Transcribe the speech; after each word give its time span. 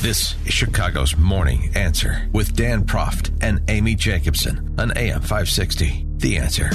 This 0.00 0.34
is 0.46 0.52
Chicago's 0.52 1.16
Morning 1.16 1.70
Answer 1.76 2.28
with 2.32 2.54
Dan 2.56 2.84
Proft 2.84 3.30
and 3.42 3.60
Amy 3.68 3.94
Jacobson 3.94 4.74
on 4.78 4.96
AM 4.96 5.20
560. 5.20 6.06
The 6.16 6.38
Answer. 6.38 6.70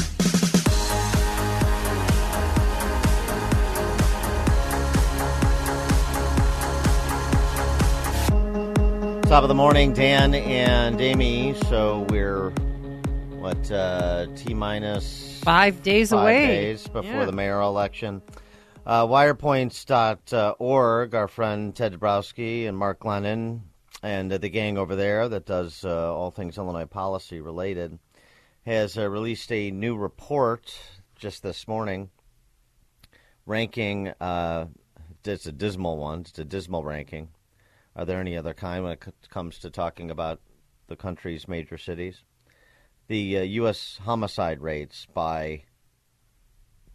Top 9.28 9.44
of 9.44 9.50
the 9.50 9.56
morning, 9.56 9.92
Dan 9.92 10.34
and 10.34 11.02
Amy. 11.02 11.54
So 11.68 12.06
we're 12.10 12.50
what 13.42 13.70
uh, 13.70 14.28
t 14.38 14.54
minus 14.54 15.42
five 15.44 15.84
days 15.84 16.12
five 16.12 16.22
away 16.22 16.48
days 16.48 16.88
before 16.88 17.04
Yeah. 17.12 17.26
the 17.26 17.34
mayoral 17.34 17.70
election. 17.70 18.22
Uh, 18.88 19.06
wirepoints.org, 19.06 21.14
our 21.14 21.28
friend 21.28 21.76
Ted 21.76 21.92
Dabrowski 21.92 22.70
and 22.70 22.78
Mark 22.78 23.02
Glennon 23.02 23.60
and 24.02 24.32
uh, 24.32 24.38
the 24.38 24.48
gang 24.48 24.78
over 24.78 24.96
there 24.96 25.28
that 25.28 25.46
does 25.46 25.84
uh, 25.84 26.16
all 26.16 26.32
things 26.32 26.58
Illinois 26.58 26.86
policy 26.86 27.42
related 27.42 28.00
has 28.66 28.98
uh, 28.98 29.10
released 29.10 29.52
a 29.52 29.72
new 29.72 29.98
report 29.98 30.74
just 31.18 31.44
this 31.44 31.68
morning 31.68 32.10
ranking. 33.46 34.14
Uh, 34.22 34.68
it's 35.26 35.48
a 35.48 35.52
dismal 35.52 35.98
one. 35.98 36.22
It's 36.22 36.40
a 36.40 36.46
dismal 36.46 36.86
ranking. 36.86 37.28
Are 37.94 38.06
there 38.06 38.22
any 38.22 38.38
other 38.38 38.54
kind 38.54 38.86
when 38.86 38.94
it 38.94 39.06
comes 39.30 39.60
to 39.60 39.70
talking 39.70 40.10
about 40.10 40.40
the 40.88 40.96
country's 40.96 41.46
major 41.46 41.78
cities? 41.78 42.24
The 43.10 43.40
uh, 43.40 43.42
U.S. 43.42 44.00
homicide 44.06 44.62
rates 44.62 45.06
by 45.14 45.64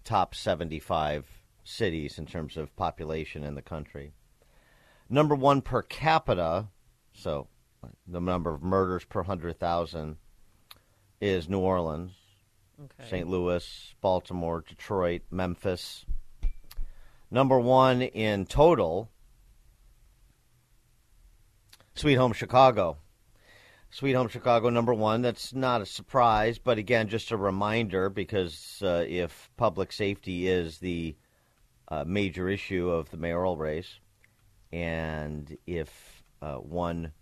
top 0.04 0.34
75 0.34 1.41
cities 1.64 2.18
in 2.18 2.26
terms 2.26 2.56
of 2.56 2.74
population 2.76 3.44
in 3.44 3.54
the 3.54 3.62
country. 3.62 4.12
Number 5.08 5.34
one 5.34 5.60
per 5.60 5.82
capita, 5.82 6.68
so 7.12 7.48
the 8.06 8.20
number 8.20 8.54
of 8.54 8.62
murders 8.62 9.04
per 9.04 9.20
100,000 9.20 10.16
is 11.20 11.48
New 11.48 11.60
Orleans, 11.60 12.12
Okay. 12.82 13.08
St. 13.08 13.28
Louis, 13.28 13.94
Baltimore, 14.00 14.64
Detroit, 14.66 15.22
Memphis. 15.30 16.04
Number 17.30 17.58
one 17.60 18.02
in 18.02 18.46
total, 18.46 19.10
Sweet 21.94 22.14
Home 22.14 22.32
Chicago. 22.32 22.98
Sweet 23.90 24.14
Home 24.14 24.28
Chicago, 24.28 24.70
number 24.70 24.94
one. 24.94 25.22
That's 25.22 25.52
not 25.52 25.82
a 25.82 25.86
surprise, 25.86 26.58
but 26.58 26.78
again, 26.78 27.08
just 27.08 27.30
a 27.30 27.36
reminder 27.36 28.08
because 28.08 28.80
uh, 28.82 29.04
if 29.06 29.50
public 29.56 29.92
safety 29.92 30.48
is 30.48 30.78
the 30.78 31.14
uh, 31.92 32.04
major 32.06 32.48
issue 32.48 32.88
of 32.88 33.10
the 33.10 33.18
mayoral 33.18 33.58
race, 33.58 34.00
and 34.72 35.58
if 35.66 36.24
uh, 36.40 36.54
one 36.54 37.12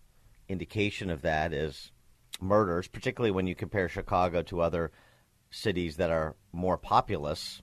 indication 0.48 1.10
of 1.10 1.22
that 1.22 1.52
is 1.52 1.90
murders, 2.40 2.86
particularly 2.86 3.32
when 3.32 3.48
you 3.48 3.56
compare 3.56 3.88
Chicago 3.88 4.42
to 4.42 4.60
other 4.60 4.92
cities 5.50 5.96
that 5.96 6.10
are 6.10 6.36
more 6.52 6.78
populous, 6.78 7.60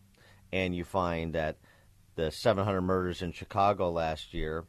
and 0.51 0.75
you 0.75 0.83
find 0.83 1.33
that 1.33 1.57
the 2.15 2.29
700 2.29 2.81
murders 2.81 3.21
in 3.21 3.31
Chicago 3.31 3.89
last 3.89 4.33
year 4.33 4.65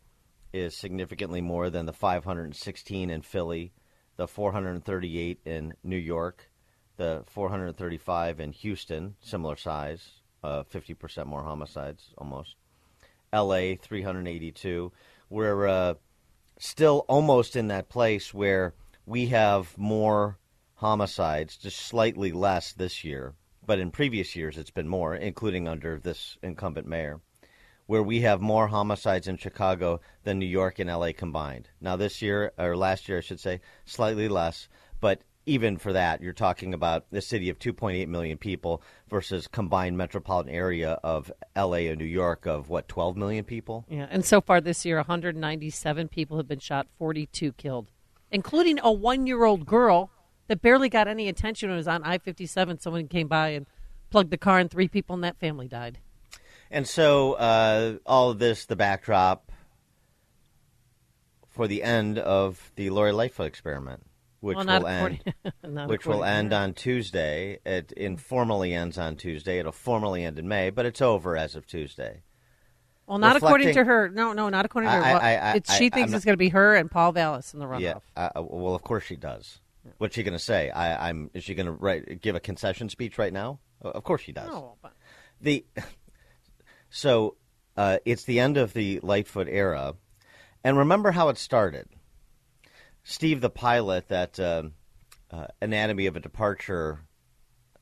is 0.52 0.76
significantly 0.76 1.40
more 1.40 1.70
than 1.70 1.86
the 1.86 1.92
516 1.92 3.10
in 3.10 3.20
Philly, 3.20 3.72
the 4.16 4.28
438 4.28 5.40
in 5.44 5.74
New 5.82 5.96
York, 5.96 6.48
the 6.98 7.24
435 7.26 8.38
in 8.38 8.52
Houston, 8.52 9.16
similar 9.20 9.56
size, 9.56 10.17
uh, 10.42 10.62
50% 10.64 11.26
more 11.26 11.42
homicides 11.42 12.10
almost. 12.16 12.56
LA 13.32 13.74
382. 13.80 14.92
We're 15.30 15.66
uh, 15.66 15.94
still 16.58 17.04
almost 17.08 17.56
in 17.56 17.68
that 17.68 17.88
place 17.88 18.32
where 18.32 18.74
we 19.06 19.26
have 19.26 19.76
more 19.76 20.38
homicides, 20.76 21.56
just 21.56 21.78
slightly 21.78 22.32
less 22.32 22.72
this 22.72 23.04
year, 23.04 23.34
but 23.66 23.78
in 23.78 23.90
previous 23.90 24.36
years 24.36 24.56
it's 24.56 24.70
been 24.70 24.88
more, 24.88 25.14
including 25.14 25.68
under 25.68 25.98
this 25.98 26.38
incumbent 26.42 26.86
mayor, 26.86 27.20
where 27.86 28.02
we 28.02 28.20
have 28.20 28.40
more 28.40 28.68
homicides 28.68 29.28
in 29.28 29.36
Chicago 29.36 30.00
than 30.24 30.38
New 30.38 30.46
York 30.46 30.78
and 30.78 30.88
LA 30.90 31.10
combined. 31.16 31.68
Now, 31.80 31.96
this 31.96 32.22
year, 32.22 32.52
or 32.58 32.76
last 32.76 33.08
year, 33.08 33.18
I 33.18 33.22
should 33.22 33.40
say, 33.40 33.60
slightly 33.84 34.28
less, 34.28 34.68
but 35.00 35.22
even 35.48 35.78
for 35.78 35.92
that, 35.94 36.22
you're 36.22 36.32
talking 36.32 36.74
about 36.74 37.06
a 37.12 37.20
city 37.20 37.48
of 37.48 37.58
2.8 37.58 38.06
million 38.08 38.36
people 38.36 38.82
versus 39.08 39.48
combined 39.48 39.96
metropolitan 39.96 40.54
area 40.54 40.98
of 41.02 41.32
LA 41.56 41.88
and 41.88 41.98
New 41.98 42.04
York 42.04 42.46
of 42.46 42.68
what 42.68 42.86
12 42.86 43.16
million 43.16 43.44
people. 43.44 43.84
Yeah, 43.88 44.06
and 44.10 44.24
so 44.24 44.40
far 44.40 44.60
this 44.60 44.84
year, 44.84 44.96
197 44.96 46.08
people 46.08 46.36
have 46.36 46.46
been 46.46 46.58
shot, 46.58 46.86
42 46.98 47.52
killed, 47.52 47.90
including 48.30 48.78
a 48.82 48.92
one-year-old 48.92 49.66
girl 49.66 50.10
that 50.48 50.60
barely 50.62 50.88
got 50.88 51.08
any 51.08 51.28
attention 51.28 51.68
when 51.68 51.76
it 51.76 51.78
was 51.78 51.88
on 51.88 52.02
I-57. 52.04 52.80
Someone 52.80 53.08
came 53.08 53.28
by 53.28 53.48
and 53.50 53.66
plugged 54.10 54.30
the 54.30 54.38
car, 54.38 54.58
and 54.58 54.70
three 54.70 54.88
people 54.88 55.14
in 55.14 55.22
that 55.22 55.38
family 55.38 55.68
died. 55.68 55.98
And 56.70 56.86
so, 56.86 57.34
uh, 57.34 57.96
all 58.04 58.30
of 58.30 58.38
this, 58.38 58.66
the 58.66 58.76
backdrop 58.76 59.50
for 61.48 61.66
the 61.66 61.82
end 61.82 62.18
of 62.18 62.70
the 62.76 62.90
Lori 62.90 63.12
Lightfoot 63.12 63.46
experiment, 63.46 64.04
which 64.40 64.56
well, 64.56 64.80
will 64.80 64.86
end, 64.86 65.34
which 65.88 66.06
will 66.06 66.24
end 66.24 66.52
on 66.52 66.74
Tuesday. 66.74 67.58
It 67.64 67.92
informally 67.92 68.74
ends 68.74 68.98
on 68.98 69.16
Tuesday. 69.16 69.58
It'll 69.58 69.72
formally 69.72 70.24
end 70.24 70.38
in 70.38 70.48
May, 70.48 70.70
but 70.70 70.86
it's 70.86 71.02
over 71.02 71.36
as 71.36 71.56
of 71.56 71.66
Tuesday. 71.66 72.22
Well, 73.06 73.18
not 73.18 73.36
according 73.36 73.72
to 73.72 73.84
her. 73.84 74.10
No, 74.10 74.34
no, 74.34 74.50
not 74.50 74.66
according 74.66 74.90
to 74.90 74.96
her. 74.96 75.02
I- 75.02 75.34
I- 75.34 75.52
I- 75.54 75.78
she 75.78 75.88
thinks 75.88 76.10
not- 76.10 76.16
it's 76.16 76.24
going 76.26 76.34
to 76.34 76.38
be 76.38 76.50
her 76.50 76.74
and 76.74 76.90
Paul 76.90 77.12
Vallas 77.12 77.54
in 77.54 77.60
the 77.60 77.66
runoff. 77.66 77.80
Yeah. 77.80 77.94
Uh, 78.16 78.30
uh, 78.36 78.42
well, 78.42 78.74
of 78.74 78.82
course 78.82 79.04
she 79.04 79.16
does. 79.16 79.60
What's 79.96 80.14
she 80.14 80.22
going 80.22 80.36
to 80.36 80.38
say? 80.38 80.68
I, 80.70 81.08
I'm. 81.08 81.30
Is 81.32 81.44
she 81.44 81.54
going 81.54 81.66
to 81.66 81.72
write 81.72 82.20
give 82.20 82.36
a 82.36 82.40
concession 82.40 82.90
speech 82.90 83.16
right 83.16 83.32
now? 83.32 83.60
Of 83.80 84.04
course 84.04 84.20
she 84.20 84.32
does. 84.32 84.48
No, 84.48 84.76
but 84.82 84.92
the 85.40 85.64
so 86.90 87.36
uh, 87.76 87.98
it's 88.04 88.24
the 88.24 88.40
end 88.40 88.58
of 88.58 88.74
the 88.74 89.00
Lightfoot 89.02 89.48
era, 89.48 89.94
and 90.62 90.76
remember 90.76 91.12
how 91.12 91.30
it 91.30 91.38
started. 91.38 91.88
Steve, 93.08 93.40
the 93.40 93.48
pilot, 93.48 94.08
that 94.08 94.38
um 94.38 94.74
uh, 95.30 95.46
Anatomy 95.62 96.06
of 96.06 96.16
a 96.16 96.20
Departure 96.20 97.00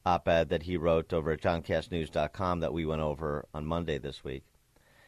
op-ed 0.05 0.51
that 0.51 0.63
he 0.63 0.77
wrote 0.77 1.13
over 1.13 1.33
at 1.33 1.41
JohnKassNews.com 1.41 2.61
that 2.61 2.73
we 2.73 2.87
went 2.87 3.03
over 3.03 3.47
on 3.53 3.67
Monday 3.67 3.99
this 3.99 4.23
week. 4.23 4.45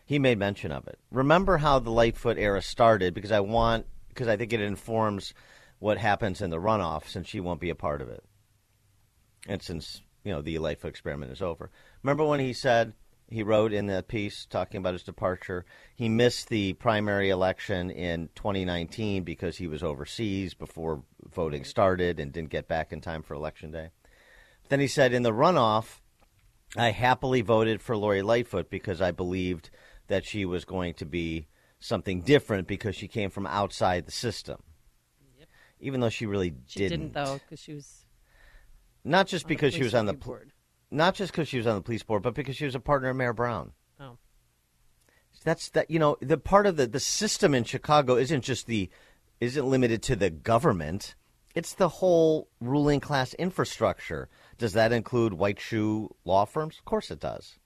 He 0.04 0.18
made 0.18 0.38
mention 0.38 0.72
of 0.72 0.88
it. 0.88 0.98
Remember 1.12 1.58
how 1.58 1.78
the 1.78 1.90
Lightfoot 1.90 2.36
era 2.36 2.60
started 2.62 3.14
because 3.14 3.30
I 3.30 3.40
want 3.40 3.86
because 4.08 4.26
I 4.26 4.36
think 4.36 4.52
it 4.52 4.60
informs 4.60 5.34
what 5.78 5.98
happens 5.98 6.40
in 6.40 6.50
the 6.50 6.58
runoff 6.58 7.06
since 7.06 7.28
she 7.28 7.38
won't 7.38 7.60
be 7.60 7.70
a 7.70 7.76
part 7.76 8.02
of 8.02 8.08
it. 8.08 8.24
And 9.46 9.62
since, 9.62 10.02
you 10.24 10.32
know, 10.32 10.42
the 10.42 10.58
Lightfoot 10.58 10.90
experiment 10.90 11.30
is 11.30 11.42
over. 11.42 11.70
Remember 12.02 12.24
when 12.24 12.40
he 12.40 12.52
said 12.52 12.92
he 13.30 13.42
wrote 13.42 13.72
in 13.72 13.86
that 13.86 14.08
piece 14.08 14.46
talking 14.46 14.78
about 14.78 14.94
his 14.94 15.02
departure, 15.02 15.66
he 15.94 16.08
missed 16.08 16.48
the 16.48 16.72
primary 16.74 17.28
election 17.30 17.90
in 17.90 18.30
2019 18.34 19.22
because 19.22 19.58
he 19.58 19.66
was 19.66 19.82
overseas 19.82 20.54
before 20.54 21.02
voting 21.30 21.64
started 21.64 22.18
and 22.18 22.32
didn't 22.32 22.50
get 22.50 22.68
back 22.68 22.92
in 22.92 23.00
time 23.00 23.22
for 23.22 23.34
election 23.34 23.70
day. 23.70 23.90
Then 24.68 24.80
he 24.80 24.86
said 24.86 25.12
in 25.12 25.22
the 25.22 25.32
runoff, 25.32 26.00
I 26.76 26.90
happily 26.90 27.42
voted 27.42 27.80
for 27.80 27.96
Lori 27.96 28.22
Lightfoot 28.22 28.70
because 28.70 29.00
I 29.00 29.10
believed 29.10 29.70
that 30.08 30.24
she 30.24 30.44
was 30.44 30.64
going 30.64 30.94
to 30.94 31.06
be 31.06 31.48
something 31.80 32.22
different 32.22 32.66
because 32.66 32.96
she 32.96 33.08
came 33.08 33.30
from 33.30 33.46
outside 33.46 34.06
the 34.06 34.12
system. 34.12 34.62
Even 35.80 36.00
though 36.00 36.08
she 36.08 36.26
really 36.26 36.54
she 36.66 36.80
didn't. 36.80 37.00
didn't, 37.00 37.12
though 37.12 37.38
because 37.38 37.60
she 37.60 37.74
was 37.74 38.04
Not 39.04 39.28
just 39.28 39.46
because 39.46 39.72
she 39.74 39.84
was 39.84 39.94
on 39.94 40.06
the 40.06 40.12
board. 40.12 40.52
Not 40.90 41.14
just 41.14 41.32
because 41.32 41.48
she 41.48 41.58
was 41.58 41.66
on 41.66 41.74
the 41.74 41.82
police 41.82 42.02
board, 42.02 42.22
but 42.22 42.34
because 42.34 42.56
she 42.56 42.64
was 42.64 42.74
a 42.74 42.80
partner 42.80 43.10
of 43.10 43.16
Mayer 43.16 43.32
Brown. 43.32 43.72
Oh. 44.00 44.16
That's 45.44 45.68
that 45.70 45.90
you 45.90 45.98
know 45.98 46.16
the 46.20 46.38
part 46.38 46.66
of 46.66 46.76
the 46.76 46.86
the 46.86 47.00
system 47.00 47.54
in 47.54 47.64
Chicago 47.64 48.16
isn't 48.16 48.42
just 48.42 48.66
the 48.66 48.90
isn't 49.40 49.66
limited 49.66 50.02
to 50.04 50.16
the 50.16 50.30
government. 50.30 51.14
It's 51.54 51.74
the 51.74 51.88
whole 51.88 52.48
ruling 52.60 53.00
class 53.00 53.34
infrastructure. 53.34 54.28
Does 54.58 54.72
that 54.72 54.92
include 54.92 55.34
white 55.34 55.60
shoe 55.60 56.14
law 56.24 56.44
firms? 56.44 56.78
Of 56.78 56.84
course 56.84 57.10
it 57.10 57.20
does. 57.20 57.58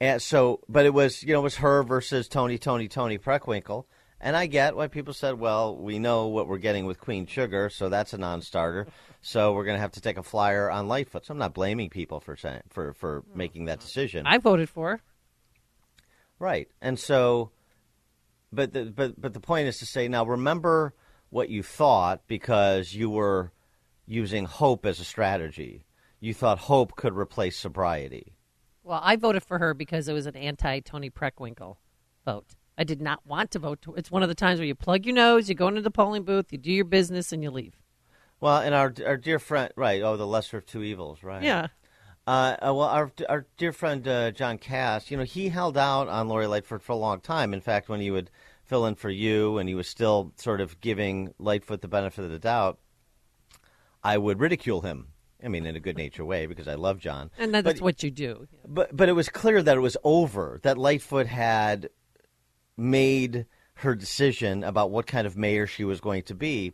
And 0.00 0.20
so, 0.20 0.60
but 0.68 0.86
it 0.86 0.94
was 0.94 1.22
you 1.22 1.32
know 1.32 1.40
it 1.40 1.44
was 1.44 1.56
her 1.56 1.82
versus 1.82 2.28
Toni, 2.28 2.58
Toni, 2.58 2.88
Toni 2.88 3.18
Preckwinkle. 3.18 3.86
And 4.20 4.34
I 4.34 4.46
get 4.46 4.76
why 4.76 4.88
people 4.88 5.12
said, 5.12 5.38
well, 5.38 5.76
we 5.76 5.98
know 5.98 6.28
what 6.28 6.48
we're 6.48 6.58
getting 6.58 6.86
with 6.86 6.98
Queen 6.98 7.26
Sugar, 7.26 7.68
so 7.68 7.88
that's 7.88 8.14
a 8.14 8.18
non-starter. 8.18 8.86
So 9.20 9.52
we're 9.52 9.64
going 9.64 9.76
to 9.76 9.80
have 9.80 9.92
to 9.92 10.00
take 10.00 10.16
a 10.16 10.22
flyer 10.22 10.70
on 10.70 10.88
Lightfoot. 10.88 11.26
So 11.26 11.32
I'm 11.32 11.38
not 11.38 11.52
blaming 11.52 11.90
people 11.90 12.20
for 12.20 12.36
saying, 12.36 12.62
for 12.70 12.94
for 12.94 13.24
making 13.34 13.66
that 13.66 13.80
decision. 13.80 14.26
I 14.26 14.38
voted 14.38 14.68
for. 14.68 14.92
her. 14.92 15.00
Right. 16.38 16.68
And 16.80 16.98
so, 16.98 17.50
but 18.52 18.72
the, 18.72 18.86
but 18.86 19.20
but 19.20 19.34
the 19.34 19.40
point 19.40 19.68
is 19.68 19.78
to 19.78 19.86
say 19.86 20.08
now 20.08 20.24
remember 20.24 20.94
what 21.30 21.48
you 21.48 21.62
thought 21.62 22.22
because 22.26 22.94
you 22.94 23.10
were 23.10 23.52
using 24.06 24.44
hope 24.44 24.86
as 24.86 25.00
a 25.00 25.04
strategy. 25.04 25.84
You 26.20 26.32
thought 26.32 26.58
hope 26.58 26.96
could 26.96 27.14
replace 27.14 27.58
sobriety. 27.58 28.36
Well, 28.82 29.00
I 29.02 29.16
voted 29.16 29.42
for 29.42 29.58
her 29.58 29.74
because 29.74 30.08
it 30.08 30.12
was 30.12 30.26
an 30.26 30.36
anti 30.36 30.80
Toni 30.80 31.10
Preckwinkle 31.10 31.76
vote. 32.24 32.46
I 32.78 32.84
did 32.84 33.00
not 33.00 33.24
want 33.26 33.50
to 33.52 33.58
vote. 33.58 33.84
It's 33.96 34.10
one 34.10 34.22
of 34.22 34.28
the 34.28 34.34
times 34.34 34.58
where 34.60 34.66
you 34.66 34.74
plug 34.74 35.06
your 35.06 35.14
nose, 35.14 35.48
you 35.48 35.54
go 35.54 35.68
into 35.68 35.80
the 35.80 35.90
polling 35.90 36.24
booth, 36.24 36.52
you 36.52 36.58
do 36.58 36.70
your 36.72 36.84
business, 36.84 37.32
and 37.32 37.42
you 37.42 37.50
leave. 37.50 37.74
Well, 38.40 38.58
and 38.58 38.74
our 38.74 38.92
our 39.06 39.16
dear 39.16 39.38
friend, 39.38 39.72
right? 39.76 40.02
Oh, 40.02 40.16
the 40.16 40.26
lesser 40.26 40.58
of 40.58 40.66
two 40.66 40.82
evils, 40.82 41.22
right? 41.22 41.42
Yeah. 41.42 41.68
Uh, 42.26 42.56
uh, 42.60 42.74
well, 42.74 42.82
our 42.88 43.10
our 43.28 43.46
dear 43.56 43.72
friend 43.72 44.06
uh, 44.06 44.30
John 44.32 44.58
Kass, 44.58 45.10
you 45.10 45.16
know, 45.16 45.22
he 45.22 45.48
held 45.48 45.78
out 45.78 46.08
on 46.08 46.28
Lori 46.28 46.46
Lightfoot 46.46 46.82
for 46.82 46.92
a 46.92 46.96
long 46.96 47.20
time. 47.20 47.54
In 47.54 47.60
fact, 47.60 47.88
when 47.88 48.00
he 48.00 48.10
would 48.10 48.30
fill 48.64 48.84
in 48.84 48.94
for 48.96 49.10
you, 49.10 49.58
and 49.58 49.68
he 49.68 49.74
was 49.74 49.88
still 49.88 50.32
sort 50.36 50.60
of 50.60 50.80
giving 50.80 51.32
Lightfoot 51.38 51.80
the 51.80 51.88
benefit 51.88 52.24
of 52.24 52.30
the 52.30 52.38
doubt, 52.38 52.78
I 54.02 54.18
would 54.18 54.40
ridicule 54.40 54.82
him. 54.82 55.08
I 55.42 55.48
mean, 55.48 55.66
in 55.66 55.76
a 55.76 55.80
good 55.80 55.96
natured 55.96 56.26
way 56.26 56.46
because 56.46 56.66
I 56.66 56.74
love 56.74 56.98
John. 56.98 57.30
And 57.38 57.54
that's 57.54 57.64
But- 57.64 57.80
what 57.80 58.02
you 58.02 58.10
do. 58.10 58.48
But 58.66 58.94
but 58.96 59.08
it 59.08 59.12
was 59.12 59.28
clear 59.28 59.62
that 59.62 59.76
it 59.76 59.80
was 59.80 59.96
over. 60.02 60.58
That 60.62 60.76
Lightfoot 60.76 61.26
had 61.26 61.90
made 62.76 63.46
her 63.76 63.94
decision 63.94 64.64
about 64.64 64.90
what 64.90 65.06
kind 65.06 65.26
of 65.26 65.36
mayor 65.36 65.66
she 65.66 65.84
was 65.84 66.00
going 66.00 66.22
to 66.22 66.34
be. 66.34 66.72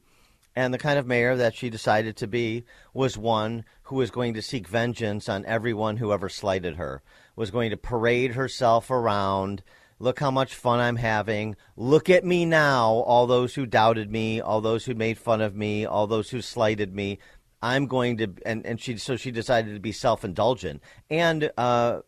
And 0.54 0.72
the 0.72 0.78
kind 0.78 0.98
of 0.98 1.06
mayor 1.06 1.34
that 1.36 1.54
she 1.54 1.70
decided 1.70 2.16
to 2.18 2.26
be 2.26 2.64
was 2.92 3.16
one 3.16 3.64
who 3.84 3.96
was 3.96 4.10
going 4.10 4.34
to 4.34 4.42
seek 4.42 4.68
vengeance 4.68 5.28
on 5.28 5.46
everyone 5.46 5.96
who 5.96 6.12
ever 6.12 6.28
slighted 6.28 6.76
her, 6.76 7.02
was 7.36 7.50
going 7.50 7.70
to 7.70 7.76
parade 7.76 8.32
herself 8.32 8.90
around. 8.90 9.62
Look 9.98 10.18
how 10.18 10.30
much 10.30 10.54
fun 10.54 10.78
I'm 10.78 10.96
having. 10.96 11.56
Look 11.76 12.10
at 12.10 12.24
me 12.24 12.44
now, 12.44 12.90
all 12.90 13.26
those 13.26 13.54
who 13.54 13.64
doubted 13.64 14.10
me, 14.10 14.40
all 14.40 14.60
those 14.60 14.84
who 14.84 14.94
made 14.94 15.16
fun 15.16 15.40
of 15.40 15.56
me, 15.56 15.86
all 15.86 16.06
those 16.06 16.30
who 16.30 16.42
slighted 16.42 16.94
me. 16.94 17.18
I'm 17.62 17.86
going 17.86 18.18
to, 18.18 18.34
and, 18.44 18.66
and 18.66 18.80
she, 18.80 18.98
so 18.98 19.16
she 19.16 19.30
decided 19.30 19.74
to 19.74 19.80
be 19.80 19.92
self 19.92 20.24
indulgent 20.24 20.82
and, 21.08 21.50
uh, 21.56 22.00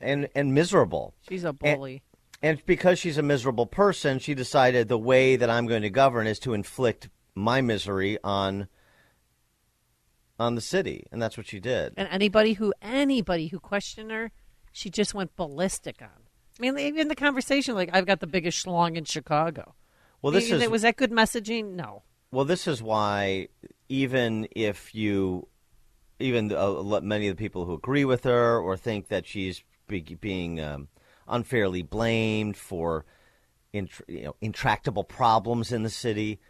and, 0.00 0.28
and 0.34 0.52
miserable. 0.52 1.14
She's 1.28 1.44
a 1.44 1.52
bully. 1.52 1.92
And 1.92 2.07
because 2.66 2.98
she's 2.98 3.18
a 3.18 3.22
miserable 3.22 3.66
person, 3.66 4.18
she 4.18 4.34
decided 4.34 4.88
the 4.88 4.98
way 4.98 5.36
that 5.36 5.50
I'm 5.50 5.66
going 5.66 5.82
to 5.82 5.90
govern 5.90 6.26
is 6.26 6.38
to 6.40 6.54
inflict 6.54 7.08
my 7.34 7.60
misery 7.60 8.18
on 8.22 8.68
on 10.40 10.54
the 10.54 10.60
city, 10.60 11.04
and 11.10 11.20
that's 11.20 11.36
what 11.36 11.48
she 11.48 11.58
did. 11.58 11.94
And 11.96 12.08
anybody 12.10 12.52
who 12.54 12.72
anybody 12.80 13.48
who 13.48 13.58
questioned 13.58 14.10
her, 14.10 14.30
she 14.72 14.90
just 14.90 15.14
went 15.14 15.34
ballistic 15.36 16.00
on. 16.00 16.08
I 16.58 16.62
mean, 16.62 16.78
even 16.78 17.08
the 17.08 17.14
conversation, 17.14 17.74
like 17.74 17.90
I've 17.92 18.06
got 18.06 18.20
the 18.20 18.26
biggest 18.26 18.64
schlong 18.64 18.96
in 18.96 19.04
Chicago. 19.04 19.74
Well, 20.22 20.32
this 20.32 20.48
I 20.50 20.54
mean, 20.54 20.62
is 20.62 20.68
was 20.68 20.82
that 20.82 20.96
good 20.96 21.10
messaging? 21.10 21.74
No. 21.74 22.02
well, 22.30 22.44
this 22.44 22.66
is 22.66 22.82
why 22.82 23.48
even 23.88 24.48
if 24.54 24.94
you, 24.94 25.48
even 26.18 26.52
uh, 26.52 27.00
many 27.00 27.28
of 27.28 27.36
the 27.36 27.40
people 27.40 27.64
who 27.64 27.74
agree 27.74 28.04
with 28.04 28.24
her 28.24 28.58
or 28.58 28.76
think 28.76 29.08
that 29.08 29.26
she's 29.26 29.62
be, 29.86 30.00
being 30.00 30.60
um, 30.60 30.88
unfairly 31.28 31.82
blamed 31.82 32.56
for 32.56 33.04
you 33.72 33.86
know, 34.08 34.34
intractable 34.40 35.04
problems 35.04 35.72
in 35.72 35.82
the 35.82 35.90
city, 35.90 36.40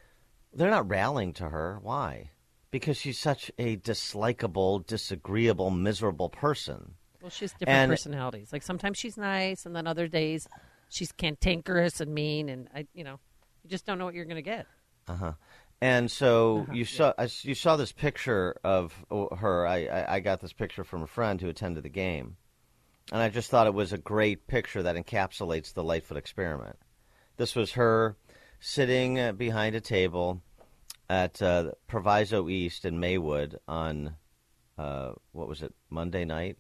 they're 0.52 0.70
not 0.70 0.88
rallying 0.88 1.32
to 1.34 1.48
her. 1.48 1.78
Why? 1.82 2.30
Because 2.70 2.96
she's 2.96 3.18
such 3.18 3.50
a 3.58 3.76
dislikable, 3.76 4.86
disagreeable, 4.86 5.70
miserable 5.70 6.28
person. 6.28 6.94
Well, 7.20 7.30
she 7.30 7.44
has 7.44 7.52
different 7.52 7.70
And- 7.78 7.90
personalities. 7.90 8.52
Like 8.52 8.62
sometimes 8.62 8.98
she's 8.98 9.16
nice, 9.16 9.66
and 9.66 9.74
then 9.74 9.86
other 9.86 10.06
days 10.06 10.46
she's 10.88 11.10
cantankerous 11.12 12.00
and 12.00 12.14
mean, 12.14 12.48
and 12.48 12.68
I, 12.74 12.86
you 12.94 13.04
know, 13.04 13.18
you 13.64 13.70
just 13.70 13.84
don't 13.86 13.98
know 13.98 14.04
what 14.04 14.14
you're 14.14 14.24
going 14.24 14.36
to 14.36 14.42
get. 14.42 14.66
Uh 15.08 15.16
huh. 15.16 15.32
And 15.80 16.10
so 16.10 16.60
Uh-huh, 16.62 16.72
you 16.72 16.84
saw 16.84 17.12
you 17.42 17.54
saw 17.54 17.76
this 17.76 17.92
picture 17.92 18.56
of 18.64 18.94
uh, 19.10 19.34
her. 19.36 19.66
I, 19.66 19.86
I, 19.86 20.14
I 20.16 20.20
got 20.20 20.40
this 20.40 20.52
picture 20.52 20.84
from 20.84 21.02
a 21.02 21.06
friend 21.06 21.40
who 21.40 21.48
attended 21.48 21.84
the 21.84 21.88
game, 21.88 22.36
and 23.12 23.22
I 23.22 23.28
just 23.28 23.50
thought 23.50 23.66
it 23.66 23.74
was 23.74 23.92
a 23.92 23.98
great 23.98 24.46
picture 24.46 24.82
that 24.82 24.96
encapsulates 24.96 25.72
the 25.72 25.84
Lightfoot 25.84 26.18
experiment. 26.18 26.76
This 27.36 27.54
was 27.54 27.72
her 27.72 28.16
sitting 28.60 29.18
uh, 29.18 29.32
behind 29.32 29.74
a 29.74 29.80
table 29.80 30.42
at 31.08 31.40
uh, 31.40 31.72
Proviso 31.86 32.48
East 32.48 32.84
in 32.84 33.00
Maywood 33.00 33.58
on 33.66 34.14
uh, 34.76 35.12
what 35.32 35.48
was 35.48 35.62
it 35.62 35.74
Monday 35.90 36.24
night, 36.24 36.56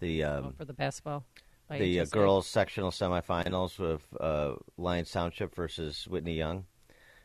the 0.00 0.24
um, 0.24 0.54
for 0.56 0.64
the 0.64 0.72
basketball. 0.72 1.24
by 1.68 1.78
the 1.78 2.00
uh, 2.00 2.04
girls 2.06 2.46
sectional 2.46 2.90
semifinals 2.90 3.78
with 3.78 4.02
uh, 4.20 4.54
Lyons 4.76 5.10
Township 5.10 5.54
versus 5.54 6.06
Whitney 6.06 6.34
Young. 6.34 6.64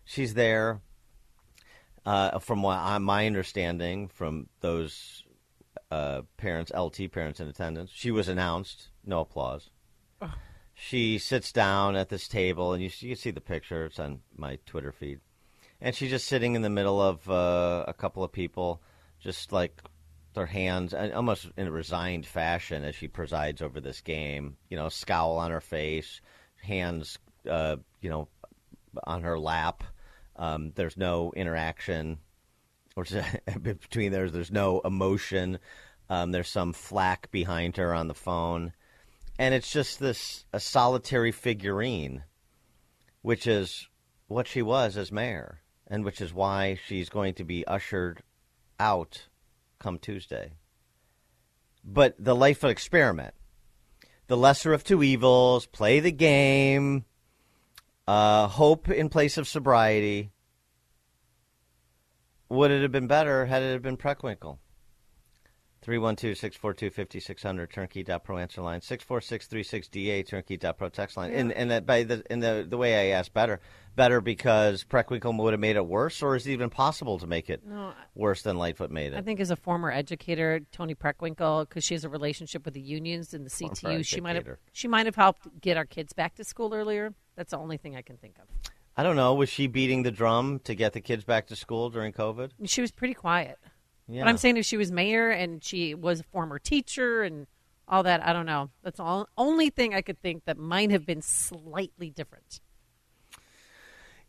She's 0.06 0.34
there. 0.34 0.82
Uh, 2.06 2.40
from 2.40 2.62
what 2.62 2.78
I, 2.78 2.98
my 3.00 3.28
understanding, 3.28 4.08
from 4.08 4.48
those 4.62 5.26
uh, 5.92 6.22
parents, 6.38 6.72
LT 6.76 7.12
parents 7.12 7.40
in 7.40 7.48
attendance, 7.48 7.92
she 7.94 8.12
was 8.12 8.28
announced. 8.28 8.90
No 9.06 9.22
applause. 9.22 9.70
She 10.74 11.18
sits 11.18 11.52
down 11.52 11.96
at 11.96 12.10
this 12.10 12.28
table, 12.28 12.74
and 12.74 12.84
you, 12.84 12.92
you 13.00 13.10
can 13.10 13.18
see 13.18 13.32
the 13.32 13.42
picture. 13.42 13.86
It's 13.86 14.00
on 14.00 14.20
my 14.36 14.60
Twitter 14.68 14.92
feed, 14.92 15.22
and 15.82 15.96
she's 15.96 16.12
just 16.12 16.28
sitting 16.28 16.56
in 16.56 16.62
the 16.62 16.70
middle 16.70 17.02
of 17.02 17.28
uh, 17.30 17.86
a 17.88 17.94
couple 17.94 18.24
of 18.24 18.32
people, 18.32 18.82
just 19.20 19.52
like 19.52 19.82
their 20.36 20.46
hands 20.46 20.94
almost 20.94 21.50
in 21.58 21.66
a 21.66 21.72
resigned 21.72 22.28
fashion 22.28 22.84
as 22.84 22.94
she 22.94 23.08
presides 23.08 23.64
over 23.64 23.82
this 23.82 24.02
game. 24.02 24.56
You 24.70 24.78
know, 24.78 24.90
scowl 24.90 25.38
on 25.38 25.50
her 25.50 25.62
face, 25.62 26.22
hands, 26.62 27.18
uh, 27.50 27.78
you 28.02 28.12
know, 28.12 28.28
on 29.06 29.24
her 29.24 29.40
lap. 29.40 29.84
Um, 30.36 30.74
there's 30.76 30.96
no 30.96 31.34
interaction, 31.36 32.20
or 32.98 33.06
between 33.62 34.12
there's 34.12 34.34
there's 34.34 34.52
no 34.52 34.82
emotion. 34.82 35.60
Um, 36.10 36.32
there's 36.32 36.50
some 36.50 36.74
flack 36.74 37.32
behind 37.32 37.78
her 37.78 37.94
on 37.94 38.08
the 38.08 38.14
phone, 38.14 38.74
and 39.38 39.54
it's 39.54 39.72
just 39.72 40.00
this 40.00 40.46
a 40.52 40.60
solitary 40.60 41.32
figurine, 41.32 42.24
which 43.22 43.46
is 43.46 43.88
what 44.28 44.48
she 44.48 44.62
was 44.62 44.98
as 44.98 45.12
mayor, 45.12 45.62
and 45.86 46.04
which 46.04 46.20
is 46.22 46.34
why 46.34 46.80
she's 46.86 47.10
going 47.10 47.36
to 47.36 47.44
be 47.44 47.68
ushered 47.68 48.24
out 48.80 49.28
come 49.80 50.00
Tuesday. 50.00 50.54
But 51.84 52.16
the 52.18 52.36
Lightfoot 52.36 52.72
experiment, 52.72 53.34
the 54.28 54.38
lesser 54.38 54.74
of 54.74 54.84
two 54.84 55.04
evils, 55.04 55.68
play 55.68 56.00
the 56.00 56.12
game, 56.12 57.06
uh, 58.08 58.48
hope 58.48 58.90
in 58.90 59.10
place 59.10 59.38
of 59.38 59.48
sobriety. 59.48 60.32
Would 62.50 62.72
it 62.72 62.82
have 62.82 62.92
been 62.92 63.08
better 63.08 63.46
had 63.46 63.64
it 63.64 63.82
been 63.82 63.98
Preckwinkle? 63.98 64.60
312-642-5600, 65.86 67.72
turnkey.pro 67.72 68.38
answer 68.38 68.62
line, 68.62 68.82
64636DA, 68.82 70.28
turnkey.pro 70.28 70.90
text 70.90 71.16
line. 71.16 71.32
And, 71.32 71.54
and 71.54 71.72
that 71.72 71.86
by 71.86 72.04
the, 72.04 72.24
and 72.30 72.44
the, 72.44 72.66
the 72.68 72.78
way 72.78 73.12
I 73.12 73.18
asked 73.18 73.34
better, 73.34 73.62
better 73.96 74.20
because 74.20 74.84
Preckwinkle 74.84 75.38
would 75.38 75.54
have 75.54 75.60
made 75.60 75.78
it 75.78 75.86
worse, 75.86 76.22
or 76.22 76.36
is 76.36 76.46
it 76.46 76.52
even 76.52 76.70
possible 76.70 77.20
to 77.20 77.28
make 77.28 77.50
it 77.50 77.66
No, 77.66 77.94
worse 78.16 78.42
than 78.42 78.58
Lightfoot 78.58 78.92
made 78.92 79.14
it? 79.14 79.18
I 79.18 79.22
think 79.22 79.40
as 79.40 79.50
a 79.50 79.56
former 79.56 79.90
educator, 79.90 80.60
Toni 80.72 80.94
Preckwinkle, 80.94 81.70
because 81.70 81.86
she 81.86 81.94
has 81.94 82.04
a 82.04 82.10
relationship 82.10 82.66
with 82.66 82.74
the 82.74 82.82
unions 82.82 83.34
and 83.34 83.46
the 83.46 83.50
CTU, 83.50 84.06
she 84.06 84.20
might 84.20 84.36
have 84.36 84.58
she 84.74 84.88
might 84.88 85.06
have 85.06 85.16
helped 85.16 85.62
get 85.62 85.78
our 85.78 85.86
kids 85.86 86.12
back 86.12 86.36
to 86.36 86.44
school 86.44 86.74
earlier. 86.74 87.14
That's 87.36 87.52
the 87.52 87.58
only 87.58 87.78
thing 87.78 87.96
I 87.96 88.02
can 88.02 88.18
think 88.18 88.38
of. 88.40 88.72
I 88.98 89.04
don't 89.04 89.16
know. 89.16 89.34
Was 89.36 89.48
she 89.50 89.68
beating 89.68 90.02
the 90.04 90.12
drum 90.12 90.60
to 90.64 90.74
get 90.74 90.94
the 90.94 91.02
kids 91.02 91.24
back 91.24 91.48
to 91.48 91.56
school 91.56 91.90
during 91.92 92.12
COVID? 92.14 92.50
She 92.66 92.82
was 92.82 92.92
pretty 92.92 93.14
quiet. 93.14 93.60
Yeah. 94.08 94.24
But 94.24 94.30
I'm 94.30 94.38
saying 94.38 94.58
if 94.58 94.66
she 94.66 94.76
was 94.78 94.92
mayor 94.92 95.30
and 95.30 95.64
she 95.64 95.94
was 95.94 96.22
a 96.22 96.24
former 96.24 96.58
teacher 96.58 97.22
and 97.22 97.46
all 97.88 98.04
that, 98.04 98.26
I 98.26 98.34
don't 98.34 98.46
know. 98.48 98.72
That's 98.84 98.98
the 98.98 99.04
all, 99.04 99.30
only 99.38 99.70
thing 99.70 99.94
I 99.94 100.02
could 100.02 100.20
think 100.20 100.46
that 100.46 100.58
might 100.58 100.90
have 100.92 101.06
been 101.06 101.22
slightly 101.22 102.10
different. 102.10 102.60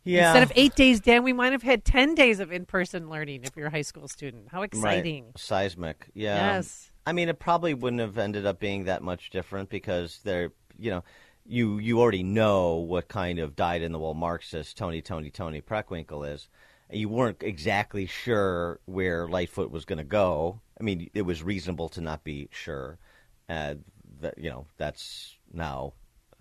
yeah. 0.03 0.29
Instead 0.29 0.43
of 0.43 0.51
eight 0.55 0.75
days, 0.75 0.99
Dan, 0.99 1.23
we 1.23 1.33
might 1.33 1.51
have 1.51 1.63
had 1.63 1.83
10 1.83 2.13
days 2.15 2.39
of 2.39 2.51
in 2.51 2.65
person 2.65 3.09
learning 3.09 3.43
if 3.43 3.55
you're 3.55 3.67
a 3.67 3.71
high 3.71 3.81
school 3.81 4.07
student. 4.07 4.49
How 4.51 4.59
Right. 4.59 4.73
exciting. 4.73 5.31
Seismic. 5.35 6.09
Yeah. 6.13 6.55
Yes. 6.55 6.91
I 7.05 7.13
mean, 7.13 7.27
it 7.27 7.39
probably 7.39 7.73
wouldn't 7.73 8.01
have 8.01 8.17
ended 8.17 8.45
up 8.45 8.59
being 8.59 8.83
that 8.85 9.01
much 9.01 9.29
different 9.29 9.69
because 9.69 10.19
they're, 10.23 10.51
you 10.77 10.91
know, 10.91 11.03
you 11.49 11.79
you 11.79 11.99
already 11.99 12.23
know 12.23 12.75
what 12.75 13.07
kind 13.07 13.39
of 13.39 13.55
dyed 13.55 13.81
in 13.81 13.91
the 13.91 13.99
wool 13.99 14.13
Marxist 14.13 14.77
Toni 14.77 15.01
Toni 15.01 15.31
Toni 15.31 15.61
Preckwinkle 15.61 16.31
is. 16.31 16.47
You 16.91 17.09
weren't 17.09 17.43
exactly 17.43 18.07
sure 18.07 18.79
where 18.85 19.27
Lightfoot 19.27 19.69
was 19.69 19.85
going 19.85 19.97
to 19.97 20.03
go. 20.03 20.59
I 20.79 20.83
mean, 20.83 21.09
it 21.13 21.21
was 21.21 21.43
reasonable 21.43 21.89
to 21.89 22.01
not 22.01 22.23
be 22.23 22.49
sure. 22.51 22.97
Uh, 23.47 23.75
that 24.21 24.37
you 24.37 24.49
know 24.49 24.67
that's 24.77 25.35
now 25.51 25.93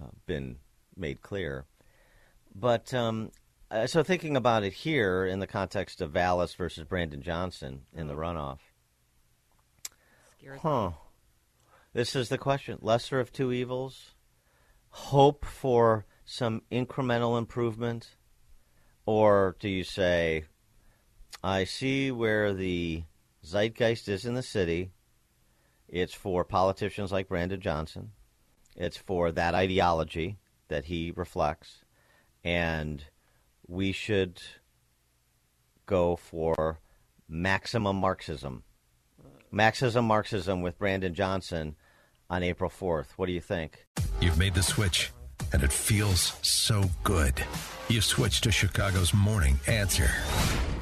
uh, 0.02 0.08
been 0.26 0.56
made 0.96 1.22
clear. 1.22 1.64
But 2.54 2.92
um, 2.92 3.30
uh, 3.70 3.86
so 3.86 4.02
thinking 4.02 4.36
about 4.36 4.62
it 4.62 4.72
here 4.72 5.24
in 5.24 5.38
the 5.38 5.46
context 5.46 6.00
of 6.00 6.12
Vallas 6.12 6.54
versus 6.54 6.84
Brandon 6.84 7.22
Johnson 7.22 7.82
in 7.94 8.08
the 8.08 8.14
runoff, 8.14 8.58
Scares 10.38 10.60
huh? 10.60 10.90
This 11.94 12.14
is 12.14 12.28
the 12.28 12.38
question: 12.38 12.78
lesser 12.82 13.20
of 13.20 13.32
two 13.32 13.52
evils, 13.52 14.14
hope 14.98 15.44
for 15.44 16.04
some 16.24 16.62
incremental 16.70 17.38
improvement, 17.38 18.16
or 19.06 19.56
do 19.58 19.68
you 19.68 19.84
say, 19.84 20.44
I 21.42 21.64
see 21.64 22.10
where 22.10 22.52
the 22.52 23.04
zeitgeist 23.44 24.08
is 24.08 24.24
in 24.24 24.34
the 24.34 24.42
city. 24.42 24.90
It's 25.88 26.12
for 26.12 26.44
politicians 26.44 27.12
like 27.12 27.28
Brandon 27.28 27.60
Johnson. 27.60 28.10
It's 28.76 28.96
for 28.96 29.32
that 29.32 29.54
ideology 29.54 30.38
that 30.68 30.86
he 30.86 31.12
reflects. 31.16 31.84
And 32.44 33.04
we 33.66 33.92
should 33.92 34.42
go 35.86 36.16
for 36.16 36.80
maximum 37.28 37.96
Marxism. 37.96 38.64
Marxism, 39.50 40.04
Marxism 40.04 40.60
with 40.60 40.78
Brandon 40.78 41.14
Johnson 41.14 41.76
on 42.30 42.42
April 42.42 42.70
4th. 42.70 43.06
What 43.16 43.26
do 43.26 43.32
you 43.32 43.40
think? 43.40 43.86
You've 44.20 44.38
made 44.38 44.54
the 44.54 44.62
switch, 44.62 45.10
and 45.52 45.62
it 45.62 45.72
feels 45.72 46.34
so 46.42 46.84
good. 47.04 47.42
You've 47.88 48.04
switched 48.04 48.44
to 48.44 48.52
Chicago's 48.52 49.14
morning 49.14 49.58
answer 49.66 50.10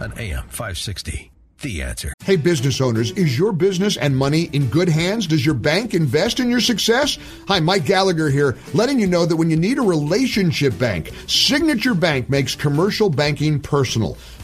on 0.01 0.13
AM 0.19 0.49
560. 0.49 1.31
The 1.63 1.81
answer. 1.81 2.13
Hey, 2.23 2.37
business 2.37 2.83
owners, 2.83 3.13
is 3.13 3.39
your 3.39 3.51
business 3.51 3.97
and 3.97 4.15
money 4.15 4.51
in 4.53 4.69
good 4.69 4.91
hands? 4.91 5.27
Does 5.27 5.47
your 5.47 5.55
bank 5.55 5.95
invest 5.95 6.39
in 6.39 6.51
your 6.51 6.61
success? 6.61 7.17
Hi, 7.49 7.61
Mike 7.61 7.87
Gallagher 7.87 8.29
here, 8.29 8.59
letting 8.75 9.01
you 9.01 9.07
know 9.07 9.25
that 9.25 9.37
when 9.37 9.49
you 9.49 9.57
need 9.57 9.79
a 9.79 9.83
relationship 9.83 10.79
bank, 10.79 11.13
Signature 11.27 11.95
Bank 11.95 12.29
makes 12.29 12.55
commercial 12.55 13.09
banking 13.09 13.59
personal. 13.59 14.19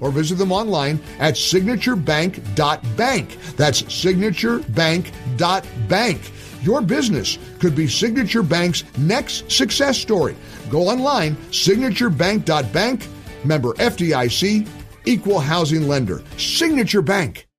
or 0.00 0.10
visit 0.10 0.36
them 0.36 0.52
online 0.52 0.98
at 1.18 1.34
signaturebank.bank. 1.34 3.38
That's 3.56 3.82
signaturebank.bank. 3.82 6.20
Your 6.62 6.82
business 6.82 7.38
could 7.58 7.74
be 7.74 7.88
Signature 7.88 8.42
Bank's 8.42 8.84
next 8.98 9.50
success 9.50 9.96
story. 9.98 10.36
Go 10.68 10.88
online, 10.88 11.36
signaturebank.bank, 11.50 13.06
member 13.44 13.72
FDIC, 13.74 14.68
equal 15.06 15.40
housing 15.40 15.88
lender. 15.88 16.22
Signature 16.36 17.02
Bank. 17.02 17.49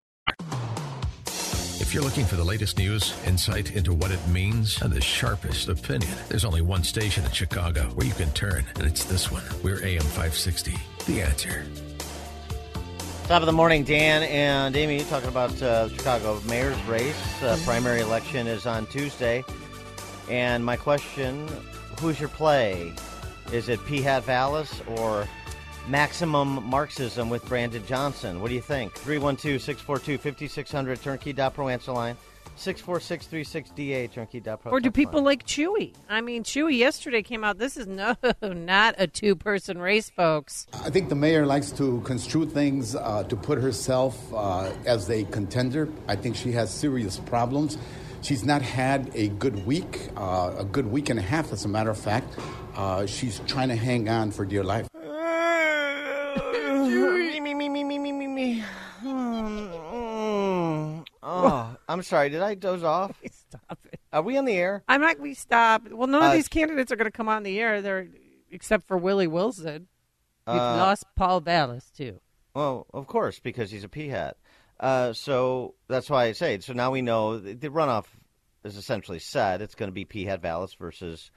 If 1.92 1.96
you're 1.96 2.06
looking 2.06 2.24
for 2.24 2.38
the 2.38 2.46
latest 2.46 2.78
news, 2.78 3.14
insight 3.28 3.76
into 3.76 3.94
what 3.94 4.12
it 4.12 4.28
means, 4.30 4.82
and 4.82 4.94
the 4.94 5.02
sharpest 5.02 5.68
opinion, 5.68 6.14
there's 6.30 6.46
only 6.46 6.62
one 6.62 6.86
station 6.86 7.26
in 7.26 7.32
Chicago 7.32 7.82
where 7.96 8.08
you 8.08 8.14
can 8.14 8.32
turn, 8.32 8.64
and 8.76 8.88
it's 8.88 9.04
this 9.04 9.30
one. 9.30 9.44
We're 9.62 9.84
AM 9.84 10.00
560. 10.00 10.74
The 11.06 11.22
answer. 11.22 11.66
Top 13.26 13.42
of 13.42 13.46
the 13.46 13.52
morning, 13.52 13.84
Dan 13.84 14.24
and 14.24 14.74
Amy 14.74 15.04
talking 15.04 15.28
about 15.28 15.62
uh, 15.62 15.90
Chicago 15.90 16.40
mayor's 16.48 16.82
race. 16.84 17.44
Uh, 17.44 17.60
primary 17.66 18.00
election 18.00 18.48
is 18.48 18.66
on 18.66 18.86
Tuesday. 18.86 19.44
And 20.30 20.64
my 20.64 20.78
question 20.78 21.46
who's 22.00 22.22
your 22.22 22.30
play? 22.30 22.94
Is 23.52 23.68
it 23.68 23.86
P. 23.86 24.02
Hat 24.02 24.24
Vallas 24.24 24.82
or 24.88 25.28
Maximum 25.92 26.64
Marxism 26.70 27.30
with 27.30 27.46
Brandon 27.50 27.86
Johnson? 27.86 28.42
What 28.42 28.48
do 28.48 28.56
you 28.56 28.62
think? 28.62 28.94
312 28.94 29.62
642 29.62 30.18
5600 30.18 31.02
turnkey.pro 31.02 31.68
answer 31.68 31.92
line. 31.92 32.16
64636DA 32.58 34.10
turnkey.pro. 34.10 34.72
Or 34.72 34.80
do 34.80 34.90
people 34.90 35.16
line. 35.16 35.26
like 35.26 35.46
Chuy? 35.46 35.94
I 36.08 36.22
mean, 36.22 36.44
Chuy 36.44 36.78
yesterday 36.78 37.22
came 37.22 37.44
out. 37.44 37.58
This 37.58 37.76
is 37.76 37.88
no, 37.88 38.16
not 38.42 38.96
a 39.00 39.08
two-person 39.08 39.80
race, 39.80 40.10
folks. 40.10 40.66
I 40.74 40.90
think 40.90 41.10
the 41.10 41.16
mayor 41.16 41.46
likes 41.46 41.72
to 41.72 42.00
construe 42.02 42.46
things 42.46 42.96
uh, 42.96 43.24
to 43.24 43.36
put 43.36 43.60
herself 43.60 44.18
uh, 44.34 44.72
as 44.86 45.10
a 45.10 45.26
contender. 45.26 45.90
I 46.08 46.16
think 46.16 46.38
she 46.38 46.54
has 46.54 46.74
serious 46.74 47.20
problems. 47.20 47.78
She's 48.22 48.46
not 48.46 48.62
had 48.62 49.12
a 49.14 49.28
good 49.28 49.66
week, 49.66 50.10
uh, 50.16 50.54
a 50.58 50.64
good 50.64 50.88
week 50.88 51.10
and 51.10 51.20
a 51.20 51.24
half, 51.24 51.52
as 51.52 51.66
a 51.66 51.68
matter 51.68 51.90
of 51.90 52.00
fact. 52.00 52.38
Uh, 52.76 53.06
she's 53.08 53.40
trying 53.48 53.68
to 53.70 53.76
hang 53.76 54.08
on 54.08 54.32
for 54.32 54.46
dear 54.46 54.64
life. 54.64 54.88
me, 57.42 57.54
me, 57.54 57.70
me, 57.70 57.70
me, 57.70 57.84
me, 57.84 57.98
me, 57.98 58.12
me, 58.12 58.28
me. 58.28 58.64
Hmm, 59.02 59.58
mm. 59.58 61.06
Oh, 61.24 61.76
I'm 62.02 62.06
sorry. 62.06 62.30
Did 62.32 62.42
I 62.42 62.56
doze 62.56 62.84
off? 62.84 63.12
Stop 63.32 63.78
it. 63.92 64.00
Are 64.12 64.24
we 64.24 64.38
on 64.38 64.46
the 64.46 64.56
air? 64.56 64.84
I'm 64.88 65.02
not. 65.02 65.20
We 65.20 65.36
stop. 65.36 65.88
Well, 65.88 66.08
none 66.08 66.24
Uh, 66.24 66.28
of 66.30 66.34
these 66.34 66.48
candidates 66.48 66.92
are 66.92 66.96
going 66.96 67.06
to 67.06 67.12
come 67.12 67.30
on 67.30 67.44
the 67.44 67.60
air. 67.60 67.80
They're 67.84 68.08
except 68.50 68.88
for 68.88 68.98
Willie 68.98 69.28
Wilson. 69.28 69.88
We've 70.48 70.56
Uh, 70.56 70.78
lost 70.78 71.06
Paul 71.16 71.42
Vallas 71.42 71.92
too. 71.96 72.20
Well, 72.56 72.88
of 72.92 73.06
course, 73.06 73.40
because 73.40 73.70
he's 73.70 73.84
a 73.84 73.88
p 73.90 74.08
hat. 74.08 74.38
Uh, 74.80 75.14
so 75.14 75.76
that's 75.88 76.10
why 76.10 76.26
I 76.26 76.32
say. 76.32 76.56
it. 76.56 76.64
So 76.64 76.74
now 76.74 76.90
we 76.90 77.04
know 77.04 77.38
the, 77.38 77.54
the 77.54 77.70
runoff 77.70 78.06
is 78.64 78.78
essentially 78.78 79.20
set. 79.20 79.62
It's 79.62 79.76
going 79.76 79.90
to 79.90 79.94
be 79.94 80.06
p 80.06 80.26
hat 80.26 80.42
Vallas 80.42 80.74
versus 80.74 81.30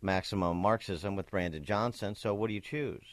maximum 0.00 0.56
Marxism 0.56 1.16
with 1.16 1.30
Brandon 1.30 1.64
Johnson. 1.64 2.14
So 2.14 2.32
what 2.34 2.48
do 2.48 2.54
you 2.54 2.60
choose? 2.62 3.04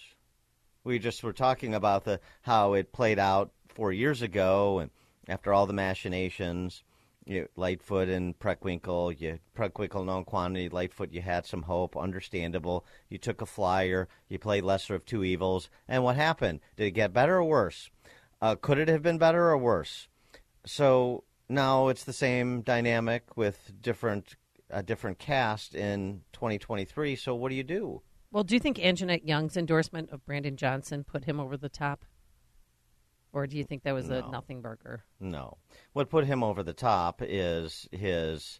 We 0.86 0.98
just 1.00 1.24
were 1.24 1.34
talking 1.34 1.74
about 1.76 2.06
the 2.06 2.20
how 2.42 2.74
it 2.74 2.92
played 2.94 3.20
out 3.20 3.52
four 3.70 3.92
years 3.92 4.22
ago, 4.22 4.80
and 4.80 4.92
after 5.28 5.54
all 5.54 5.66
the 5.66 5.74
machinations, 5.74 6.84
you 7.26 7.48
Lightfoot 7.56 8.10
and 8.10 8.38
Preckwinkle, 8.38 9.20
you 9.20 9.40
Preckwinkle 9.56 10.06
known 10.06 10.26
quantity, 10.26 10.70
Lightfoot 10.70 11.12
you 11.12 11.22
had 11.22 11.46
some 11.46 11.64
hope, 11.64 11.96
understandable. 11.96 12.86
You 13.10 13.18
took 13.18 13.42
a 13.42 13.46
flyer, 13.46 14.08
you 14.28 14.40
played 14.40 14.64
lesser 14.64 14.96
of 14.96 15.06
two 15.06 15.24
evils, 15.24 15.70
and 15.88 16.04
what 16.04 16.16
happened? 16.16 16.60
Did 16.76 16.88
it 16.88 16.92
get 16.92 17.14
better 17.14 17.38
or 17.38 17.44
worse? 17.44 17.90
Uh, 18.42 18.56
could 18.56 18.78
it 18.78 18.90
have 18.90 19.02
been 19.02 19.18
better 19.18 19.50
or 19.50 19.58
worse? 19.58 20.08
So 20.66 21.24
now 21.48 21.88
it's 21.88 22.04
the 22.04 22.14
same 22.14 22.62
dynamic 22.62 23.38
with 23.38 23.72
different 23.82 24.36
a 24.70 24.82
different 24.82 25.20
cast 25.20 25.76
in 25.76 26.22
2023. 26.34 27.16
So 27.16 27.36
what 27.36 27.50
do 27.50 27.56
you 27.56 27.64
do? 27.64 28.02
Well, 28.32 28.44
do 28.44 28.56
you 28.56 28.60
think 28.60 28.78
Anjanette 28.78 29.28
Young's 29.28 29.56
endorsement 29.56 30.10
of 30.10 30.26
Brandon 30.26 30.58
Johnson 30.58 31.04
put 31.04 31.26
him 31.26 31.40
over 31.40 31.56
the 31.56 31.70
top, 31.70 32.06
or 33.34 33.48
do 33.48 33.58
you 33.58 33.64
think 33.64 33.84
that 33.84 33.94
was 33.94 34.10
a 34.10 34.22
nothing 34.32 34.62
burger? 34.62 35.04
No. 35.20 35.58
What 35.94 36.10
put 36.10 36.26
him 36.26 36.44
over 36.44 36.64
the 36.64 36.74
top 36.74 37.22
is 37.22 37.88
his 37.92 38.60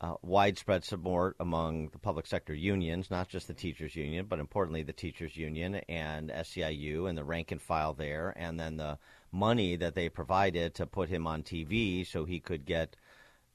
uh, 0.00 0.14
widespread 0.22 0.84
support 0.84 1.36
among 1.40 1.88
the 1.88 1.98
public 1.98 2.26
sector 2.26 2.54
unions, 2.54 3.10
not 3.10 3.28
just 3.28 3.48
the 3.48 3.54
teachers 3.54 3.96
union, 3.96 4.26
but 4.28 4.38
importantly 4.38 4.82
the 4.82 4.92
teachers 4.92 5.36
union 5.36 5.76
and 5.88 6.30
SEIU 6.30 7.08
and 7.08 7.18
the 7.18 7.24
rank 7.24 7.52
and 7.52 7.60
file 7.60 7.92
there, 7.92 8.32
and 8.36 8.58
then 8.58 8.76
the 8.76 8.98
money 9.32 9.76
that 9.76 9.94
they 9.94 10.08
provided 10.08 10.74
to 10.74 10.86
put 10.86 11.08
him 11.08 11.26
on 11.26 11.42
TV 11.42 12.06
so 12.06 12.24
he 12.24 12.38
could 12.38 12.64
get 12.64 12.96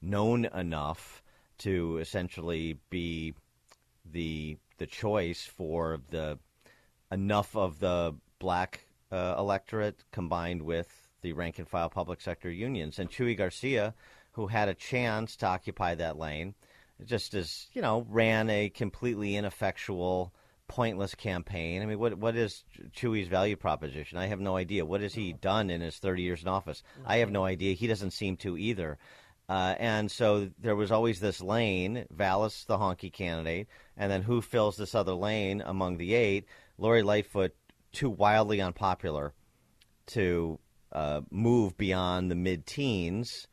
known 0.02 0.44
enough 0.44 1.22
to 1.58 1.98
essentially 1.98 2.78
be 2.90 3.34
the 4.12 4.56
the 4.78 4.86
choice 4.86 5.44
for 5.44 6.00
the 6.10 6.38
enough 7.12 7.54
of 7.54 7.78
the 7.80 8.14
black 8.38 8.80
uh, 9.10 9.34
electorate 9.38 10.04
combined 10.12 10.62
with 10.62 10.88
the 11.22 11.32
rank 11.32 11.58
and 11.58 11.68
file 11.68 11.90
public 11.90 12.20
sector 12.20 12.50
unions. 12.50 12.98
And 12.98 13.10
Chuy 13.10 13.36
Garcia, 13.36 13.94
who 14.32 14.46
had 14.46 14.68
a 14.68 14.74
chance 14.74 15.36
to 15.36 15.46
occupy 15.46 15.94
that 15.96 16.18
lane, 16.18 16.54
just 17.04 17.34
as 17.34 17.68
you 17.72 17.82
know, 17.82 18.06
ran 18.08 18.50
a 18.50 18.68
completely 18.68 19.36
ineffectual, 19.36 20.32
pointless 20.68 21.14
campaign. 21.14 21.82
I 21.82 21.86
mean, 21.86 21.98
what 21.98 22.16
what 22.16 22.36
is 22.36 22.64
Chuy's 22.94 23.28
value 23.28 23.56
proposition? 23.56 24.18
I 24.18 24.26
have 24.26 24.40
no 24.40 24.56
idea. 24.56 24.84
What 24.84 25.00
has 25.00 25.14
he 25.14 25.32
done 25.32 25.70
in 25.70 25.80
his 25.80 25.98
30 25.98 26.22
years 26.22 26.42
in 26.42 26.48
office? 26.48 26.82
I 27.04 27.18
have 27.18 27.30
no 27.30 27.44
idea. 27.44 27.74
He 27.74 27.86
doesn't 27.86 28.12
seem 28.12 28.36
to 28.38 28.56
either. 28.56 28.98
Uh, 29.48 29.74
and 29.80 30.08
so 30.08 30.48
there 30.60 30.76
was 30.76 30.92
always 30.92 31.18
this 31.18 31.40
lane, 31.40 32.06
Vallas, 32.08 32.64
the 32.66 32.78
honky 32.78 33.12
candidate, 33.12 33.66
and 33.96 34.08
then 34.12 34.22
who 34.22 34.40
fills 34.40 34.76
this 34.76 34.94
other 34.94 35.12
lane 35.12 35.60
among 35.66 35.96
the 35.96 36.14
eight? 36.14 36.46
Lori 36.78 37.02
Lightfoot, 37.02 37.52
too 37.92 38.10
wildly 38.10 38.60
unpopular 38.60 39.34
to 40.06 40.58
uh, 40.92 41.20
move 41.30 41.76
beyond 41.76 42.30
the 42.30 42.34
mid 42.34 42.66
teens 42.66 43.46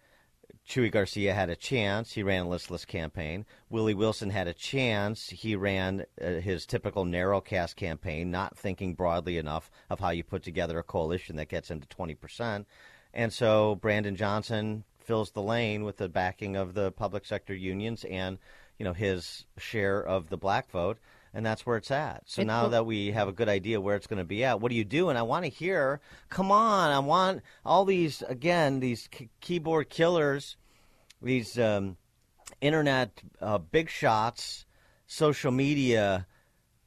Chuy 0.67 0.91
Garcia 0.91 1.33
had 1.33 1.49
a 1.49 1.55
chance. 1.55 2.11
He 2.11 2.23
ran 2.23 2.45
a 2.45 2.49
listless 2.49 2.83
campaign. 2.83 3.45
Willie 3.69 3.93
Wilson 3.93 4.29
had 4.29 4.49
a 4.49 4.53
chance. 4.53 5.29
He 5.29 5.55
ran 5.55 6.05
uh, 6.21 6.41
his 6.41 6.65
typical 6.65 7.05
narrow 7.05 7.39
cast 7.39 7.77
campaign, 7.77 8.31
not 8.31 8.57
thinking 8.57 8.93
broadly 8.93 9.37
enough 9.37 9.71
of 9.89 10.01
how 10.01 10.09
you 10.09 10.25
put 10.25 10.43
together 10.43 10.77
a 10.77 10.83
coalition 10.83 11.37
that 11.37 11.47
gets 11.47 11.71
him 11.71 11.79
to 11.79 11.87
20%. 11.87 12.65
And 13.13 13.31
so 13.31 13.75
Brandon 13.75 14.17
Johnson 14.17 14.83
fills 14.99 15.31
the 15.31 15.41
lane 15.41 15.85
with 15.85 15.97
the 15.97 16.09
backing 16.09 16.57
of 16.57 16.73
the 16.73 16.91
public 16.91 17.25
sector 17.25 17.55
unions 17.55 18.03
and, 18.03 18.37
you 18.77 18.83
know, 18.83 18.93
his 18.93 19.45
share 19.57 20.05
of 20.05 20.27
the 20.27 20.37
black 20.37 20.69
vote 20.69 20.97
and 21.33 21.45
that's 21.45 21.65
where 21.65 21.77
it's 21.77 21.91
at. 21.91 22.23
So 22.25 22.41
It- 22.41 22.45
now 22.45 22.67
that 22.69 22.85
we 22.85 23.11
have 23.11 23.27
a 23.27 23.31
good 23.31 23.49
idea 23.49 23.79
where 23.81 23.95
it's 23.95 24.07
going 24.07 24.19
to 24.19 24.25
be 24.25 24.43
at, 24.43 24.59
what 24.61 24.69
do 24.69 24.75
you 24.75 24.85
do? 24.85 25.09
And 25.09 25.17
I 25.17 25.21
want 25.23 25.45
to 25.45 25.49
hear, 25.49 25.99
come 26.29 26.51
on, 26.51 26.91
I 26.91 26.99
want 26.99 27.41
all 27.65 27.85
these 27.85 28.21
again, 28.23 28.79
these 28.79 29.07
k- 29.09 29.29
keyboard 29.41 29.89
killers, 29.89 30.57
these 31.21 31.57
um, 31.59 31.97
internet 32.61 33.21
uh, 33.41 33.57
big 33.57 33.89
shots, 33.89 34.65
social 35.05 35.51
media 35.51 36.27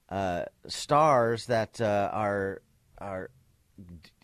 uh, 0.09 0.45
stars 0.67 1.47
that 1.47 1.81
uh, 1.81 2.11
are 2.13 2.63
are 2.99 3.31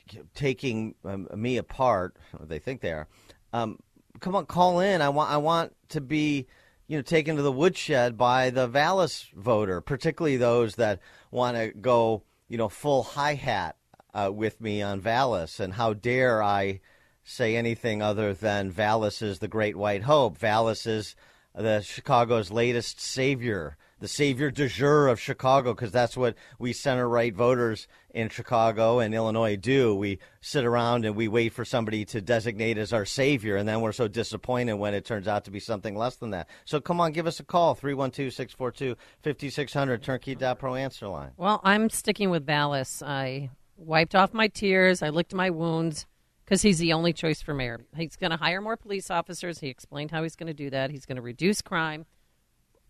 d- 0.09 0.21
taking 0.35 0.95
um, 1.05 1.29
me 1.35 1.57
apart. 1.57 2.17
They 2.41 2.59
think 2.59 2.81
they 2.81 2.93
are. 2.93 3.09
Um, 3.53 3.79
come 4.21 4.35
on, 4.35 4.47
call 4.47 4.81
in. 4.81 5.01
I 5.03 5.09
want 5.09 5.31
I 5.31 5.37
want 5.37 5.75
to 5.91 6.01
be 6.01 6.47
you 6.87 6.97
know 6.97 7.03
taken 7.03 7.37
to 7.37 7.43
the 7.43 7.53
woodshed 7.53 8.17
by 8.17 8.51
the 8.51 8.67
Vallas 8.67 9.27
voter, 9.35 9.81
particularly 9.81 10.37
those 10.37 10.77
that 10.77 11.01
want 11.31 11.57
to 11.57 11.69
go 11.69 12.23
you 12.49 12.59
know 12.59 12.69
full 12.69 13.03
hi 13.03 13.35
hat 13.35 13.77
uh, 14.15 14.31
with 14.33 14.61
me 14.61 14.83
on 14.83 15.01
Vallas. 15.01 15.61
And 15.61 15.75
how 15.75 15.93
dare 15.93 16.43
I 16.43 16.81
say 17.25 17.57
anything 17.57 18.01
other 18.03 18.33
than 18.33 18.71
Vallas 18.71 19.21
is 19.21 19.41
the 19.41 19.49
great 19.49 19.77
white 19.77 20.03
hope. 20.03 20.39
Vallas 20.39 20.87
is 20.87 21.17
the 21.55 21.81
Chicago's 21.81 22.51
latest 22.51 23.01
savior, 23.01 23.77
the 23.99 24.09
savior 24.09 24.51
de 24.51 24.69
jour 24.69 25.09
of 25.09 25.19
Chicago, 25.19 25.73
because 25.75 25.91
that's 25.91 26.17
what 26.17 26.35
we 26.59 26.73
center 26.73 27.09
right 27.09 27.35
voters 27.35 27.89
in 28.11 28.29
Chicago 28.29 28.99
and 28.99 29.15
Illinois 29.15 29.57
do. 29.57 29.95
We 29.95 30.19
sit 30.41 30.65
around 30.65 31.05
and 31.05 31.17
we 31.17 31.29
wait 31.29 31.53
for 31.53 31.65
somebody 31.65 32.05
to 32.07 32.21
designate 32.21 32.79
as 32.79 32.93
our 32.93 33.05
savior, 33.05 33.57
and 33.57 33.69
then 33.69 33.81
we're 33.81 33.93
so 33.93 34.09
disappointed 34.09 34.75
when 34.75 34.95
it 34.95 35.05
turns 35.05 35.29
out 35.29 35.45
to 35.45 35.51
be 35.51 35.61
something 35.61 35.97
less 35.97 36.17
than 36.17 36.31
that. 36.31 36.49
So 36.65 36.81
come 36.81 37.01
on, 37.01 37.13
give 37.13 37.27
us 37.27 37.41
a 37.41 37.45
call 37.45 37.75
312 37.75 38.33
642 38.33 38.97
5600, 39.23 40.03
turnkey.pro 40.03 40.75
answer 40.75 41.09
line. 41.09 41.33
Well, 41.37 41.61
I'm 41.65 41.91
sticking 41.91 42.31
with 42.31 42.47
Vallas. 42.47 43.03
I 43.03 43.51
wiped 43.77 44.15
off 44.15 44.35
my 44.35 44.49
tears. 44.49 45.03
I 45.03 45.11
licked 45.11 45.35
my 45.35 45.51
wounds 45.51 46.07
because 46.45 46.63
he's 46.63 46.79
the 46.79 46.93
only 46.93 47.13
choice 47.13 47.43
for 47.43 47.55
mayor. 47.55 47.81
He's 47.97 48.17
going 48.17 48.31
to 48.31 48.37
hire 48.37 48.61
more 48.61 48.77
police 48.77 49.11
officers. 49.11 49.59
He 49.59 49.69
explained 49.69 50.11
how 50.11 50.23
he's 50.23 50.37
going 50.37 50.47
to 50.47 50.55
do 50.55 50.71
that. 50.71 50.91
He's 50.91 51.05
going 51.05 51.17
to 51.17 51.23
reduce 51.23 51.61
crime, 51.61 52.07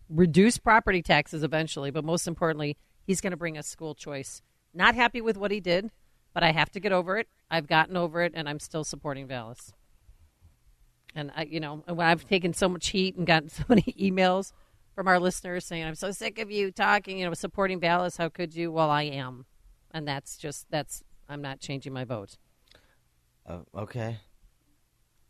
reduce 0.09 0.57
property 0.57 1.01
taxes 1.01 1.43
eventually, 1.43 1.91
but 1.91 2.03
most 2.03 2.27
importantly, 2.27 2.77
he's 3.03 3.21
going 3.21 3.31
to 3.31 3.37
bring 3.37 3.57
us 3.57 3.67
school 3.67 3.95
choice. 3.95 4.41
Not 4.73 4.95
happy 4.95 5.21
with 5.21 5.37
what 5.37 5.51
he 5.51 5.59
did, 5.59 5.91
but 6.33 6.43
I 6.43 6.51
have 6.51 6.69
to 6.71 6.79
get 6.79 6.91
over 6.91 7.17
it. 7.17 7.27
I've 7.49 7.67
gotten 7.67 7.97
over 7.97 8.21
it, 8.21 8.33
and 8.35 8.47
I'm 8.47 8.59
still 8.59 8.83
supporting 8.83 9.27
Vallas. 9.27 9.73
And 11.15 11.31
I, 11.35 11.43
you 11.43 11.59
know, 11.59 11.83
when 11.87 12.05
I've 12.05 12.27
taken 12.27 12.53
so 12.53 12.69
much 12.69 12.89
heat 12.89 13.15
and 13.15 13.25
gotten 13.25 13.49
so 13.49 13.63
many 13.67 13.95
emails 13.99 14.51
from 14.93 15.07
our 15.07 15.19
listeners 15.19 15.65
saying, 15.65 15.83
"I'm 15.83 15.95
so 15.95 16.11
sick 16.11 16.37
of 16.39 16.51
you 16.51 16.71
talking, 16.71 17.19
you 17.19 17.25
know, 17.25 17.33
supporting 17.33 17.79
Vallas. 17.79 18.17
How 18.17 18.29
could 18.29 18.55
you?" 18.55 18.71
Well, 18.71 18.89
I 18.89 19.03
am, 19.03 19.45
and 19.91 20.07
that's 20.07 20.37
just 20.37 20.69
that's. 20.69 21.03
I'm 21.29 21.41
not 21.41 21.59
changing 21.59 21.91
my 21.91 22.05
vote. 22.05 22.37
Uh, 23.45 23.59
okay. 23.75 24.19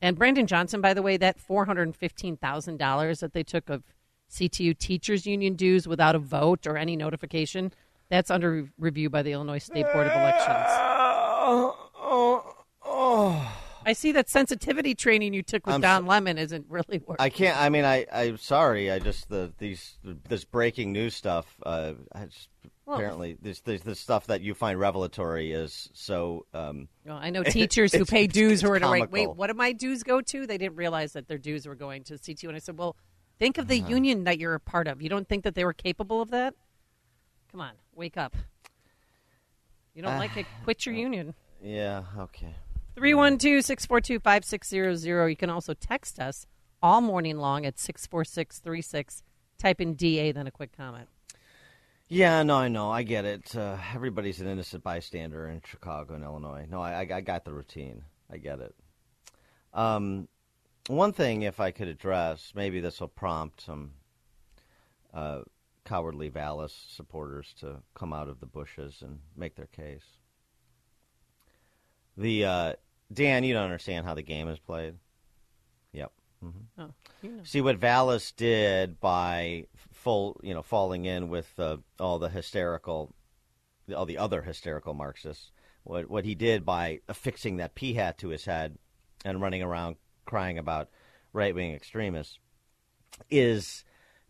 And 0.01 0.15
Brandon 0.15 0.45
Johnson, 0.45 0.79
by 0.79 0.93
the 0.93 1.01
way, 1.01 1.17
that 1.17 1.39
four 1.39 1.65
hundred 1.65 1.95
fifteen 1.95 2.37
thousand 2.37 2.77
dollars 2.77 3.19
that 3.21 3.33
they 3.33 3.43
took 3.43 3.69
of 3.69 3.83
CTU 4.31 4.77
teachers 4.77 5.25
union 5.25 5.55
dues 5.55 5.87
without 5.87 6.15
a 6.15 6.19
vote 6.19 6.67
or 6.67 6.77
any 6.77 6.95
notification, 6.95 7.71
that's 8.09 8.31
under 8.31 8.69
review 8.77 9.09
by 9.09 9.21
the 9.21 9.31
Illinois 9.31 9.59
State 9.59 9.85
Board 9.93 10.07
of 10.07 10.13
Elections. 10.13 11.73
I 13.87 13.93
see 13.93 14.11
that 14.11 14.29
sensitivity 14.29 14.95
training 14.95 15.33
you 15.33 15.41
took 15.41 15.65
with 15.65 15.75
I'm 15.75 15.81
Don 15.81 16.05
Lemon 16.05 16.37
isn't 16.37 16.65
really 16.67 16.97
working. 16.97 17.15
I 17.19 17.29
can't. 17.29 17.57
I 17.57 17.69
mean, 17.69 17.85
I. 17.85 18.05
I'm 18.11 18.37
sorry. 18.37 18.91
I 18.91 18.99
just 18.99 19.29
the 19.29 19.53
these 19.59 19.97
this 20.27 20.43
breaking 20.43 20.91
news 20.91 21.15
stuff. 21.15 21.45
Uh, 21.65 21.93
just, 22.25 22.49
Well- 22.85 22.97
apparently 22.97 23.37
this, 23.41 23.61
this 23.61 23.81
this 23.83 23.97
stuff 24.01 24.27
that 24.27 24.41
you 24.41 24.53
find 24.55 24.77
revelatory 24.77 25.53
is 25.53 25.89
so. 25.93 26.45
Um, 26.53 26.89
Well, 27.05 27.17
I 27.17 27.29
know 27.29 27.43
teachers 27.45 27.93
who 27.93 28.03
pay 28.03 28.27
dues 28.27 28.59
who 28.59 28.69
are 28.69 28.79
to 28.79 29.07
wait, 29.09 29.29
what 29.33 29.47
did 29.47 29.55
my 29.55 29.71
dues 29.71 30.03
go 30.03 30.19
to? 30.19 30.45
They 30.45 30.57
didn't 30.57 30.75
realize 30.75 31.13
that 31.13 31.29
their 31.29 31.37
dues 31.37 31.65
were 31.65 31.75
going 31.75 32.03
to 32.05 32.15
CTU. 32.15 32.49
And 32.49 32.57
I 32.57 32.59
said, 32.59 32.77
well, 32.77 32.97
think 33.39 33.57
of 33.57 33.67
the 33.67 33.79
Uh-huh. 33.79 33.89
union 33.89 34.23
that 34.25 34.39
you're 34.39 34.53
a 34.55 34.59
part 34.59 34.87
of. 34.87 35.01
You 35.01 35.09
don't 35.09 35.27
think 35.27 35.43
that 35.43 35.55
they 35.55 35.65
were 35.65 35.73
capable 35.73 36.21
of 36.21 36.29
that? 36.31 36.53
Come 37.51 37.61
on, 37.61 37.73
wake 37.95 38.17
up. 38.17 38.35
You 39.93 40.01
don't 40.03 40.17
like 40.17 40.35
it, 40.37 40.45
quit 40.63 40.85
your 40.85 40.95
union. 40.95 41.33
yeah. 41.61 42.03
Okay. 42.17 42.53
312 42.95 43.63
642 43.63 44.19
5600. 44.19 45.27
You 45.27 45.35
can 45.35 45.49
also 45.51 45.73
text 45.73 46.19
us 46.19 46.47
all 46.81 46.99
morning 47.01 47.37
long 47.37 47.65
at 47.65 47.77
64636. 47.79 49.23
Type 49.59 49.81
in 49.81 49.93
DA, 49.95 50.31
then 50.31 50.47
a 50.47 50.51
quick 50.51 50.75
comment. 50.75 51.07
Yeah. 52.07 52.41
No. 52.43 52.55
I 52.57 52.67
know. 52.69 52.89
I 52.91 53.03
get 53.03 53.25
it. 53.25 53.55
Uh, 53.55 53.77
everybody's 53.93 54.39
an 54.41 54.47
innocent 54.47 54.83
bystander 54.83 55.47
in 55.47 55.61
Chicago 55.65 56.13
and 56.15 56.23
Illinois. 56.23 56.65
No. 56.69 56.81
I. 56.81 57.01
I, 57.03 57.15
I 57.17 57.21
got 57.21 57.43
the 57.45 57.53
routine. 57.53 58.03
I 58.31 58.37
get 58.37 58.59
it. 58.59 58.75
Um, 59.73 60.27
one 60.87 61.13
thing, 61.13 61.43
if 61.43 61.59
I 61.59 61.71
could 61.71 61.87
address, 61.87 62.53
maybe 62.55 62.79
this 62.79 62.99
will 62.99 63.07
prompt 63.07 63.61
some 63.61 63.91
uh, 65.13 65.41
cowardly 65.85 66.29
Vallas 66.29 66.73
supporters 66.89 67.53
to 67.59 67.77
come 67.93 68.13
out 68.13 68.27
of 68.27 68.39
the 68.39 68.45
bushes 68.45 69.01
and 69.01 69.19
make 69.35 69.55
their 69.55 69.67
case. 69.67 70.05
The 72.17 72.45
uh, 72.45 72.73
Dan, 73.13 73.43
you 73.43 73.53
don't 73.53 73.63
understand 73.63 74.05
how 74.05 74.13
the 74.13 74.21
game 74.21 74.47
is 74.47 74.59
played. 74.59 74.95
Yep. 75.93 76.11
Oh, 76.77 76.89
you 77.21 77.31
know. 77.31 77.43
See 77.43 77.61
what 77.61 77.77
Vallas 77.77 78.31
did 78.31 78.99
by 78.99 79.65
full, 79.93 80.39
you 80.43 80.53
know, 80.53 80.61
falling 80.61 81.05
in 81.05 81.29
with 81.29 81.51
uh, 81.57 81.77
all 81.99 82.19
the 82.19 82.29
hysterical, 82.29 83.13
all 83.95 84.05
the 84.05 84.17
other 84.17 84.41
hysterical 84.41 84.93
Marxists. 84.93 85.51
What 85.83 86.09
what 86.09 86.25
he 86.25 86.35
did 86.35 86.65
by 86.65 86.99
affixing 87.07 87.57
that 87.57 87.75
p 87.75 87.93
hat 87.93 88.17
to 88.19 88.29
his 88.29 88.45
head 88.45 88.77
and 89.23 89.41
running 89.41 89.63
around 89.63 89.95
crying 90.27 90.59
about 90.59 90.89
right 91.33 91.55
wing 91.55 91.73
extremists 91.73 92.37
is 93.31 93.83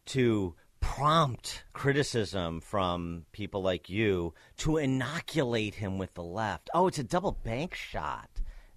to 0.06 0.56
prompt 0.80 1.64
criticism 1.74 2.62
from 2.62 3.26
people 3.34 3.62
like 3.62 3.90
you 3.90 4.34
to 4.56 4.78
inoculate 4.78 5.76
him 5.76 5.98
with 5.98 6.14
the 6.14 6.24
left. 6.24 6.70
Oh, 6.74 6.88
it's 6.88 7.00
a 7.00 7.04
double 7.04 7.34
bank 7.44 7.76
shot. 7.76 8.30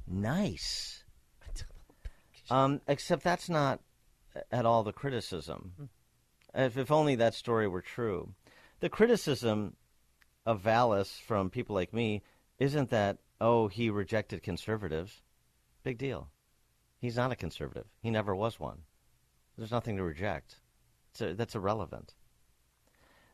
Nice. 0.06 1.04
Um, 2.50 2.80
except 2.88 3.22
that's 3.22 3.48
not 3.48 3.80
at 4.50 4.66
all 4.66 4.82
the 4.82 4.92
criticism. 4.92 5.88
If, 6.52 6.76
if 6.76 6.90
only 6.90 7.14
that 7.16 7.34
story 7.34 7.68
were 7.68 7.82
true. 7.82 8.34
The 8.80 8.88
criticism 8.88 9.76
of 10.44 10.60
Vallas 10.60 11.12
from 11.24 11.50
people 11.50 11.76
like 11.76 11.92
me 11.92 12.22
isn't 12.58 12.90
that, 12.90 13.18
oh, 13.40 13.68
he 13.68 13.88
rejected 13.88 14.42
conservatives. 14.42 15.22
Big 15.84 15.96
deal. 15.96 16.28
He's 17.00 17.16
not 17.16 17.32
a 17.32 17.36
conservative. 17.36 17.86
He 18.02 18.10
never 18.10 18.36
was 18.36 18.60
one. 18.60 18.82
There's 19.56 19.70
nothing 19.70 19.96
to 19.96 20.04
reject. 20.04 20.56
A, 21.20 21.34
that's 21.34 21.54
irrelevant. 21.54 22.14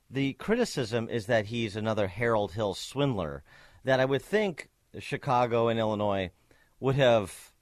The 0.08 0.34
criticism 0.34 1.08
is 1.08 1.26
that 1.26 1.46
he's 1.46 1.74
another 1.74 2.06
Harold 2.06 2.52
Hill 2.52 2.74
swindler 2.74 3.42
that 3.84 3.98
I 3.98 4.04
would 4.04 4.22
think 4.22 4.70
Chicago 4.98 5.68
and 5.68 5.80
Illinois 5.80 6.30
would 6.78 6.94
have 6.94 7.52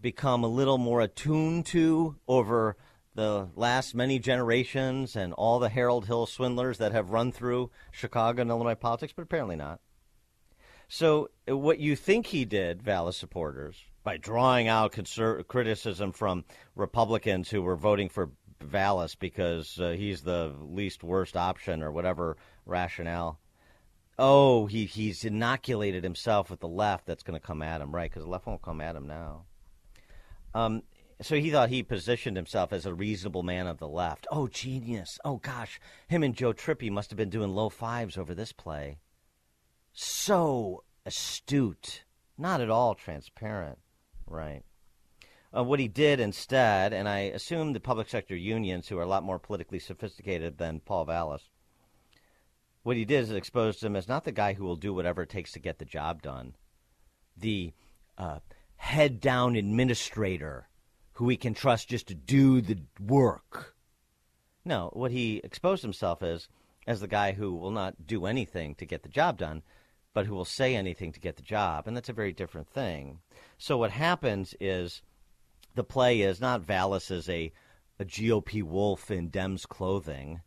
become 0.00 0.42
a 0.42 0.48
little 0.48 0.78
more 0.78 1.02
attuned 1.02 1.66
to 1.66 2.16
over 2.26 2.76
the 3.14 3.48
last 3.54 3.94
many 3.94 4.18
generations 4.18 5.14
and 5.14 5.32
all 5.34 5.58
the 5.58 5.68
Harold 5.68 6.06
Hill 6.06 6.26
swindlers 6.26 6.78
that 6.78 6.92
have 6.92 7.10
run 7.10 7.32
through 7.32 7.70
Chicago 7.90 8.40
and 8.40 8.50
Illinois 8.50 8.74
politics, 8.74 9.12
but 9.14 9.22
apparently 9.22 9.56
not. 9.56 9.80
So, 10.88 11.30
what 11.46 11.78
you 11.78 11.96
think 11.96 12.26
he 12.26 12.44
did, 12.44 12.82
Vallas 12.82 13.16
supporters, 13.16 13.84
by 14.04 14.18
drawing 14.18 14.68
out 14.68 14.92
conser- 14.92 15.46
criticism 15.48 16.12
from 16.12 16.44
Republicans 16.76 17.50
who 17.50 17.62
were 17.62 17.76
voting 17.76 18.08
for 18.08 18.30
Vallas 18.60 19.14
because 19.14 19.80
uh, 19.80 19.90
he's 19.90 20.22
the 20.22 20.54
least 20.60 21.02
worst 21.02 21.36
option 21.36 21.82
or 21.82 21.90
whatever 21.90 22.36
rationale. 22.66 23.40
Oh, 24.18 24.66
he 24.66 24.84
he's 24.84 25.24
inoculated 25.24 26.04
himself 26.04 26.50
with 26.50 26.60
the 26.60 26.68
left 26.68 27.06
that's 27.06 27.24
going 27.24 27.38
to 27.38 27.44
come 27.44 27.62
at 27.62 27.80
him, 27.80 27.92
right? 27.92 28.10
Because 28.10 28.22
the 28.22 28.30
left 28.30 28.46
won't 28.46 28.62
come 28.62 28.80
at 28.80 28.94
him 28.94 29.08
now. 29.08 29.46
Um, 30.54 30.82
so 31.20 31.36
he 31.36 31.50
thought 31.50 31.68
he 31.68 31.82
positioned 31.82 32.36
himself 32.36 32.72
as 32.72 32.86
a 32.86 32.94
reasonable 32.94 33.42
man 33.42 33.66
of 33.66 33.78
the 33.78 33.88
left. 33.88 34.26
Oh, 34.30 34.46
genius! 34.46 35.18
Oh 35.24 35.38
gosh, 35.38 35.80
him 36.06 36.22
and 36.22 36.36
Joe 36.36 36.52
Trippi 36.52 36.90
must 36.90 37.10
have 37.10 37.16
been 37.16 37.30
doing 37.30 37.50
low 37.50 37.68
fives 37.68 38.16
over 38.16 38.34
this 38.34 38.52
play. 38.52 38.98
So 39.92 40.84
astute, 41.04 42.04
not 42.38 42.60
at 42.60 42.70
all 42.70 42.94
transparent, 42.94 43.78
right? 44.26 44.62
Uh, 45.56 45.62
what 45.62 45.78
he 45.78 45.88
did 45.88 46.18
instead, 46.18 46.92
and 46.92 47.08
I 47.08 47.20
assume 47.20 47.72
the 47.72 47.80
public 47.80 48.08
sector 48.08 48.34
unions, 48.34 48.88
who 48.88 48.98
are 48.98 49.02
a 49.02 49.08
lot 49.08 49.22
more 49.22 49.38
politically 49.38 49.78
sophisticated 49.78 50.58
than 50.58 50.80
Paul 50.80 51.04
Vallas, 51.04 51.48
what 52.82 52.96
he 52.96 53.04
did 53.04 53.22
is 53.22 53.30
exposed 53.30 53.82
him 53.82 53.96
as 53.96 54.08
not 54.08 54.24
the 54.24 54.32
guy 54.32 54.52
who 54.52 54.64
will 54.64 54.76
do 54.76 54.92
whatever 54.92 55.22
it 55.22 55.30
takes 55.30 55.52
to 55.52 55.58
get 55.58 55.78
the 55.78 55.84
job 55.84 56.22
done, 56.22 56.54
the 57.36 57.72
uh, 58.18 58.40
head 58.76 59.20
down 59.20 59.56
administrator 59.56 60.68
who 61.14 61.24
we 61.24 61.36
can 61.36 61.54
trust 61.54 61.88
just 61.88 62.08
to 62.08 62.14
do 62.14 62.60
the 62.60 62.78
work. 63.00 63.74
No, 64.64 64.90
what 64.92 65.12
he 65.12 65.40
exposed 65.44 65.82
himself 65.82 66.22
as 66.22 66.48
as 66.86 67.00
the 67.00 67.08
guy 67.08 67.32
who 67.32 67.54
will 67.54 67.70
not 67.70 68.06
do 68.06 68.26
anything 68.26 68.74
to 68.74 68.84
get 68.84 69.02
the 69.02 69.08
job 69.08 69.38
done, 69.38 69.62
but 70.14 70.26
who 70.26 70.34
will 70.34 70.44
say 70.44 70.74
anything 70.74 71.12
to 71.12 71.20
get 71.20 71.36
the 71.36 71.42
job, 71.42 71.86
and 71.86 71.96
that's 71.96 72.08
a 72.08 72.14
very 72.14 72.32
different 72.32 72.68
thing. 72.68 73.18
So 73.58 73.76
what 73.76 73.90
happens 73.90 74.54
is 74.60 75.02
the 75.74 75.84
play 75.84 76.22
is 76.22 76.40
not 76.40 76.62
Vallas 76.62 77.10
as 77.10 77.28
a 77.28 77.52
a 77.98 78.04
GOP 78.04 78.62
wolf 78.62 79.10
in 79.10 79.30
Dems 79.30 79.68
clothing. 79.68 80.40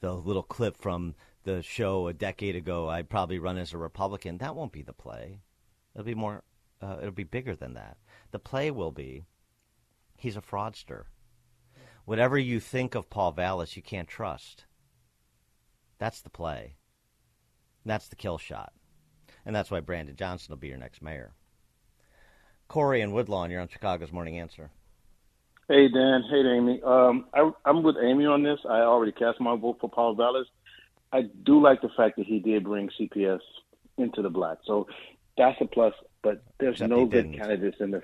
The 0.00 0.14
little 0.14 0.42
clip 0.42 0.76
from 0.76 1.14
the 1.42 1.62
show 1.62 2.06
a 2.06 2.12
decade 2.12 2.54
ago, 2.54 2.88
I'd 2.88 3.10
probably 3.10 3.38
run 3.38 3.58
as 3.58 3.72
a 3.72 3.78
Republican. 3.78 4.38
That 4.38 4.54
won't 4.54 4.72
be 4.72 4.82
the 4.82 4.92
play. 4.92 5.40
It'll 5.94 6.04
be 6.04 6.14
more. 6.14 6.44
Uh, 6.80 6.96
it'll 7.00 7.10
be 7.10 7.24
bigger 7.24 7.56
than 7.56 7.74
that. 7.74 7.96
The 8.30 8.38
play 8.38 8.70
will 8.70 8.92
be. 8.92 9.24
He's 10.16 10.36
a 10.36 10.42
fraudster. 10.42 11.04
Whatever 12.04 12.38
you 12.38 12.60
think 12.60 12.94
of 12.94 13.10
Paul 13.10 13.32
Vallas, 13.32 13.76
you 13.76 13.82
can't 13.82 14.08
trust. 14.08 14.64
That's 15.98 16.20
the 16.22 16.30
play. 16.30 16.76
That's 17.84 18.08
the 18.08 18.16
kill 18.16 18.38
shot. 18.38 18.72
And 19.46 19.54
that's 19.54 19.70
why 19.70 19.80
Brandon 19.80 20.16
Johnson 20.16 20.52
will 20.52 20.58
be 20.58 20.68
your 20.68 20.78
next 20.78 21.02
mayor. 21.02 21.32
Corey 22.68 23.00
and 23.00 23.12
Woodlawn, 23.12 23.50
you're 23.50 23.60
on 23.60 23.68
Chicago's 23.68 24.12
Morning 24.12 24.38
Answer. 24.38 24.70
Hey, 25.68 25.88
Dan. 25.88 26.24
Hey, 26.28 26.40
Amy. 26.46 26.82
Um, 26.82 27.26
I, 27.34 27.50
I'm 27.64 27.82
with 27.82 27.96
Amy 28.02 28.26
on 28.26 28.42
this. 28.42 28.58
I 28.68 28.80
already 28.80 29.12
cast 29.12 29.40
my 29.40 29.56
vote 29.56 29.78
for 29.80 29.88
Paul 29.88 30.14
Vallas. 30.14 30.46
I 31.12 31.22
do 31.22 31.60
like 31.60 31.80
the 31.80 31.90
fact 31.96 32.16
that 32.16 32.26
he 32.26 32.38
did 32.38 32.64
bring 32.64 32.90
CPS 33.00 33.40
into 33.96 34.22
the 34.22 34.30
black. 34.30 34.58
So 34.64 34.86
that's 35.36 35.60
a 35.60 35.66
plus, 35.66 35.94
but 36.22 36.42
there's 36.58 36.74
Except 36.74 36.90
no 36.90 37.06
good 37.06 37.32
candidates 37.34 37.76
in 37.80 37.92
the. 37.92 38.02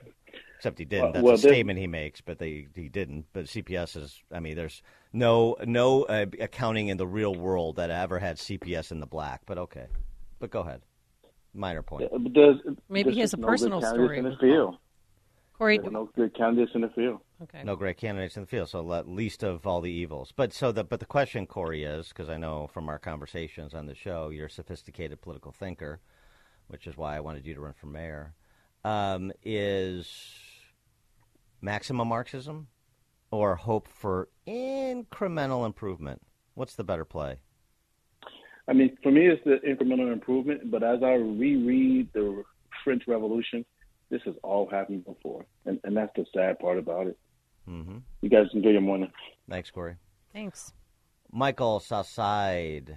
Except 0.56 0.78
he 0.78 0.84
didn't. 0.84 1.08
Uh, 1.08 1.12
That's 1.12 1.24
well, 1.24 1.34
a 1.34 1.38
statement 1.38 1.78
he 1.78 1.86
makes, 1.86 2.20
but 2.20 2.38
they 2.38 2.66
he 2.74 2.88
didn't. 2.88 3.26
But 3.32 3.44
CPS 3.44 3.96
is. 3.96 4.22
I 4.32 4.40
mean, 4.40 4.56
there's 4.56 4.82
no 5.12 5.56
no 5.64 6.04
uh, 6.04 6.26
accounting 6.40 6.88
in 6.88 6.96
the 6.96 7.06
real 7.06 7.34
world 7.34 7.76
that 7.76 7.90
ever 7.90 8.18
had 8.18 8.38
CPS 8.38 8.90
in 8.90 9.00
the 9.00 9.06
black. 9.06 9.42
But 9.44 9.58
okay. 9.58 9.86
But 10.38 10.50
go 10.50 10.60
ahead. 10.60 10.82
Minor 11.56 11.82
point. 11.82 12.10
But 12.12 12.34
there's, 12.34 12.56
Maybe 12.88 13.04
there's 13.04 13.14
he 13.14 13.20
has 13.22 13.30
just 13.30 13.34
a 13.34 13.40
no 13.40 13.46
personal 13.48 13.80
good 13.80 13.86
candidates 13.86 14.06
story 14.06 14.18
in 14.18 14.24
the 14.24 14.36
field. 14.36 14.76
Corey, 15.56 15.78
There's 15.78 15.92
no 15.92 16.10
good 16.14 16.36
candidates 16.36 16.72
in 16.74 16.82
the 16.82 16.90
field. 16.90 17.20
okay. 17.44 17.62
No 17.64 17.76
great 17.76 17.96
candidates 17.96 18.36
in 18.36 18.42
the 18.42 18.46
field, 18.46 18.68
so 18.68 18.82
le- 18.82 19.04
least 19.06 19.42
of 19.42 19.66
all 19.66 19.80
the 19.80 19.90
evils. 19.90 20.30
But 20.36 20.52
so 20.52 20.70
the 20.70 20.84
but 20.84 21.00
the 21.00 21.06
question, 21.06 21.46
Corey, 21.46 21.82
is 21.84 22.08
because 22.08 22.28
I 22.28 22.36
know 22.36 22.66
from 22.66 22.90
our 22.90 22.98
conversations 22.98 23.72
on 23.72 23.86
the 23.86 23.94
show, 23.94 24.28
you're 24.28 24.46
a 24.46 24.50
sophisticated 24.50 25.22
political 25.22 25.52
thinker, 25.52 26.00
which 26.68 26.86
is 26.86 26.96
why 26.98 27.16
I 27.16 27.20
wanted 27.20 27.46
you 27.46 27.54
to 27.54 27.60
run 27.60 27.72
for 27.72 27.86
mayor. 27.86 28.34
Um, 28.84 29.32
is 29.42 30.12
maximum 31.62 32.08
Marxism 32.08 32.68
or 33.30 33.56
hope 33.56 33.88
for 33.88 34.28
incremental 34.46 35.64
improvement? 35.64 36.20
What's 36.54 36.74
the 36.74 36.84
better 36.84 37.06
play? 37.06 37.38
I 38.68 38.72
mean, 38.72 38.96
for 39.02 39.12
me, 39.12 39.28
it's 39.28 39.42
the 39.44 39.58
incremental 39.66 40.12
improvement. 40.12 40.70
But 40.70 40.82
as 40.82 41.02
I 41.02 41.12
reread 41.12 42.12
the 42.12 42.44
French 42.84 43.04
Revolution, 43.06 43.64
this 44.10 44.22
has 44.24 44.34
all 44.42 44.68
happened 44.68 45.04
before, 45.04 45.44
and, 45.64 45.80
and 45.84 45.96
that's 45.96 46.12
the 46.16 46.24
sad 46.34 46.58
part 46.58 46.78
about 46.78 47.08
it. 47.08 47.18
Mm-hmm. 47.68 47.98
You 48.22 48.28
guys 48.28 48.46
enjoy 48.54 48.70
your 48.70 48.80
morning. 48.80 49.10
Thanks, 49.48 49.70
Corey. 49.70 49.96
Thanks. 50.32 50.72
Michael 51.32 51.80
Southside. 51.80 52.96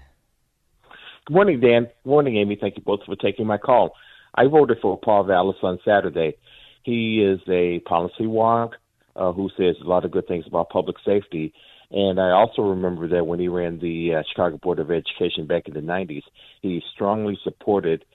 Good 1.26 1.34
morning, 1.34 1.60
Dan. 1.60 1.86
Good 2.04 2.10
morning, 2.10 2.38
Amy. 2.38 2.58
Thank 2.60 2.78
you 2.78 2.84
both 2.84 3.04
for 3.06 3.16
taking 3.16 3.48
my 3.48 3.58
call. 3.58 3.94
I 4.36 4.46
voted 4.46 4.78
for 4.82 5.00
Paul 5.00 5.24
Vallas 5.24 5.58
on 5.64 5.80
Saturday. 5.84 6.38
He 6.84 7.22
is 7.24 7.40
a 7.48 7.80
policy 7.80 8.26
wonk 8.26 8.72
uh, 9.16 9.32
who 9.32 9.50
says 9.58 9.76
a 9.84 9.88
lot 9.88 10.06
of 10.06 10.12
good 10.12 10.28
things 10.28 10.46
about 10.48 10.70
public 10.70 10.98
safety. 11.06 11.54
And 11.92 12.20
I 12.20 12.32
also 12.32 12.62
remember 12.62 13.08
that 13.10 13.26
when 13.26 13.40
he 13.40 13.48
ran 13.48 13.80
the 13.80 14.16
uh, 14.16 14.24
Chicago 14.30 14.58
Board 14.58 14.80
of 14.80 14.92
Education 14.92 15.48
back 15.48 15.68
in 15.68 15.74
the 15.74 15.80
90s, 15.80 16.24
he 16.62 16.82
strongly 16.94 17.38
supported 17.44 18.06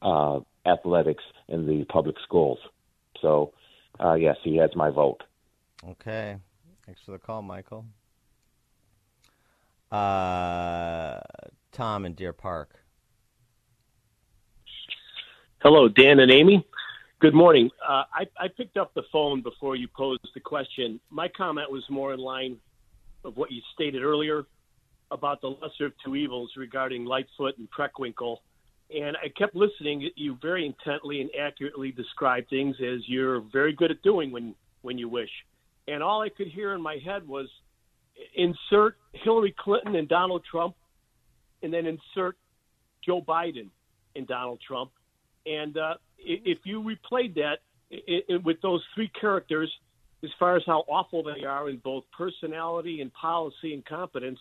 uh, 0.00 0.40
athletics 0.64 1.22
in 1.48 1.66
the 1.66 1.84
public 1.84 2.16
schools. 2.24 2.58
So, 3.20 3.52
uh, 4.02 4.14
yes, 4.14 4.36
he 4.42 4.56
has 4.56 4.70
my 4.74 4.90
vote. 4.90 5.22
Okay. 5.86 6.36
Thanks 6.86 7.00
for 7.04 7.12
the 7.12 7.18
call, 7.18 7.42
Michael. 7.42 7.84
Uh, 9.92 11.20
Tom 11.72 12.06
in 12.06 12.14
Deer 12.14 12.32
Park. 12.32 12.70
Hello, 15.62 15.88
Dan 15.88 16.20
and 16.20 16.32
Amy. 16.32 16.66
Good 17.20 17.34
morning. 17.34 17.68
Uh, 17.86 18.04
I, 18.14 18.26
I 18.38 18.48
picked 18.48 18.78
up 18.78 18.94
the 18.94 19.02
phone 19.12 19.42
before 19.42 19.76
you 19.76 19.88
posed 19.88 20.26
the 20.32 20.40
question. 20.40 21.00
My 21.10 21.28
comment 21.28 21.70
was 21.70 21.84
more 21.90 22.14
in 22.14 22.20
line 22.20 22.56
of 23.24 23.36
what 23.36 23.50
you 23.50 23.60
stated 23.74 24.02
earlier 24.02 24.44
about 25.10 25.40
the 25.40 25.48
lesser 25.48 25.86
of 25.86 25.92
two 26.04 26.16
evils 26.16 26.52
regarding 26.56 27.04
Lightfoot 27.04 27.58
and 27.58 27.68
Preckwinkle. 27.70 28.36
And 28.94 29.16
I 29.16 29.28
kept 29.28 29.54
listening. 29.54 30.08
You 30.16 30.36
very 30.40 30.66
intently 30.66 31.20
and 31.20 31.30
accurately 31.38 31.92
describe 31.92 32.48
things 32.48 32.76
as 32.80 33.00
you're 33.06 33.40
very 33.52 33.72
good 33.72 33.90
at 33.90 34.02
doing 34.02 34.30
when, 34.30 34.54
when 34.82 34.98
you 34.98 35.08
wish. 35.08 35.30
And 35.88 36.02
all 36.02 36.22
I 36.22 36.28
could 36.28 36.48
hear 36.48 36.74
in 36.74 36.80
my 36.80 36.98
head 37.04 37.26
was 37.26 37.48
insert 38.34 38.96
Hillary 39.12 39.54
Clinton 39.58 39.96
and 39.96 40.08
Donald 40.08 40.42
Trump, 40.48 40.74
and 41.62 41.72
then 41.72 41.86
insert 41.86 42.36
Joe 43.04 43.22
Biden 43.22 43.68
and 44.16 44.26
Donald 44.26 44.60
Trump. 44.66 44.90
And 45.46 45.76
uh, 45.76 45.94
if 46.18 46.58
you 46.64 46.82
replayed 46.82 47.34
that 47.34 47.58
i 47.92 48.20
i 48.30 48.36
with 48.44 48.60
those 48.62 48.82
three 48.94 49.10
characters, 49.20 49.70
as 50.22 50.30
far 50.38 50.56
as 50.56 50.62
how 50.66 50.84
awful 50.88 51.22
they 51.22 51.44
are 51.44 51.68
in 51.70 51.78
both 51.78 52.04
personality 52.16 53.00
and 53.00 53.12
policy 53.12 53.72
and 53.74 53.84
competence, 53.84 54.38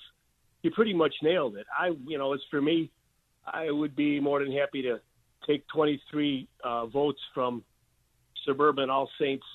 you 0.62 0.72
pretty 0.72 0.94
much 0.94 1.13
nailed 1.22 1.56
it. 1.56 1.65
I, 1.78 1.92
you 2.06 2.18
know, 2.18 2.34
as 2.34 2.42
for 2.52 2.62
me, 2.62 2.92
I 3.46 3.72
would 3.72 3.96
be 3.96 4.20
more 4.20 4.44
than 4.44 4.52
happy 4.52 4.82
to 4.84 5.00
take 5.48 5.65
23 5.70 6.48
uh, 6.63 6.86
votes 6.88 7.20
from 7.34 7.63
suburban 8.46 8.89
All 8.89 9.10
Saints 9.20 9.46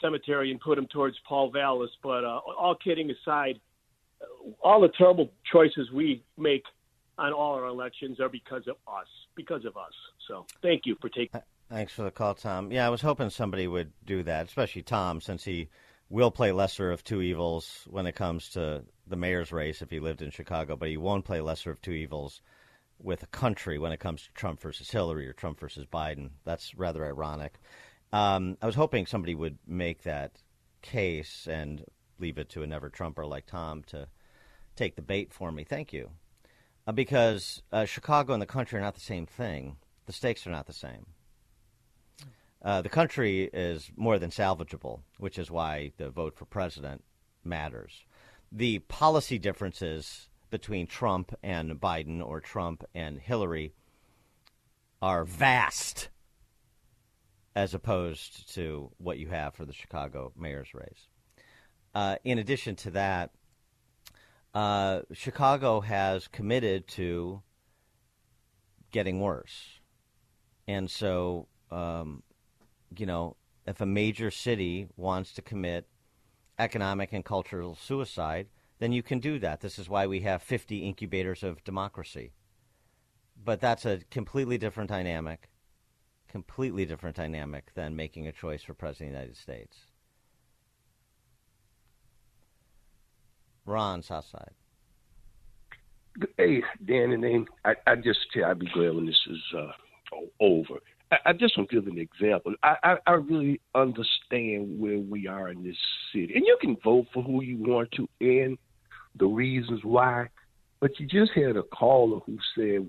Cemetery 0.00 0.50
and 0.50 0.60
put 0.60 0.76
them 0.76 0.86
towards 0.92 1.16
Paul 1.26 1.50
Vallas. 1.50 1.90
But 2.02 2.24
uh, 2.24 2.40
all 2.58 2.76
kidding 2.82 3.10
aside, 3.10 3.58
all 4.62 4.80
the 4.80 4.90
terrible 4.98 5.30
choices 5.50 5.90
we 5.90 6.22
make 6.36 6.64
on 7.18 7.32
all 7.32 7.54
our 7.54 7.66
elections 7.66 8.20
are 8.20 8.28
because 8.28 8.68
of 8.68 8.76
us, 8.86 9.06
because 9.34 9.64
of 9.64 9.76
us. 9.76 9.92
So 10.28 10.44
thank 10.60 10.82
you 10.84 10.96
for 11.00 11.08
taking. 11.08 11.40
Thanks 11.68 11.92
for 11.92 12.02
the 12.02 12.12
call, 12.12 12.34
Tom. 12.34 12.70
Yeah, 12.70 12.86
I 12.86 12.90
was 12.90 13.00
hoping 13.00 13.28
somebody 13.28 13.66
would 13.66 13.92
do 14.04 14.22
that, 14.22 14.46
especially 14.46 14.82
Tom, 14.82 15.20
since 15.20 15.44
he 15.44 15.68
will 16.08 16.30
play 16.30 16.52
lesser 16.52 16.92
of 16.92 17.02
two 17.02 17.20
evils 17.20 17.86
when 17.90 18.06
it 18.06 18.14
comes 18.14 18.50
to 18.50 18.84
the 19.08 19.16
mayor's 19.16 19.50
race 19.50 19.82
if 19.82 19.90
he 19.90 19.98
lived 19.98 20.22
in 20.22 20.30
Chicago, 20.30 20.76
but 20.76 20.88
he 20.88 20.96
won't 20.96 21.24
play 21.24 21.40
lesser 21.40 21.72
of 21.72 21.82
two 21.82 21.92
evils 21.92 22.40
with 23.00 23.22
a 23.24 23.28
country 23.28 23.78
when 23.78 23.90
it 23.90 23.98
comes 23.98 24.22
to 24.22 24.32
Trump 24.32 24.60
versus 24.60 24.90
Hillary 24.90 25.26
or 25.26 25.32
Trump 25.32 25.58
versus 25.58 25.86
Biden. 25.86 26.30
That's 26.44 26.74
rather 26.76 27.04
ironic. 27.04 27.54
Um, 28.12 28.56
I 28.62 28.66
was 28.66 28.76
hoping 28.76 29.04
somebody 29.04 29.34
would 29.34 29.58
make 29.66 30.04
that 30.04 30.40
case 30.82 31.48
and 31.50 31.84
leave 32.20 32.38
it 32.38 32.48
to 32.50 32.62
a 32.62 32.66
never 32.66 32.88
Trumper 32.88 33.26
like 33.26 33.46
Tom 33.46 33.82
to 33.88 34.06
take 34.76 34.94
the 34.94 35.02
bait 35.02 35.32
for 35.32 35.50
me. 35.50 35.64
Thank 35.64 35.92
you. 35.92 36.10
Uh, 36.86 36.92
because 36.92 37.62
uh, 37.72 37.84
Chicago 37.84 38.32
and 38.32 38.40
the 38.40 38.46
country 38.46 38.78
are 38.78 38.82
not 38.82 38.94
the 38.94 39.00
same 39.00 39.26
thing. 39.26 39.76
The 40.06 40.12
stakes 40.12 40.46
are 40.46 40.50
not 40.50 40.66
the 40.66 40.72
same. 40.72 41.06
Uh, 42.66 42.82
the 42.82 42.88
country 42.88 43.48
is 43.52 43.92
more 43.94 44.18
than 44.18 44.28
salvageable, 44.28 44.98
which 45.18 45.38
is 45.38 45.52
why 45.52 45.92
the 45.98 46.10
vote 46.10 46.36
for 46.36 46.46
president 46.46 47.04
matters. 47.44 48.04
The 48.50 48.80
policy 48.80 49.38
differences 49.38 50.28
between 50.50 50.88
Trump 50.88 51.32
and 51.44 51.70
Biden 51.80 52.20
or 52.20 52.40
Trump 52.40 52.82
and 52.92 53.20
Hillary 53.20 53.72
are 55.00 55.24
vast 55.24 56.08
as 57.54 57.72
opposed 57.72 58.52
to 58.54 58.90
what 58.98 59.18
you 59.18 59.28
have 59.28 59.54
for 59.54 59.64
the 59.64 59.72
Chicago 59.72 60.32
mayor's 60.36 60.74
race. 60.74 61.06
Uh, 61.94 62.16
in 62.24 62.40
addition 62.40 62.74
to 62.74 62.90
that, 62.90 63.30
uh, 64.54 65.02
Chicago 65.12 65.82
has 65.82 66.26
committed 66.26 66.88
to 66.88 67.42
getting 68.90 69.20
worse. 69.20 69.78
And 70.66 70.90
so, 70.90 71.46
um, 71.70 72.24
you 72.98 73.06
know, 73.06 73.36
if 73.66 73.80
a 73.80 73.86
major 73.86 74.30
city 74.30 74.88
wants 74.96 75.32
to 75.34 75.42
commit 75.42 75.86
economic 76.58 77.12
and 77.12 77.24
cultural 77.24 77.74
suicide, 77.74 78.48
then 78.78 78.92
you 78.92 79.02
can 79.02 79.18
do 79.18 79.38
that. 79.38 79.60
This 79.60 79.78
is 79.78 79.88
why 79.88 80.06
we 80.06 80.20
have 80.20 80.42
50 80.42 80.78
incubators 80.78 81.42
of 81.42 81.64
democracy. 81.64 82.32
But 83.42 83.60
that's 83.60 83.84
a 83.84 84.00
completely 84.10 84.58
different 84.58 84.90
dynamic, 84.90 85.50
completely 86.28 86.84
different 86.84 87.16
dynamic 87.16 87.72
than 87.74 87.96
making 87.96 88.26
a 88.26 88.32
choice 88.32 88.62
for 88.62 88.74
President 88.74 89.10
of 89.10 89.14
the 89.14 89.18
United 89.18 89.36
States. 89.36 89.76
Ron 93.64 94.02
Southside. 94.02 94.54
Hey, 96.38 96.62
Dan 96.84 97.12
and 97.12 97.48
I, 97.64 97.74
I 97.86 97.96
just 97.96 98.20
tell 98.32 98.44
I 98.46 98.54
be 98.54 98.66
glad 98.72 98.94
when 98.94 99.06
this 99.06 99.20
is 99.28 99.42
uh, 99.54 99.72
over. 100.40 100.80
I, 101.10 101.16
I 101.26 101.32
just 101.32 101.56
want 101.56 101.70
to 101.70 101.80
give 101.80 101.92
an 101.92 101.98
example. 101.98 102.54
I, 102.62 102.76
I, 102.82 102.96
I 103.06 103.12
really 103.12 103.60
understand 103.74 104.78
where 104.78 104.98
we 104.98 105.26
are 105.26 105.50
in 105.50 105.62
this 105.62 105.76
city. 106.12 106.32
And 106.34 106.44
you 106.46 106.56
can 106.60 106.76
vote 106.82 107.06
for 107.12 107.22
who 107.22 107.42
you 107.42 107.58
want 107.58 107.90
to 107.92 108.08
and 108.20 108.58
the 109.18 109.26
reasons 109.26 109.80
why. 109.82 110.28
But 110.80 110.98
you 111.00 111.06
just 111.06 111.32
had 111.32 111.56
a 111.56 111.62
caller 111.62 112.20
who 112.26 112.38
said 112.54 112.88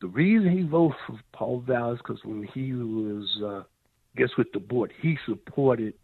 the 0.00 0.08
reason 0.08 0.56
he 0.56 0.62
voted 0.64 0.96
for 1.06 1.18
Paul 1.32 1.60
Vallas 1.66 1.98
because 1.98 2.20
when 2.24 2.48
he 2.54 2.72
was, 2.72 3.42
uh, 3.44 3.62
guess 4.16 4.30
with 4.36 4.48
the 4.52 4.60
board, 4.60 4.92
he 5.00 5.16
supported 5.26 5.94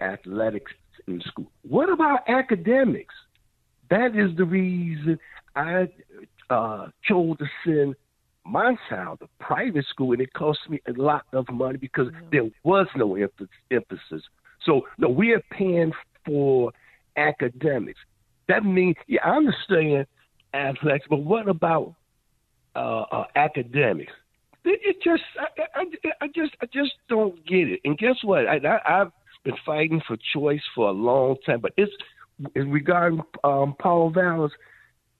athletics 0.00 0.72
in 1.06 1.20
school. 1.22 1.50
What 1.62 1.90
about 1.90 2.28
academics? 2.28 3.14
That 3.90 4.16
is 4.16 4.36
the 4.36 4.44
reason 4.44 5.18
I 5.54 5.88
uh, 6.50 6.88
chose 7.04 7.36
to 7.38 7.46
send 7.64 7.94
my 8.46 8.76
child 8.88 9.20
to 9.20 9.28
private 9.40 9.84
school, 9.90 10.12
and 10.12 10.20
it 10.20 10.32
cost 10.32 10.58
me 10.68 10.80
a 10.88 10.92
lot 10.92 11.24
of 11.32 11.46
money 11.50 11.78
because 11.78 12.08
there 12.30 12.48
was 12.64 12.86
no 12.96 13.16
emphasis. 13.16 14.22
So, 14.64 14.82
no, 14.98 15.08
we 15.08 15.32
are 15.32 15.42
paying 15.50 15.92
for 16.24 16.72
academics. 17.16 18.00
That 18.48 18.64
means, 18.64 18.96
yeah, 19.06 19.20
I 19.24 19.36
understand 19.36 20.06
athletics, 20.54 21.06
but 21.08 21.18
what 21.18 21.48
about 21.48 21.94
uh, 22.74 23.02
uh, 23.02 23.24
academics? 23.34 24.12
It, 24.64 24.80
it 24.82 24.96
just, 25.02 25.22
I, 25.38 25.80
I, 25.80 25.84
I, 26.22 26.26
just, 26.28 26.56
I 26.60 26.66
just 26.66 26.92
don't 27.08 27.44
get 27.46 27.68
it. 27.68 27.80
And 27.84 27.98
guess 27.98 28.16
what? 28.22 28.46
I, 28.46 28.56
I, 28.56 29.02
I've 29.02 29.12
been 29.44 29.54
fighting 29.64 30.00
for 30.06 30.16
choice 30.32 30.62
for 30.74 30.88
a 30.88 30.92
long 30.92 31.36
time, 31.44 31.60
but 31.60 31.72
it's 31.76 31.92
regarding 32.54 33.22
um, 33.44 33.74
Paul 33.78 34.10
Vallas, 34.10 34.52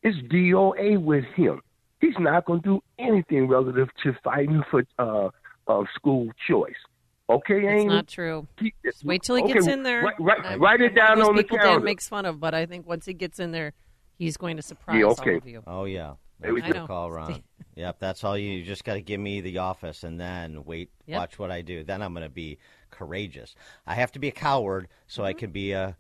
it's 0.03 0.17
DOA 0.33 1.01
with 1.01 1.25
him. 1.37 1.61
He's 2.01 2.15
not 2.19 2.45
going 2.45 2.61
to 2.63 2.69
do 2.69 2.81
anything 2.99 3.49
relative 3.49 3.89
to 4.03 4.13
fighting 4.23 4.63
for 4.71 4.85
uh, 4.99 5.31
uh, 5.67 5.85
school 5.95 6.29
choice. 6.49 6.75
Okay, 7.29 7.59
It's 7.61 7.83
Amy? 7.83 7.87
not 7.87 8.07
true. 8.07 8.47
He- 8.61 8.75
Just 8.85 9.05
wait 9.05 9.23
till 9.23 9.37
he 9.37 9.43
okay, 9.43 9.55
gets 9.55 9.67
in 9.67 9.83
there. 9.83 10.03
Write, 10.03 10.21
write, 10.21 10.45
I'm- 10.45 10.61
write 10.61 10.81
it 10.81 10.95
down 10.95 11.19
one 11.19 11.21
of 11.23 11.29
on 11.29 11.37
the 11.37 11.43
people 11.43 11.59
calendar. 11.59 11.79
Dan 11.81 11.85
makes 11.85 12.09
fun 12.09 12.25
of, 12.27 12.39
but 12.39 12.55
I 12.55 12.67
think 12.67 12.87
once 12.87 13.07
he 13.07 13.15
gets 13.15 13.41
in 13.41 13.51
there, 13.51 13.73
he's 14.19 14.37
going 14.37 14.57
to 14.57 14.63
surprise 14.63 14.99
Yeah, 15.01 15.07
all 15.07 15.13
of 15.37 15.47
you. 15.49 15.63
Oh 15.67 15.85
yeah, 15.87 16.15
There 16.39 16.55
we 16.55 16.61
that's 16.61 16.73
go. 16.75 16.79
your 16.81 16.87
call, 16.87 17.11
Ron. 17.11 17.43
yep, 17.75 17.99
that's 17.99 18.23
all 18.23 18.39
you. 18.39 18.53
You 18.53 18.65
just 18.65 18.85
got 18.85 18.95
to 18.95 19.01
give 19.03 19.19
me 19.19 19.41
the 19.41 19.59
office, 19.59 20.05
and 20.05 20.21
then 20.21 20.65
wait, 20.65 20.91
Yep. 21.07 21.19
watch 21.19 21.39
what 21.39 21.51
I 21.51 21.63
do. 21.63 21.83
Then 21.83 22.01
I'm 22.03 22.13
going 22.13 22.23
to 22.25 22.31
be 22.31 22.59
courageous. 22.91 23.57
I 23.87 23.95
have 23.95 24.13
to 24.13 24.19
be 24.21 24.29
a 24.29 24.33
coward 24.33 24.87
so 25.09 25.23
Mm-hmm. 25.23 25.29
I 25.29 25.33
can 25.33 25.51
be 25.51 25.73
a 25.73 25.97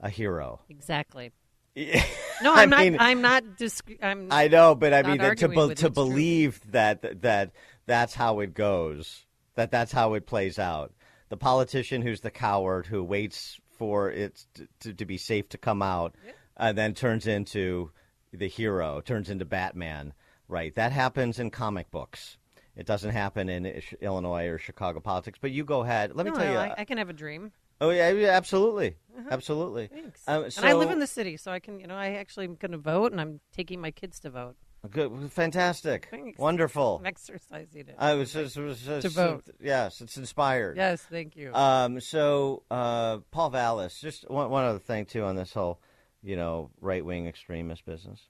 a 0.00 0.08
hero. 0.08 0.60
Exactly. 0.70 1.32
Yeah. 1.74 2.02
No, 2.42 2.54
I 2.54 2.62
I'm 2.62 2.70
not. 2.70 2.80
mean- 2.80 2.96
I'm 2.98 3.22
not. 3.22 3.56
Disc- 3.56 3.90
I'm. 4.02 4.28
I 4.30 4.48
know, 4.48 4.74
but 4.74 4.92
I 4.92 5.02
mean 5.02 5.18
that 5.18 5.38
to 5.38 5.48
be- 5.48 5.54
to 5.54 5.70
it's 5.70 5.80
true. 5.80 5.90
believe 5.90 6.60
that 6.72 7.22
that 7.22 7.52
that's 7.86 8.14
how 8.14 8.40
it 8.40 8.54
goes. 8.54 9.26
That 9.54 9.70
that's 9.70 9.92
how 9.92 10.14
it 10.14 10.26
plays 10.26 10.58
out. 10.58 10.92
The 11.28 11.36
politician 11.36 12.02
who's 12.02 12.20
the 12.20 12.30
coward 12.30 12.86
who 12.86 13.02
waits 13.02 13.58
for 13.78 14.10
it 14.10 14.44
to, 14.54 14.68
to, 14.80 14.94
to 14.94 15.04
be 15.04 15.18
safe 15.18 15.48
to 15.50 15.58
come 15.58 15.82
out, 15.82 16.14
and 16.56 16.70
uh, 16.70 16.72
then 16.72 16.94
turns 16.94 17.26
into 17.26 17.90
the 18.32 18.48
hero, 18.48 19.00
turns 19.00 19.30
into 19.30 19.44
Batman. 19.44 20.12
Right? 20.48 20.74
That 20.74 20.92
happens 20.92 21.38
in 21.38 21.50
comic 21.50 21.90
books. 21.90 22.36
It 22.76 22.86
doesn't 22.86 23.10
happen 23.10 23.48
in 23.48 23.82
Illinois 24.00 24.46
or 24.46 24.58
Chicago 24.58 25.00
politics. 25.00 25.38
But 25.40 25.50
you 25.50 25.64
go 25.64 25.82
ahead. 25.82 26.14
Let 26.14 26.24
me 26.24 26.32
no, 26.32 26.38
tell 26.38 26.52
you. 26.52 26.58
I, 26.58 26.68
uh, 26.68 26.74
I 26.78 26.84
can 26.84 26.98
have 26.98 27.10
a 27.10 27.14
dream. 27.14 27.52
Oh 27.82 27.90
yeah, 27.90 28.10
yeah, 28.10 28.28
absolutely, 28.28 28.94
absolutely. 29.28 29.88
Thanks. 29.88 30.22
Um, 30.28 30.44
and 30.44 30.64
I 30.64 30.72
live 30.72 30.92
in 30.92 31.00
the 31.00 31.06
city, 31.08 31.36
so 31.36 31.50
I 31.50 31.58
can. 31.58 31.80
You 31.80 31.88
know, 31.88 31.96
I 31.96 32.12
actually 32.12 32.46
am 32.46 32.54
going 32.54 32.70
to 32.70 32.78
vote, 32.78 33.10
and 33.10 33.20
I'm 33.20 33.40
taking 33.52 33.80
my 33.80 33.90
kids 33.90 34.20
to 34.20 34.30
vote. 34.30 34.54
Good, 34.88 35.32
fantastic, 35.32 36.06
Thanks. 36.08 36.38
wonderful. 36.38 36.98
I'm 37.00 37.06
exercising 37.06 37.88
it. 37.88 37.96
I 37.98 38.14
was 38.14 38.32
just, 38.32 38.56
was 38.56 38.80
just 38.82 39.02
To 39.02 39.08
vote. 39.08 39.44
Yes, 39.60 40.00
it's 40.00 40.16
inspired. 40.16 40.76
yes, 40.76 41.02
thank 41.02 41.34
you. 41.34 41.52
Um. 41.52 41.98
So, 41.98 42.62
uh, 42.70 43.18
Paul 43.32 43.50
Vallas. 43.50 44.00
Just 44.00 44.30
one 44.30 44.48
one 44.48 44.64
other 44.64 44.78
thing 44.78 45.04
too 45.04 45.24
on 45.24 45.34
this 45.34 45.52
whole, 45.52 45.80
you 46.22 46.36
know, 46.36 46.70
right 46.80 47.04
wing 47.04 47.26
extremist 47.26 47.84
business. 47.84 48.28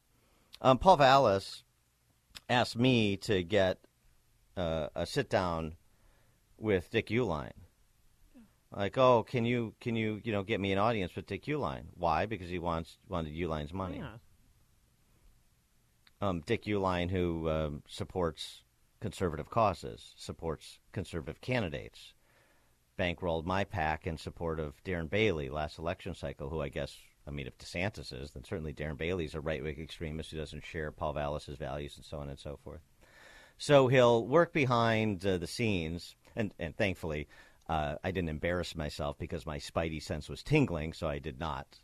Um, 0.62 0.78
Paul 0.78 0.96
Vallas 0.96 1.62
asked 2.48 2.78
me 2.78 3.18
to 3.18 3.42
get 3.42 3.80
uh, 4.56 4.88
a 4.94 5.04
sit 5.04 5.28
down 5.28 5.74
with 6.56 6.90
Dick 6.90 7.08
Uihlein. 7.08 7.52
Like, 8.74 8.96
oh, 8.96 9.22
can 9.22 9.44
you 9.44 9.74
can 9.80 9.96
you 9.96 10.20
you 10.24 10.32
know 10.32 10.42
get 10.42 10.60
me 10.60 10.72
an 10.72 10.78
audience 10.78 11.14
with 11.14 11.26
Dick 11.26 11.44
Uihlein? 11.44 11.84
Why? 11.94 12.26
Because 12.26 12.48
he 12.48 12.58
wants 12.58 12.96
wanted 13.08 13.34
Uihlein's 13.34 13.72
money. 13.72 13.98
yeah. 13.98 14.16
um, 16.26 16.42
Dick 16.46 16.64
Uihlein, 16.64 17.10
who 17.10 17.50
um, 17.50 17.82
supports 17.86 18.62
conservative 19.00 19.50
causes, 19.50 20.14
supports 20.16 20.78
conservative 20.92 21.40
candidates, 21.40 22.14
bankrolled 22.98 23.44
my 23.44 23.64
pack 23.64 24.06
in 24.06 24.16
support 24.16 24.60
of 24.60 24.82
Darren 24.84 25.10
Bailey 25.10 25.50
last 25.50 25.78
election 25.78 26.14
cycle, 26.14 26.48
who 26.48 26.60
I 26.62 26.68
guess, 26.68 26.96
I 27.26 27.30
mean, 27.30 27.46
if 27.46 27.58
DeSantis 27.58 28.12
is, 28.12 28.30
then 28.30 28.44
certainly 28.44 28.72
Darren 28.72 28.96
Bailey's 28.96 29.34
a 29.34 29.40
right 29.40 29.62
wing 29.62 29.80
extremist 29.80 30.30
who 30.30 30.38
doesn't 30.38 30.64
share 30.64 30.92
Paul 30.92 31.14
Vallas's 31.14 31.58
values 31.58 31.96
and 31.96 32.04
so 32.04 32.18
on 32.18 32.28
and 32.28 32.38
so 32.38 32.58
forth. 32.62 32.80
So 33.58 33.88
he'll 33.88 34.26
work 34.26 34.52
behind 34.52 35.26
uh, 35.26 35.38
the 35.38 35.46
scenes, 35.46 36.16
and, 36.34 36.54
and 36.58 36.76
thankfully, 36.76 37.28
uh, 37.72 37.96
I 38.04 38.10
didn't 38.10 38.28
embarrass 38.28 38.76
myself 38.76 39.16
because 39.18 39.46
my 39.46 39.58
spidey 39.58 40.02
sense 40.02 40.28
was 40.28 40.42
tingling, 40.42 40.92
so 40.92 41.08
I 41.08 41.18
did 41.18 41.40
not 41.40 41.80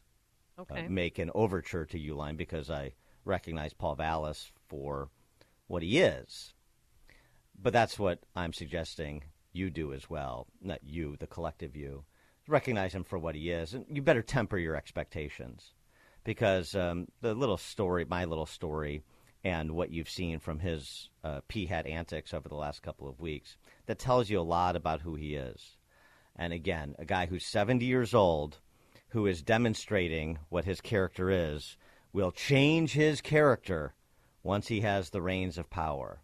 Okay. 0.59 0.85
uh, 0.85 0.88
make 0.90 1.18
an 1.18 1.31
overture 1.35 1.87
to 1.87 1.98
Uihlein 1.98 2.37
because 2.37 2.68
I 2.68 2.92
recognize 3.24 3.72
Paul 3.72 3.94
Vallas 3.94 4.51
for 4.68 5.09
what 5.66 5.83
he 5.83 5.98
is. 5.98 6.53
But 7.61 7.72
that's 7.72 7.98
what 7.98 8.18
I'm 8.37 8.53
suggesting 8.53 9.24
you 9.53 9.70
do 9.70 9.94
as 9.94 10.11
well. 10.11 10.46
Not 10.61 10.85
you, 10.85 11.16
the 11.16 11.27
collective 11.27 11.74
you. 11.74 12.05
Recognize 12.46 12.94
him 12.94 13.05
for 13.05 13.18
what 13.18 13.35
he 13.35 13.51
is. 13.51 13.72
And 13.72 13.87
you 13.88 14.03
better 14.03 14.22
temper 14.22 14.59
your 14.59 14.77
expectations 14.77 15.72
because 16.22 16.74
um, 16.74 17.07
the 17.22 17.35
little 17.35 17.57
story, 17.57 18.05
my 18.05 18.27
little 18.27 18.46
story, 18.46 19.05
and 19.42 19.70
what 19.70 19.90
you've 19.90 20.11
seen 20.11 20.38
from 20.38 20.59
his 20.59 21.09
uh, 21.24 21.40
pea 21.48 21.66
hat 21.66 21.87
antics 21.87 22.35
over 22.35 22.48
the 22.48 22.55
last 22.57 22.83
couple 22.83 23.09
of 23.09 23.20
weeks, 23.20 23.57
that 23.87 23.98
tells 23.98 24.29
you 24.29 24.38
a 24.38 24.42
lot 24.42 24.77
about 24.77 25.01
who 25.01 25.14
he 25.14 25.35
is. 25.35 25.77
And 26.38 26.53
again, 26.53 26.94
a 26.98 27.05
guy 27.05 27.27
who's 27.27 27.44
70 27.44 27.85
years 27.85 28.14
old, 28.14 28.59
who 29.09 29.27
is 29.27 29.42
demonstrating 29.42 30.38
what 30.48 30.64
his 30.64 30.81
character 30.81 31.31
is, 31.31 31.77
will 32.12 32.31
change 32.31 32.92
his 32.92 33.20
character 33.20 33.94
once 34.42 34.68
he 34.68 34.81
has 34.81 35.11
the 35.11 35.20
reins 35.20 35.59
of 35.59 35.68
power. 35.68 36.20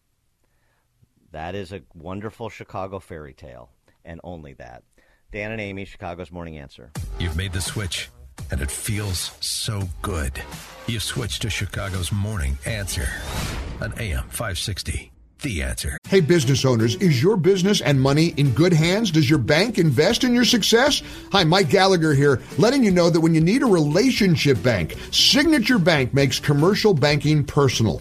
That 1.32 1.56
is 1.56 1.72
a 1.72 1.82
wonderful 1.94 2.48
Chicago 2.48 3.00
fairy 3.00 3.34
tale, 3.34 3.70
and 4.04 4.20
only 4.22 4.52
that. 4.54 4.84
Dan 5.32 5.50
and 5.50 5.60
Amy, 5.60 5.84
Chicago's 5.84 6.30
Morning 6.30 6.58
Answer. 6.58 6.92
You've 7.18 7.36
made 7.36 7.52
the 7.52 7.60
switch, 7.60 8.08
and 8.52 8.60
it 8.60 8.70
feels 8.70 9.32
so 9.40 9.82
good. 10.00 10.40
You 10.86 11.00
switched 11.00 11.42
to 11.42 11.50
Chicago's 11.50 12.12
Morning 12.12 12.56
Answer 12.66 13.08
on 13.80 13.92
AM 13.98 14.28
560. 14.28 15.13
The 15.44 15.62
answer. 15.62 15.98
Hey, 16.08 16.20
business 16.20 16.64
owners, 16.64 16.96
is 16.96 17.22
your 17.22 17.36
business 17.36 17.82
and 17.82 18.00
money 18.00 18.28
in 18.38 18.54
good 18.54 18.72
hands? 18.72 19.10
Does 19.10 19.28
your 19.28 19.38
bank 19.38 19.76
invest 19.78 20.24
in 20.24 20.32
your 20.32 20.46
success? 20.46 21.02
Hi, 21.32 21.44
Mike 21.44 21.68
Gallagher 21.68 22.14
here, 22.14 22.40
letting 22.56 22.82
you 22.82 22.90
know 22.90 23.10
that 23.10 23.20
when 23.20 23.34
you 23.34 23.42
need 23.42 23.62
a 23.62 23.66
relationship 23.66 24.62
bank, 24.62 24.96
Signature 25.10 25.78
Bank 25.78 26.14
makes 26.14 26.40
commercial 26.40 26.94
banking 26.94 27.44
personal. 27.44 28.00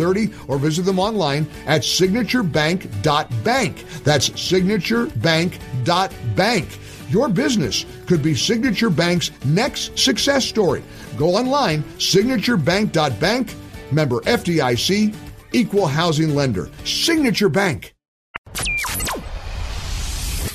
or 0.47 0.57
visit 0.57 0.83
them 0.83 0.99
online 0.99 1.47
at 1.65 1.81
signaturebank.bank. 1.81 3.85
That's 4.03 4.29
signaturebank.bank. 4.29 6.79
Your 7.09 7.29
business 7.29 7.85
could 8.07 8.23
be 8.23 8.33
Signature 8.35 8.89
Bank's 8.89 9.31
next 9.43 9.99
success 9.99 10.45
story. 10.45 10.81
Go 11.17 11.35
online, 11.35 11.83
signaturebank.bank, 11.97 13.53
member 13.91 14.21
FDIC, 14.21 15.13
equal 15.51 15.87
housing 15.87 16.33
lender. 16.35 16.69
Signature 16.85 17.49
Bank. 17.49 17.93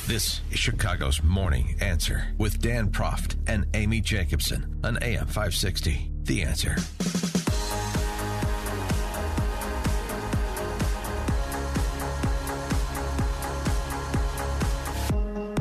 This 0.07 0.39
is 0.51 0.59
Chicago's 0.59 1.21
Morning 1.21 1.75
Answer 1.81 2.29
with 2.37 2.61
Dan 2.61 2.89
Proft 2.89 3.35
and 3.45 3.65
Amy 3.73 3.99
Jacobson 3.99 4.79
on 4.83 4.97
AM 5.03 5.27
560. 5.27 6.09
The 6.23 6.43
answer. 6.43 6.77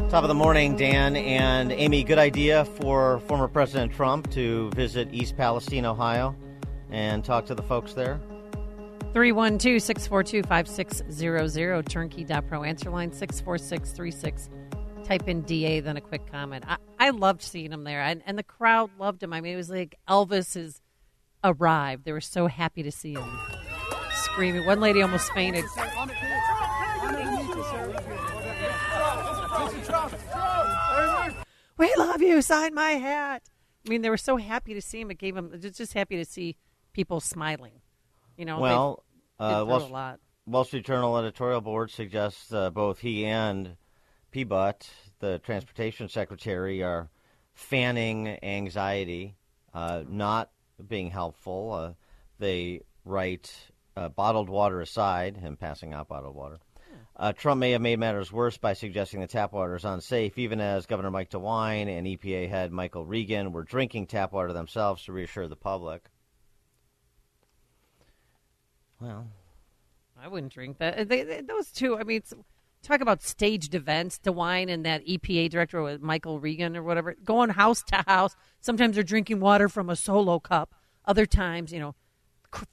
Top 0.08 0.22
of 0.22 0.28
the 0.28 0.34
morning, 0.34 0.76
Dan 0.76 1.16
and 1.16 1.72
Amy. 1.72 2.04
Good 2.04 2.18
idea 2.18 2.64
for 2.64 3.18
former 3.26 3.48
President 3.48 3.92
Trump 3.92 4.30
to 4.30 4.70
visit 4.70 5.08
East 5.12 5.36
Palestine, 5.36 5.84
Ohio, 5.84 6.36
and 6.90 7.24
talk 7.24 7.44
to 7.46 7.56
the 7.56 7.62
folks 7.62 7.92
there. 7.92 8.20
312 9.12 9.82
642 9.82 10.46
5600, 10.46 11.82
turnkey.pro 11.88 12.62
answer 12.62 12.88
line 12.88 13.10
64636. 13.12 14.48
Type 15.02 15.28
in 15.28 15.42
DA, 15.42 15.80
then 15.80 15.96
a 15.96 16.00
quick 16.00 16.30
comment. 16.30 16.64
I, 16.68 16.76
I 17.00 17.10
loved 17.10 17.42
seeing 17.42 17.72
him 17.72 17.82
there, 17.82 18.00
and, 18.00 18.22
and 18.26 18.38
the 18.38 18.44
crowd 18.44 18.90
loved 19.00 19.24
him. 19.24 19.32
I 19.32 19.40
mean, 19.40 19.54
it 19.54 19.56
was 19.56 19.70
like 19.70 19.96
Elvis 20.08 20.54
has 20.54 20.80
arrived. 21.42 22.04
They 22.04 22.12
were 22.12 22.20
so 22.20 22.46
happy 22.46 22.84
to 22.84 22.92
see 22.92 23.14
him. 23.14 23.40
Screaming. 24.14 24.64
One 24.66 24.78
lady 24.78 25.02
almost 25.02 25.32
fainted. 25.32 25.64
We 31.78 31.92
love 31.96 32.22
you. 32.22 32.42
Sign 32.42 32.74
my 32.74 32.90
hat. 32.92 33.42
I 33.86 33.90
mean, 33.90 34.02
they 34.02 34.10
were 34.10 34.16
so 34.16 34.36
happy 34.36 34.74
to 34.74 34.80
see 34.80 35.00
him. 35.00 35.10
It 35.10 35.18
gave 35.18 35.34
them 35.34 35.52
just 35.60 35.78
just 35.78 35.92
happy 35.92 36.16
to 36.16 36.24
see 36.24 36.56
people 36.92 37.20
smiling. 37.20 37.80
You 38.36 38.44
know, 38.44 38.58
Well, 38.58 39.04
uh, 39.38 39.64
Wall, 39.66 39.82
a 39.82 39.86
lot. 39.86 40.20
Wall 40.46 40.64
Street 40.64 40.84
Journal 40.84 41.16
editorial 41.18 41.60
board 41.60 41.90
suggests 41.90 42.52
uh, 42.52 42.70
both 42.70 42.98
he 43.00 43.24
and 43.26 43.76
P. 44.30 44.44
Butt, 44.44 44.88
the 45.20 45.38
transportation 45.38 46.08
secretary, 46.08 46.82
are 46.82 47.10
fanning 47.54 48.38
anxiety, 48.42 49.36
uh, 49.72 50.02
not 50.08 50.50
being 50.88 51.10
helpful. 51.10 51.72
Uh, 51.72 51.92
they 52.38 52.82
write 53.04 53.54
uh, 53.96 54.08
bottled 54.08 54.48
water 54.48 54.80
aside, 54.80 55.36
him 55.36 55.56
passing 55.56 55.94
out 55.94 56.08
bottled 56.08 56.34
water. 56.34 56.58
Uh, 57.18 57.32
Trump 57.32 57.60
may 57.60 57.70
have 57.70 57.80
made 57.80 57.98
matters 57.98 58.30
worse 58.30 58.58
by 58.58 58.74
suggesting 58.74 59.20
the 59.20 59.26
tap 59.26 59.52
water 59.52 59.74
is 59.74 59.86
unsafe, 59.86 60.36
even 60.36 60.60
as 60.60 60.84
Governor 60.84 61.10
Mike 61.10 61.30
DeWine 61.30 61.88
and 61.88 62.06
EPA 62.06 62.48
head 62.50 62.72
Michael 62.72 63.06
Regan 63.06 63.52
were 63.52 63.62
drinking 63.62 64.06
tap 64.06 64.32
water 64.32 64.52
themselves 64.52 65.04
to 65.04 65.12
reassure 65.12 65.48
the 65.48 65.56
public. 65.56 66.04
Well, 69.00 69.28
I 70.22 70.28
wouldn't 70.28 70.52
drink 70.52 70.76
that. 70.78 71.08
They, 71.08 71.22
they, 71.22 71.40
those 71.40 71.70
two, 71.70 71.98
I 71.98 72.04
mean, 72.04 72.20
talk 72.82 73.00
about 73.00 73.22
staged 73.22 73.74
events. 73.74 74.20
DeWine 74.22 74.70
and 74.70 74.84
that 74.84 75.06
EPA 75.06 75.48
director, 75.48 75.82
with 75.82 76.02
Michael 76.02 76.38
Regan 76.38 76.76
or 76.76 76.82
whatever, 76.82 77.16
going 77.24 77.48
house 77.48 77.82
to 77.84 78.04
house. 78.06 78.36
Sometimes 78.60 78.94
they're 78.94 79.04
drinking 79.04 79.40
water 79.40 79.70
from 79.70 79.88
a 79.88 79.96
solo 79.96 80.38
cup. 80.38 80.74
Other 81.06 81.24
times, 81.24 81.72
you 81.72 81.80
know, 81.80 81.94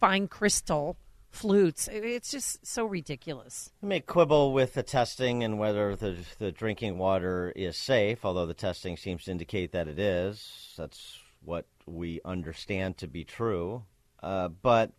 fine 0.01 0.27
crystal 0.27 0.97
flutes. 1.33 1.89
It's 1.91 2.31
just 2.31 2.65
so 2.65 2.85
ridiculous. 2.85 3.71
You 3.81 3.89
may 3.89 3.99
quibble 3.99 4.53
with 4.53 4.73
the 4.75 4.83
testing 4.83 5.43
and 5.43 5.59
whether 5.59 5.95
the 5.95 6.17
the 6.37 6.51
drinking 6.51 6.97
water 6.97 7.51
is 7.55 7.75
safe, 7.75 8.23
although 8.23 8.45
the 8.45 8.53
testing 8.53 8.95
seems 8.95 9.25
to 9.25 9.31
indicate 9.31 9.71
that 9.71 9.87
it 9.87 9.99
is. 9.99 10.73
That's 10.77 11.19
what 11.43 11.65
we 11.85 12.21
understand 12.23 12.97
to 12.97 13.07
be 13.07 13.23
true. 13.23 13.83
Uh, 14.21 14.47
but 14.47 14.91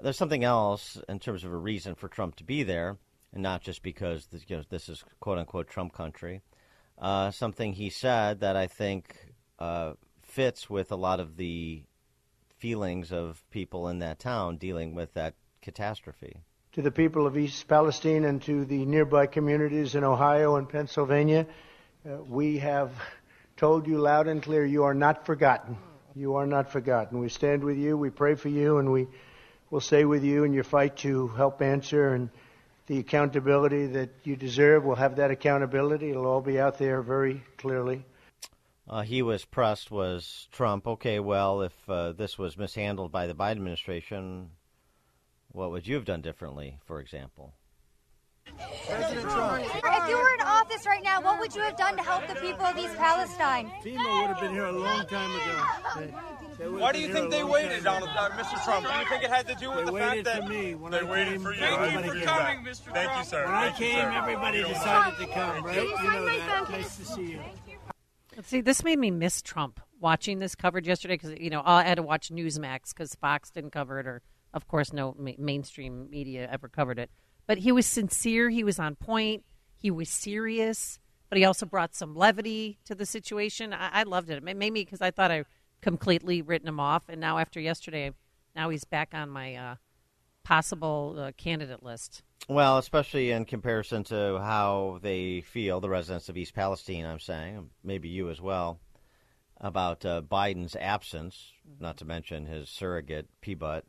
there's 0.00 0.18
something 0.18 0.44
else 0.44 0.98
in 1.08 1.18
terms 1.18 1.44
of 1.44 1.52
a 1.52 1.56
reason 1.56 1.94
for 1.94 2.08
Trump 2.08 2.36
to 2.36 2.44
be 2.44 2.62
there, 2.62 2.98
and 3.32 3.42
not 3.42 3.62
just 3.62 3.82
because 3.82 4.26
this, 4.26 4.44
you 4.48 4.56
know, 4.56 4.62
this 4.68 4.88
is 4.88 5.04
quote 5.20 5.38
unquote 5.38 5.68
Trump 5.68 5.92
country. 5.92 6.42
Uh, 6.98 7.30
something 7.30 7.72
he 7.72 7.90
said 7.90 8.40
that 8.40 8.56
I 8.56 8.66
think 8.66 9.34
uh, 9.58 9.92
fits 10.22 10.68
with 10.68 10.90
a 10.90 10.96
lot 10.96 11.20
of 11.20 11.36
the 11.36 11.84
feelings 12.58 13.12
of 13.12 13.44
people 13.50 13.88
in 13.88 13.98
that 13.98 14.18
town 14.18 14.56
dealing 14.56 14.94
with 14.94 15.12
that 15.14 15.34
catastrophe. 15.66 16.36
to 16.74 16.80
the 16.80 16.92
people 16.92 17.26
of 17.26 17.36
East 17.36 17.66
Palestine 17.66 18.24
and 18.24 18.40
to 18.42 18.64
the 18.64 18.84
nearby 18.84 19.26
communities 19.26 19.96
in 19.96 20.04
Ohio 20.04 20.54
and 20.56 20.68
Pennsylvania. 20.68 21.44
Uh, 22.08 22.18
we 22.28 22.58
have 22.58 22.92
told 23.56 23.88
you 23.88 23.98
loud 23.98 24.28
and 24.28 24.40
clear 24.42 24.64
you 24.64 24.84
are 24.84 24.94
not 24.94 25.26
forgotten. 25.26 25.76
You 26.14 26.36
are 26.36 26.46
not 26.46 26.70
forgotten. 26.70 27.18
We 27.18 27.30
stand 27.30 27.64
with 27.64 27.78
you, 27.78 27.96
we 27.96 28.10
pray 28.10 28.36
for 28.36 28.48
you, 28.48 28.78
and 28.78 28.92
we 28.92 29.08
will 29.70 29.80
stay 29.80 30.04
with 30.04 30.22
you 30.22 30.44
in 30.44 30.52
your 30.52 30.62
fight 30.62 30.98
to 30.98 31.26
help 31.28 31.60
answer 31.62 32.14
and 32.14 32.30
the 32.86 32.98
accountability 32.98 33.86
that 33.86 34.10
you 34.22 34.36
deserve. 34.36 34.84
We'll 34.84 34.94
have 34.94 35.16
that 35.16 35.32
accountability. 35.32 36.10
It'll 36.10 36.26
all 36.26 36.42
be 36.42 36.60
out 36.60 36.78
there 36.78 37.02
very 37.02 37.42
clearly. 37.58 38.04
Uh, 38.88 39.02
he 39.02 39.20
was 39.22 39.44
pressed 39.44 39.90
was 39.90 40.46
Trump. 40.52 40.86
Okay, 40.86 41.18
well, 41.18 41.62
if 41.62 41.72
uh, 41.88 42.12
this 42.12 42.38
was 42.38 42.56
mishandled 42.56 43.10
by 43.10 43.26
the 43.26 43.34
Biden 43.34 43.58
administration, 43.58 44.50
what 45.56 45.70
would 45.70 45.86
you 45.86 45.94
have 45.94 46.04
done 46.04 46.20
differently, 46.20 46.78
for 46.84 47.00
example? 47.00 47.54
If 48.46 50.08
you 50.08 50.16
were 50.16 50.34
in 50.34 50.40
office 50.42 50.86
right 50.86 51.02
now, 51.02 51.20
what 51.20 51.40
would 51.40 51.54
you 51.54 51.62
have 51.62 51.76
done 51.76 51.96
to 51.96 52.02
help 52.02 52.28
the 52.28 52.34
people 52.34 52.64
of 52.64 52.76
East 52.78 52.94
Palestine? 52.96 53.72
FEMA 53.82 54.20
would 54.20 54.36
have 54.36 54.40
been 54.40 54.52
here 54.52 54.66
a 54.66 54.72
long 54.72 55.06
time 55.06 55.30
ago. 55.34 56.78
Why 56.78 56.92
do 56.92 57.00
you 57.00 57.12
think 57.12 57.30
they 57.30 57.42
waited, 57.42 57.82
Donald, 57.82 58.10
uh, 58.16 58.30
Mr. 58.30 58.62
Trump? 58.64 58.86
Do 58.86 58.92
you 58.98 59.08
think 59.08 59.24
it 59.24 59.30
had 59.30 59.48
to 59.48 59.54
do 59.56 59.70
with 59.70 59.86
They 59.86 59.92
the 59.92 59.98
fact 59.98 60.24
that 60.24 60.42
for 60.44 60.48
me. 60.48 60.74
When 60.74 60.92
they 60.92 61.00
I 61.00 61.02
waited 61.02 61.32
came, 61.32 61.40
for 61.40 61.52
you? 61.54 61.60
Thank 61.60 61.80
you 61.80 61.86
came 62.00 62.08
for 62.08 62.24
back. 62.24 62.46
coming, 62.56 62.64
Mr. 62.64 62.92
Thank 62.92 63.18
you, 63.18 63.24
sir. 63.24 63.44
When 63.46 63.54
I 63.54 63.68
Thank 63.68 63.80
you, 63.80 63.86
came, 63.86 63.96
sir. 63.96 64.12
everybody 64.12 64.58
You're 64.58 64.68
decided 64.68 65.18
to 65.18 65.32
come, 65.32 65.64
right? 65.64 65.76
You 65.76 66.10
know 66.10 66.26
that. 66.26 66.70
Nice 66.70 66.96
to 66.98 67.04
see 67.04 67.22
you. 67.32 67.40
See, 68.44 68.60
this 68.60 68.84
made 68.84 68.98
me 68.98 69.10
miss 69.10 69.42
Trump 69.42 69.80
watching 69.98 70.38
this 70.38 70.54
coverage 70.54 70.86
yesterday 70.86 71.14
because 71.14 71.32
you 71.38 71.50
know 71.50 71.62
I 71.64 71.82
had 71.82 71.96
to 71.96 72.02
watch 72.02 72.28
Newsmax 72.28 72.90
because 72.90 73.14
Fox 73.14 73.50
didn't 73.50 73.70
cover 73.70 73.98
it, 73.98 74.06
or 74.06 74.22
of 74.56 74.66
course 74.66 74.92
no 74.92 75.14
ma- 75.18 75.32
mainstream 75.38 76.10
media 76.10 76.48
ever 76.50 76.68
covered 76.68 76.98
it. 76.98 77.10
But 77.46 77.58
he 77.58 77.70
was 77.70 77.86
sincere. 77.86 78.50
He 78.50 78.64
was 78.64 78.80
on 78.80 78.96
point. 78.96 79.44
He 79.76 79.90
was 79.92 80.08
serious, 80.08 80.98
but 81.28 81.38
he 81.38 81.44
also 81.44 81.66
brought 81.66 81.94
some 81.94 82.16
levity 82.16 82.78
to 82.86 82.94
the 82.94 83.06
situation. 83.06 83.72
I, 83.72 84.00
I 84.00 84.02
loved 84.02 84.30
it. 84.30 84.38
It 84.38 84.42
made 84.42 84.56
me 84.56 84.70
because 84.70 85.02
I 85.02 85.12
thought 85.12 85.30
I 85.30 85.44
completely 85.80 86.42
written 86.42 86.66
him 86.66 86.80
off, 86.80 87.08
and 87.08 87.20
now 87.20 87.38
after 87.38 87.60
yesterday, 87.60 88.10
now 88.56 88.70
he's 88.70 88.84
back 88.84 89.10
on 89.12 89.28
my 89.30 89.54
uh, 89.54 89.74
possible 90.42 91.16
uh, 91.18 91.32
candidate 91.36 91.82
list. 91.82 92.22
Well, 92.48 92.78
especially 92.78 93.32
in 93.32 93.44
comparison 93.44 94.04
to 94.04 94.40
how 94.40 94.98
they 95.02 95.42
feel, 95.42 95.80
the 95.80 95.90
residents 95.90 96.28
of 96.28 96.36
East 96.36 96.54
Palestine, 96.54 97.04
I'm 97.04 97.20
saying, 97.20 97.70
maybe 97.84 98.08
you 98.08 98.30
as 98.30 98.40
well, 98.40 98.80
about 99.60 100.04
uh, 100.06 100.22
Biden's 100.22 100.76
absence, 100.76 101.52
not 101.80 101.98
to 101.98 102.04
mention 102.04 102.46
his 102.46 102.68
surrogate, 102.68 103.28
P-Butt, 103.40 103.84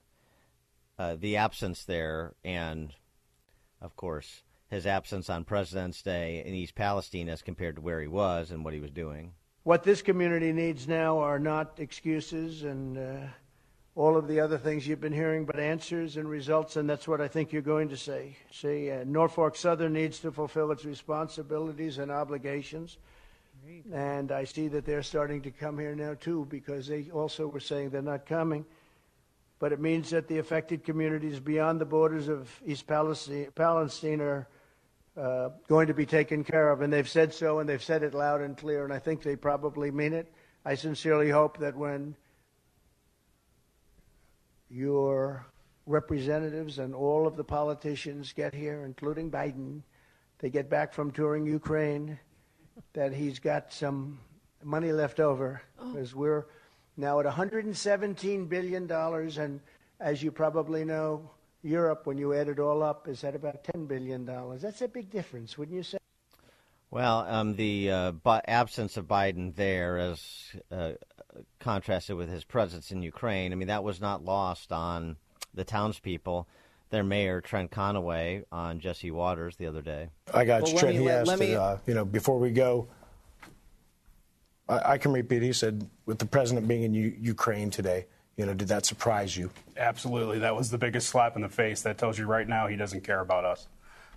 uh, 1.00 1.16
the 1.20 1.38
absence 1.38 1.84
there, 1.84 2.34
and, 2.44 2.94
of 3.82 3.96
course, 3.96 4.44
his 4.70 4.86
absence 4.86 5.30
on 5.30 5.44
President's 5.44 6.02
Day 6.02 6.44
in 6.46 6.54
East 6.54 6.76
Palestine 6.76 7.30
as 7.30 7.42
compared 7.42 7.76
to 7.76 7.82
where 7.82 8.02
he 8.02 8.08
was 8.08 8.52
and 8.52 8.64
what 8.66 8.74
he 8.74 8.80
was 8.80 8.92
doing. 8.92 9.34
What 9.64 9.84
this 9.84 10.02
community 10.02 10.54
needs 10.54 10.88
now 10.88 11.20
are 11.20 11.40
not 11.40 11.80
excuses 11.80 12.64
and 12.64 12.98
uh, 12.98 13.28
all 13.96 14.16
of 14.16 14.28
the 14.28 14.40
other 14.40 14.58
things 14.58 14.88
you've 14.88 15.02
been 15.02 15.12
hearing, 15.12 15.46
but 15.46 15.60
answers 15.60 16.18
and 16.18 16.30
results, 16.30 16.76
and 16.76 16.90
that's 16.90 17.08
what 17.08 17.20
I 17.20 17.28
think 17.28 17.52
you're 17.52 17.62
going 17.62 17.90
to 17.90 17.98
say. 17.98 18.38
See, 18.52 18.92
uh, 18.92 19.04
Norfolk 19.06 19.56
Southern 19.56 19.94
needs 19.94 20.20
to 20.20 20.32
fulfill 20.32 20.72
its 20.72 20.86
responsibilities 20.86 21.98
and 21.98 22.12
obligations. 22.12 22.98
And 23.92 24.32
I 24.32 24.44
see 24.44 24.68
that 24.68 24.86
they're 24.86 25.04
starting 25.04 25.42
to 25.42 25.52
come 25.52 25.80
here 25.80 25.96
now, 25.96 26.14
too, 26.14 26.46
because 26.50 26.88
they 26.88 27.10
also 27.12 27.48
were 27.48 27.60
saying 27.60 27.90
they're 27.90 28.02
not 28.02 28.26
coming. 28.26 28.66
But 29.60 29.74
it 29.74 29.80
means 29.80 30.12
that 30.12 30.28
the 30.28 30.38
affected 30.38 30.84
communities 30.84 31.40
beyond 31.40 31.82
the 31.82 31.86
borders 31.86 32.28
of 32.28 32.50
East 32.66 32.86
Palestine, 32.86 33.48
Palestine 33.56 34.22
are 34.22 34.48
uh, 35.18 35.50
going 35.68 35.88
to 35.88 35.96
be 35.96 36.06
taken 36.06 36.44
care 36.44 36.70
of. 36.70 36.82
And 36.82 36.94
they've 36.94 37.10
said 37.10 37.34
so, 37.34 37.60
and 37.60 37.68
they've 37.68 37.84
said 37.84 38.04
it 38.04 38.14
loud 38.14 38.42
and 38.42 38.56
clear, 38.56 38.84
and 38.84 38.94
I 38.94 39.00
think 39.00 39.24
they 39.24 39.36
probably 39.36 39.90
mean 39.90 40.14
it. 40.14 40.32
I 40.64 40.76
sincerely 40.76 41.30
hope 41.30 41.58
that 41.60 41.76
when 41.76 42.16
your 44.70 45.46
representatives 45.86 46.78
and 46.78 46.94
all 46.94 47.26
of 47.26 47.36
the 47.36 47.44
politicians 47.44 48.34
get 48.34 48.54
here, 48.54 48.84
including 48.86 49.32
Biden, 49.32 49.82
they 50.40 50.50
get 50.50 50.70
back 50.70 50.94
from 50.94 51.12
touring 51.12 51.46
Ukraine, 51.48 52.20
that 52.94 53.14
he's 53.14 53.40
got 53.40 53.74
some 53.74 54.20
money 54.64 54.92
left 54.92 55.20
over 55.20 55.62
because 55.80 56.14
we're 56.14 56.46
now 56.98 57.20
at 57.20 57.26
117 57.26 58.46
billion 58.48 58.88
dollars, 58.88 59.38
and 59.38 59.60
as 60.00 60.22
you 60.24 60.32
probably 60.32 60.84
know, 60.84 61.30
Europe, 61.64 62.06
when 62.06 62.18
you 62.18 62.34
add 62.34 62.50
it 62.50 62.60
all 62.60 62.84
up, 62.84 63.08
is 63.08 63.24
at 63.24 63.36
about 63.36 63.64
10 63.64 63.86
billion 63.86 64.26
dollars. 64.26 64.62
That's 64.62 64.82
a 64.82 64.88
big 64.88 65.10
difference, 65.12 65.58
wouldn't 65.58 65.76
you 65.78 65.84
say? 65.84 65.98
Well, 66.90 67.20
um, 67.28 67.56
the 67.56 67.92
uh, 67.92 68.12
bu- 68.12 68.40
absence 68.48 68.96
of 68.98 69.06
Biden 69.08 69.56
there, 69.56 69.98
as 69.98 70.22
uh, 70.72 70.92
contrasted 71.60 72.16
with 72.16 72.30
his 72.30 72.44
presence 72.46 72.92
in 72.92 73.02
Ukraine, 73.02 73.52
I 73.52 73.56
mean, 73.56 73.68
that 73.68 73.84
was 73.84 74.00
not 74.00 74.24
lost 74.24 74.72
on 74.72 75.18
the 75.54 75.64
townspeople. 75.66 76.48
Their 76.90 77.04
mayor, 77.04 77.42
Trent 77.42 77.72
Conaway, 77.72 78.46
on 78.50 78.80
Jesse 78.80 79.12
Watters 79.12 79.58
the 79.58 79.68
other 79.68 79.82
day. 79.82 80.08
I 80.34 80.46
got 80.46 80.62
Well, 80.62 80.72
you, 80.72 80.76
let 80.78 80.82
Trent. 80.82 80.96
me- 80.96 81.02
he 81.02 81.08
let- 81.08 81.20
asked, 81.20 81.28
let 81.28 81.40
me- 81.40 81.56
uh, 81.56 81.78
you 81.86 81.94
know, 81.94 82.06
before 82.06 82.40
we 82.40 82.52
go, 82.52 82.88
I, 84.70 84.94
I 84.94 84.98
can 84.98 85.12
repeat. 85.14 85.42
He 85.44 85.54
said, 85.54 85.90
with 86.06 86.20
the 86.20 86.26
president 86.26 86.68
being 86.68 86.84
in 86.84 86.94
U- 86.94 87.16
Ukraine 87.20 87.70
today, 87.70 88.06
You 88.38 88.46
know, 88.46 88.54
did 88.54 88.68
that 88.68 88.86
surprise 88.86 89.36
you? 89.36 89.50
Absolutely. 89.78 90.40
That 90.40 90.56
was 90.56 90.70
the 90.70 90.78
biggest 90.78 91.10
slap 91.10 91.36
in 91.36 91.42
the 91.42 91.50
face. 91.50 91.82
That 91.82 91.98
tells 91.98 92.20
you 92.20 92.26
right 92.28 92.48
now 92.48 92.68
he 92.68 92.76
doesn't 92.76 93.04
care 93.04 93.20
about 93.22 93.46
us. 93.46 93.68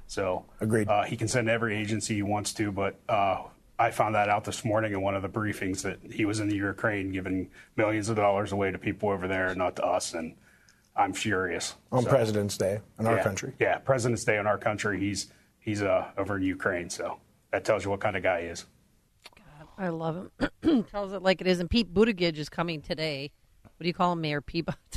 So 0.06 0.44
agreed. 0.60 0.88
Uh, 0.88 1.04
he 1.04 1.16
can 1.16 1.26
send 1.28 1.48
every 1.48 1.74
agency 1.76 2.16
he 2.16 2.22
wants 2.22 2.52
to, 2.54 2.70
but 2.70 2.96
uh, 3.08 3.44
I 3.78 3.90
found 3.92 4.14
that 4.16 4.28
out 4.28 4.44
this 4.44 4.62
morning 4.64 4.92
in 4.92 5.00
one 5.00 5.14
of 5.14 5.22
the 5.22 5.28
briefings 5.28 5.82
that 5.82 5.98
he 6.12 6.24
was 6.26 6.38
in 6.40 6.48
the 6.48 6.56
Ukraine 6.56 7.12
giving 7.12 7.48
millions 7.76 8.08
of 8.10 8.16
dollars 8.16 8.52
away 8.52 8.70
to 8.70 8.78
people 8.78 9.08
over 9.08 9.26
there, 9.26 9.54
not 9.54 9.76
to 9.76 9.84
us, 9.86 10.12
and 10.14 10.34
I'm 10.96 11.12
furious. 11.14 11.76
On 11.90 12.02
So, 12.02 12.10
President's 12.10 12.58
Day 12.58 12.80
in 12.98 13.06
our 13.06 13.16
yeah, 13.16 13.22
country. 13.22 13.52
Yeah, 13.58 13.78
President's 13.78 14.24
Day 14.24 14.36
in 14.38 14.46
our 14.46 14.58
country. 14.58 14.98
He's 15.00 15.32
he's 15.60 15.80
uh, 15.80 16.08
over 16.18 16.36
in 16.36 16.42
Ukraine, 16.42 16.90
so 16.90 17.18
that 17.52 17.64
tells 17.64 17.84
you 17.84 17.90
what 17.90 18.00
kind 18.00 18.16
of 18.16 18.22
guy 18.22 18.42
he 18.42 18.48
is. 18.48 18.66
I 19.80 19.88
love 19.88 20.28
him. 20.62 20.84
Tells 20.90 21.12
it 21.14 21.22
like 21.22 21.40
it 21.40 21.46
is. 21.46 21.58
And 21.58 21.70
Pete 21.70 21.92
Buttigieg 21.92 22.36
is 22.36 22.48
coming 22.50 22.82
today. 22.82 23.32
What 23.62 23.80
do 23.80 23.86
you 23.88 23.94
call 23.94 24.12
him, 24.12 24.20
Mayor? 24.20 24.40
Peabody. 24.40 24.76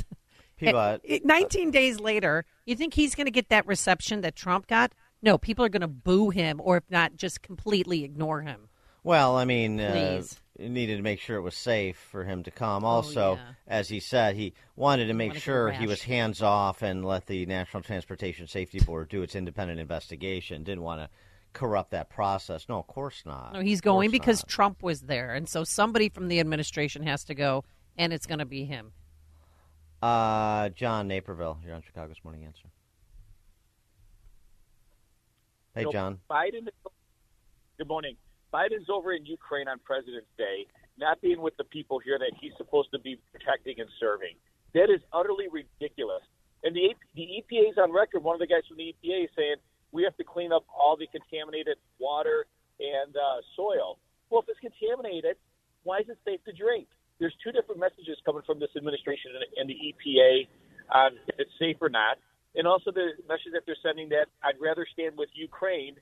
Eh, 0.62 1.18
19 1.24 1.72
days 1.72 1.98
later, 1.98 2.44
you 2.64 2.76
think 2.76 2.94
he's 2.94 3.16
going 3.16 3.26
to 3.26 3.32
get 3.32 3.48
that 3.48 3.66
reception 3.66 4.20
that 4.20 4.36
Trump 4.36 4.68
got? 4.68 4.92
No, 5.20 5.36
people 5.36 5.64
are 5.64 5.68
going 5.68 5.80
to 5.82 5.88
boo 5.88 6.30
him, 6.30 6.60
or 6.62 6.76
if 6.76 6.84
not, 6.88 7.16
just 7.16 7.42
completely 7.42 8.04
ignore 8.04 8.40
him. 8.40 8.68
Well, 9.02 9.36
I 9.36 9.44
mean, 9.46 9.80
uh, 9.80 10.22
needed 10.58 10.96
to 10.96 11.02
make 11.02 11.20
sure 11.20 11.36
it 11.36 11.42
was 11.42 11.56
safe 11.56 11.96
for 11.96 12.24
him 12.24 12.44
to 12.44 12.50
come. 12.52 12.84
Also, 12.84 13.32
Oh, 13.32 13.34
yeah. 13.34 13.52
as 13.66 13.88
he 13.88 13.98
said, 14.00 14.36
he 14.36 14.54
wanted 14.76 15.06
to 15.06 15.14
make 15.14 15.34
sure 15.34 15.72
he 15.72 15.86
was 15.88 16.02
hands 16.02 16.40
off 16.40 16.82
and 16.82 17.04
let 17.04 17.26
the 17.26 17.44
National 17.46 17.82
Transportation 17.82 18.46
Safety 18.46 18.78
Board 18.78 19.08
do 19.08 19.22
its 19.22 19.34
independent 19.34 19.80
investigation. 19.80 20.62
Didn't 20.62 20.82
want 20.84 21.00
to 21.00 21.10
corrupt 21.54 21.92
that 21.92 22.10
process. 22.10 22.66
No, 22.68 22.78
of 22.78 22.86
course 22.86 23.22
not. 23.24 23.54
No, 23.54 23.60
he's 23.60 23.80
going 23.80 24.10
because 24.10 24.42
not. 24.42 24.48
Trump 24.48 24.82
was 24.82 25.00
there, 25.02 25.32
and 25.34 25.48
so 25.48 25.64
somebody 25.64 26.10
from 26.10 26.28
the 26.28 26.40
administration 26.40 27.02
has 27.04 27.24
to 27.24 27.34
go, 27.34 27.64
and 27.96 28.12
it's 28.12 28.26
going 28.26 28.40
to 28.40 28.44
be 28.44 28.64
him. 28.64 28.92
Uh, 30.02 30.68
John 30.70 31.08
Naperville, 31.08 31.58
you're 31.64 31.74
on 31.74 31.80
Chicago's 31.82 32.18
Morning 32.22 32.44
Answer. 32.44 32.68
Hey, 35.74 35.80
You 35.82 35.86
know, 35.86 35.92
John. 35.92 36.18
Biden. 36.30 36.68
Good 37.78 37.88
morning. 37.88 38.16
Biden's 38.52 38.88
over 38.88 39.12
in 39.12 39.24
Ukraine 39.26 39.66
on 39.66 39.78
President's 39.80 40.28
Day, 40.38 40.66
not 40.98 41.20
being 41.20 41.40
with 41.40 41.56
the 41.56 41.64
people 41.64 41.98
here 41.98 42.18
that 42.18 42.32
he's 42.40 42.52
supposed 42.56 42.90
to 42.92 42.98
be 43.00 43.18
protecting 43.32 43.80
and 43.80 43.88
serving. 43.98 44.34
That 44.74 44.90
is 44.90 45.00
utterly 45.12 45.46
ridiculous. 45.50 46.22
And 46.62 46.74
the 46.74 46.94
the 47.14 47.22
EPA 47.22 47.70
is 47.70 47.78
on 47.78 47.92
record. 47.92 48.22
One 48.22 48.34
of 48.34 48.40
the 48.40 48.46
guys 48.46 48.62
from 48.68 48.76
the 48.76 48.94
EPA 48.94 49.24
is 49.24 49.30
saying 49.36 49.56
we 49.94 50.02
have 50.02 50.16
to 50.18 50.24
clean 50.26 50.50
up 50.50 50.66
all 50.74 50.98
the 50.98 51.06
contaminated 51.06 51.78
water 52.02 52.46
and 52.82 53.14
uh, 53.14 53.38
soil. 53.54 54.02
Well, 54.28 54.42
if 54.42 54.50
it's 54.50 54.58
contaminated, 54.58 55.38
why 55.84 56.00
is 56.00 56.10
it 56.10 56.18
safe 56.26 56.42
to 56.44 56.52
drink? 56.52 56.90
There's 57.22 57.32
two 57.38 57.52
different 57.54 57.78
messages 57.78 58.18
coming 58.26 58.42
from 58.44 58.58
this 58.58 58.74
administration 58.76 59.30
and, 59.56 59.70
the 59.70 59.78
EPA 59.78 60.50
on 60.90 61.12
if 61.30 61.38
it's 61.38 61.54
safe 61.62 61.78
or 61.80 61.88
not, 61.88 62.18
and 62.58 62.66
also 62.66 62.90
the 62.90 63.14
message 63.30 63.54
that 63.54 63.62
they're 63.64 63.78
sending 63.86 64.10
that 64.10 64.26
I'd 64.42 64.58
rather 64.60 64.84
stand 64.92 65.14
with 65.16 65.30
Ukraine 65.32 65.94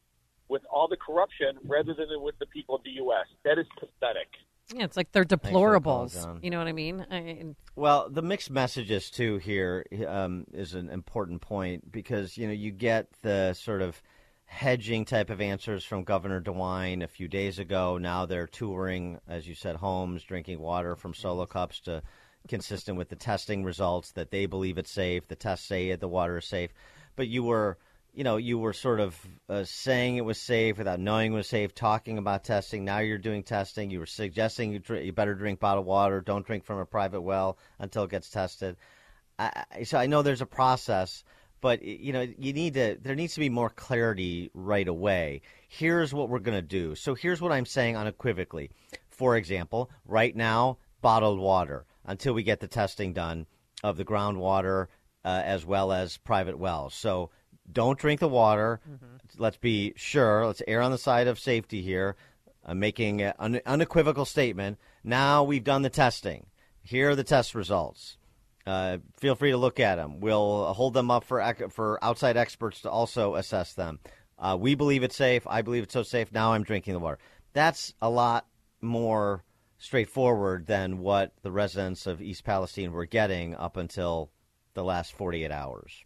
with 0.48 0.62
all 0.72 0.88
the 0.88 0.96
corruption 0.96 1.60
rather 1.68 1.92
than 1.92 2.08
with 2.24 2.38
the 2.40 2.46
people 2.46 2.74
of 2.74 2.82
the 2.84 2.96
U.S. 3.04 3.28
That 3.44 3.58
is 3.60 3.66
pathetic. 3.78 4.32
Yeah, 4.74 4.84
it's 4.84 4.96
like 4.96 5.12
they're 5.12 5.24
call, 5.24 5.38
deplorables. 5.38 6.42
You 6.42 6.50
know 6.50 6.58
what 6.58 6.66
I 6.66 6.72
mean? 6.72 7.06
I, 7.10 7.54
Well, 7.76 8.08
the 8.08 8.22
mixed 8.22 8.50
messages 8.50 9.10
too 9.10 9.38
here 9.38 9.84
um, 10.06 10.46
is 10.52 10.74
an 10.74 10.88
important 10.88 11.42
point 11.42 11.90
because 11.90 12.36
you 12.38 12.46
know 12.46 12.52
you 12.52 12.70
get 12.70 13.08
the 13.22 13.54
sort 13.54 13.82
of 13.82 14.00
hedging 14.44 15.04
type 15.04 15.30
of 15.30 15.40
answers 15.40 15.84
from 15.84 16.04
Governor 16.04 16.40
DeWine 16.40 17.02
a 17.02 17.08
few 17.08 17.28
days 17.28 17.58
ago. 17.58 17.98
Now 17.98 18.26
they're 18.26 18.46
touring, 18.46 19.18
as 19.26 19.48
you 19.48 19.54
said, 19.54 19.76
homes, 19.76 20.22
drinking 20.24 20.60
water 20.60 20.94
from 20.94 21.14
solo 21.14 21.46
cups 21.46 21.80
to 21.80 22.02
consistent 22.48 22.98
with 22.98 23.08
the 23.08 23.16
testing 23.16 23.64
results 23.64 24.12
that 24.12 24.30
they 24.30 24.46
believe 24.46 24.78
it's 24.78 24.90
safe. 24.90 25.28
The 25.28 25.36
tests 25.36 25.66
say 25.66 25.94
the 25.94 26.08
water 26.08 26.38
is 26.38 26.46
safe, 26.46 26.70
but 27.16 27.28
you 27.28 27.42
were. 27.42 27.78
You 28.14 28.24
know, 28.24 28.36
you 28.36 28.58
were 28.58 28.74
sort 28.74 29.00
of 29.00 29.18
uh, 29.48 29.64
saying 29.64 30.16
it 30.16 30.24
was 30.24 30.38
safe 30.38 30.76
without 30.76 31.00
knowing 31.00 31.32
it 31.32 31.36
was 31.36 31.46
safe, 31.48 31.74
talking 31.74 32.18
about 32.18 32.44
testing. 32.44 32.84
Now 32.84 32.98
you're 32.98 33.16
doing 33.16 33.42
testing. 33.42 33.90
You 33.90 34.00
were 34.00 34.06
suggesting 34.06 34.72
you, 34.72 34.82
you 34.96 35.12
better 35.12 35.34
drink 35.34 35.60
bottled 35.60 35.86
water. 35.86 36.20
Don't 36.20 36.44
drink 36.46 36.64
from 36.64 36.78
a 36.78 36.84
private 36.84 37.22
well 37.22 37.56
until 37.78 38.04
it 38.04 38.10
gets 38.10 38.28
tested. 38.28 38.76
I- 39.38 39.84
so 39.84 39.98
I 39.98 40.06
know 40.06 40.20
there's 40.20 40.42
a 40.42 40.46
process, 40.46 41.24
but 41.62 41.82
you 41.82 42.12
know 42.12 42.20
you 42.20 42.52
need 42.52 42.74
to. 42.74 42.98
There 43.00 43.14
needs 43.14 43.34
to 43.34 43.40
be 43.40 43.48
more 43.48 43.70
clarity 43.70 44.50
right 44.52 44.86
away. 44.86 45.40
Here's 45.68 46.12
what 46.12 46.28
we're 46.28 46.40
going 46.40 46.58
to 46.58 46.62
do. 46.62 46.94
So 46.94 47.14
here's 47.14 47.40
what 47.40 47.52
I'm 47.52 47.66
saying 47.66 47.96
unequivocally. 47.96 48.70
For 49.08 49.36
example, 49.36 49.90
right 50.04 50.36
now, 50.36 50.78
bottled 51.00 51.38
water 51.38 51.86
until 52.04 52.34
we 52.34 52.42
get 52.42 52.60
the 52.60 52.68
testing 52.68 53.12
done 53.14 53.46
of 53.82 53.96
the 53.96 54.04
groundwater 54.04 54.88
uh, 55.24 55.42
as 55.44 55.64
well 55.64 55.92
as 55.92 56.18
private 56.18 56.58
wells. 56.58 56.94
So 56.94 57.30
don't 57.70 57.98
drink 57.98 58.20
the 58.20 58.28
water. 58.28 58.80
Let's 59.36 59.56
be 59.56 59.94
sure. 59.96 60.46
Let's 60.46 60.62
err 60.66 60.82
on 60.82 60.90
the 60.90 60.98
side 60.98 61.26
of 61.26 61.38
safety 61.38 61.82
here. 61.82 62.16
I'm 62.64 62.78
making 62.78 63.22
an 63.22 63.34
un- 63.38 63.60
unequivocal 63.66 64.24
statement. 64.24 64.78
Now 65.02 65.42
we've 65.42 65.64
done 65.64 65.82
the 65.82 65.90
testing. 65.90 66.46
Here 66.82 67.10
are 67.10 67.16
the 67.16 67.24
test 67.24 67.54
results. 67.54 68.18
Uh, 68.66 68.98
feel 69.18 69.34
free 69.34 69.50
to 69.50 69.56
look 69.56 69.80
at 69.80 69.96
them. 69.96 70.20
We'll 70.20 70.72
hold 70.72 70.94
them 70.94 71.10
up 71.10 71.24
for 71.24 71.42
for 71.70 72.02
outside 72.02 72.36
experts 72.36 72.82
to 72.82 72.90
also 72.90 73.34
assess 73.34 73.74
them. 73.74 73.98
Uh, 74.38 74.56
we 74.58 74.74
believe 74.74 75.02
it's 75.02 75.16
safe. 75.16 75.46
I 75.46 75.62
believe 75.62 75.84
it's 75.84 75.92
so 75.92 76.02
safe. 76.02 76.32
Now 76.32 76.52
I'm 76.52 76.62
drinking 76.62 76.94
the 76.94 77.00
water. 77.00 77.18
That's 77.52 77.94
a 78.00 78.10
lot 78.10 78.46
more 78.80 79.44
straightforward 79.78 80.66
than 80.66 80.98
what 80.98 81.32
the 81.42 81.50
residents 81.50 82.06
of 82.06 82.22
East 82.22 82.44
Palestine 82.44 82.92
were 82.92 83.06
getting 83.06 83.54
up 83.56 83.76
until 83.76 84.30
the 84.74 84.84
last 84.84 85.12
48 85.12 85.50
hours. 85.50 86.04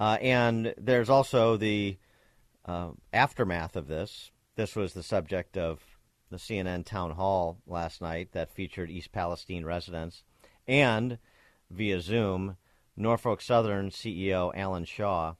Uh, 0.00 0.16
and 0.22 0.74
there's 0.78 1.10
also 1.10 1.58
the 1.58 1.98
uh, 2.64 2.88
aftermath 3.12 3.76
of 3.76 3.86
this. 3.86 4.30
This 4.56 4.74
was 4.74 4.94
the 4.94 5.02
subject 5.02 5.58
of 5.58 5.80
the 6.30 6.38
CNN 6.38 6.86
town 6.86 7.10
hall 7.10 7.58
last 7.66 8.00
night 8.00 8.32
that 8.32 8.50
featured 8.50 8.90
East 8.90 9.12
Palestine 9.12 9.66
residents 9.66 10.24
and 10.66 11.18
via 11.70 12.00
Zoom, 12.00 12.56
Norfolk 12.96 13.42
Southern 13.42 13.90
CEO 13.90 14.50
Alan 14.56 14.86
Shaw 14.86 15.34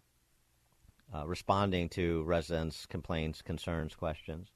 uh, 1.15 1.27
responding 1.27 1.89
to 1.91 2.23
residents' 2.25 2.85
complaints, 2.85 3.41
concerns, 3.43 3.95
questions. 3.95 4.49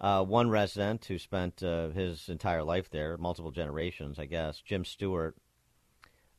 Uh, 0.00 0.24
one 0.24 0.50
resident 0.50 1.04
who 1.04 1.18
spent 1.18 1.62
uh, 1.62 1.88
his 1.90 2.28
entire 2.28 2.62
life 2.62 2.90
there, 2.90 3.16
multiple 3.18 3.50
generations, 3.50 4.18
I 4.18 4.26
guess, 4.26 4.60
Jim 4.60 4.84
Stewart, 4.84 5.36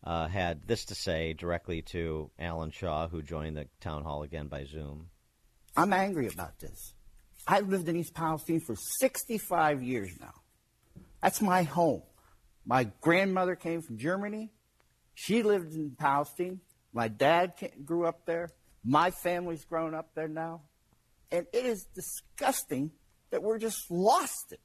uh, 0.04 0.28
had 0.28 0.68
this 0.68 0.86
to 0.86 0.96
say 0.96 1.34
directly 1.34 1.82
to 1.82 2.32
Alan 2.40 2.72
Shaw, 2.72 3.08
who 3.08 3.22
joined 3.22 3.58
the 3.58 3.68
town 3.80 4.04
hall 4.04 4.24
again 4.24 4.48
by 4.48 4.66
Zoom. 4.66 5.10
I'm 5.76 5.94
angry 5.94 6.28
about 6.28 6.60
this. 6.60 6.94
I've 7.48 7.70
lived 7.70 7.88
in 7.88 7.96
East 7.96 8.14
Palestine 8.14 8.60
for 8.60 8.76
65 9.00 9.82
years 9.82 10.12
now. 10.20 10.34
That's 11.22 11.42
my 11.42 11.64
home. 11.64 12.04
My 12.66 12.90
grandmother 13.02 13.56
came 13.56 13.82
from 13.82 13.98
Germany. 13.98 14.52
She 15.16 15.44
lived 15.44 15.74
in 15.74 15.92
Palestine. 15.92 16.60
My 16.94 17.08
dad 17.08 17.54
grew 17.86 18.06
up 18.06 18.26
there. 18.26 18.50
My 18.84 19.12
family's 19.12 19.66
grown 19.66 19.94
up 19.94 20.14
there 20.16 20.28
now. 20.28 20.62
And 21.32 21.46
it 21.54 21.66
is 21.66 21.86
disgusting 21.96 22.92
that 23.32 23.44
we're 23.44 23.60
just 23.60 23.90
lost 23.90 24.52
it. 24.52 24.60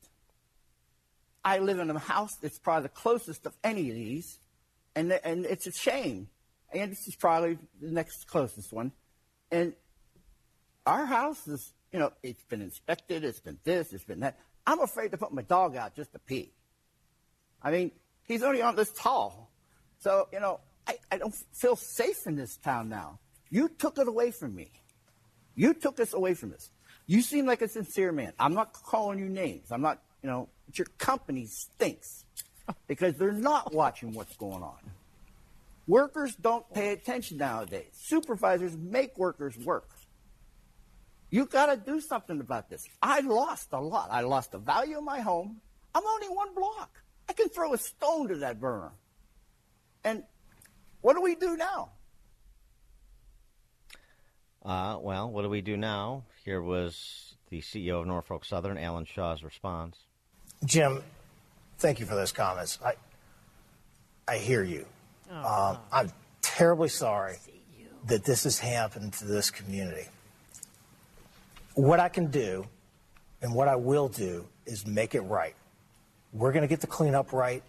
I 1.45 1.59
live 1.59 1.79
in 1.79 1.91
a 1.91 1.99
house 1.99 2.31
that's 2.41 2.59
probably 2.59 2.85
the 2.85 2.89
closest 2.91 3.47
of 3.47 3.55
any 3.65 3.89
of 3.89 3.97
these, 3.97 4.39
and, 4.95 5.13
and 5.13 5.47
it's 5.47 5.67
a 5.67 5.73
shame. 5.73 6.29
And 6.73 6.91
this 6.91 7.07
is 7.07 7.17
probably 7.17 7.59
the 7.81 7.91
next 7.91 8.27
closest 8.27 8.73
one. 8.73 8.93
And 9.51 9.75
our 10.87 11.05
house 11.05 11.47
is, 11.47 11.73
you 11.93 11.99
know, 11.99 12.13
it's 12.23 12.45
been 12.45 12.63
inspected, 12.63 13.25
it's 13.25 13.41
been 13.41 13.59
this, 13.65 13.93
it's 13.93 14.05
been 14.05 14.21
that. 14.21 14.39
I'm 14.67 14.81
afraid 14.81 15.11
to 15.11 15.19
put 15.19 15.33
my 15.33 15.43
dog 15.43 15.77
out 15.77 15.95
just 15.95 16.13
to 16.13 16.19
pee. 16.19 16.53
I 17.63 17.71
mean, 17.71 17.91
he's 18.25 18.43
only 18.43 18.63
on 18.63 18.77
this 18.77 18.91
tall. 18.93 19.51
So, 20.01 20.29
you 20.33 20.41
know, 20.41 20.61
I, 20.87 20.97
I 21.11 21.19
don't 21.19 21.35
feel 21.53 21.77
safe 21.77 22.27
in 22.27 22.37
this 22.37 22.57
town 22.57 22.89
now. 22.89 23.19
You 23.51 23.69
took 23.69 23.99
it 23.99 24.09
away 24.09 24.31
from 24.31 24.55
me. 24.55 24.71
You 25.55 25.75
took 25.75 26.01
us 26.01 26.15
away 26.15 26.35
from 26.35 26.55
us. 26.55 26.71
You 27.07 27.21
seem 27.21 27.47
like 27.47 27.61
a 27.63 27.69
sincere 27.69 28.13
man. 28.13 28.33
I'm 28.39 28.55
not 28.55 28.73
calling 28.73 29.19
you 29.19 29.29
names. 29.29 29.71
I'm 29.71 29.83
not, 29.83 30.01
you 30.23 30.31
know, 30.31 30.49
but 30.67 30.79
your 30.79 30.87
company 30.99 31.47
stinks 31.47 32.25
because 32.87 33.17
they're 33.17 33.33
not 33.33 33.75
watching 33.75 34.13
what's 34.13 34.37
going 34.37 34.63
on. 34.63 34.79
Workers 35.87 36.35
don't 36.37 36.69
pay 36.73 36.93
attention 36.93 37.39
nowadays. 37.39 37.91
Supervisors 37.93 38.77
make 38.77 39.19
workers 39.19 39.57
work. 39.59 39.89
You 41.31 41.47
got 41.47 41.67
to 41.67 41.77
do 41.77 42.01
something 42.01 42.41
about 42.41 42.69
this. 42.69 42.87
I 43.01 43.21
lost 43.21 43.69
a 43.73 43.81
lot. 43.81 44.09
I 44.11 44.21
lost 44.21 44.53
the 44.53 44.59
value 44.59 44.99
of 44.99 45.05
my 45.05 45.21
home. 45.21 45.61
I'm 45.95 46.07
only 46.07 46.29
one 46.29 46.55
block. 46.55 46.91
I 47.29 47.33
can 47.33 47.49
throw 47.49 47.73
a 47.73 47.79
stone 47.79 48.29
to 48.29 48.37
that 48.39 48.61
burner. 48.61 48.93
And 50.05 50.25
what 51.01 51.15
do 51.15 51.23
we 51.23 51.35
do 51.35 51.57
now? 51.57 51.93
Uh, 54.65 54.99
well, 55.01 55.31
what 55.31 55.43
do 55.43 55.49
we 55.49 55.61
do 55.61 55.77
now? 55.77 56.25
Here 56.45 56.63
was 56.63 57.35
the 57.51 57.61
CEO 57.61 58.01
of 58.01 58.07
Norfolk 58.07 58.45
Southern, 58.45 58.79
Alan 58.79 59.05
Shaw's 59.05 59.43
response. 59.43 59.97
Jim, 60.65 61.03
thank 61.83 61.99
you 61.99 62.07
for 62.07 62.15
those 62.15 62.31
comments. 62.31 62.79
I, 62.85 62.95
I 64.29 64.39
hear 64.39 64.63
you. 64.63 64.87
Um, 65.45 65.79
I'm 65.91 66.13
terribly 66.41 66.89
sorry 66.89 67.39
that 68.07 68.25
this 68.25 68.45
has 68.45 68.59
happened 68.59 69.15
to 69.15 69.25
this 69.25 69.51
community. 69.51 70.07
What 71.75 71.99
I 71.99 72.09
can 72.09 72.31
do 72.31 72.67
and 73.43 73.53
what 73.53 73.67
I 73.67 73.75
will 73.77 74.09
do 74.09 74.47
is 74.65 74.87
make 74.87 75.17
it 75.17 75.23
right. 75.23 75.57
We're 76.33 76.53
going 76.53 76.63
to 76.63 76.69
get 76.69 76.81
the 76.81 76.87
cleanup 76.87 77.33
right. 77.33 77.65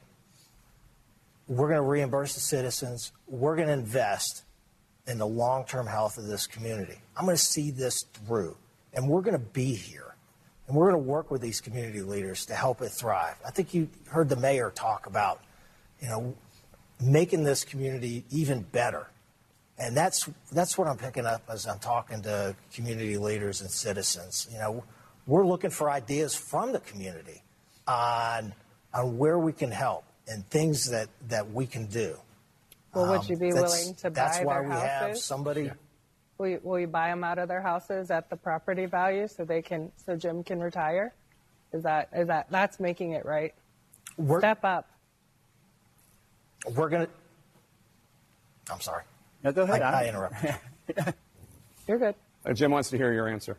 We're 1.47 1.68
going 1.68 1.82
to 1.82 1.89
reimburse 1.89 2.36
the 2.36 2.39
citizens. 2.39 3.11
We're 3.28 3.55
going 3.55 3.68
to 3.68 3.74
invest 3.74 4.43
in 5.07 5.18
the 5.18 5.28
long 5.28 5.66
term 5.66 5.88
health 5.88 6.20
of 6.20 6.26
this 6.28 6.45
community. 6.45 6.99
I'm 7.18 7.26
going 7.26 7.36
to 7.36 7.43
see 7.43 7.72
this 7.72 8.03
through, 8.14 8.57
and 8.93 9.09
we're 9.09 9.22
going 9.22 9.38
to 9.38 9.51
be 9.51 9.74
here. 9.74 10.12
And 10.68 10.76
we're 10.78 10.89
going 10.91 11.03
to 11.03 11.09
work 11.09 11.30
with 11.30 11.41
these 11.41 11.59
community 11.59 12.01
leaders 12.01 12.45
to 12.45 12.55
help 12.55 12.82
it 12.82 12.89
thrive. 12.89 13.36
I 13.45 13.51
think 13.51 13.74
you 13.74 13.89
heard 14.07 14.30
the 14.30 14.36
mayor 14.38 14.72
talk 14.74 15.07
about, 15.07 15.41
you 16.01 16.07
know, 16.07 16.36
making 17.01 17.43
this 17.43 17.66
community 17.66 18.24
even 18.32 18.61
better. 18.61 19.07
And 19.78 19.97
that's 19.97 20.30
that's 20.51 20.78
what 20.78 20.88
I'm 20.88 20.97
picking 20.97 21.26
up 21.26 21.41
as 21.49 21.68
I'm 21.68 21.80
talking 21.80 22.22
to 22.22 22.55
community 22.74 23.18
leaders 23.18 23.59
and 23.61 23.70
citizens. 23.70 24.47
You 24.51 24.59
know, 24.59 24.84
we're 25.28 25.45
looking 25.45 25.72
for 25.72 25.89
ideas 25.89 26.36
from 26.36 26.72
the 26.72 26.80
community 26.80 27.41
on 27.88 28.53
on 28.93 29.18
where 29.18 29.38
we 29.39 29.51
can 29.51 29.72
help 29.72 30.05
and 30.28 30.47
things 30.49 30.89
that 30.91 31.09
that 31.28 31.51
we 31.51 31.66
can 31.66 31.88
do. 31.88 32.16
Well, 32.93 33.07
would 33.09 33.20
Um, 33.22 33.26
you 33.28 33.38
be 33.38 33.51
that's- 33.51 33.80
willing 33.82 33.95
to 33.95 34.11
buy 34.11 34.14
That's 34.14 34.39
why 34.45 34.53
their 34.53 34.64
we 34.64 34.70
have 34.76 35.01
houses? 35.09 35.26
somebody. 35.26 35.72
Will 36.44 36.50
you, 36.50 36.60
will 36.62 36.78
you 36.78 36.88
buy 36.88 37.08
them 37.08 37.24
out 37.24 37.39
of 37.39 37.48
their 37.48 37.62
houses 37.62 38.12
at 38.12 38.30
the 38.30 38.36
property 38.36 38.86
value 38.86 39.30
so 39.30 39.46
they 39.46 39.62
can 39.62 39.94
so 39.96 40.18
Jim 40.18 40.44
can 40.44 40.60
retire? 40.60 41.14
Is 41.72 41.84
that 41.84 42.10
is 42.14 42.28
that 42.28 42.48
that's 42.50 42.82
making 42.82 43.12
it 43.12 43.26
right? 43.26 43.54
We're, 44.18 44.39
Step 44.39 44.66
up. 44.66 44.89
We're 46.76 46.89
gonna. 46.89 47.08
I'm 48.70 48.82
sorry. 48.82 49.04
No, 49.41 49.54
go 49.54 49.62
ahead. 49.62 49.82
I, 49.82 49.89
I 49.89 50.00
I'm- 50.00 50.10
interrupted. 50.10 50.56
You're 51.88 52.00
good. 52.00 52.16
Uh, 52.46 52.52
Jim 52.52 52.72
wants 52.72 52.89
to 52.89 52.98
hear 52.98 53.14
your 53.14 53.30
answer. 53.30 53.58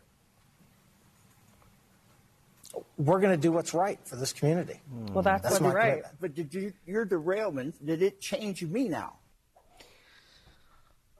We're 2.99 3.19
going 3.19 3.35
to 3.35 3.41
do 3.41 3.51
what's 3.51 3.73
right 3.73 3.97
for 4.05 4.15
this 4.15 4.31
community. 4.31 4.79
Well, 5.11 5.23
that's, 5.23 5.41
That's 5.41 5.53
what's 5.53 5.63
my 5.63 5.73
right. 5.73 5.89
commitment. 6.03 6.15
But 6.21 6.35
did 6.35 6.53
you, 6.53 6.73
your 6.85 7.05
derailment, 7.05 7.83
did 7.83 8.01
it 8.01 8.21
change 8.21 8.63
me 8.63 8.89
now? 8.89 9.13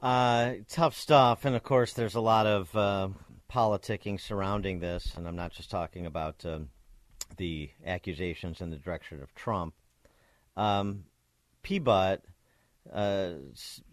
Uh, 0.01 0.53
tough 0.69 0.95
stuff, 0.95 1.45
and 1.45 1.55
of 1.55 1.63
course, 1.63 1.93
there's 1.93 2.15
a 2.15 2.21
lot 2.21 2.45
of 2.45 2.75
uh, 2.75 3.07
politicking 3.51 4.19
surrounding 4.19 4.79
this, 4.79 5.13
and 5.15 5.27
I'm 5.27 5.35
not 5.35 5.51
just 5.51 5.71
talking 5.71 6.05
about 6.05 6.45
um, 6.45 6.69
the 7.37 7.69
accusations 7.85 8.61
in 8.61 8.69
the 8.69 8.77
direction 8.77 9.21
of 9.21 9.33
Trump. 9.33 9.73
Um, 10.55 11.05
uh, 12.93 13.31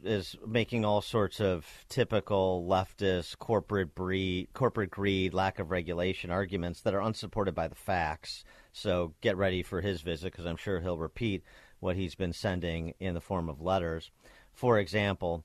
is 0.04 0.36
making 0.46 0.84
all 0.84 1.00
sorts 1.00 1.40
of 1.40 1.66
typical 1.88 2.66
leftist 2.68 3.38
corporate 3.38 3.94
breed, 3.94 4.48
corporate 4.52 4.90
greed, 4.90 5.32
lack 5.32 5.58
of 5.58 5.70
regulation 5.70 6.30
arguments 6.30 6.82
that 6.82 6.94
are 6.94 7.00
unsupported 7.00 7.54
by 7.54 7.68
the 7.68 7.74
facts. 7.74 8.44
So 8.72 9.14
get 9.20 9.36
ready 9.36 9.62
for 9.62 9.80
his 9.80 10.02
visit 10.02 10.32
because 10.32 10.46
I'm 10.46 10.56
sure 10.56 10.80
he'll 10.80 10.98
repeat 10.98 11.42
what 11.80 11.96
he's 11.96 12.14
been 12.14 12.32
sending 12.32 12.94
in 13.00 13.14
the 13.14 13.20
form 13.20 13.48
of 13.48 13.60
letters. 13.60 14.10
For 14.52 14.78
example, 14.78 15.44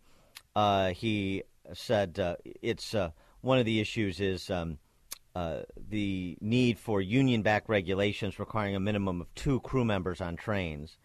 uh, 0.57 0.89
he 0.89 1.43
said 1.73 2.19
uh, 2.19 2.35
it's 2.63 2.95
uh, 2.95 3.11
one 3.41 3.59
of 3.59 3.65
the 3.65 3.79
issues 3.79 4.19
is 4.19 4.49
um, 4.49 4.79
uh, 5.35 5.59
the 5.89 6.35
need 6.41 6.79
for 6.79 6.99
union-backed 6.99 7.69
regulations 7.69 8.39
requiring 8.39 8.75
a 8.75 8.79
minimum 8.79 9.21
of 9.21 9.35
two 9.35 9.59
crew 9.59 9.85
members 9.85 10.19
on 10.19 10.35
trains. 10.35 10.97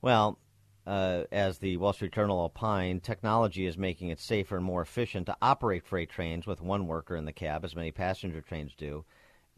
Well, 0.00 0.38
uh, 0.86 1.24
as 1.30 1.58
the 1.58 1.76
Wall 1.76 1.92
Street 1.92 2.14
Journal 2.14 2.40
opined, 2.40 3.02
technology 3.02 3.66
is 3.66 3.76
making 3.76 4.08
it 4.08 4.18
safer 4.18 4.56
and 4.56 4.64
more 4.64 4.80
efficient 4.80 5.26
to 5.26 5.36
operate 5.42 5.84
freight 5.84 6.08
trains 6.08 6.46
with 6.46 6.62
one 6.62 6.86
worker 6.86 7.16
in 7.16 7.26
the 7.26 7.34
cab, 7.34 7.66
as 7.66 7.76
many 7.76 7.90
passenger 7.90 8.40
trains 8.40 8.72
do. 8.78 9.04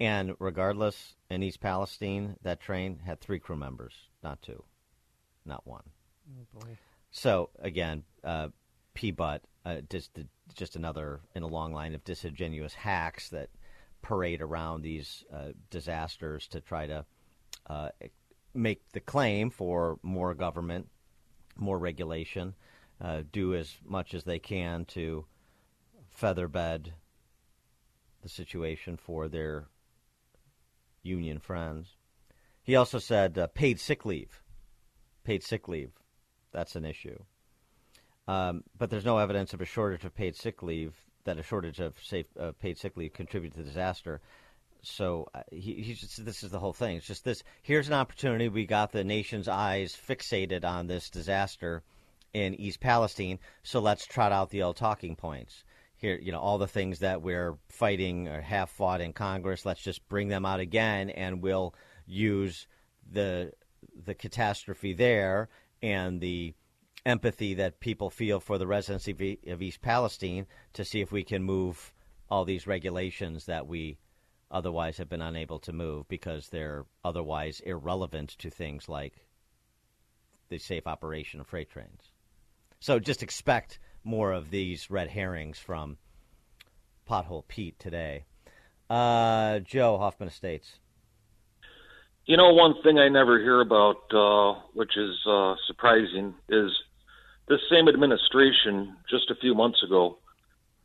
And 0.01 0.35
regardless, 0.41 1.15
in 1.31 1.45
East 1.45 1.61
Palestine, 1.61 2.35
that 2.43 2.59
train 2.59 2.99
had 3.07 3.21
three 3.21 3.39
crew 3.39 3.55
members, 3.55 3.95
not 4.25 4.43
two, 4.43 4.65
not 5.47 5.65
one. 5.65 5.85
Oh. 6.57 6.67
So 7.13 7.51
again, 7.61 8.03
uh, 8.25 8.49
P-Butt, 8.95 9.43
uh, 9.65 9.77
just 9.89 10.19
just 10.55 10.77
another 10.77 11.21
in 11.35 11.43
a 11.43 11.47
long 11.47 11.73
line 11.73 11.95
of 11.95 12.05
disingenuous 12.05 12.75
hacks 12.75 13.29
that 13.31 13.49
parade 14.03 14.43
around 14.43 14.83
these 14.83 15.25
uh, 15.33 15.53
disasters 15.71 16.47
to 16.49 16.61
try 16.61 16.87
to 16.87 17.05
uh, 17.69 17.89
make 18.55 18.83
the 18.93 19.01
claim 19.01 19.51
for 19.51 19.99
more 20.03 20.35
government, 20.35 20.89
more 21.57 21.79
regulation, 21.79 22.55
uh, 23.01 23.23
do 23.33 23.55
as 23.55 23.77
much 23.85 24.15
as 24.15 24.25
they 24.25 24.39
can 24.39 24.85
to 24.85 25.25
featherbed 26.21 26.93
the 28.23 28.29
situation 28.29 28.97
for 28.97 29.29
their 29.29 29.67
union 31.03 31.39
friends. 31.39 31.97
He 32.63 32.77
also 32.77 32.99
said 32.99 33.39
uh, 33.39 33.49
paid 33.49 33.81
sick 33.81 34.05
leave. 34.05 34.43
Paid 35.25 35.43
sick 35.43 35.69
leave. 35.69 35.93
That's 36.53 36.77
an 36.77 36.85
issue. 36.85 37.19
Um, 38.29 38.63
but 38.79 38.91
there's 38.91 39.05
no 39.05 39.19
evidence 39.19 39.53
of 39.53 39.61
a 39.61 39.65
shortage 39.67 40.05
of 40.05 40.15
paid 40.15 40.37
sick 40.37 40.63
leave, 40.63 40.95
that 41.25 41.39
a 41.39 41.43
shortage 41.43 41.81
of 41.81 41.95
safe, 42.03 42.27
uh, 42.39 42.53
paid 42.61 42.79
sick 42.79 42.97
leave 42.97 43.13
contributed 43.13 43.57
to 43.57 43.63
the 43.63 43.69
disaster. 43.69 44.21
So 44.83 45.29
uh, 45.35 45.43
he, 45.51 45.75
he's 45.75 46.01
just, 46.01 46.25
this 46.25 46.43
is 46.43 46.51
the 46.51 46.59
whole 46.59 46.73
thing. 46.73 46.97
It's 46.97 47.07
just 47.07 47.25
this. 47.25 47.43
Here's 47.63 47.89
an 47.89 47.95
opportunity. 47.95 48.49
We 48.49 48.67
got 48.67 48.93
the 48.93 49.05
nation's 49.05 49.49
eyes 49.49 49.97
fixated 50.09 50.65
on 50.65 50.87
this 50.87 51.11
disaster 51.11 51.83
in 52.33 52.55
East 52.55 52.81
Palestine. 52.81 53.39
So 53.63 53.81
let's 53.81 54.07
trot 54.07 54.33
out 54.33 54.51
the 54.51 54.63
old 54.63 54.77
talking 54.77 55.17
points. 55.17 55.65
Here, 55.97 56.19
you 56.21 56.33
know, 56.33 56.41
all 56.41 56.59
the 56.59 56.67
things 56.67 56.99
that 56.99 57.23
we're 57.23 57.57
fighting 57.69 58.27
or 58.27 58.41
have 58.41 58.71
fought 58.71 59.01
in 59.01 59.13
Congress. 59.13 59.65
Let's 59.65 59.83
just 59.83 60.09
bring 60.09 60.27
them 60.27 60.45
out 60.45 60.59
again, 60.59 61.11
and 61.11 61.41
we'll 61.41 61.75
use 62.07 62.67
the 63.09 63.53
the 64.05 64.15
catastrophe 64.15 64.95
there 64.95 65.49
and 65.81 66.21
the 66.21 66.55
empathy 67.05 67.55
that 67.55 67.81
people 67.81 68.11
feel 68.11 68.41
for 68.41 68.59
the 68.59 68.67
residents 68.67 69.09
of 69.09 69.63
East 69.63 69.83
Palestine 69.83 70.47
to 70.75 70.85
see 70.85 71.01
if 71.01 71.13
we 71.13 71.25
can 71.25 71.43
move 71.43 71.93
all 72.31 72.45
these 72.45 72.67
regulations 72.67 73.47
that 73.47 73.67
we 73.67 73.99
otherwise 74.51 74.99
have 74.99 75.09
been 75.09 75.23
unable 75.23 75.59
to 75.59 75.73
move 75.73 76.07
because 76.09 76.49
they're 76.49 76.85
otherwise 77.05 77.61
irrelevant 77.61 78.31
to 78.39 78.51
things 78.51 78.89
like 78.89 79.27
the 80.49 80.59
safe 80.59 80.87
operation 80.87 81.41
of 81.41 81.47
freight 81.47 81.71
trains. 81.71 82.13
So 82.79 82.99
just 82.99 83.23
expect 83.23 83.79
more 84.05 84.33
of 84.33 84.51
these 84.51 84.91
red 84.91 85.09
herrings 85.09 85.59
from 85.59 85.97
Pothole 87.09 87.47
Pete 87.49 87.79
today. 87.79 88.25
Uh, 88.91 89.61
Joe, 89.61 89.99
Hoffman 89.99 90.29
Estates. 90.29 90.79
You 92.27 92.37
know, 92.37 92.53
one 92.53 92.75
thing 92.83 92.99
I 92.99 93.09
never 93.09 93.39
hear 93.39 93.61
about, 93.61 94.03
uh, 94.13 94.61
which 94.75 94.97
is 94.97 95.17
uh, 95.27 95.55
surprising, 95.67 96.35
is 96.49 96.71
this 97.49 97.61
same 97.71 97.89
administration 97.89 98.97
just 99.11 99.31
a 99.31 99.35
few 99.35 99.55
months 99.55 99.83
ago 99.83 100.19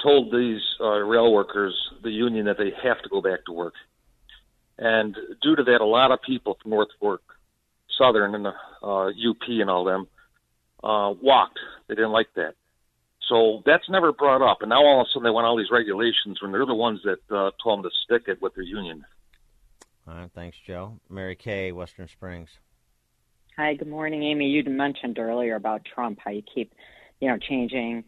told 0.01 0.31
these 0.31 0.61
uh, 0.79 0.99
rail 0.99 1.33
workers, 1.33 1.75
the 2.03 2.11
union, 2.11 2.45
that 2.45 2.57
they 2.57 2.71
have 2.83 3.01
to 3.01 3.09
go 3.09 3.21
back 3.21 3.45
to 3.45 3.51
work. 3.51 3.73
And 4.77 5.15
due 5.41 5.55
to 5.55 5.63
that, 5.63 5.81
a 5.81 5.85
lot 5.85 6.11
of 6.11 6.21
people 6.21 6.57
from 6.61 6.71
North 6.71 6.89
Fork, 6.99 7.23
Southern, 7.97 8.35
and 8.35 8.45
the 8.45 8.53
uh, 8.83 9.07
UP 9.07 9.41
and 9.47 9.69
all 9.69 9.85
them 9.85 10.07
uh, 10.83 11.13
walked. 11.21 11.59
They 11.87 11.95
didn't 11.95 12.11
like 12.11 12.27
that. 12.35 12.53
So 13.27 13.61
that's 13.65 13.89
never 13.89 14.13
brought 14.13 14.41
up. 14.41 14.59
And 14.61 14.69
now 14.69 14.83
all 14.83 15.01
of 15.01 15.07
a 15.07 15.09
sudden 15.09 15.23
they 15.23 15.31
want 15.31 15.45
all 15.45 15.57
these 15.57 15.71
regulations 15.71 16.41
when 16.41 16.51
they're 16.51 16.65
the 16.65 16.75
ones 16.75 17.01
that 17.03 17.35
uh, 17.35 17.51
told 17.61 17.83
them 17.83 17.91
to 17.91 17.95
stick 18.05 18.27
it 18.27 18.41
with 18.41 18.55
their 18.55 18.63
union. 18.63 19.03
All 20.07 20.15
right, 20.15 20.29
thanks, 20.33 20.57
Joe. 20.65 20.99
Mary 21.09 21.35
Kay, 21.35 21.71
Western 21.71 22.07
Springs. 22.07 22.49
Hi, 23.59 23.73
good 23.73 23.87
morning, 23.87 24.21
Amy. 24.21 24.49
You 24.49 24.63
mentioned 24.65 25.17
earlier 25.17 25.55
about 25.55 25.81
Trump, 25.83 26.19
how 26.23 26.29
you 26.29 26.43
keep, 26.43 26.73
you 27.19 27.27
know, 27.27 27.39
changing 27.39 28.03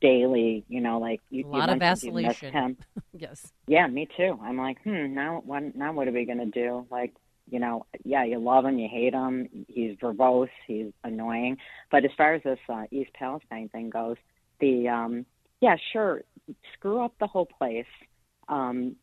daily. 0.00 0.64
You 0.66 0.80
know, 0.80 0.98
like 0.98 1.20
you, 1.28 1.46
A 1.46 1.48
lot 1.48 1.68
you 1.68 1.74
of 1.74 1.78
mentioned 1.78 2.16
you 2.16 2.22
missed 2.22 2.40
vacillation. 2.40 2.52
him. 2.52 2.76
yes. 3.12 3.52
Yeah, 3.66 3.86
me 3.86 4.08
too. 4.16 4.38
I'm 4.42 4.56
like, 4.56 4.82
hmm. 4.82 5.12
Now, 5.12 5.42
what? 5.44 5.76
Now, 5.76 5.92
what 5.92 6.08
are 6.08 6.12
we 6.12 6.24
gonna 6.24 6.46
do? 6.46 6.86
Like, 6.90 7.12
you 7.50 7.58
know, 7.58 7.84
yeah, 8.02 8.24
you 8.24 8.38
love 8.38 8.64
him, 8.64 8.78
you 8.78 8.88
hate 8.90 9.12
him. 9.12 9.66
He's 9.68 9.94
verbose, 9.98 10.48
he's 10.66 10.90
annoying. 11.04 11.58
But 11.90 12.06
as 12.06 12.10
far 12.16 12.32
as 12.32 12.42
this 12.42 12.58
uh, 12.70 12.84
East 12.90 13.10
Palestine 13.12 13.68
thing 13.68 13.90
goes, 13.90 14.16
the 14.58 14.88
um, 14.88 15.26
yeah, 15.60 15.76
sure, 15.92 16.22
screw 16.72 17.04
up 17.04 17.12
the 17.20 17.26
whole 17.26 17.46
place. 17.46 17.84
Um, 18.48 18.96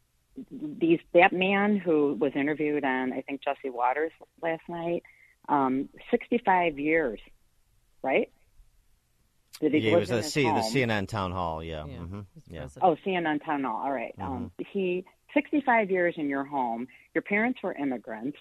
these 0.50 1.00
that 1.14 1.32
man 1.32 1.78
who 1.78 2.16
was 2.20 2.32
interviewed 2.34 2.86
on 2.86 3.14
I 3.14 3.22
think 3.22 3.44
Jesse 3.44 3.70
Watters 3.70 4.14
last 4.42 4.64
night, 4.68 5.04
um, 5.52 5.90
65 6.10 6.80
years, 6.80 7.20
right? 8.02 8.32
Did 9.60 9.74
he 9.74 9.80
yeah, 9.80 9.92
it 9.92 10.00
was 10.00 10.10
in 10.10 10.16
the, 10.16 10.22
his 10.24 10.34
C, 10.34 10.44
the? 10.44 10.50
CNN 10.50 11.08
town 11.08 11.32
hall. 11.32 11.64
Yeah. 11.64 11.84
hmm 11.84 12.22
yeah. 12.48 12.68
Oh, 12.82 12.96
CNN 13.06 13.46
Town 13.46 13.64
Hall. 13.64 13.82
All 13.84 13.92
right. 13.92 14.16
Um, 14.20 14.52
he 14.58 15.06
65 15.36 15.92
years 15.92 16.16
in 16.18 16.30
your 16.30 16.44
home. 16.44 16.88
Your 17.14 17.22
parents 17.22 17.60
were 17.62 17.74
immigrants, 17.74 18.38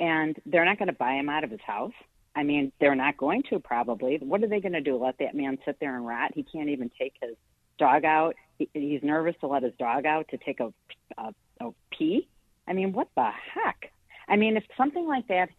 and 0.00 0.36
they're 0.46 0.64
not 0.64 0.78
going 0.78 0.88
to 0.88 0.94
buy 0.94 1.12
him 1.12 1.28
out 1.28 1.44
of 1.44 1.50
his 1.50 1.60
house. 1.64 1.92
I 2.34 2.42
mean, 2.42 2.72
they're 2.80 2.96
not 2.96 3.16
going 3.16 3.44
to 3.50 3.60
probably. 3.60 4.18
What 4.20 4.42
are 4.42 4.48
they 4.48 4.60
going 4.60 4.72
to 4.72 4.80
do? 4.80 4.96
Let 4.96 5.18
that 5.18 5.36
man 5.36 5.58
sit 5.64 5.78
there 5.80 5.94
and 5.94 6.04
rot? 6.04 6.32
He 6.34 6.42
can't 6.42 6.68
even 6.70 6.90
take 6.98 7.14
his 7.22 7.36
dog 7.78 8.04
out. 8.04 8.34
He, 8.58 8.68
he's 8.74 9.02
nervous 9.02 9.36
to 9.40 9.46
let 9.46 9.62
his 9.62 9.74
dog 9.78 10.06
out 10.06 10.28
to 10.30 10.38
take 10.38 10.58
a, 10.58 10.72
a, 11.16 11.32
a 11.60 11.70
pee. 11.96 12.26
I 12.66 12.72
mean, 12.72 12.92
what 12.92 13.08
the 13.14 13.30
heck? 13.54 13.92
I 14.26 14.36
mean, 14.36 14.56
if 14.56 14.64
something 14.76 15.06
like 15.06 15.28
that, 15.28 15.50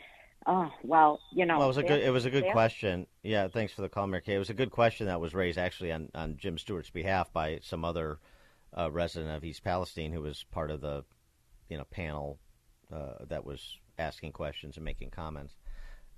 oh 0.46 0.72
well, 0.84 1.20
you 1.32 1.46
know. 1.46 1.58
Well, 1.58 1.66
it 1.66 1.68
was 1.68 1.78
a 1.78 1.84
good. 1.84 2.02
It 2.02 2.12
was 2.12 2.26
a 2.26 2.30
good 2.30 2.52
question. 2.52 3.08
Yeah, 3.24 3.48
thanks 3.48 3.74
for 3.74 3.82
the 3.82 3.90
call, 3.90 4.08
Mary 4.08 4.22
Kay. 4.22 4.36
It 4.36 4.40
was 4.40 4.50
a 4.50 4.56
good 4.56 4.72
question 4.72 5.08
that 5.08 5.22
was 5.22 5.34
raised 5.34 5.58
actually 5.58 5.92
on, 5.92 6.10
on 6.14 6.38
Jim 6.38 6.58
Stewart's 6.58 6.90
behalf 6.90 7.32
by 7.34 7.60
some 7.64 7.86
other 7.86 8.20
uh, 8.78 8.92
resident 8.92 9.36
of 9.36 9.44
East 9.44 9.64
Palestine 9.64 10.12
who 10.12 10.22
was 10.22 10.44
part 10.52 10.72
of 10.72 10.82
the, 10.82 11.04
you 11.70 11.78
know, 11.78 11.86
panel 11.86 12.40
uh, 12.94 13.26
that 13.30 13.46
was 13.46 13.78
asking 13.98 14.32
questions 14.32 14.78
and 14.78 14.86
making 14.86 15.10
comments. 15.10 15.56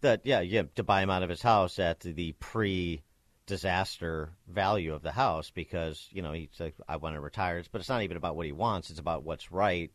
That 0.01 0.21
yeah, 0.23 0.41
yeah, 0.41 0.63
to 0.75 0.83
buy 0.83 1.01
him 1.01 1.09
out 1.09 1.23
of 1.23 1.29
his 1.29 1.41
house 1.41 1.79
at 1.79 2.01
the 2.01 2.33
pre-disaster 2.33 4.31
value 4.47 4.93
of 4.93 5.01
the 5.01 5.11
house 5.11 5.49
because 5.49 6.07
you 6.11 6.21
know 6.21 6.33
he's 6.33 6.49
like, 6.59 6.75
I 6.87 6.97
want 6.97 7.15
to 7.15 7.21
retire, 7.21 7.63
but 7.71 7.81
it's 7.81 7.89
not 7.89 8.03
even 8.03 8.17
about 8.17 8.35
what 8.35 8.45
he 8.45 8.51
wants; 8.51 8.89
it's 8.89 8.99
about 8.99 9.23
what's 9.23 9.51
right. 9.51 9.91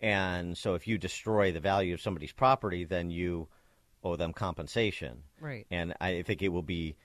And 0.00 0.56
so, 0.56 0.74
if 0.74 0.86
you 0.86 0.98
destroy 0.98 1.50
the 1.50 1.60
value 1.60 1.94
of 1.94 2.00
somebody's 2.00 2.32
property, 2.32 2.84
then 2.84 3.10
you 3.10 3.48
owe 4.02 4.16
them 4.16 4.32
compensation. 4.32 5.24
Right. 5.40 5.66
And 5.70 5.94
I 6.00 6.22
think 6.22 6.42
it 6.42 6.48
will 6.48 6.62
be 6.62 6.96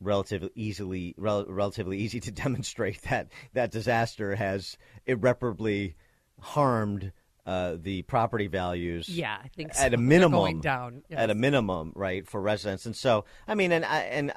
relatively 0.00 0.50
easily 0.54 1.14
rel- 1.16 1.46
relatively 1.46 1.98
easy 1.98 2.20
to 2.20 2.30
demonstrate 2.44 3.02
that 3.02 3.28
that 3.52 3.70
disaster 3.70 4.34
has 4.34 4.76
irreparably 5.06 5.96
harmed 6.40 7.12
uh, 7.46 7.76
the 7.78 8.02
property 8.02 8.46
values. 8.46 9.08
Yeah, 9.08 9.36
I 9.42 9.48
think 9.48 9.72
at 9.78 9.92
a 9.92 9.98
minimum. 9.98 10.60
down, 10.60 11.02
At 11.10 11.30
a 11.30 11.34
minimum, 11.34 11.92
right 11.94 12.26
for 12.26 12.40
residents. 12.40 12.86
And 12.86 12.96
so, 12.96 13.26
I 13.46 13.54
mean, 13.54 13.70
and 13.70 13.84
I 13.84 14.00
and 14.00 14.32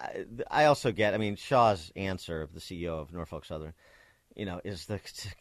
I 0.52 0.66
also 0.66 0.92
get. 0.92 1.14
I 1.14 1.18
mean, 1.18 1.38
Shaw's 1.38 1.92
answer, 1.96 2.42
of 2.42 2.54
the 2.54 2.60
CEO 2.60 3.00
of 3.00 3.14
Norfolk 3.14 3.46
Southern, 3.46 3.74
you 4.38 4.46
know, 4.46 4.62
is 4.64 4.86
the 4.86 5.00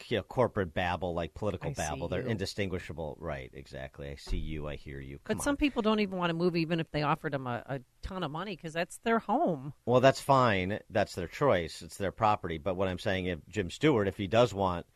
you 0.09 0.17
know, 0.17 0.23
corporate 0.23 0.73
babble, 0.73 1.15
like 1.15 1.35
political 1.35 1.71
I 1.71 1.75
babble. 1.75 2.09
They're 2.09 2.23
you. 2.23 2.29
indistinguishable. 2.29 3.17
Right? 3.21 3.51
Exactly. 3.53 4.09
I 4.09 4.17
see 4.17 4.39
you. 4.39 4.67
I 4.67 4.77
hear 4.77 5.01
you. 5.01 5.19
Come 5.25 5.37
But 5.37 5.45
some 5.45 5.57
people 5.57 5.83
don't 5.83 6.01
even 6.01 6.19
want 6.19 6.31
to 6.31 6.35
move, 6.35 6.57
even 6.57 6.81
if 6.81 6.91
they 6.91 7.03
offered 7.03 7.33
them 7.33 7.47
a, 7.47 7.63
a 7.67 7.81
ton 8.03 8.23
of 8.23 8.31
money, 8.31 8.57
because 8.57 8.73
that's 8.73 8.99
their 9.05 9.19
home. 9.19 9.75
Well, 9.85 10.01
that's 10.01 10.21
fine. 10.21 10.81
That's 10.89 11.15
their 11.15 11.29
choice. 11.29 11.83
It's 11.83 11.99
their 11.99 12.13
property. 12.13 12.59
But 12.59 12.77
what 12.77 12.89
I'm 12.89 12.99
saying, 12.99 13.27
if 13.27 13.39
Jim 13.49 13.71
Stewart, 13.71 14.09
if 14.09 14.17
he 14.17 14.27
does 14.27 14.55
want 14.55 14.87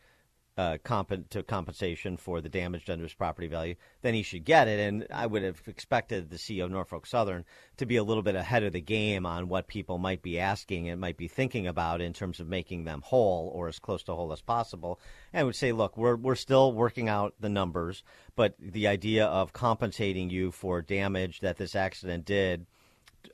uh, 0.58 0.78
comp- 0.82 1.30
to 1.30 1.42
compensation 1.42 2.16
for 2.16 2.40
the 2.40 2.48
damage 2.48 2.84
done 2.84 2.98
to 2.98 3.04
his 3.04 3.14
property 3.14 3.46
value, 3.46 3.74
then 4.02 4.14
he 4.14 4.22
should 4.22 4.44
get 4.44 4.68
it. 4.68 4.80
And 4.80 5.06
I 5.12 5.26
would 5.26 5.42
have 5.42 5.62
expected 5.66 6.28
the 6.28 6.36
CEO 6.36 6.64
of 6.64 6.70
Norfolk 6.70 7.06
Southern 7.06 7.44
to 7.78 7.86
be 7.86 7.96
a 7.96 8.02
little 8.04 8.22
bit 8.22 8.34
ahead 8.34 8.62
of 8.62 8.72
the 8.72 8.80
game 8.80 9.24
on 9.24 9.48
what 9.48 9.68
people 9.68 9.98
might 9.98 10.22
be 10.22 10.38
asking 10.38 10.88
and 10.88 11.00
might 11.00 11.16
be 11.16 11.28
thinking 11.28 11.66
about 11.66 12.00
in 12.00 12.12
terms 12.12 12.40
of 12.40 12.48
making 12.48 12.84
them 12.84 13.00
whole 13.02 13.50
or 13.54 13.68
as 13.68 13.78
close 13.78 14.02
to 14.04 14.14
whole 14.14 14.32
as 14.32 14.42
possible. 14.42 15.00
And 15.32 15.46
would 15.46 15.56
say, 15.56 15.72
look, 15.72 15.96
we're 15.96 16.16
we're 16.16 16.34
still 16.34 16.72
working 16.72 17.08
out 17.08 17.34
the 17.40 17.48
numbers, 17.48 18.02
but 18.36 18.54
the 18.58 18.86
idea 18.86 19.26
of 19.26 19.52
compensating 19.52 20.30
you 20.30 20.50
for 20.50 20.82
damage 20.82 21.40
that 21.40 21.56
this 21.56 21.74
accident 21.74 22.24
did 22.24 22.66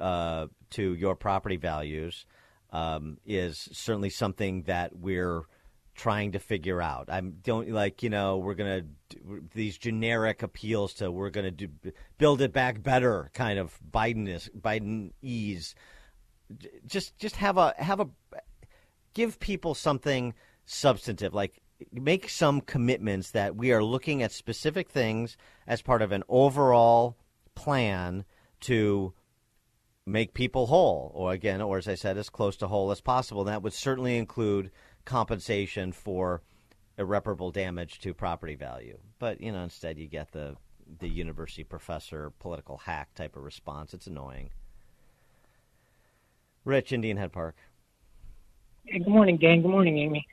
uh, 0.00 0.46
to 0.70 0.94
your 0.94 1.16
property 1.16 1.56
values 1.56 2.26
um, 2.72 3.18
is 3.24 3.68
certainly 3.72 4.10
something 4.10 4.62
that 4.62 4.96
we're 4.96 5.42
trying 5.96 6.32
to 6.32 6.38
figure 6.38 6.82
out. 6.82 7.08
I'm 7.08 7.38
don't 7.42 7.70
like 7.70 8.02
you 8.02 8.10
know 8.10 8.38
we're 8.38 8.54
gonna 8.54 8.82
these 9.54 9.78
generic 9.78 10.42
appeals 10.42 10.94
to 10.94 11.10
we're 11.10 11.30
gonna 11.30 11.50
do 11.50 11.68
build 12.18 12.40
it 12.40 12.52
back 12.52 12.82
better 12.82 13.30
kind 13.34 13.58
of 13.58 13.78
Biden 13.90 14.28
is 14.28 14.50
Biden 14.58 15.12
ease. 15.22 15.74
Just 16.86 17.16
just 17.18 17.36
have 17.36 17.56
a 17.56 17.74
have 17.78 18.00
a 18.00 18.08
give 19.14 19.40
people 19.40 19.74
something 19.74 20.34
substantive 20.66 21.32
like 21.32 21.62
make 21.92 22.28
some 22.28 22.60
commitments 22.60 23.30
that 23.32 23.56
we 23.56 23.72
are 23.72 23.82
looking 23.82 24.22
at 24.22 24.32
specific 24.32 24.90
things 24.90 25.36
as 25.66 25.82
part 25.82 26.02
of 26.02 26.12
an 26.12 26.22
overall 26.28 27.16
plan 27.54 28.24
to 28.60 29.12
make 30.06 30.34
people 30.34 30.68
whole, 30.68 31.10
or 31.14 31.32
again, 31.32 31.60
or 31.60 31.78
as 31.78 31.88
I 31.88 31.96
said, 31.96 32.16
as 32.16 32.30
close 32.30 32.56
to 32.58 32.68
whole 32.68 32.90
as 32.92 33.00
possible. 33.00 33.42
And 33.42 33.48
that 33.48 33.62
would 33.62 33.72
certainly 33.72 34.16
include 34.16 34.70
compensation 35.06 35.92
for 35.92 36.42
irreparable 36.98 37.50
damage 37.50 38.00
to 38.00 38.12
property 38.12 38.54
value. 38.54 38.98
But 39.18 39.40
you 39.40 39.52
know, 39.52 39.62
instead, 39.62 39.98
you 39.98 40.06
get 40.06 40.32
the 40.32 40.56
the 41.00 41.08
university 41.08 41.64
professor 41.64 42.30
political 42.38 42.76
hack 42.76 43.14
type 43.14 43.36
of 43.36 43.42
response. 43.42 43.94
It's 43.94 44.06
annoying. 44.06 44.50
Rich, 46.64 46.92
Indian 46.92 47.16
Head 47.16 47.32
Park. 47.32 47.56
Hey, 48.84 48.98
good 48.98 49.08
morning, 49.08 49.38
Dan. 49.38 49.62
Good 49.62 49.70
morning, 49.70 49.98
Amy. 49.98 50.26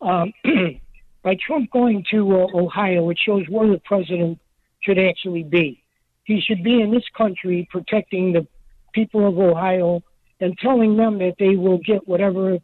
Um, 0.00 0.32
by 1.22 1.36
Trump 1.46 1.70
going 1.70 2.04
to 2.10 2.42
uh, 2.42 2.46
Ohio, 2.54 3.10
it 3.10 3.18
shows 3.18 3.44
where 3.48 3.68
the 3.68 3.80
president 3.84 4.38
should 4.80 4.98
actually 4.98 5.42
be. 5.42 5.82
He 6.24 6.40
should 6.40 6.62
be 6.62 6.80
in 6.80 6.90
this 6.90 7.04
country 7.16 7.68
protecting 7.70 8.32
the 8.32 8.46
people 8.92 9.26
of 9.26 9.38
Ohio 9.38 10.02
and 10.40 10.56
telling 10.58 10.96
them 10.96 11.18
that 11.18 11.34
they 11.38 11.56
will 11.56 11.78
get 11.78 12.06
whatever 12.06 12.58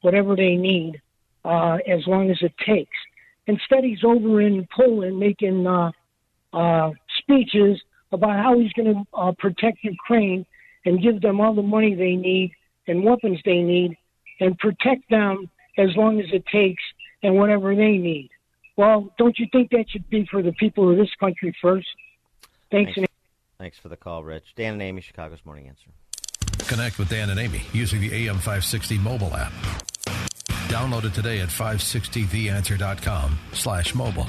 whatever 0.00 0.36
they 0.36 0.54
need 0.54 1.00
uh, 1.44 1.78
as 1.86 2.06
long 2.06 2.30
as 2.30 2.38
it 2.42 2.52
takes. 2.66 2.96
Instead, 3.46 3.84
he's 3.84 4.04
over 4.04 4.40
in 4.40 4.66
Poland 4.74 5.18
making 5.18 5.66
uh, 5.66 5.90
uh, 6.52 6.90
speeches 7.18 7.80
about 8.12 8.36
how 8.36 8.58
he's 8.58 8.72
going 8.72 8.94
to 8.94 9.04
uh, 9.14 9.32
protect 9.38 9.78
Ukraine 9.82 10.44
and 10.84 11.02
give 11.02 11.20
them 11.20 11.40
all 11.40 11.54
the 11.54 11.62
money 11.62 11.94
they 11.94 12.16
need 12.16 12.52
and 12.86 13.04
weapons 13.04 13.38
they 13.44 13.62
need 13.62 13.96
and 14.40 14.58
protect 14.58 15.08
them 15.10 15.50
as 15.76 15.94
long 15.96 16.20
as 16.20 16.26
it 16.32 16.44
takes 16.46 16.82
and 17.22 17.36
whatever 17.36 17.74
they 17.74 17.96
need. 17.96 18.30
Well, 18.76 19.12
don't 19.18 19.38
you 19.38 19.46
think 19.50 19.70
that 19.70 19.86
should 19.90 20.08
be 20.08 20.26
for 20.30 20.42
the 20.42 20.52
people 20.52 20.90
of 20.90 20.96
this 20.96 21.10
country 21.18 21.54
first? 21.60 21.88
Thanks. 22.70 22.94
Thanks, 22.94 23.12
Thanks 23.58 23.78
for 23.78 23.88
the 23.88 23.96
call, 23.96 24.22
Rich. 24.22 24.54
Dan 24.54 24.74
and 24.74 24.82
Amy, 24.82 25.00
Chicago's 25.00 25.44
Morning 25.44 25.68
Answer. 25.68 25.90
Connect 26.68 26.98
with 26.98 27.08
Dan 27.08 27.30
and 27.30 27.40
Amy 27.40 27.62
using 27.72 28.00
the 28.00 28.10
AM560 28.10 29.00
mobile 29.00 29.34
app. 29.34 29.52
Download 30.68 31.04
it 31.04 31.14
today 31.14 31.40
at 31.40 31.48
560theanswer.com 31.48 33.38
slash 33.52 33.94
mobile. 33.94 34.26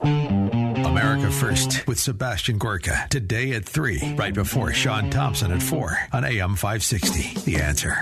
America 0.00 1.30
First 1.30 1.86
with 1.86 1.98
Sebastian 1.98 2.56
Gorka. 2.58 3.06
Today 3.10 3.52
at 3.52 3.64
3, 3.64 4.14
right 4.16 4.32
before 4.32 4.72
Sean 4.72 5.10
Thompson 5.10 5.52
at 5.52 5.62
4 5.62 5.98
on 6.12 6.24
AM 6.24 6.56
560. 6.56 7.40
The 7.40 7.56
Answer. 7.56 7.94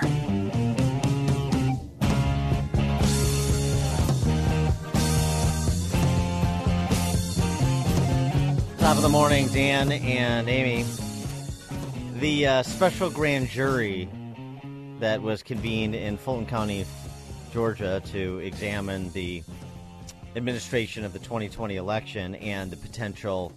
Top 8.78 8.96
of 8.96 9.02
the 9.02 9.08
morning, 9.08 9.48
Dan 9.48 9.90
and 9.90 10.48
Amy. 10.48 10.84
The 12.20 12.46
uh, 12.46 12.62
special 12.62 13.10
grand 13.10 13.48
jury 13.48 14.08
that 14.98 15.22
was 15.22 15.42
convened 15.42 15.94
in 15.94 16.16
Fulton 16.16 16.46
County, 16.46 16.84
Georgia, 17.52 18.00
to 18.06 18.38
examine 18.38 19.12
the 19.12 19.42
administration 20.36 21.04
of 21.04 21.12
the 21.12 21.18
2020 21.18 21.76
election 21.76 22.34
and 22.36 22.70
the 22.70 22.78
potential 22.78 23.52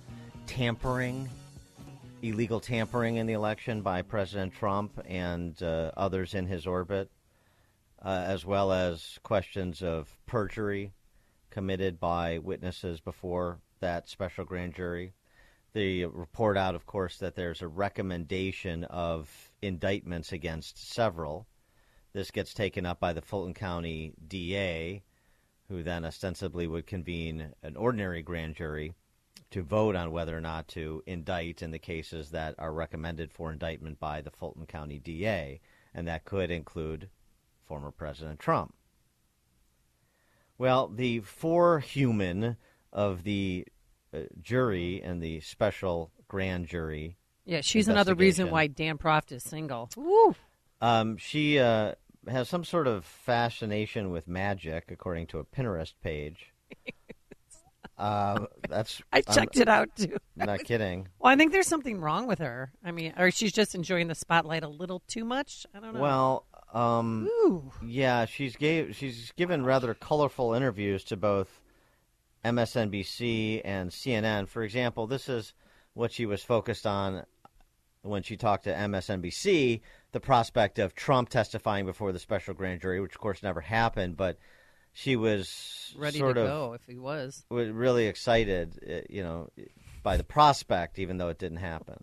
tampering, 0.48 1.30
illegal 2.22 2.60
tampering 2.60 3.16
in 3.16 3.26
the 3.26 3.32
election 3.32 3.82
by 3.82 4.02
President 4.02 4.54
Trump 4.54 5.02
and 5.08 5.64
uh, 5.64 5.92
others 5.96 6.34
in 6.34 6.46
his 6.46 6.68
orbit, 6.68 7.10
uh, 8.04 8.26
as 8.28 8.46
well 8.46 8.74
as 8.74 9.18
questions 9.24 9.82
of 9.82 10.14
perjury 10.26 10.92
committed 11.50 11.98
by 11.98 12.40
witnesses 12.40 13.00
before 13.00 13.60
that 13.80 14.10
special 14.10 14.44
grand 14.44 14.76
jury. 14.76 15.14
The 15.72 16.04
report 16.06 16.58
out, 16.58 16.76
of 16.76 16.86
course, 16.86 17.20
that 17.20 17.36
there's 17.36 17.62
a 17.62 17.68
recommendation 17.70 18.84
of 18.84 19.30
indictments 19.62 20.34
against 20.34 20.94
several. 20.94 21.48
This 22.16 22.32
gets 22.32 22.54
taken 22.54 22.86
up 22.86 23.02
by 23.02 23.12
the 23.12 23.22
Fulton 23.22 23.54
County 23.54 24.14
DA, 24.26 25.04
who 25.68 25.84
then 25.84 26.06
ostensibly 26.06 26.66
would 26.66 26.88
convene 26.88 27.52
an 27.62 27.76
ordinary 27.76 28.22
grand 28.22 28.56
jury 28.56 28.94
to 29.52 29.62
vote 29.62 29.98
on 29.98 30.14
whether 30.14 30.38
or 30.38 30.40
not 30.40 30.70
to 30.70 31.04
indict 31.06 31.62
in 31.62 31.72
the 31.72 31.78
cases 31.78 32.30
that 32.30 32.56
are 32.58 32.72
recommended 32.72 33.34
for 33.34 33.52
indictment 33.52 34.00
by 34.00 34.22
the 34.22 34.32
Fulton 34.32 34.66
County 34.66 34.98
DA, 34.98 35.60
and 35.94 36.08
that 36.08 36.24
could 36.24 36.52
include 36.52 37.10
former 37.66 37.92
President 37.92 38.40
Trump. 38.40 38.74
Well, 40.58 40.88
the 40.88 41.20
four 41.20 41.80
human 41.82 42.56
of 42.94 43.24
the 43.24 43.68
uh, 44.14 44.20
jury 44.42 45.04
and 45.04 45.22
the 45.22 45.42
special 45.42 46.12
grand 46.30 46.68
jury. 46.68 47.18
Yeah, 47.44 47.60
she's 47.60 47.90
another 47.90 48.16
reason 48.16 48.52
why 48.52 48.68
Dan 48.68 48.98
Proft 48.98 49.34
is 49.34 49.44
single. 49.44 49.90
Woo! 49.98 50.34
Um, 50.82 51.18
she 51.18 51.60
uh, 51.60 51.96
has 52.28 52.50
some 52.50 52.64
sort 52.64 52.88
of 52.88 53.06
fascination 53.06 54.12
with 54.12 54.28
magic, 54.28 54.92
according 54.92 55.28
to 55.28 55.40
a 55.40 55.46
Pinterest 55.46 55.94
page. 56.04 56.54
Uh, 57.98 58.46
that's 58.68 59.02
I 59.14 59.22
checked 59.22 59.58
it 59.58 59.70
out 59.70 59.90
too. 59.96 60.18
Not 60.36 60.64
kidding. 60.66 61.08
Well, 61.20 61.32
I 61.32 61.38
think 61.38 61.54
there's 61.54 61.68
something 61.68 62.02
wrong 62.02 62.28
with 62.28 62.40
her. 62.40 62.72
I 62.84 62.92
mean, 62.92 63.14
or 63.18 63.32
she's 63.32 63.54
just 63.54 63.74
enjoying 63.74 64.08
the 64.08 64.16
spotlight 64.16 64.64
a 64.64 64.68
little 64.68 65.02
too 65.08 65.24
much. 65.24 65.66
I 65.74 65.80
don't 65.80 65.94
know. 65.94 66.02
Well, 66.02 66.46
um, 66.74 67.30
Ooh. 67.32 67.72
yeah, 67.86 68.26
she's 68.26 68.58
gave 68.58 68.96
she's 68.96 69.32
given 69.38 69.64
rather 69.64 69.94
colorful 69.94 70.54
interviews 70.54 71.06
to 71.06 71.16
both 71.16 71.62
MSNBC 72.44 73.62
and 73.64 73.90
CNN. 73.90 74.50
For 74.50 74.64
example, 74.64 75.08
this 75.08 75.30
is 75.30 75.54
what 75.94 76.12
she 76.12 76.26
was 76.26 76.44
focused 76.44 76.86
on 76.86 77.26
when 78.02 78.24
she 78.24 78.36
talked 78.36 78.66
to 78.66 78.74
MSNBC: 78.74 79.80
the 80.16 80.20
prospect 80.22 80.80
of 80.80 80.96
Trump 80.96 81.28
testifying 81.28 81.86
before 81.86 82.14
the 82.14 82.20
special 82.20 82.54
grand 82.54 82.80
jury, 82.80 83.02
which 83.02 83.16
of 83.16 83.20
course 83.20 83.44
never 83.44 83.60
happened, 83.60 84.16
but 84.16 84.38
she 84.94 85.18
was 85.18 85.94
ready 85.98 86.20
sort 86.20 86.36
to 86.36 86.42
of 86.42 86.48
go 86.48 86.74
if 86.74 86.86
he 86.88 86.98
was. 86.98 87.44
was 87.50 87.68
really 87.70 88.08
excited, 88.08 88.80
uh, 88.90 89.02
you 89.10 89.22
know, 89.22 89.50
by 90.04 90.16
the 90.16 90.24
prospect, 90.24 91.00
even 91.00 91.18
though 91.18 91.28
it 91.28 91.38
didn't 91.38 91.58
happen. 91.58 91.98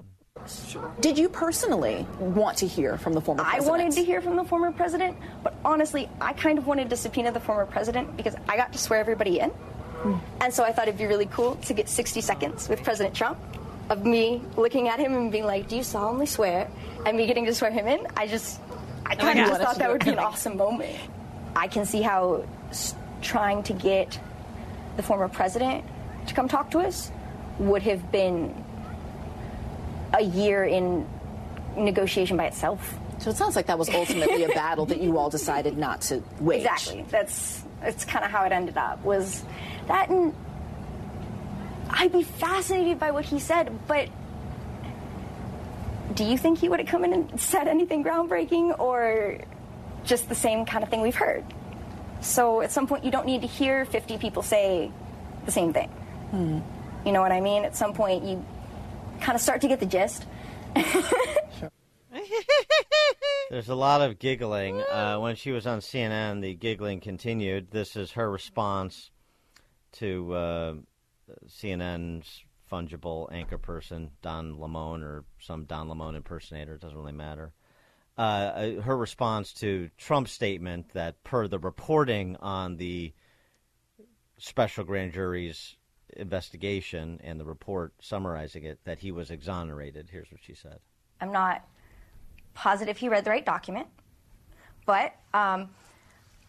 Did 1.00 1.16
you 1.16 1.30
personally 1.30 2.06
want 2.18 2.58
to 2.58 2.66
hear 2.66 2.98
from 2.98 3.14
the 3.14 3.22
former 3.22 3.44
president? 3.44 3.66
I 3.66 3.70
wanted 3.70 3.92
to 3.92 4.04
hear 4.04 4.20
from 4.20 4.36
the 4.36 4.44
former 4.44 4.72
president, 4.72 5.16
but 5.42 5.54
honestly, 5.64 6.06
I 6.20 6.34
kind 6.34 6.58
of 6.58 6.66
wanted 6.66 6.90
to 6.90 6.98
subpoena 6.98 7.32
the 7.32 7.40
former 7.40 7.64
president 7.64 8.14
because 8.18 8.34
I 8.46 8.58
got 8.58 8.74
to 8.74 8.78
swear 8.78 9.00
everybody 9.00 9.40
in. 9.40 9.50
And 10.42 10.52
so 10.52 10.64
I 10.64 10.72
thought 10.72 10.86
it'd 10.86 10.98
be 10.98 11.06
really 11.06 11.26
cool 11.26 11.54
to 11.54 11.72
get 11.72 11.88
60 11.88 12.20
seconds 12.20 12.68
with 12.68 12.82
President 12.82 13.14
Trump 13.14 13.38
of 13.92 14.04
me 14.04 14.42
looking 14.56 14.88
at 14.88 14.98
him 14.98 15.14
and 15.14 15.30
being 15.30 15.44
like, 15.44 15.68
Do 15.68 15.76
you 15.76 15.82
solemnly 15.82 16.26
swear? 16.26 16.68
And 17.06 17.16
me 17.16 17.26
getting 17.26 17.44
to 17.46 17.54
swear 17.54 17.70
him 17.70 17.86
in. 17.86 18.06
I 18.16 18.26
just, 18.26 18.60
I 19.06 19.14
Oh 19.14 19.16
kind 19.16 19.38
of 19.38 19.46
God. 19.46 19.48
just 19.48 19.60
thought 19.62 19.78
that 19.78 19.90
would 19.90 20.04
be 20.04 20.10
an 20.10 20.18
awesome 20.18 20.56
moment. 20.56 20.96
I 21.54 21.68
can 21.68 21.84
see 21.84 22.00
how 22.02 22.44
trying 23.20 23.62
to 23.64 23.72
get 23.72 24.18
the 24.96 25.02
former 25.02 25.28
president 25.28 25.84
to 26.26 26.34
come 26.34 26.48
talk 26.48 26.70
to 26.72 26.78
us 26.78 27.10
would 27.58 27.82
have 27.82 28.10
been 28.10 28.54
a 30.14 30.22
year 30.22 30.64
in 30.64 31.06
negotiation 31.76 32.36
by 32.36 32.46
itself. 32.46 32.96
So 33.18 33.30
it 33.30 33.36
sounds 33.36 33.54
like 33.56 33.66
that 33.66 33.78
was 33.78 33.88
ultimately 33.90 34.44
a 34.44 34.48
battle 34.48 34.86
that 34.86 35.00
you 35.00 35.16
all 35.18 35.30
decided 35.30 35.78
not 35.78 36.00
to 36.02 36.22
wage. 36.40 36.62
Exactly. 36.62 37.04
That's 37.10 37.62
that's 37.80 38.04
kind 38.04 38.24
of 38.24 38.30
how 38.30 38.44
it 38.44 38.52
ended 38.52 38.76
up. 38.76 39.02
Was 39.04 39.44
that 39.88 40.08
and 40.08 40.34
I'd 41.92 42.12
be 42.12 42.22
fascinated 42.22 42.98
by 42.98 43.10
what 43.10 43.24
he 43.24 43.38
said, 43.38 43.70
but 43.86 44.08
do 46.14 46.24
you 46.24 46.36
think 46.36 46.58
he 46.58 46.68
would 46.68 46.80
have 46.80 46.88
come 46.88 47.04
in 47.04 47.12
and 47.12 47.40
said 47.52 47.68
anything 47.68 48.02
groundbreaking 48.04 48.78
or 48.78 49.38
just 50.04 50.28
the 50.28 50.34
same 50.34 50.66
kind 50.66 50.82
of 50.82 50.90
thing 50.90 51.02
we've 51.02 51.14
heard? 51.14 51.44
So 52.20 52.60
at 52.60 52.70
some 52.72 52.86
point 52.86 53.04
you 53.04 53.10
don't 53.10 53.26
need 53.26 53.40
to 53.42 53.46
hear 53.46 53.84
50 53.84 54.18
people 54.18 54.42
say 54.42 54.90
the 55.44 55.52
same 55.52 55.72
thing. 55.72 55.90
You 57.04 57.12
know 57.12 57.20
what 57.20 57.32
I 57.32 57.40
mean? 57.40 57.64
At 57.64 57.76
some 57.76 57.92
point 57.92 58.24
you 58.24 58.44
kind 59.20 59.34
of 59.34 59.42
start 59.42 59.60
to 59.62 59.68
get 59.68 59.80
the 59.80 59.86
gist. 59.86 60.24
There's 63.50 63.68
a 63.68 63.74
lot 63.74 64.00
of 64.00 64.18
giggling. 64.18 64.80
Uh, 64.80 65.18
when 65.18 65.36
she 65.36 65.50
was 65.50 65.66
on 65.66 65.80
CNN, 65.80 66.40
the 66.40 66.54
giggling 66.54 67.00
continued. 67.00 67.70
This 67.70 67.96
is 67.96 68.12
her 68.12 68.30
response 68.30 69.10
to 69.94 70.32
uh, 70.32 70.74
CNN's 71.46 72.44
fungible 72.70 73.30
anchor 73.32 73.58
person, 73.58 74.10
Don 74.22 74.58
Lemon, 74.58 75.02
or 75.02 75.24
some 75.40 75.64
Don 75.64 75.88
Lemon 75.88 76.14
impersonator. 76.16 76.74
It 76.74 76.80
doesn't 76.80 76.96
really 76.96 77.12
matter. 77.12 77.52
Uh, 78.16 78.20
uh, 78.20 78.80
her 78.82 78.96
response 78.96 79.52
to 79.54 79.90
Trump's 79.96 80.32
statement 80.32 80.92
that, 80.92 81.22
per 81.24 81.48
the 81.48 81.58
reporting 81.58 82.36
on 82.36 82.76
the 82.76 83.12
special 84.38 84.84
grand 84.84 85.12
jury's 85.12 85.76
investigation 86.16 87.20
and 87.24 87.40
the 87.40 87.44
report 87.44 87.94
summarizing 88.00 88.64
it, 88.64 88.78
that 88.84 88.98
he 88.98 89.12
was 89.12 89.30
exonerated. 89.30 90.08
Here's 90.10 90.30
what 90.30 90.40
she 90.42 90.54
said. 90.54 90.78
I'm 91.20 91.32
not 91.32 91.64
positive 92.54 92.98
he 92.98 93.08
read 93.08 93.24
the 93.24 93.30
right 93.30 93.46
document, 93.46 93.86
but 94.84 95.14
um, 95.32 95.70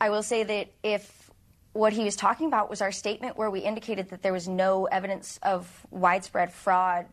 I 0.01 0.09
will 0.09 0.23
say 0.23 0.43
that 0.43 0.67
if 0.83 1.22
what 1.73 1.93
he 1.93 2.03
was 2.03 2.15
talking 2.15 2.47
about 2.47 2.69
was 2.69 2.81
our 2.81 2.91
statement 2.91 3.37
where 3.37 3.49
we 3.49 3.59
indicated 3.59 4.09
that 4.09 4.21
there 4.21 4.33
was 4.33 4.47
no 4.47 4.85
evidence 4.85 5.39
of 5.43 5.85
widespread 5.89 6.53
fraud 6.53 7.07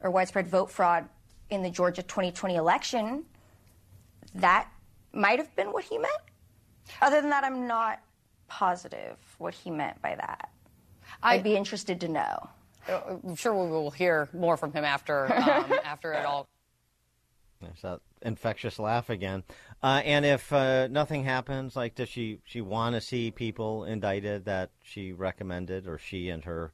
or 0.00 0.10
widespread 0.10 0.46
vote 0.46 0.70
fraud 0.70 1.08
in 1.50 1.62
the 1.62 1.70
Georgia 1.70 2.02
2020 2.02 2.56
election, 2.56 3.24
that 4.36 4.68
might 5.12 5.38
have 5.38 5.54
been 5.56 5.72
what 5.72 5.84
he 5.84 5.98
meant. 5.98 6.12
Other 7.02 7.20
than 7.20 7.30
that, 7.30 7.44
I'm 7.44 7.66
not 7.66 8.00
positive 8.46 9.16
what 9.38 9.54
he 9.54 9.70
meant 9.70 10.00
by 10.00 10.14
that. 10.14 10.50
I'd 11.22 11.42
be 11.42 11.56
interested 11.56 12.00
to 12.02 12.08
know. 12.08 12.50
I'm 12.88 13.34
sure 13.34 13.52
we 13.52 13.70
will 13.70 13.90
hear 13.90 14.28
more 14.32 14.56
from 14.56 14.72
him 14.72 14.84
after 14.84 15.26
um, 15.34 15.72
after 15.84 16.12
it 16.12 16.24
all. 16.24 16.46
There's 17.60 17.82
that 17.82 18.00
infectious 18.22 18.78
laugh 18.78 19.10
again. 19.10 19.42
Uh, 19.82 20.02
and 20.04 20.24
if 20.24 20.52
uh, 20.52 20.88
nothing 20.88 21.24
happens, 21.24 21.76
like, 21.76 21.94
does 21.94 22.08
she 22.08 22.40
she 22.44 22.60
want 22.60 22.94
to 22.94 23.00
see 23.00 23.30
people 23.30 23.84
indicted 23.84 24.44
that 24.44 24.70
she 24.82 25.12
recommended, 25.12 25.86
or 25.86 25.98
she 25.98 26.30
and 26.30 26.44
her, 26.44 26.72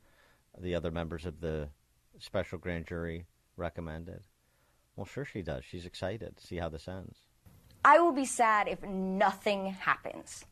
the 0.58 0.74
other 0.74 0.90
members 0.90 1.26
of 1.26 1.40
the 1.40 1.68
special 2.18 2.58
grand 2.58 2.86
jury 2.86 3.26
recommended? 3.56 4.22
Well, 4.96 5.04
sure 5.04 5.24
she 5.24 5.42
does. 5.42 5.64
She's 5.64 5.84
excited 5.84 6.36
to 6.36 6.46
see 6.46 6.56
how 6.56 6.68
this 6.68 6.88
ends. 6.88 7.18
I 7.84 8.00
will 8.00 8.12
be 8.12 8.24
sad 8.24 8.68
if 8.68 8.82
nothing 8.82 9.66
happens. 9.66 10.46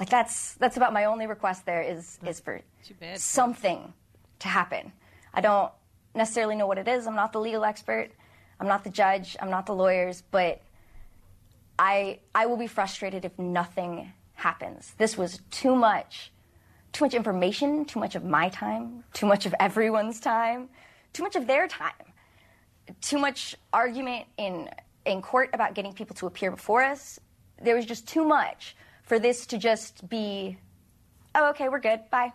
Like 0.00 0.10
that's 0.10 0.54
that's 0.54 0.76
about 0.76 0.92
my 0.92 1.04
only 1.04 1.26
request 1.26 1.64
there 1.64 1.82
is 1.82 2.18
is 2.26 2.40
for 2.40 2.60
something 3.14 3.92
to 4.40 4.48
happen. 4.48 4.92
I 5.32 5.40
don't 5.40 5.72
necessarily 6.14 6.56
know 6.56 6.66
what 6.66 6.78
it 6.78 6.88
is. 6.88 7.06
I'm 7.06 7.14
not 7.14 7.32
the 7.32 7.40
legal 7.40 7.64
expert. 7.64 8.10
I'm 8.58 8.66
not 8.66 8.84
the 8.84 8.90
judge. 8.90 9.36
I'm 9.40 9.50
not 9.50 9.66
the 9.66 9.74
lawyers, 9.74 10.22
but 10.30 10.60
I 11.78 12.20
I 12.34 12.46
will 12.46 12.56
be 12.56 12.66
frustrated 12.66 13.24
if 13.24 13.38
nothing 13.38 14.12
happens. 14.34 14.94
This 14.98 15.16
was 15.16 15.40
too 15.50 15.74
much 15.74 16.32
too 16.92 17.04
much 17.04 17.14
information, 17.14 17.84
too 17.84 18.00
much 18.00 18.14
of 18.14 18.24
my 18.24 18.48
time, 18.48 19.04
too 19.12 19.26
much 19.26 19.44
of 19.44 19.54
everyone's 19.60 20.18
time, 20.18 20.70
too 21.12 21.22
much 21.22 21.36
of 21.36 21.46
their 21.46 21.68
time 21.68 21.92
too 23.00 23.18
much 23.18 23.56
argument 23.72 24.26
in 24.36 24.68
in 25.04 25.22
court 25.22 25.50
about 25.52 25.74
getting 25.74 25.92
people 25.92 26.16
to 26.16 26.26
appear 26.26 26.50
before 26.50 26.82
us. 26.82 27.18
There 27.62 27.76
was 27.76 27.86
just 27.86 28.08
too 28.08 28.24
much 28.24 28.76
for 29.04 29.18
this 29.18 29.46
to 29.46 29.58
just 29.58 30.08
be, 30.08 30.58
oh, 31.34 31.50
okay, 31.50 31.68
we're 31.68 31.78
good, 31.78 32.00
bye. 32.10 32.32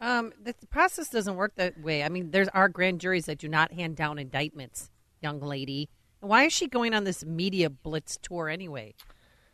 Um, 0.00 0.32
the, 0.40 0.54
process 0.70 1.08
doesn't 1.08 1.34
work 1.34 1.54
that 1.56 1.80
way. 1.80 2.04
I 2.04 2.10
mean, 2.10 2.30
there 2.30 2.46
are 2.52 2.68
grand 2.68 3.00
juries 3.00 3.24
that 3.24 3.38
do 3.38 3.48
not 3.48 3.72
hand 3.72 3.96
down 3.96 4.18
indictments, 4.18 4.90
young 5.22 5.40
lady. 5.40 5.88
Why 6.20 6.44
is 6.44 6.52
she 6.52 6.66
going 6.68 6.94
on 6.94 7.04
this 7.04 7.24
media 7.24 7.70
blitz 7.70 8.16
tour 8.16 8.48
anyway? 8.48 8.94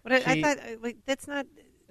But 0.02 0.12
I, 0.12 0.16
I 0.16 0.34
She- 0.34 0.42
thought 0.42 0.58
uh, 0.58 0.76
like, 0.82 0.96
that's 1.06 1.26
not. 1.28 1.46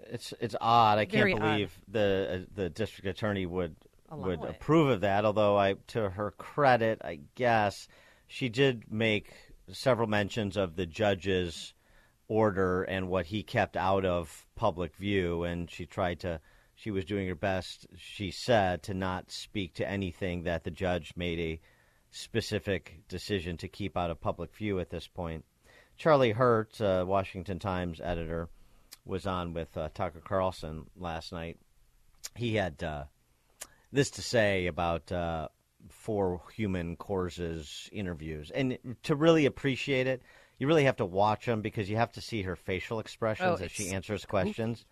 It's 0.06 0.34
it's 0.40 0.56
odd. 0.60 0.98
I 1.00 1.06
can't 1.06 1.34
odd. 1.34 1.40
believe 1.40 1.78
the 1.88 2.44
uh, 2.44 2.46
the 2.54 2.70
district 2.70 3.08
attorney 3.08 3.46
would 3.46 3.76
Allow 4.10 4.28
would 4.28 4.44
it. 4.44 4.50
approve 4.50 4.90
of 4.90 5.02
that. 5.02 5.24
Although 5.26 5.58
I, 5.58 5.76
to 5.88 6.10
her 6.10 6.32
credit, 6.32 7.02
I 7.04 7.20
guess 7.36 7.88
she 8.28 8.50
did 8.50 8.92
make 8.92 9.34
several 9.72 10.08
mentions 10.08 10.58
of 10.58 10.76
the 10.76 10.86
judge's 10.86 11.74
order 12.28 12.84
and 12.84 13.08
what 13.10 13.28
he 13.28 13.44
kept 13.44 13.78
out 13.78 14.06
of 14.06 14.46
public 14.56 14.96
view, 14.96 15.44
and 15.44 15.70
she 15.72 15.86
tried 15.86 16.20
to. 16.22 16.42
She 16.76 16.90
was 16.92 17.06
doing 17.06 17.28
her 17.28 17.36
best, 17.36 17.86
she 17.96 18.32
said, 18.32 18.82
to 18.84 18.94
not 18.96 19.32
speak 19.32 19.76
to 19.76 19.88
anything 19.88 20.44
that 20.44 20.64
the 20.64 20.72
judge 20.72 21.14
made 21.16 21.40
a 21.40 21.62
specific 22.14 23.00
decision 23.10 23.58
to 23.58 23.68
keep 23.68 23.98
out 23.98 24.12
of 24.12 24.22
public 24.22 24.56
view 24.56 24.80
at 24.80 24.90
this 24.90 25.08
point. 25.08 25.44
Charlie 25.98 26.32
Hurt, 26.32 26.80
uh, 26.80 27.04
Washington 27.08 27.60
Times 27.60 28.00
editor, 28.02 28.50
was 29.06 29.28
on 29.28 29.54
with 29.54 29.76
uh, 29.76 29.90
Tucker 29.94 30.22
Carlson 30.24 30.86
last 30.96 31.32
night. 31.32 31.58
He 32.36 32.56
had 32.56 32.82
uh, 32.84 33.04
this 33.92 34.12
to 34.12 34.22
say 34.22 34.68
about 34.68 35.12
uh, 35.12 35.50
For 35.90 36.42
Human 36.56 36.96
Kohrs's 36.96 37.90
interviews. 37.92 38.52
And 38.52 38.78
to 39.04 39.16
really 39.16 39.46
appreciate 39.46 40.08
it, 40.08 40.22
you 40.58 40.68
really 40.68 40.86
have 40.86 40.98
to 40.98 41.06
watch 41.06 41.46
them 41.46 41.62
because 41.62 41.90
you 41.90 41.98
have 41.98 42.12
to 42.14 42.22
see 42.22 42.44
her 42.44 42.56
facial 42.56 43.00
expressions 43.00 43.60
Oh, 43.60 43.66
as 43.66 43.72
she 43.72 43.90
answers 43.90 44.26
questions. 44.26 44.86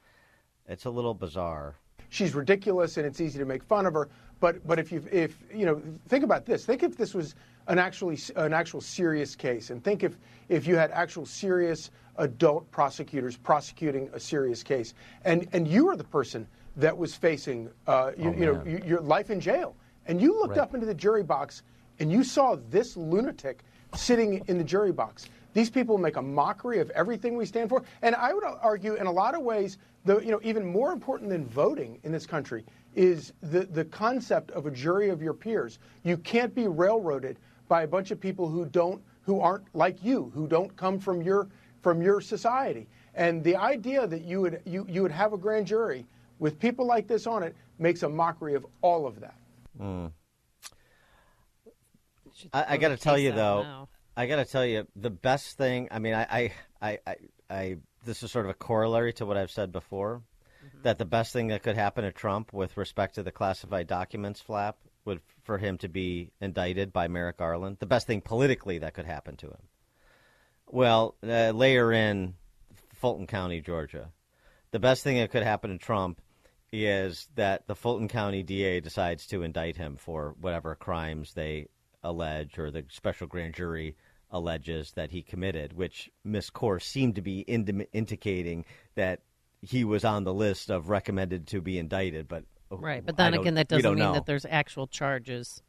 It's 0.68 0.86
a 0.86 0.90
little 0.90 1.14
bizarre. 1.14 1.76
She's 2.12 2.36
ridiculous 2.36 2.98
and 2.98 3.08
it's 3.08 3.20
easy 3.20 3.40
to 3.40 3.46
make 3.46 3.64
fun 3.64 3.88
of 3.88 3.94
her. 3.96 4.10
But 4.40 4.66
but 4.68 4.78
if 4.78 4.92
you 4.92 5.04
if 5.12 5.38
you 5.54 5.66
know 5.66 5.82
think 6.08 6.24
about 6.24 6.46
this, 6.46 6.66
think 6.66 6.84
if 6.84 6.96
this 6.96 7.16
was 7.16 7.34
an 7.68 7.80
actually 7.80 8.20
an 8.36 8.54
actual 8.54 8.82
serious 8.82 9.36
case, 9.36 9.72
and 9.72 9.84
think 9.84 10.04
if 10.04 10.18
if 10.50 10.68
you 10.68 10.76
had 10.76 10.92
actual 10.92 11.26
serious 11.26 11.90
adult 12.18 12.70
prosecutors 12.72 13.38
prosecuting 13.38 14.10
a 14.14 14.20
serious 14.20 14.62
case, 14.62 14.94
and 15.26 15.48
and 15.54 15.68
you 15.68 15.86
were 15.86 15.96
the 15.96 16.04
person 16.04 16.48
that 16.78 16.98
was 16.98 17.16
facing 17.16 17.70
uh, 17.88 18.12
you, 18.18 18.30
Oh, 18.30 18.34
you 18.34 18.46
know 18.46 18.64
you- 18.66 18.82
your 18.86 19.02
life 19.02 19.30
in 19.30 19.40
jail, 19.40 19.76
and 20.08 20.22
you 20.22 20.34
looked 20.40 20.58
Right. 20.58 20.60
up 20.60 20.74
into 20.74 20.86
the 20.86 20.94
jury 20.96 21.24
box 21.24 21.64
and 22.00 22.12
you 22.12 22.24
saw 22.24 22.56
this 22.70 22.98
lunatic 22.98 23.60
sitting 23.94 24.44
in 24.48 24.58
the 24.58 24.64
jury 24.64 24.92
box. 24.92 25.28
These 25.54 25.70
people 25.70 25.98
make 25.98 26.16
a 26.16 26.22
mockery 26.22 26.80
of 26.80 26.90
everything 26.92 27.36
we 27.36 27.46
stand 27.46 27.70
for. 27.70 27.84
And 28.02 28.16
I 28.16 28.34
would 28.34 28.44
argue, 28.44 28.96
in 28.96 29.06
a 29.06 29.12
lot 29.12 29.36
of 29.36 29.42
ways, 29.42 29.78
the, 30.06 30.20
you 30.20 30.32
know, 30.32 30.40
even 30.44 30.66
more 30.66 30.92
important 30.92 31.30
than 31.30 31.46
voting 31.46 32.00
in 32.04 32.12
this 32.12 32.26
country 32.26 32.66
is 32.96 33.34
the, 33.42 33.62
the 33.62 33.86
concept 33.86 34.52
of 34.52 34.66
a 34.66 34.72
jury 34.72 35.10
of 35.10 35.22
your 35.22 35.34
peers. 35.34 35.80
You 36.04 36.18
can't 36.18 36.54
be 36.54 36.68
railroaded 36.68 37.38
by 37.68 37.84
a 37.84 37.88
bunch 37.88 38.12
of 38.12 38.20
people 38.20 38.48
who 38.50 38.66
don't 38.66 39.02
who 39.24 39.40
aren't 39.40 39.64
like 39.76 40.04
you, 40.04 40.32
who 40.34 40.48
don't 40.48 40.76
come 40.76 41.00
from 41.00 41.22
your 41.22 41.48
from 41.82 42.02
your 42.02 42.22
society. 42.22 42.88
And 43.16 43.44
the 43.44 43.56
idea 43.56 44.08
that 44.08 44.24
you 44.24 44.42
would 44.42 44.62
you, 44.66 44.86
you 44.90 45.02
would 45.04 45.12
have 45.12 45.34
a 45.34 45.38
grand 45.38 45.68
jury 45.68 46.06
with 46.40 46.60
people 46.60 46.86
like 46.86 47.08
this 47.08 47.28
on 47.28 47.44
it 47.44 47.56
makes 47.80 48.04
a 48.04 48.10
mockery 48.10 48.56
of 48.56 48.66
all 48.82 49.06
of 49.06 49.20
that. 49.20 49.36
Mm. 49.80 50.12
I, 52.54 52.66
I 52.70 52.78
got 52.78 52.90
to 52.90 52.98
tell 52.98 53.18
you 53.18 53.32
though, 53.32 53.64
now. 53.64 53.90
I 54.16 54.26
got 54.26 54.38
to 54.38 54.46
tell 54.46 54.66
you 54.66 54.88
the 54.96 55.10
best 55.10 55.58
thing. 55.58 55.88
I 55.92 56.00
mean, 56.00 56.14
I, 56.14 56.52
I, 56.82 56.98
I, 57.08 57.16
I, 57.50 57.78
this 58.06 58.24
is 58.24 58.32
sort 58.32 58.46
of 58.46 58.52
a 58.52 58.56
corollary 58.56 59.14
to 59.14 59.26
what 59.26 59.38
I've 59.38 59.52
said 59.52 59.72
before. 59.72 60.22
Mm-hmm. 60.66 60.82
That 60.84 60.98
the 60.98 61.06
best 61.06 61.34
thing 61.34 61.48
that 61.48 61.64
could 61.64 61.76
happen 61.76 62.04
to 62.04 62.12
Trump 62.12 62.54
with 62.54 62.78
respect 62.78 63.16
to 63.16 63.24
the 63.24 63.32
classified 63.32 63.88
documents 63.88 64.42
flap 64.42 64.78
would 65.06 65.22
for 65.44 65.58
him 65.58 65.78
to 65.80 65.88
be 65.88 66.32
indicted 66.40 66.94
by 66.94 67.08
Merrick 67.08 67.38
Garland. 67.38 67.78
The 67.80 67.88
best 67.88 68.06
thing 68.06 68.22
politically 68.22 68.80
that 68.80 68.94
could 68.94 69.06
happen 69.06 69.38
to 69.38 69.48
him. 69.48 69.64
Well, 70.68 71.16
uh, 71.28 71.52
layer 71.52 71.92
in 71.92 72.36
Fulton 72.96 73.28
County, 73.28 73.62
Georgia. 73.62 74.12
The 74.72 74.80
best 74.80 75.04
thing 75.04 75.18
that 75.18 75.32
could 75.32 75.44
happen 75.44 75.72
to 75.72 75.78
Trump 75.78 76.22
is 76.72 77.28
that 77.36 77.68
the 77.68 77.76
Fulton 77.76 78.08
County 78.08 78.44
DA 78.44 78.80
decides 78.80 79.28
to 79.28 79.44
indict 79.44 79.76
him 79.76 79.98
for 79.98 80.36
whatever 80.40 80.76
crimes 80.76 81.34
they 81.34 81.68
allege 82.04 82.58
or 82.58 82.72
the 82.72 82.86
special 82.90 83.28
grand 83.28 83.54
jury 83.54 83.96
alleges 84.32 84.92
that 84.94 85.12
he 85.12 85.22
committed, 85.22 85.74
which 85.74 86.10
Miss 86.24 86.50
Kohrs 86.50 86.84
seemed 86.84 87.16
to 87.16 87.22
be 87.22 87.40
ind- 87.40 87.86
indicating 87.94 88.66
that 88.96 89.22
he 89.62 89.84
was 89.84 90.06
on 90.06 90.24
the 90.24 90.34
list 90.34 90.72
of 90.72 90.90
recommended 90.90 91.48
to 91.48 91.62
be 91.62 91.78
indicted. 91.78 92.28
But 92.28 92.46
oh, 92.72 92.78
right, 92.78 93.06
but 93.06 93.18
then 93.18 93.34
again, 93.34 93.56
that 93.56 93.68
doesn't 93.68 93.96
mean 93.96 94.00
know. 94.00 94.14
that 94.14 94.26
there's 94.26 94.46
actual 94.46 94.88
charges. 94.88 95.62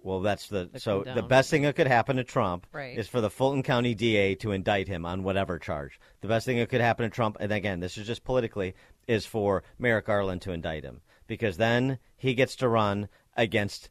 Well, 0.00 0.20
that's 0.20 0.48
the 0.48 0.70
so 0.76 1.02
the 1.02 1.22
best 1.22 1.50
thing 1.50 1.62
that 1.62 1.74
could 1.74 1.88
happen 1.88 2.16
to 2.16 2.24
Trump 2.24 2.66
right. 2.72 2.96
is 2.96 3.08
for 3.08 3.20
the 3.20 3.30
Fulton 3.30 3.64
County 3.64 3.94
DA 3.94 4.36
to 4.36 4.52
indict 4.52 4.86
him 4.86 5.04
on 5.04 5.24
whatever 5.24 5.58
charge. 5.58 5.98
The 6.20 6.28
best 6.28 6.46
thing 6.46 6.58
that 6.58 6.68
could 6.68 6.80
happen 6.80 7.04
to 7.04 7.14
Trump, 7.14 7.36
and 7.40 7.50
again, 7.50 7.80
this 7.80 7.98
is 7.98 8.06
just 8.06 8.22
politically, 8.22 8.74
is 9.08 9.26
for 9.26 9.64
Merrick 9.78 10.06
Garland 10.06 10.42
to 10.42 10.52
indict 10.52 10.84
him 10.84 11.00
because 11.26 11.56
then 11.56 11.98
he 12.16 12.34
gets 12.34 12.54
to 12.56 12.68
run 12.68 13.08
against 13.36 13.90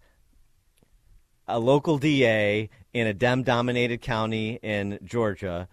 a 1.47 1.59
local 1.59 1.97
DA 1.97 2.69
in 2.93 3.07
a 3.07 3.13
Dem-dominated 3.13 4.01
county 4.01 4.59
in 4.61 4.99
Georgia, 5.03 5.67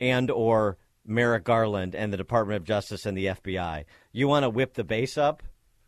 and 0.00 0.30
or 0.30 0.78
Merrick 1.04 1.44
Garland 1.44 1.94
and 1.94 2.12
the 2.12 2.16
Department 2.16 2.56
of 2.56 2.64
Justice 2.64 3.06
and 3.06 3.16
the 3.16 3.26
FBI. 3.26 3.84
You 4.12 4.28
want 4.28 4.44
to 4.44 4.50
whip 4.50 4.74
the 4.74 4.84
base 4.84 5.16
up? 5.18 5.42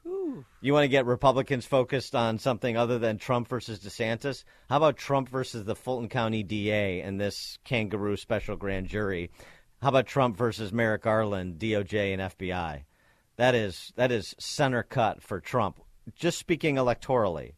Ooh. 0.06 0.44
You 0.60 0.72
want 0.72 0.84
to 0.84 0.88
get 0.88 1.06
Republicans 1.06 1.66
focused 1.66 2.14
on 2.14 2.38
something 2.38 2.76
other 2.76 2.98
than 2.98 3.18
Trump 3.18 3.48
versus 3.48 3.80
DeSantis? 3.80 4.44
How 4.68 4.78
about 4.78 4.96
Trump 4.96 5.28
versus 5.28 5.64
the 5.64 5.76
Fulton 5.76 6.08
County 6.08 6.42
DA 6.42 7.00
and 7.00 7.20
this 7.20 7.58
kangaroo 7.64 8.16
special 8.16 8.56
grand 8.56 8.88
jury? 8.88 9.30
How 9.80 9.88
about 9.88 10.06
Trump 10.06 10.36
versus 10.36 10.72
Merrick 10.72 11.02
Garland, 11.02 11.58
DOJ 11.58 12.14
and 12.14 12.22
FBI? 12.22 12.84
That 13.36 13.54
is 13.54 13.92
that 13.96 14.12
is 14.12 14.34
center 14.38 14.82
cut 14.82 15.22
for 15.22 15.40
Trump. 15.40 15.80
Just 16.14 16.38
speaking 16.38 16.76
electorally. 16.76 17.52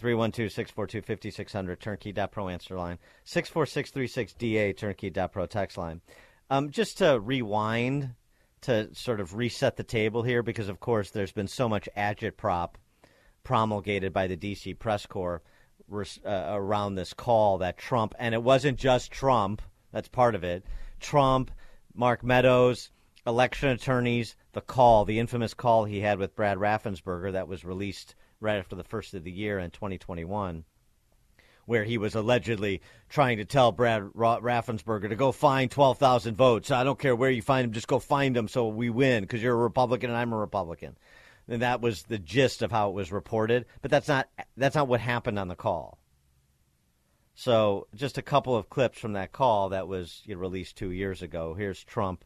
312-642-5600, 0.00 1.78
turnkey.pro 1.78 2.48
answer 2.48 2.76
line. 2.76 2.98
64636-DA, 3.26 4.72
turnkey.pro 4.72 5.46
text 5.46 5.76
line. 5.78 6.00
Um, 6.48 6.70
just 6.70 6.98
to 6.98 7.20
rewind, 7.20 8.14
to 8.62 8.94
sort 8.94 9.20
of 9.20 9.34
reset 9.36 9.76
the 9.76 9.84
table 9.84 10.22
here, 10.22 10.42
because, 10.42 10.68
of 10.68 10.80
course, 10.80 11.10
there's 11.10 11.32
been 11.32 11.48
so 11.48 11.68
much 11.68 11.88
agitprop 11.96 12.70
promulgated 13.44 14.12
by 14.12 14.26
the 14.26 14.36
D.C. 14.36 14.74
press 14.74 15.06
corps 15.06 15.42
uh, 15.92 16.04
around 16.24 16.94
this 16.94 17.14
call 17.14 17.58
that 17.58 17.78
Trump, 17.78 18.14
and 18.18 18.34
it 18.34 18.42
wasn't 18.42 18.78
just 18.78 19.10
Trump, 19.10 19.62
that's 19.92 20.08
part 20.08 20.34
of 20.34 20.44
it, 20.44 20.64
Trump, 20.98 21.50
Mark 21.94 22.22
Meadows, 22.22 22.90
election 23.26 23.68
attorneys, 23.70 24.36
the 24.52 24.60
call, 24.60 25.04
the 25.04 25.18
infamous 25.18 25.54
call 25.54 25.84
he 25.84 26.00
had 26.00 26.18
with 26.18 26.34
Brad 26.34 26.58
Raffensperger 26.58 27.32
that 27.32 27.48
was 27.48 27.64
released– 27.64 28.14
right 28.40 28.58
after 28.58 28.76
the 28.76 28.84
first 28.84 29.14
of 29.14 29.24
the 29.24 29.30
year 29.30 29.58
in 29.58 29.70
2021, 29.70 30.64
where 31.66 31.84
he 31.84 31.98
was 31.98 32.14
allegedly 32.14 32.80
trying 33.08 33.36
to 33.36 33.44
tell 33.44 33.70
Brad 33.70 34.02
Raffensperger 34.02 35.08
to 35.08 35.16
go 35.16 35.30
find 35.30 35.70
12,000 35.70 36.36
votes. 36.36 36.70
I 36.70 36.84
don't 36.84 36.98
care 36.98 37.14
where 37.14 37.30
you 37.30 37.42
find 37.42 37.64
them, 37.64 37.72
just 37.72 37.88
go 37.88 37.98
find 37.98 38.34
them 38.34 38.48
so 38.48 38.68
we 38.68 38.90
win 38.90 39.22
because 39.22 39.42
you're 39.42 39.54
a 39.54 39.56
Republican 39.56 40.10
and 40.10 40.18
I'm 40.18 40.32
a 40.32 40.38
Republican. 40.38 40.96
And 41.48 41.62
that 41.62 41.80
was 41.80 42.04
the 42.04 42.18
gist 42.18 42.62
of 42.62 42.70
how 42.70 42.90
it 42.90 42.94
was 42.94 43.12
reported, 43.12 43.66
but 43.82 43.90
that's 43.90 44.08
not 44.08 44.28
that's 44.56 44.76
not 44.76 44.88
what 44.88 45.00
happened 45.00 45.38
on 45.38 45.48
the 45.48 45.56
call. 45.56 45.98
So, 47.34 47.86
just 47.94 48.18
a 48.18 48.22
couple 48.22 48.54
of 48.54 48.68
clips 48.68 48.98
from 48.98 49.14
that 49.14 49.32
call 49.32 49.70
that 49.70 49.88
was 49.88 50.22
you 50.26 50.34
know, 50.34 50.40
released 50.40 50.76
two 50.76 50.90
years 50.90 51.22
ago. 51.22 51.54
Here's 51.54 51.82
Trump 51.82 52.24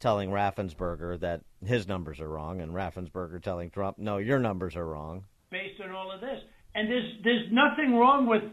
telling 0.00 0.30
Raffensperger 0.30 1.20
that 1.20 1.42
his 1.64 1.86
numbers 1.86 2.20
are 2.20 2.28
wrong, 2.28 2.60
and 2.60 2.72
Raffensperger 2.72 3.40
telling 3.40 3.70
Trump, 3.70 3.98
"No, 3.98 4.18
your 4.18 4.38
numbers 4.38 4.74
are 4.74 4.86
wrong." 4.86 5.24
Based 5.56 5.80
on 5.80 5.90
all 5.92 6.12
of 6.12 6.20
this. 6.20 6.40
And 6.74 6.90
there's 6.90 7.10
there's 7.24 7.46
nothing 7.50 7.96
wrong 7.96 8.26
with 8.26 8.44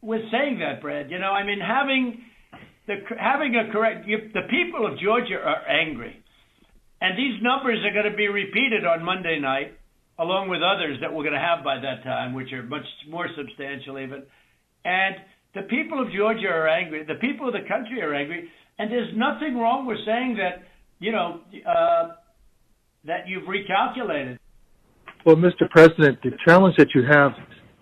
with 0.00 0.22
saying 0.32 0.60
that, 0.60 0.80
Brad. 0.80 1.10
You 1.10 1.18
know, 1.18 1.32
I 1.32 1.44
mean, 1.44 1.60
having 1.60 2.24
the 2.86 2.96
having 3.18 3.52
a 3.56 3.70
correct 3.72 4.08
you, 4.08 4.30
the 4.32 4.48
people 4.48 4.86
of 4.86 4.98
Georgia 4.98 5.36
are 5.36 5.62
angry, 5.68 6.16
and 7.00 7.18
these 7.18 7.36
numbers 7.42 7.78
are 7.84 7.92
going 7.92 8.10
to 8.10 8.16
be 8.16 8.28
repeated 8.28 8.86
on 8.86 9.04
Monday 9.04 9.38
night, 9.38 9.76
along 10.18 10.48
with 10.48 10.60
others 10.62 10.96
that 11.02 11.12
we're 11.12 11.24
going 11.28 11.36
to 11.36 11.48
have 11.52 11.62
by 11.62 11.76
that 11.76 12.02
time, 12.02 12.32
which 12.32 12.52
are 12.52 12.62
much 12.62 12.88
more 13.08 13.28
substantial 13.36 13.98
even. 13.98 14.22
And 14.84 15.16
the 15.54 15.62
people 15.68 16.00
of 16.00 16.08
Georgia 16.12 16.48
are 16.48 16.68
angry. 16.68 17.04
The 17.04 17.20
people 17.20 17.48
of 17.48 17.52
the 17.52 17.68
country 17.68 18.00
are 18.00 18.14
angry, 18.14 18.48
and 18.78 18.90
there's 18.90 19.12
nothing 19.14 19.58
wrong 19.58 19.86
with 19.86 19.98
saying 20.06 20.38
that. 20.40 20.64
You 20.98 21.12
know. 21.12 21.40
Uh, 21.68 22.16
that 23.06 23.28
you've 23.28 23.44
recalculated. 23.44 24.36
Well, 25.26 25.34
Mr. 25.34 25.68
President, 25.68 26.22
the 26.22 26.30
challenge 26.46 26.76
that 26.76 26.94
you 26.94 27.02
have 27.02 27.32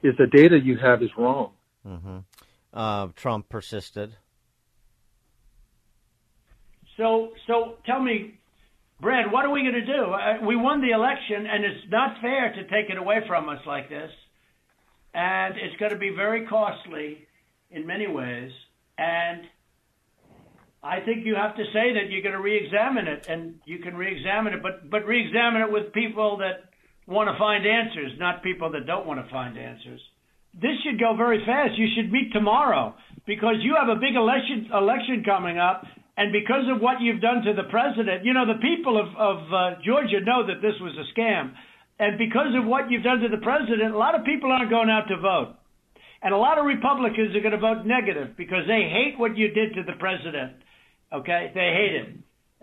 is 0.03 0.15
the 0.17 0.27
data 0.27 0.59
you 0.59 0.79
have 0.79 1.03
is 1.03 1.11
wrong. 1.19 1.51
Mm-hmm. 1.87 2.19
Uh, 2.73 3.09
Trump 3.17 3.51
persisted. 3.51 4.17
So, 6.97 7.33
so 7.47 7.75
tell 7.85 8.01
me, 8.01 8.41
Brad, 8.99 9.31
what 9.31 9.45
are 9.45 9.51
we 9.51 9.61
going 9.61 9.75
to 9.75 9.85
do? 9.85 10.05
Uh, 10.05 10.47
we 10.47 10.57
won 10.57 10.81
the 10.81 10.93
election, 10.93 11.47
and 11.47 11.67
it's 11.67 11.85
not 11.91 12.17
fair 12.23 12.51
to 12.51 12.63
take 12.63 12.89
it 12.89 12.97
away 12.97 13.19
from 13.29 13.51
us 13.51 13.61
like 13.67 13.91
this. 13.91 14.11
And 15.13 15.57
it's 15.59 15.77
going 15.77 15.93
to 15.93 15.99
be 15.99 16.15
very 16.17 16.47
costly 16.47 17.27
in 17.71 17.87
many 17.87 18.07
ways. 18.07 18.53
And 18.97 19.43
I 20.83 21.01
think 21.01 21.27
you 21.27 21.35
have 21.35 21.57
to 21.57 21.65
say 21.75 21.93
that 21.93 22.09
you're 22.09 22.23
going 22.23 22.35
to 22.35 22.41
re-examine 22.41 23.07
it, 23.07 23.27
and 23.29 23.57
you 23.67 23.81
can 23.81 23.95
re-examine 23.97 24.55
it, 24.55 24.63
but 24.63 24.89
but 24.89 25.05
re-examine 25.05 25.61
it 25.61 25.71
with 25.71 25.93
people 25.93 26.39
that 26.39 26.71
want 27.07 27.29
to 27.29 27.39
find 27.39 27.67
answers, 27.67 28.13
not 28.19 28.43
people 28.43 28.73
that 28.73 28.87
don't 28.87 29.07
want 29.07 29.25
to 29.25 29.31
find 29.31 29.59
answers. 29.59 30.01
This 30.55 30.79
should 30.85 31.01
go 31.01 31.17
very 31.17 31.45
fast. 31.45 31.77
You 31.77 31.89
should 31.95 32.13
meet 32.13 32.33
tomorrow 32.33 32.95
because 33.27 33.57
you 33.61 33.77
have 33.79 33.89
a 33.89 33.99
big 33.99 34.15
election 34.15 34.71
election 34.73 35.23
coming 35.25 35.59
up, 35.59 35.85
and 36.17 36.33
because 36.33 36.65
of 36.71 36.81
what 36.81 37.01
you've 37.01 37.21
done 37.21 37.43
to 37.43 37.53
the 37.53 37.69
president, 37.69 38.25
you 38.25 38.33
know 38.33 38.47
the 38.47 38.63
people 38.63 38.97
of 38.97 39.09
of 39.17 39.39
uh, 39.53 39.83
Georgia 39.85 40.21
know 40.23 40.47
that 40.47 40.63
this 40.63 40.79
was 40.81 40.95
a 40.95 41.07
scam, 41.13 41.53
and 41.99 42.17
because 42.19 42.55
of 42.55 42.65
what 42.65 42.91
you've 42.91 43.03
done 43.03 43.21
to 43.21 43.29
the 43.29 43.43
president, 43.43 43.95
a 43.95 43.99
lot 43.99 44.15
of 44.15 44.25
people 44.25 44.53
aren't 44.53 44.71
going 44.71 44.89
out 44.89 45.09
to 45.09 45.19
vote, 45.19 45.59
and 46.23 46.33
a 46.33 46.39
lot 46.39 46.59
of 46.59 46.65
Republicans 46.65 47.35
are 47.35 47.43
going 47.43 47.53
to 47.53 47.59
vote 47.59 47.85
negative 47.85 48.37
because 48.37 48.63
they 48.67 48.89
hate 48.89 49.19
what 49.19 49.37
you 49.37 49.49
did 49.51 49.75
to 49.75 49.83
the 49.83 49.99
president. 49.99 50.55
Okay, 51.13 51.51
they 51.53 51.75
hate 51.75 51.95
it, 51.99 52.09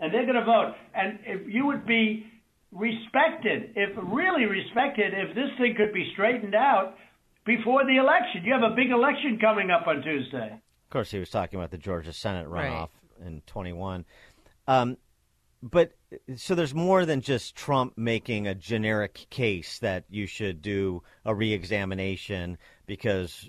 and 0.00 0.12
they're 0.12 0.26
going 0.26 0.40
to 0.40 0.44
vote. 0.44 0.74
And 0.94 1.18
if 1.24 1.52
you 1.52 1.66
would 1.66 1.86
be 1.86 2.26
respected, 2.72 3.72
if 3.76 3.90
really 4.02 4.46
respected, 4.46 5.12
if 5.14 5.34
this 5.34 5.50
thing 5.58 5.74
could 5.76 5.92
be 5.92 6.10
straightened 6.14 6.54
out 6.54 6.96
before 7.44 7.84
the 7.84 7.96
election. 7.96 8.42
You 8.44 8.52
have 8.54 8.62
a 8.62 8.74
big 8.74 8.90
election 8.90 9.38
coming 9.40 9.70
up 9.70 9.86
on 9.86 10.02
Tuesday. 10.02 10.52
Of 10.52 10.90
course, 10.90 11.10
he 11.10 11.18
was 11.18 11.30
talking 11.30 11.58
about 11.58 11.70
the 11.70 11.78
Georgia 11.78 12.12
Senate 12.12 12.46
runoff 12.46 12.88
right. 13.20 13.26
in 13.26 13.42
21. 13.46 14.04
Um, 14.66 14.96
but 15.62 15.92
so 16.36 16.54
there's 16.54 16.74
more 16.74 17.06
than 17.06 17.20
just 17.20 17.54
Trump 17.54 17.96
making 17.96 18.46
a 18.46 18.54
generic 18.54 19.26
case 19.30 19.78
that 19.78 20.04
you 20.10 20.26
should 20.26 20.60
do 20.60 21.02
a 21.24 21.34
reexamination 21.34 22.58
because 22.86 23.48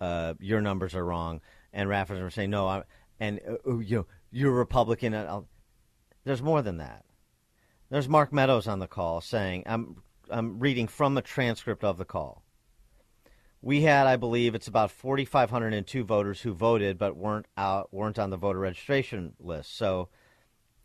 uh, 0.00 0.34
your 0.40 0.60
numbers 0.60 0.94
are 0.94 1.04
wrong, 1.04 1.40
and 1.72 1.88
Raffers 1.88 2.20
are 2.20 2.30
saying 2.30 2.50
no, 2.50 2.68
I'm, 2.68 2.82
and 3.18 3.40
uh, 3.48 3.78
you 3.78 3.96
know 3.96 4.06
you're 4.30 4.52
a 4.52 4.54
Republican. 4.54 5.14
I'll, 5.14 5.48
there's 6.24 6.42
more 6.42 6.60
than 6.60 6.78
that. 6.78 7.04
There's 7.94 8.08
Mark 8.08 8.32
Meadows 8.32 8.66
on 8.66 8.80
the 8.80 8.88
call 8.88 9.20
saying, 9.20 9.62
I'm, 9.66 10.02
I'm 10.28 10.58
reading 10.58 10.88
from 10.88 11.16
a 11.16 11.22
transcript 11.22 11.84
of 11.84 11.96
the 11.96 12.04
call. 12.04 12.42
We 13.62 13.82
had, 13.82 14.08
I 14.08 14.16
believe, 14.16 14.56
it's 14.56 14.66
about 14.66 14.90
4,502 14.90 16.02
voters 16.02 16.40
who 16.40 16.54
voted 16.54 16.98
but 16.98 17.16
weren't 17.16 17.46
out, 17.56 17.94
weren't 17.94 18.18
on 18.18 18.30
the 18.30 18.36
voter 18.36 18.58
registration 18.58 19.34
list. 19.38 19.76
So 19.76 20.08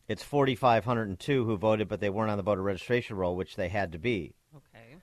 it's 0.08 0.22
4,502 0.22 1.46
who 1.46 1.58
voted 1.58 1.88
but 1.88 2.00
they 2.00 2.12
weren't 2.12 2.30
on 2.30 2.38
the 2.38 2.44
voter 2.44 2.62
registration 2.62 3.16
roll, 3.16 3.36
which 3.36 3.56
they 3.56 3.70
had 3.70 3.92
to 3.94 3.98
be. 3.98 4.36
Okay. 4.56 4.98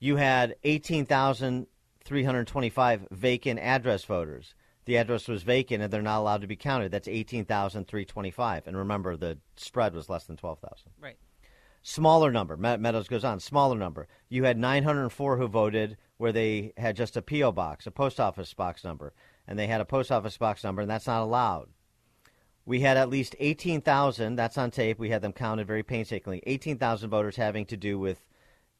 You 0.00 0.16
had 0.16 0.56
18,325 0.64 3.06
vacant 3.12 3.60
address 3.60 4.02
voters. 4.02 4.56
The 4.84 4.96
address 4.96 5.28
was 5.28 5.44
vacant 5.44 5.80
and 5.80 5.92
they're 5.92 6.02
not 6.02 6.18
allowed 6.18 6.40
to 6.40 6.48
be 6.48 6.56
counted. 6.56 6.90
That's 6.90 7.06
18,325. 7.06 8.66
And 8.66 8.76
remember, 8.76 9.16
the 9.16 9.38
spread 9.54 9.94
was 9.94 10.08
less 10.08 10.24
than 10.24 10.36
12,000. 10.36 10.90
Right. 11.00 11.18
Smaller 11.82 12.30
number. 12.30 12.56
Meadows 12.56 13.08
goes 13.08 13.24
on. 13.24 13.40
Smaller 13.40 13.76
number. 13.76 14.06
You 14.28 14.44
had 14.44 14.56
904 14.56 15.36
who 15.36 15.48
voted 15.48 15.96
where 16.16 16.32
they 16.32 16.72
had 16.76 16.96
just 16.96 17.16
a 17.16 17.22
P.O. 17.22 17.52
box, 17.52 17.86
a 17.86 17.90
post 17.90 18.20
office 18.20 18.54
box 18.54 18.84
number, 18.84 19.12
and 19.48 19.58
they 19.58 19.66
had 19.66 19.80
a 19.80 19.84
post 19.84 20.12
office 20.12 20.36
box 20.38 20.62
number, 20.62 20.82
and 20.82 20.90
that's 20.90 21.08
not 21.08 21.22
allowed. 21.22 21.68
We 22.64 22.80
had 22.80 22.96
at 22.96 23.10
least 23.10 23.34
18,000, 23.40 24.36
that's 24.36 24.56
on 24.56 24.70
tape. 24.70 25.00
We 25.00 25.10
had 25.10 25.22
them 25.22 25.32
counted 25.32 25.66
very 25.66 25.82
painstakingly. 25.82 26.42
18,000 26.46 27.10
voters 27.10 27.34
having 27.34 27.66
to 27.66 27.76
do 27.76 27.98
with 27.98 28.24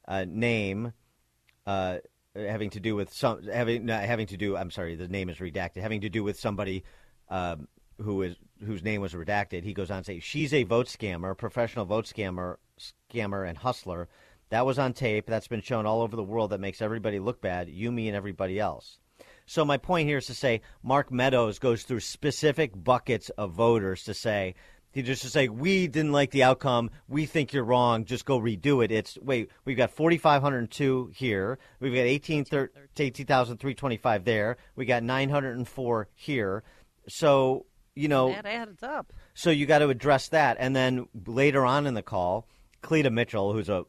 name, 0.09 0.93
uh, 1.67 1.99
having 2.37 2.71
to 2.71 2.81
do 2.81 2.95
with 2.95 3.13
some, 3.13 3.43
having, 3.49 3.89
having 3.89 4.29
to 4.29 4.37
do, 4.37 4.57
I'm 4.57 4.71
sorry, 4.71 4.95
the 4.95 5.09
name 5.09 5.29
is 5.29 5.39
redacted, 5.39 5.83
having 5.83 6.03
to 6.03 6.09
do 6.09 6.23
with 6.23 6.39
somebody 6.39 6.85
um, 7.29 7.67
who 8.01 8.23
is 8.23 8.37
whose 8.65 8.83
name 8.83 9.01
was 9.01 9.15
redacted. 9.15 9.65
He 9.65 9.75
goes 9.75 9.91
on 9.91 9.99
to 9.99 10.05
say, 10.05 10.21
she's 10.21 10.55
a 10.55 10.63
vote 10.63 10.87
scammer, 10.87 11.37
professional 11.37 11.85
vote 11.85 12.05
scammer, 12.05 12.57
scammer 13.11 13.49
and 13.49 13.59
hustler. 13.59 14.09
That 14.51 14.67
was 14.67 14.79
on 14.79 14.93
tape. 14.93 15.27
That's 15.27 15.49
been 15.49 15.63
shown 15.63 15.87
all 15.87 16.03
over 16.03 16.17
the 16.17 16.23
world. 16.23 16.51
That 16.51 16.61
makes 16.61 16.83
everybody 16.83 17.19
look 17.19 17.41
bad, 17.41 17.69
you, 17.69 17.91
me, 17.91 18.09
and 18.09 18.17
everybody 18.17 18.59
else. 18.59 18.99
So 19.47 19.65
my 19.65 19.77
point 19.77 20.09
here 20.09 20.19
is 20.19 20.27
to 20.27 20.35
say 20.35 20.63
Mark 20.83 21.11
Meadows 21.11 21.59
goes 21.59 21.83
through 21.83 22.01
specific 22.01 22.73
buckets 22.75 23.31
of 23.31 23.53
voters 23.53 24.05
to 24.05 24.15
say 24.15 24.55
he 24.93 25.01
just 25.03 25.23
to 25.23 25.31
say 25.31 25.49
we 25.49 25.87
didn't 25.87 26.13
like 26.13 26.31
the 26.31 26.43
outcome. 26.43 26.91
We 27.09 27.25
think 27.25 27.53
you're 27.53 27.65
wrong. 27.65 28.05
Just 28.05 28.27
go 28.27 28.39
redo 28.39 28.85
it. 28.85 28.93
It's 28.93 29.19
wait. 29.21 29.51
We've 29.65 29.77
got 29.77 29.91
4,502 29.91 31.13
here. 31.15 31.59
We've 31.81 31.95
got 31.95 32.03
18, 32.03 32.45
18,325 32.99 34.25
there. 34.25 34.59
We 34.77 34.85
got 34.85 35.03
904 35.03 36.09
here. 36.15 36.63
So 37.09 37.65
you 37.95 38.09
know 38.09 38.29
that 38.29 38.45
adds 38.45 38.83
up. 38.83 39.15
So 39.35 39.51
you 39.51 39.65
got 39.65 39.79
to 39.79 39.89
address 39.89 40.29
that, 40.29 40.59
and 40.61 40.77
then 40.77 41.07
later 41.27 41.65
on 41.65 41.87
in 41.87 41.95
the 41.95 42.03
call, 42.03 42.47
Cleta 42.83 43.11
Mitchell, 43.11 43.53
who's 43.53 43.69
a 43.69 43.85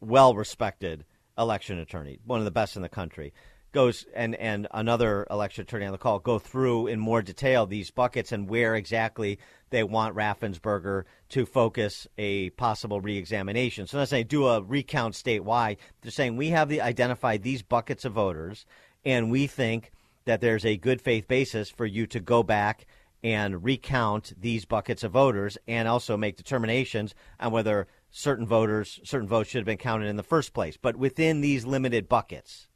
well-respected 0.00 1.04
election 1.38 1.78
attorney, 1.78 2.18
one 2.24 2.38
of 2.38 2.44
the 2.44 2.50
best 2.50 2.76
in 2.76 2.82
the 2.82 2.88
country, 2.88 3.32
goes 3.72 4.06
and 4.14 4.34
and 4.36 4.66
another 4.72 5.26
election 5.30 5.62
attorney 5.62 5.84
on 5.84 5.92
the 5.92 5.98
call 5.98 6.18
go 6.18 6.38
through 6.38 6.86
in 6.86 6.98
more 6.98 7.20
detail 7.20 7.66
these 7.66 7.90
buckets 7.90 8.32
and 8.32 8.48
where 8.48 8.74
exactly 8.74 9.38
they 9.68 9.82
want 9.82 10.16
Raffensperger 10.16 11.04
to 11.28 11.44
focus 11.44 12.06
a 12.16 12.50
possible 12.50 13.00
reexamination. 13.00 13.86
So 13.86 13.98
not 13.98 14.08
saying 14.08 14.28
do 14.28 14.46
a 14.46 14.62
recount 14.62 15.14
statewide. 15.14 15.76
They're 16.00 16.10
saying 16.10 16.36
we 16.36 16.50
have 16.50 16.68
the 16.68 16.80
identified 16.80 17.42
these 17.42 17.62
buckets 17.62 18.04
of 18.04 18.14
voters, 18.14 18.64
and 19.04 19.30
we 19.30 19.46
think 19.46 19.92
that 20.24 20.40
there's 20.40 20.64
a 20.64 20.76
good 20.76 21.02
faith 21.02 21.28
basis 21.28 21.68
for 21.68 21.84
you 21.84 22.06
to 22.08 22.20
go 22.20 22.42
back 22.42 22.86
and 23.22 23.64
recount 23.64 24.32
these 24.40 24.64
buckets 24.64 25.02
of 25.02 25.12
voters 25.12 25.58
and 25.66 25.88
also 25.88 26.16
make 26.16 26.36
determinations 26.36 27.14
on 27.40 27.52
whether 27.52 27.88
certain 28.16 28.46
voters, 28.46 28.98
certain 29.04 29.28
votes 29.28 29.50
should 29.50 29.58
have 29.58 29.66
been 29.66 29.76
counted 29.76 30.06
in 30.06 30.16
the 30.16 30.22
first 30.22 30.54
place, 30.54 30.78
but 30.78 30.96
within 30.96 31.42
these 31.42 31.66
limited 31.66 32.08
buckets. 32.08 32.66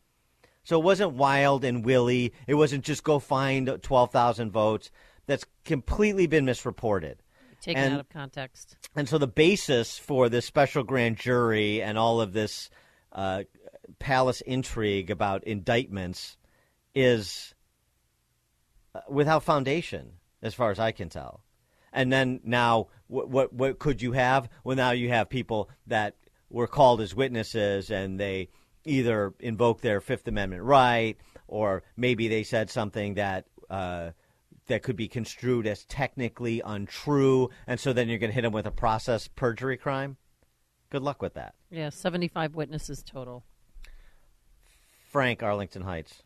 So 0.64 0.78
it 0.78 0.84
wasn't 0.84 1.14
wild 1.14 1.64
and 1.64 1.82
willy. 1.82 2.34
It 2.47 2.55
wasn't 2.55 2.84
just 2.84 3.03
go 3.03 3.18
find 3.18 3.78
12,000 3.82 4.51
votes. 4.53 4.91
That's 5.26 5.47
completely 5.64 6.26
been 6.26 6.45
misreported. 6.45 7.22
Taken 7.62 7.82
and, 7.82 7.95
out 7.95 8.01
of 8.01 8.09
context. 8.11 8.76
And 8.95 9.09
so 9.09 9.16
the 9.16 9.26
basis 9.26 9.99
for 9.99 10.28
this 10.28 10.45
special 10.45 10.84
grand 10.84 11.16
jury 11.16 11.82
and 11.82 11.97
all 11.97 12.20
of 12.20 12.34
this 12.34 12.68
uh, 13.12 13.45
palace 13.99 14.43
intrigue 14.43 15.11
about 15.11 15.45
indictments 15.45 16.36
is 16.95 17.55
uh, 18.95 19.01
without 19.09 19.43
foundation, 19.43 20.12
as 20.43 20.53
far 20.53 20.70
as 20.70 20.78
I 20.78 20.93
can 20.93 21.09
tell. 21.09 21.43
And 21.93 22.12
then 22.12 22.41
now, 22.45 22.88
what, 23.09 23.28
what 23.28 23.53
what 23.53 23.78
could 23.78 24.01
you 24.01 24.12
have? 24.12 24.49
Well, 24.64 24.76
now 24.76 24.93
you 24.93 25.09
have 25.09 25.28
people 25.28 25.70
that 25.86 26.16
were 26.49 26.66
called 26.66 27.01
as 27.01 27.14
witnesses, 27.14 27.91
and 27.91 28.18
they 28.18 28.49
either 28.84 29.34
invoke 29.41 29.80
their 29.80 30.01
Fifth 30.01 30.26
Amendment 30.28 30.62
right, 30.62 31.16
or 31.49 31.82
maybe 31.97 32.28
they 32.28 32.43
said 32.43 32.70
something 32.70 33.14
that 33.14 33.47
uh, 33.68 34.11
that 34.66 34.82
could 34.82 34.97
be 34.97 35.09
construed 35.09 35.66
as 35.66 35.84
technically 35.84 36.62
untrue, 36.64 37.51
and 37.66 37.78
so 37.78 37.93
then 37.93 38.09
you're 38.09 38.18
going 38.18 38.30
to 38.30 38.34
hit 38.34 38.43
them 38.43 38.53
with 38.53 38.66
a 38.66 38.70
process 38.70 39.28
perjury 39.28 39.76
crime. 39.76 40.16
Good 40.91 41.03
luck 41.03 41.22
with 41.22 41.34
that. 41.34 41.55
Yeah, 41.70 41.91
75 41.91 42.55
witnesses 42.55 43.03
total. 43.03 43.45
Frank, 45.11 45.43
Arlington 45.43 45.82
Heights. 45.82 46.22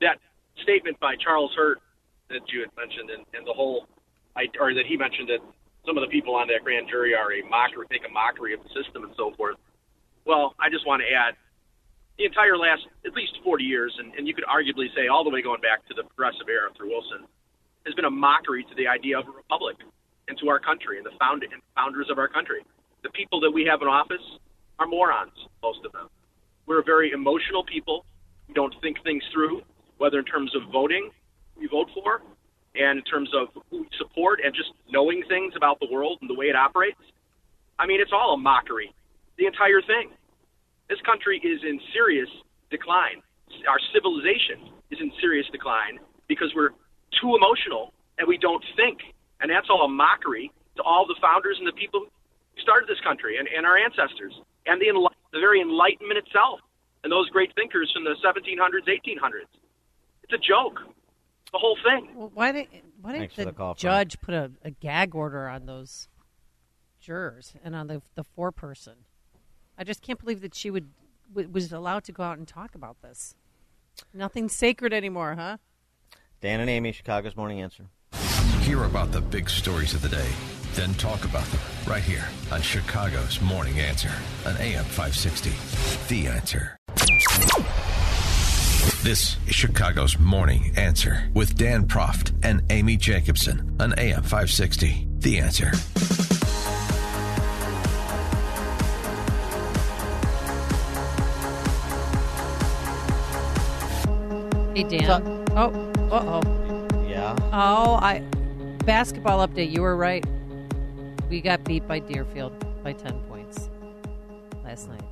That 0.00 0.18
statement 0.62 0.98
by 1.00 1.14
Charles 1.22 1.52
Hurt 1.56 1.78
that 2.30 2.46
you 2.48 2.62
had 2.62 2.72
mentioned, 2.78 3.10
and, 3.10 3.26
and 3.34 3.46
the 3.46 3.52
whole, 3.52 3.86
or 4.58 4.74
that 4.74 4.86
he 4.86 4.96
mentioned 4.96 5.28
that 5.28 5.42
some 5.86 5.98
of 5.98 6.02
the 6.02 6.12
people 6.12 6.34
on 6.34 6.46
that 6.48 6.62
grand 6.62 6.88
jury 6.88 7.14
are 7.14 7.32
a 7.32 7.42
mockery, 7.48 7.86
make 7.90 8.06
a 8.06 8.12
mockery 8.12 8.54
of 8.54 8.60
the 8.62 8.70
system 8.70 9.04
and 9.04 9.12
so 9.16 9.32
forth. 9.36 9.56
Well, 10.24 10.54
I 10.60 10.68
just 10.68 10.86
want 10.86 11.02
to 11.02 11.08
add 11.08 11.34
the 12.18 12.28
entire 12.28 12.56
last 12.56 12.84
at 13.06 13.16
least 13.16 13.32
40 13.42 13.64
years, 13.64 13.96
and, 13.98 14.12
and 14.14 14.28
you 14.28 14.34
could 14.34 14.44
arguably 14.44 14.92
say 14.94 15.08
all 15.08 15.24
the 15.24 15.30
way 15.30 15.40
going 15.40 15.60
back 15.60 15.86
to 15.88 15.94
the 15.94 16.04
progressive 16.04 16.48
era 16.48 16.68
through 16.76 16.92
Wilson, 16.92 17.24
has 17.86 17.94
been 17.94 18.04
a 18.04 18.12
mockery 18.12 18.62
to 18.68 18.74
the 18.76 18.86
idea 18.86 19.18
of 19.18 19.26
a 19.26 19.32
republic 19.32 19.76
and 20.28 20.36
to 20.38 20.48
our 20.48 20.60
country 20.60 20.98
and 20.98 21.06
the 21.06 21.16
found, 21.18 21.42
and 21.42 21.62
founders 21.74 22.08
of 22.10 22.18
our 22.18 22.28
country. 22.28 22.60
The 23.02 23.10
people 23.10 23.40
that 23.40 23.50
we 23.50 23.64
have 23.64 23.80
in 23.80 23.88
office 23.88 24.22
are 24.78 24.86
morons, 24.86 25.32
most 25.62 25.80
of 25.84 25.92
them. 25.92 26.08
We're 26.66 26.80
a 26.80 26.84
very 26.84 27.12
emotional 27.12 27.64
people. 27.64 28.04
We 28.48 28.54
don't 28.54 28.74
think 28.82 29.02
things 29.02 29.24
through, 29.32 29.62
whether 29.96 30.18
in 30.18 30.24
terms 30.26 30.54
of 30.54 30.70
voting, 30.70 31.10
we 31.60 31.68
vote 31.68 31.88
for, 31.94 32.22
and 32.74 32.98
in 32.98 33.04
terms 33.04 33.30
of 33.36 33.48
who 33.70 33.82
we 33.82 33.88
support 33.98 34.40
and 34.42 34.54
just 34.54 34.70
knowing 34.90 35.22
things 35.28 35.54
about 35.56 35.78
the 35.80 35.88
world 35.90 36.18
and 36.20 36.30
the 36.30 36.34
way 36.34 36.46
it 36.46 36.56
operates. 36.56 37.00
I 37.78 37.86
mean, 37.86 38.00
it's 38.00 38.12
all 38.12 38.34
a 38.34 38.36
mockery. 38.36 38.94
The 39.38 39.46
entire 39.46 39.82
thing. 39.82 40.10
This 40.88 41.00
country 41.06 41.38
is 41.38 41.60
in 41.62 41.80
serious 41.92 42.28
decline. 42.70 43.22
Our 43.68 43.78
civilization 43.94 44.74
is 44.90 44.98
in 45.00 45.12
serious 45.20 45.46
decline 45.52 45.98
because 46.28 46.52
we're 46.54 46.70
too 47.20 47.36
emotional 47.36 47.92
and 48.18 48.26
we 48.26 48.38
don't 48.38 48.64
think. 48.76 48.98
And 49.40 49.50
that's 49.50 49.68
all 49.70 49.84
a 49.84 49.88
mockery 49.88 50.52
to 50.76 50.82
all 50.82 51.06
the 51.06 51.16
founders 51.20 51.56
and 51.58 51.66
the 51.66 51.72
people 51.72 52.04
who 52.06 52.60
started 52.62 52.88
this 52.88 53.00
country 53.00 53.38
and, 53.38 53.48
and 53.48 53.66
our 53.66 53.76
ancestors 53.76 54.34
and 54.66 54.80
the, 54.80 54.86
enli- 54.86 55.16
the 55.32 55.40
very 55.40 55.60
Enlightenment 55.60 56.18
itself 56.18 56.60
and 57.02 57.10
those 57.10 57.28
great 57.30 57.54
thinkers 57.54 57.90
from 57.94 58.04
the 58.04 58.14
1700s, 58.20 58.86
1800s. 58.86 59.48
It's 60.22 60.34
a 60.34 60.38
joke. 60.38 60.78
The 61.52 61.58
whole 61.58 61.76
thing. 61.84 62.08
Well, 62.14 62.30
why 62.32 62.52
did 62.52 62.68
why 63.00 63.18
did 63.18 63.30
the, 63.34 63.44
the 63.46 63.52
call, 63.52 63.74
judge 63.74 64.20
put 64.20 64.34
a, 64.34 64.52
a 64.64 64.70
gag 64.70 65.14
order 65.14 65.48
on 65.48 65.66
those 65.66 66.08
jurors 67.00 67.54
and 67.64 67.74
on 67.74 67.88
the 67.88 68.02
the 68.14 68.24
foreperson? 68.24 69.04
I 69.76 69.84
just 69.84 70.02
can't 70.02 70.18
believe 70.20 70.42
that 70.42 70.54
she 70.54 70.70
would 70.70 70.90
w- 71.28 71.48
was 71.48 71.72
allowed 71.72 72.04
to 72.04 72.12
go 72.12 72.22
out 72.22 72.38
and 72.38 72.46
talk 72.46 72.74
about 72.74 73.02
this. 73.02 73.34
Nothing's 74.14 74.54
sacred 74.54 74.92
anymore, 74.92 75.34
huh? 75.36 75.56
Dan 76.40 76.60
and 76.60 76.70
Amy, 76.70 76.92
Chicago's 76.92 77.36
Morning 77.36 77.60
Answer. 77.60 77.86
Hear 78.60 78.84
about 78.84 79.12
the 79.12 79.20
big 79.20 79.50
stories 79.50 79.94
of 79.94 80.02
the 80.02 80.08
day, 80.08 80.28
then 80.74 80.94
talk 80.94 81.24
about 81.24 81.44
them 81.46 81.60
right 81.86 82.02
here 82.02 82.26
on 82.52 82.62
Chicago's 82.62 83.40
Morning 83.40 83.78
Answer 83.80 84.12
on 84.46 84.56
AM 84.56 84.84
560. 84.84 85.50
The 86.08 86.28
Answer. 86.28 86.76
This 89.02 89.38
is 89.46 89.54
Chicago's 89.54 90.18
Morning 90.18 90.72
Answer 90.76 91.30
with 91.32 91.56
Dan 91.56 91.86
Proft 91.86 92.34
and 92.42 92.62
Amy 92.68 92.98
Jacobson 92.98 93.74
on 93.80 93.94
AM 93.98 94.22
560. 94.22 95.08
The 95.20 95.38
Answer. 95.38 95.70
Hey 104.74 104.84
Dan. 104.84 105.10
Oh, 105.52 105.70
uh 106.12 106.42
oh. 106.42 107.06
Yeah. 107.08 107.34
Oh, 107.54 107.94
I 107.94 108.22
basketball 108.84 109.46
update. 109.48 109.70
You 109.70 109.80
were 109.80 109.96
right. 109.96 110.26
We 111.30 111.40
got 111.40 111.64
beat 111.64 111.88
by 111.88 112.00
Deerfield 112.00 112.52
by 112.84 112.92
ten 112.92 113.18
points 113.20 113.70
last 114.62 114.90
night. 114.90 115.02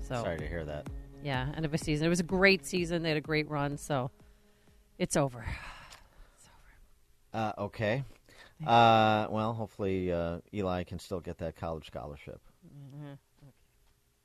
So 0.00 0.14
Sorry 0.14 0.38
to 0.38 0.48
hear 0.48 0.64
that. 0.64 0.88
Yeah, 1.24 1.50
end 1.56 1.64
of 1.64 1.72
a 1.72 1.78
season. 1.78 2.06
It 2.06 2.10
was 2.10 2.20
a 2.20 2.24
great 2.24 2.66
season. 2.66 3.02
They 3.02 3.08
had 3.08 3.16
a 3.16 3.22
great 3.22 3.48
run. 3.48 3.78
So 3.78 4.10
it's 4.98 5.16
over. 5.16 5.44
Uh, 7.32 7.52
okay. 7.58 8.04
Uh, 8.64 9.26
well, 9.28 9.52
hopefully 9.54 10.12
uh, 10.12 10.38
Eli 10.54 10.84
can 10.84 11.00
still 11.00 11.18
get 11.18 11.36
that 11.38 11.56
college 11.56 11.88
scholarship. 11.88 12.40
Mm-hmm. 12.64 13.06
Okay. 13.06 13.52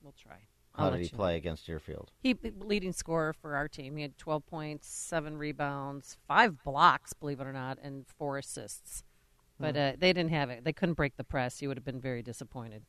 We'll 0.04 0.14
try. 0.22 0.36
I'll 0.76 0.92
How 0.92 0.96
did 0.96 1.02
he 1.02 1.10
play 1.10 1.36
against 1.36 1.66
Deerfield? 1.66 2.12
He 2.22 2.36
leading 2.60 2.94
scorer 2.94 3.34
for 3.34 3.56
our 3.56 3.68
team. 3.68 3.96
He 3.96 4.04
had 4.04 4.16
12 4.20 4.46
points, 4.46 4.88
seven 4.88 5.38
rebounds, 5.38 6.18
five 6.28 6.64
blocks, 6.64 7.14
believe 7.14 7.40
it 7.40 7.48
or 7.48 7.52
not, 7.52 7.80
and 7.82 8.06
four 8.20 8.38
assists. 8.38 9.04
But 9.60 9.74
Hmm. 9.76 9.82
uh, 9.82 9.92
they 9.98 10.14
didn't 10.14 10.30
have 10.30 10.52
it. 10.52 10.64
They 10.64 10.74
couldn't 10.74 10.94
break 10.94 11.18
the 11.18 11.24
press. 11.24 11.58
He 11.58 11.66
would 11.66 11.78
have 11.78 11.86
been 11.86 12.00
very 12.00 12.22
disappointed. 12.22 12.84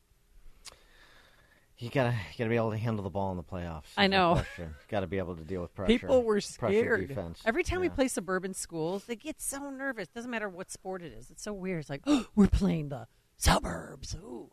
You 1.81 1.89
gotta 1.89 2.11
you 2.11 2.39
gotta 2.39 2.51
be 2.51 2.57
able 2.57 2.71
to 2.73 2.77
handle 2.77 3.03
the 3.03 3.11
ball 3.11 3.31
in 3.31 3.39
the 3.39 3.43
playoffs. 3.43 3.85
I 3.97 4.07
know. 4.07 4.43
Got 4.89 5.01
to 5.01 5.07
be 5.07 5.17
able 5.17 5.35
to 5.37 5.43
deal 5.45 5.63
with 5.63 5.75
pressure. 5.75 5.99
People 5.99 6.23
were 6.23 6.35
Pressure 6.35 6.53
scared. 6.53 7.09
defense. 7.09 7.41
Every 7.47 7.63
time 7.65 7.81
we 7.81 7.89
play 7.89 8.07
suburban 8.09 8.53
schools, 8.53 9.05
they 9.05 9.17
get 9.17 9.41
so 9.41 9.71
nervous. 9.71 10.09
Doesn't 10.09 10.31
matter 10.31 10.49
what 10.49 10.71
sport 10.71 11.01
it 11.03 11.13
is. 11.13 11.31
It's 11.31 11.43
so 11.43 11.55
weird. 11.55 11.81
It's 11.81 11.89
like, 11.91 12.03
oh, 12.07 12.27
we're 12.37 12.49
playing 12.49 12.91
the 12.91 13.07
suburbs. 13.39 14.15
Ooh. 14.17 14.51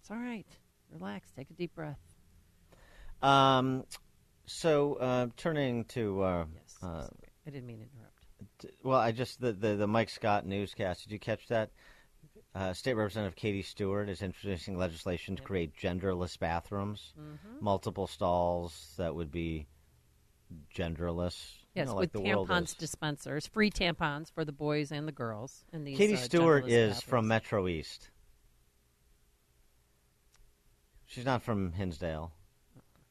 It's 0.00 0.10
all 0.10 0.16
right. 0.16 0.46
Relax. 0.90 1.30
Take 1.36 1.50
a 1.50 1.54
deep 1.54 1.74
breath. 1.74 1.98
Um, 3.22 3.84
so 4.46 4.94
uh, 4.94 5.26
turning 5.36 5.84
to 5.86 6.22
uh, 6.22 6.44
uh, 6.82 7.06
I 7.46 7.50
didn't 7.50 7.66
mean 7.66 7.78
to 7.80 7.84
interrupt. 7.84 8.58
t- 8.60 8.70
well, 8.82 8.98
I 8.98 9.12
just 9.12 9.40
the, 9.40 9.52
the 9.52 9.76
the 9.76 9.86
Mike 9.86 10.08
Scott 10.10 10.46
newscast. 10.46 11.02
Did 11.04 11.12
you 11.12 11.18
catch 11.18 11.46
that? 11.48 11.70
Uh, 12.54 12.72
State 12.74 12.94
Representative 12.94 13.34
Katie 13.34 13.62
Stuart 13.62 14.08
is 14.10 14.20
introducing 14.20 14.76
legislation 14.76 15.36
to 15.36 15.42
create 15.42 15.74
genderless 15.76 16.38
bathrooms, 16.38 17.14
Mhm. 17.18 17.60
multiple 17.62 18.06
stalls 18.06 18.94
that 18.98 19.14
would 19.14 19.30
be 19.30 19.66
genderless. 20.74 21.56
you 21.74 21.80
Yes, 21.80 21.86
know, 21.88 21.94
with 21.94 22.14
like 22.14 22.24
the 22.24 22.30
tampons 22.30 22.76
dispensers, 22.76 23.46
free 23.46 23.70
tampons 23.70 24.30
for 24.30 24.44
the 24.44 24.52
boys 24.52 24.92
and 24.92 25.08
the 25.08 25.12
girls. 25.12 25.64
In 25.72 25.84
these, 25.84 25.96
Katie 25.96 26.12
uh, 26.12 26.18
Stuart 26.18 26.66
is 26.68 26.96
bathrooms. 26.96 27.02
from 27.04 27.28
Metro 27.28 27.66
East. 27.68 28.10
She's 31.06 31.24
not 31.24 31.42
from 31.42 31.72
Hinsdale. 31.72 32.32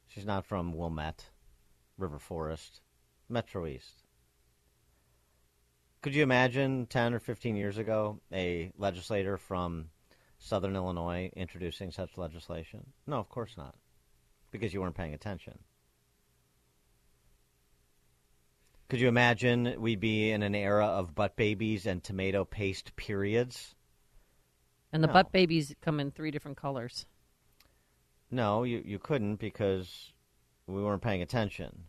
She's 0.07 0.25
not 0.25 0.45
from 0.45 0.73
Wilmette, 0.73 1.31
River 1.97 2.19
Forest, 2.19 2.81
Metro 3.29 3.65
East. 3.65 4.00
Could 6.01 6.15
you 6.15 6.23
imagine 6.23 6.87
10 6.87 7.13
or 7.13 7.19
15 7.19 7.55
years 7.55 7.77
ago 7.77 8.19
a 8.33 8.71
legislator 8.77 9.37
from 9.37 9.89
Southern 10.39 10.75
Illinois 10.75 11.31
introducing 11.35 11.91
such 11.91 12.17
legislation? 12.17 12.87
No, 13.05 13.17
of 13.19 13.29
course 13.29 13.55
not, 13.55 13.75
because 14.49 14.73
you 14.73 14.81
weren't 14.81 14.95
paying 14.95 15.13
attention. 15.13 15.59
Could 18.89 18.99
you 18.99 19.07
imagine 19.07 19.75
we'd 19.79 19.99
be 19.99 20.31
in 20.31 20.41
an 20.41 20.55
era 20.55 20.87
of 20.87 21.13
butt 21.13 21.35
babies 21.35 21.85
and 21.85 22.03
tomato 22.03 22.45
paste 22.45 22.95
periods? 22.95 23.75
And 24.91 25.03
the 25.03 25.07
No. 25.07 25.13
butt 25.13 25.31
babies 25.31 25.75
come 25.81 25.99
in 25.99 26.11
three 26.11 26.31
different 26.31 26.57
colors. 26.57 27.05
No, 28.31 28.63
you, 28.63 28.81
you 28.83 28.97
couldn't 28.97 29.35
because 29.35 30.11
we 30.65 30.81
weren't 30.81 31.01
paying 31.03 31.21
attention. 31.21 31.85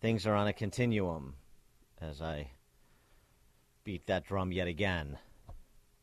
Things 0.00 0.26
are 0.26 0.34
on 0.34 0.48
a 0.48 0.52
continuum, 0.52 1.36
as 2.00 2.22
I 2.22 2.50
beat 3.90 4.06
that 4.06 4.24
drum 4.24 4.52
yet 4.52 4.68
again, 4.68 5.18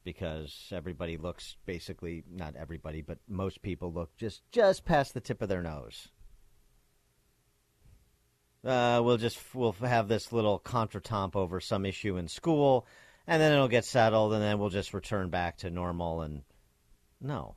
because 0.03 0.73
everybody 0.73 1.15
looks 1.15 1.55
basically, 1.65 2.21
not 2.29 2.53
everybody, 2.57 3.01
but 3.01 3.17
most 3.29 3.61
people 3.61 3.93
look 3.93 4.13
just, 4.17 4.41
just 4.51 4.83
past 4.83 5.13
the 5.13 5.21
tip 5.21 5.41
of 5.41 5.47
their 5.47 5.63
nose. 5.63 6.09
Uh, 8.65 8.99
we'll 9.01 9.15
just 9.15 9.39
we'll 9.55 9.71
have 9.71 10.09
this 10.09 10.33
little 10.33 10.59
contretemps 10.59 11.38
over 11.38 11.61
some 11.61 11.85
issue 11.85 12.17
in 12.17 12.27
school, 12.27 12.85
and 13.25 13.41
then 13.41 13.53
it'll 13.53 13.69
get 13.69 13.85
settled, 13.85 14.33
and 14.33 14.41
then 14.41 14.59
we'll 14.59 14.67
just 14.67 14.93
return 14.93 15.29
back 15.29 15.55
to 15.55 15.69
normal. 15.69 16.19
And 16.19 16.41
no, 17.21 17.55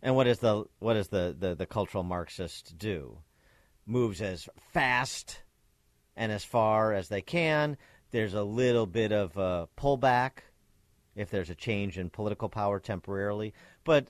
and 0.00 0.16
what 0.16 0.26
is 0.26 0.38
the 0.38 0.64
what 0.78 0.94
does 0.94 1.08
the, 1.08 1.36
the, 1.38 1.54
the 1.54 1.66
cultural 1.66 2.04
Marxist 2.04 2.78
do? 2.78 3.18
Moves 3.84 4.22
as 4.22 4.48
fast 4.72 5.42
and 6.16 6.32
as 6.32 6.42
far 6.42 6.94
as 6.94 7.08
they 7.08 7.20
can. 7.20 7.76
There's 8.12 8.34
a 8.34 8.42
little 8.42 8.86
bit 8.86 9.10
of 9.10 9.36
a 9.38 9.68
pullback 9.76 10.44
if 11.16 11.30
there's 11.30 11.50
a 11.50 11.54
change 11.54 11.98
in 11.98 12.10
political 12.10 12.48
power 12.48 12.78
temporarily, 12.78 13.54
but 13.84 14.06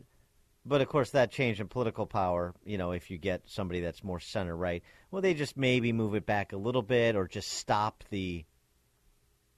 but 0.65 0.81
of 0.81 0.89
course 0.89 1.11
that 1.11 1.31
change 1.31 1.61
in 1.61 1.69
political 1.69 2.07
power, 2.07 2.55
you 2.65 2.79
know, 2.79 2.93
if 2.93 3.11
you 3.11 3.19
get 3.19 3.43
somebody 3.47 3.81
that's 3.81 4.05
more 4.05 4.21
center 4.21 4.57
right, 4.57 4.83
well, 5.11 5.23
they 5.23 5.35
just 5.35 5.57
maybe 5.57 5.93
move 5.93 6.15
it 6.15 6.27
back 6.27 6.53
a 6.53 6.57
little 6.57 6.83
bit 6.83 7.17
or 7.17 7.27
just 7.27 7.49
stop 7.49 8.05
the 8.11 8.45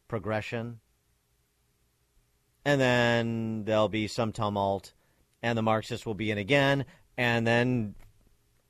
progression, 0.08 0.78
and 2.64 2.80
then 2.80 3.64
there'll 3.64 3.88
be 3.88 4.08
some 4.08 4.32
tumult 4.32 4.92
and 5.42 5.56
the 5.58 5.62
Marxists 5.62 6.06
will 6.06 6.14
be 6.14 6.30
in 6.30 6.38
again, 6.38 6.84
and 7.16 7.46
then 7.46 7.94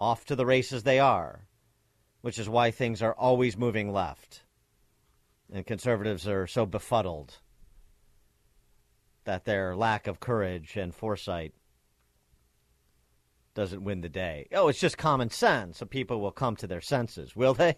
off 0.00 0.24
to 0.24 0.36
the 0.36 0.46
races 0.46 0.82
they 0.82 0.98
are, 0.98 1.46
which 2.20 2.38
is 2.38 2.48
why 2.48 2.70
things 2.70 3.02
are 3.02 3.14
always 3.14 3.56
moving 3.56 3.92
left. 3.92 4.43
And 5.54 5.64
conservatives 5.64 6.26
are 6.26 6.48
so 6.48 6.66
befuddled 6.66 7.38
that 9.22 9.44
their 9.44 9.76
lack 9.76 10.08
of 10.08 10.18
courage 10.18 10.76
and 10.76 10.92
foresight 10.92 11.54
doesn't 13.54 13.84
win 13.84 14.00
the 14.00 14.08
day. 14.08 14.48
Oh, 14.52 14.66
it's 14.66 14.80
just 14.80 14.98
common 14.98 15.30
sense, 15.30 15.78
so 15.78 15.86
people 15.86 16.20
will 16.20 16.32
come 16.32 16.56
to 16.56 16.66
their 16.66 16.80
senses, 16.80 17.36
will 17.36 17.54
they? 17.54 17.76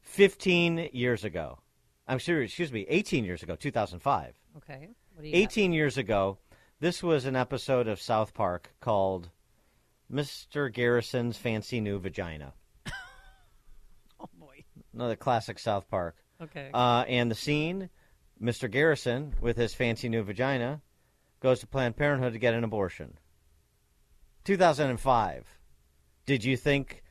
15 0.00 0.88
years 0.92 1.22
ago. 1.22 1.60
I'm 2.08 2.18
serious, 2.18 2.50
excuse 2.50 2.72
me, 2.72 2.84
18 2.88 3.24
years 3.24 3.44
ago, 3.44 3.54
2005. 3.54 4.34
Okay. 4.56 4.88
What 5.14 5.22
do 5.22 5.28
you 5.28 5.34
got? 5.34 5.38
18 5.38 5.72
years 5.72 5.98
ago, 5.98 6.38
this 6.80 7.00
was 7.00 7.26
an 7.26 7.36
episode 7.36 7.86
of 7.86 8.00
South 8.00 8.34
Park 8.34 8.72
called 8.80 9.30
Mr. 10.12 10.72
Garrison's 10.72 11.36
Fancy 11.36 11.80
New 11.80 12.00
Vagina. 12.00 12.54
Another 14.98 15.14
classic 15.14 15.60
South 15.60 15.88
Park. 15.88 16.16
Okay. 16.42 16.70
Uh, 16.74 17.04
and 17.06 17.30
the 17.30 17.36
scene 17.36 17.88
Mr. 18.42 18.68
Garrison, 18.68 19.32
with 19.40 19.56
his 19.56 19.72
fancy 19.72 20.08
new 20.08 20.24
vagina, 20.24 20.82
goes 21.38 21.60
to 21.60 21.68
Planned 21.68 21.96
Parenthood 21.96 22.32
to 22.32 22.38
get 22.40 22.52
an 22.52 22.64
abortion. 22.64 23.16
2005. 24.42 25.46
Did 26.26 26.42
you 26.42 26.56
think 26.56 27.04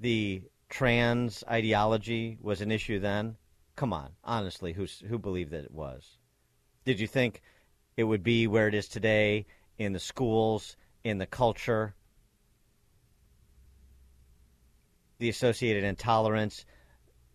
the 0.00 0.42
trans 0.70 1.44
ideology 1.46 2.38
was 2.40 2.62
an 2.62 2.72
issue 2.72 2.98
then? 2.98 3.36
Come 3.76 3.92
on, 3.92 4.12
honestly, 4.24 4.72
who's, 4.72 5.02
who 5.06 5.18
believed 5.18 5.50
that 5.50 5.64
it 5.64 5.70
was? 5.70 6.16
Did 6.86 6.98
you 6.98 7.06
think 7.06 7.42
it 7.98 8.04
would 8.04 8.22
be 8.22 8.46
where 8.46 8.68
it 8.68 8.74
is 8.74 8.88
today 8.88 9.44
in 9.76 9.92
the 9.92 10.00
schools, 10.00 10.78
in 11.02 11.18
the 11.18 11.26
culture, 11.26 11.94
the 15.18 15.28
associated 15.28 15.84
intolerance, 15.84 16.64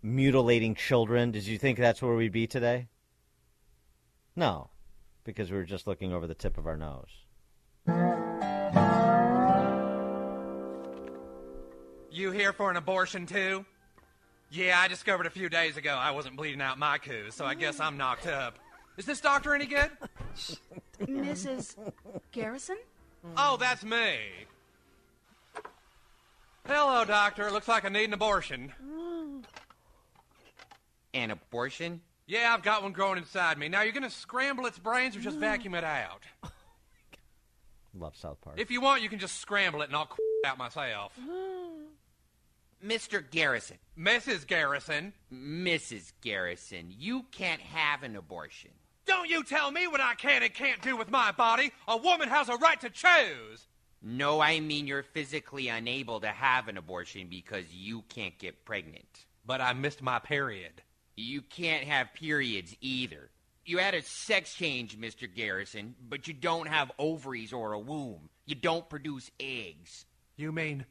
mutilating 0.02 0.76
children? 0.76 1.32
Did 1.32 1.46
you 1.46 1.58
think 1.58 1.78
that's 1.78 2.02
where 2.02 2.16
we'd 2.16 2.32
be 2.32 2.48
today? 2.48 2.88
No, 4.36 4.70
because 5.24 5.52
we 5.52 5.58
were 5.58 5.64
just 5.64 5.88
looking 5.88 6.14
over 6.14 6.28
the 6.28 6.36
tip 6.36 6.58
of 6.58 6.68
our 6.68 6.78
nose. 6.78 7.10
You 12.12 12.32
here 12.32 12.54
for 12.54 12.70
an 12.72 12.78
abortion 12.78 13.26
too? 13.26 13.66
Yeah, 14.52 14.80
I 14.80 14.88
discovered 14.88 15.28
a 15.28 15.30
few 15.30 15.48
days 15.48 15.78
ago 15.78 15.92
I 15.92 16.12
wasn't 16.12 16.36
bleeding 16.36 16.62
out 16.62 16.80
my 16.80 16.98
coos, 16.98 17.36
so 17.36 17.46
I 17.46 17.54
guess 17.54 17.80
I'm 17.80 17.98
knocked 17.98 18.28
up. 18.28 18.58
Is 18.98 19.06
this 19.06 19.22
doctor 19.22 19.54
any 19.54 19.66
good? 19.66 19.92
Mrs. 21.02 21.76
Garrison? 22.32 22.78
Oh, 23.38 23.58
that's 23.58 23.84
me. 23.84 24.18
Hello, 26.66 27.06
doctor. 27.06 27.50
Looks 27.52 27.68
like 27.68 27.86
I 27.86 27.90
need 27.90 28.06
an 28.06 28.14
abortion. 28.14 28.74
Mm. 28.84 29.44
An 31.14 31.32
abortion? 31.32 32.02
Yeah, 32.28 32.54
I've 32.54 32.62
got 32.62 32.84
one 32.84 32.92
growing 32.92 33.18
inside 33.18 33.58
me. 33.58 33.70
Now, 33.70 33.82
you're 33.82 33.92
going 33.94 34.04
to 34.04 34.10
scramble 34.10 34.68
its 34.68 34.78
brains 34.78 35.16
or 35.16 35.20
just 35.20 35.38
vacuum 35.38 35.76
it 35.76 35.84
out? 35.84 36.24
Oh 37.92 38.04
Love 38.04 38.16
South 38.16 38.40
Park. 38.42 38.60
If 38.60 38.70
you 38.70 38.82
want, 38.82 39.02
you 39.02 39.10
can 39.10 39.18
just 39.18 39.40
scramble 39.40 39.82
it 39.82 39.86
and 39.86 39.96
I'll 39.96 40.16
out 40.46 40.60
myself. 40.60 41.12
Mr. 42.86 43.30
Garrison. 43.30 43.78
Mrs. 43.98 44.48
Garrison. 44.48 45.14
Mrs. 45.34 46.14
Garrison, 46.22 46.94
you 46.98 47.24
can't 47.32 47.62
have 47.62 48.04
an 48.04 48.16
abortion. 48.16 48.72
Don't 49.06 49.30
you 49.30 49.44
tell 49.44 49.72
me 49.72 49.88
what 49.88 50.00
I 50.02 50.14
can 50.16 50.44
and 50.44 50.54
can't 50.54 50.82
do 50.82 50.96
with 50.96 51.10
my 51.10 51.32
body. 51.32 51.72
A 51.88 51.98
woman 51.98 52.30
has 52.30 52.48
a 52.48 52.56
right 52.58 52.80
to 52.82 52.90
choose. 52.90 53.68
No, 54.02 54.40
I 54.40 54.60
mean 54.60 54.88
you're 54.88 55.04
physically 55.04 55.68
unable 55.68 56.22
to 56.22 56.28
have 56.28 56.68
an 56.68 56.78
abortion 56.78 57.28
because 57.28 57.66
you 57.74 58.04
can't 58.08 58.38
get 58.38 58.64
pregnant. 58.66 59.26
But 59.46 59.62
I 59.62 59.74
missed 59.74 60.02
my 60.02 60.20
period. 60.20 60.84
You 61.22 61.42
can't 61.42 61.84
have 61.84 62.14
periods 62.14 62.74
either. 62.80 63.30
You 63.66 63.78
had 63.80 63.94
a 63.94 64.02
sex 64.02 64.54
change, 64.54 64.98
Mr. 64.98 65.28
Garrison, 65.34 65.94
but 66.10 66.28
you 66.30 66.34
don't 66.34 66.68
have 66.68 66.92
ovaries 66.98 67.52
or 67.52 67.74
a 67.74 67.80
womb. 67.80 68.30
You 68.46 68.56
don't 68.56 68.88
produce 68.90 69.30
eggs. 69.40 70.06
You 70.38 70.54
mean 70.54 70.86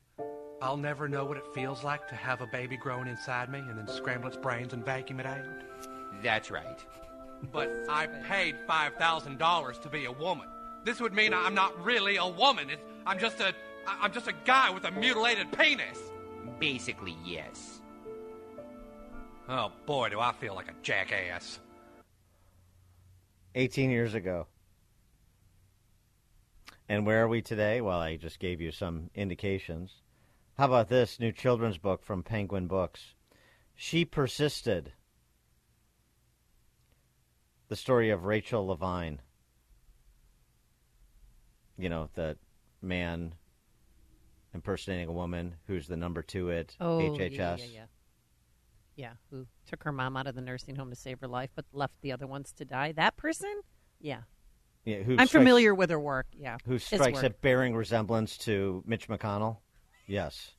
I'll 0.61 0.77
never 0.77 1.09
know 1.09 1.25
what 1.25 1.39
it 1.39 1.55
feels 1.55 1.83
like 1.83 2.07
to 2.09 2.15
have 2.15 2.43
a 2.43 2.47
baby 2.47 2.77
growing 2.77 3.09
inside 3.09 3.51
me 3.51 3.59
and 3.59 3.79
then 3.79 3.89
scramble 3.89 4.29
its 4.29 4.37
brains 4.37 4.75
and 4.75 4.85
vacuum 4.85 5.19
it 5.19 5.25
out? 5.27 5.45
That's 6.23 6.51
right. 6.51 6.79
But 7.51 7.71
I 7.89 8.07
paid 8.07 8.55
$5,000 8.69 9.81
to 9.83 9.89
be 9.89 10.05
a 10.05 10.13
woman. 10.13 10.47
This 10.85 11.01
would 11.01 11.15
mean 11.15 11.33
I'm 11.33 11.55
not 11.55 11.83
really 11.85 12.17
a 12.17 12.29
woman. 12.29 12.69
It's, 12.69 12.83
I'm 13.07 13.19
just 13.19 13.41
a 13.41 13.55
I- 13.87 13.99
I'm 14.03 14.13
just 14.13 14.29
a 14.29 14.35
guy 14.45 14.69
with 14.71 14.85
a 14.85 14.91
mutilated 14.91 15.51
penis. 15.53 15.99
Basically, 16.61 17.17
yes. 17.25 17.78
Oh 19.49 19.73
boy, 19.87 20.11
do 20.11 20.21
I 20.21 20.33
feel 20.33 20.55
like 20.55 20.69
a 20.69 20.75
jackass. 20.83 21.59
18 23.55 23.91
years 23.91 24.15
ago. 24.15 24.47
And 26.89 27.07
where 27.07 27.23
are 27.23 27.29
we 27.29 27.43
today? 27.43 27.81
Well, 27.81 27.99
I 27.99 28.17
just 28.17 28.39
gave 28.39 28.61
you 28.61 28.71
some 28.71 29.11
indications. 29.15 29.93
How 30.57 30.67
about 30.67 30.89
this 30.89 31.19
new 31.21 31.33
children's 31.33 31.79
book 31.79 32.03
from 32.05 32.23
Penguin 32.23 32.67
Books? 32.67 33.15
She 33.75 34.05
Persisted. 34.05 34.93
The 37.69 37.77
story 37.77 38.11
of 38.11 38.25
Rachel 38.25 38.67
Levine. 38.67 39.21
You 41.79 41.89
know, 41.89 42.09
the 42.15 42.37
man 42.83 43.35
impersonating 44.55 45.09
a 45.09 45.13
woman 45.13 45.55
who's 45.67 45.87
the 45.87 45.97
number 45.97 46.23
two 46.23 46.51
at 46.51 46.75
Oh, 46.81 46.99
HHS. 46.99 47.31
yeah, 47.31 47.57
yeah, 47.57 47.65
yeah. 47.73 47.85
Yeah, 48.99 49.13
who 49.31 49.47
took 49.65 49.85
her 49.85 49.93
mom 49.93 50.17
out 50.17 50.27
of 50.27 50.35
the 50.35 50.41
nursing 50.41 50.75
home 50.75 50.91
to 50.91 50.97
save 50.97 51.21
her 51.21 51.29
life, 51.29 51.51
but 51.55 51.65
left 51.73 51.95
the 52.03 52.11
other 52.11 52.27
ones 52.27 52.53
to 52.55 52.65
die. 52.65 52.91
That 52.91 53.17
person? 53.17 53.61
Yeah. 54.01 54.23
Yeah, 54.85 55.03
who 55.05 55.13
I'm 55.13 55.29
strikes- 55.29 55.33
familiar 55.33 55.73
with 55.73 55.91
her 55.91 56.01
work. 56.01 56.27
Yeah. 56.33 56.57
Who 56.67 56.81
strikes 56.81 57.23
at 57.23 57.41
bearing 57.41 57.77
resemblance 57.77 58.37
to 58.39 58.83
Mitch 58.85 59.07
McConnell? 59.07 59.59
Yes. 60.09 60.51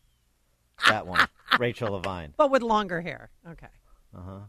That 0.87 1.05
one. 1.05 1.27
Rachel 1.59 1.91
Levine. 1.91 2.33
But 2.37 2.49
with 2.49 2.61
longer 2.61 3.01
hair. 3.01 3.29
Okay. 3.45 3.67
Uh 4.15 4.21
huh. 4.21 4.39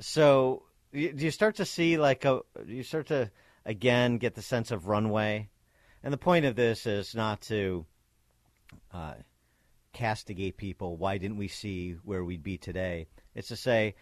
So 0.00 0.62
you, 0.92 1.12
do 1.12 1.26
you 1.26 1.30
start 1.30 1.56
to 1.56 1.66
see 1.66 1.98
like 1.98 2.24
a 2.24 2.40
you 2.66 2.82
start 2.84 3.08
to 3.08 3.30
again 3.66 4.16
get 4.16 4.34
the 4.34 4.40
sense 4.40 4.70
of 4.70 4.86
runway, 4.86 5.50
and 6.02 6.10
the 6.10 6.16
point 6.18 6.46
of 6.46 6.56
this 6.56 6.86
is 6.86 7.14
not 7.14 7.42
to 7.42 7.84
uh, 8.94 9.14
castigate 9.92 10.56
people. 10.56 10.96
Why 10.96 11.18
didn't 11.18 11.36
we 11.36 11.48
see 11.48 11.96
where 12.04 12.24
we'd 12.24 12.42
be 12.42 12.58
today? 12.58 13.08
It's 13.34 13.48
to 13.48 13.56
say, 13.56 13.94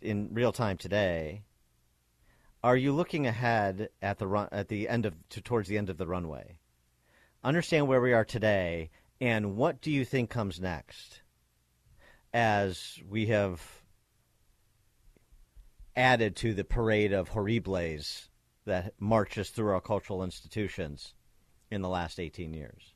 in 0.00 0.30
real 0.32 0.52
time 0.52 0.76
today, 0.76 1.42
are 2.62 2.76
you 2.76 2.92
looking 2.92 3.26
ahead 3.26 3.90
at 4.02 4.18
the 4.18 4.26
run 4.26 4.48
at 4.50 4.68
the 4.68 4.88
end 4.88 5.06
of 5.06 5.14
to, 5.30 5.40
towards 5.40 5.68
the 5.68 5.78
end 5.78 5.90
of 5.90 5.98
the 5.98 6.06
runway? 6.06 6.58
Understand 7.44 7.86
where 7.86 8.00
we 8.00 8.12
are 8.12 8.24
today, 8.24 8.90
and 9.20 9.56
what 9.56 9.80
do 9.80 9.90
you 9.90 10.04
think 10.04 10.30
comes 10.30 10.60
next? 10.60 11.22
As 12.32 12.98
we 13.08 13.26
have 13.26 13.62
added 15.96 16.36
to 16.36 16.54
the 16.54 16.64
parade 16.64 17.12
of 17.12 17.28
horribles 17.28 18.28
that 18.66 18.92
marches 18.98 19.50
through 19.50 19.72
our 19.72 19.80
cultural 19.80 20.22
institutions 20.22 21.14
in 21.70 21.82
the 21.82 21.88
last 21.88 22.20
18 22.20 22.52
years. 22.54 22.94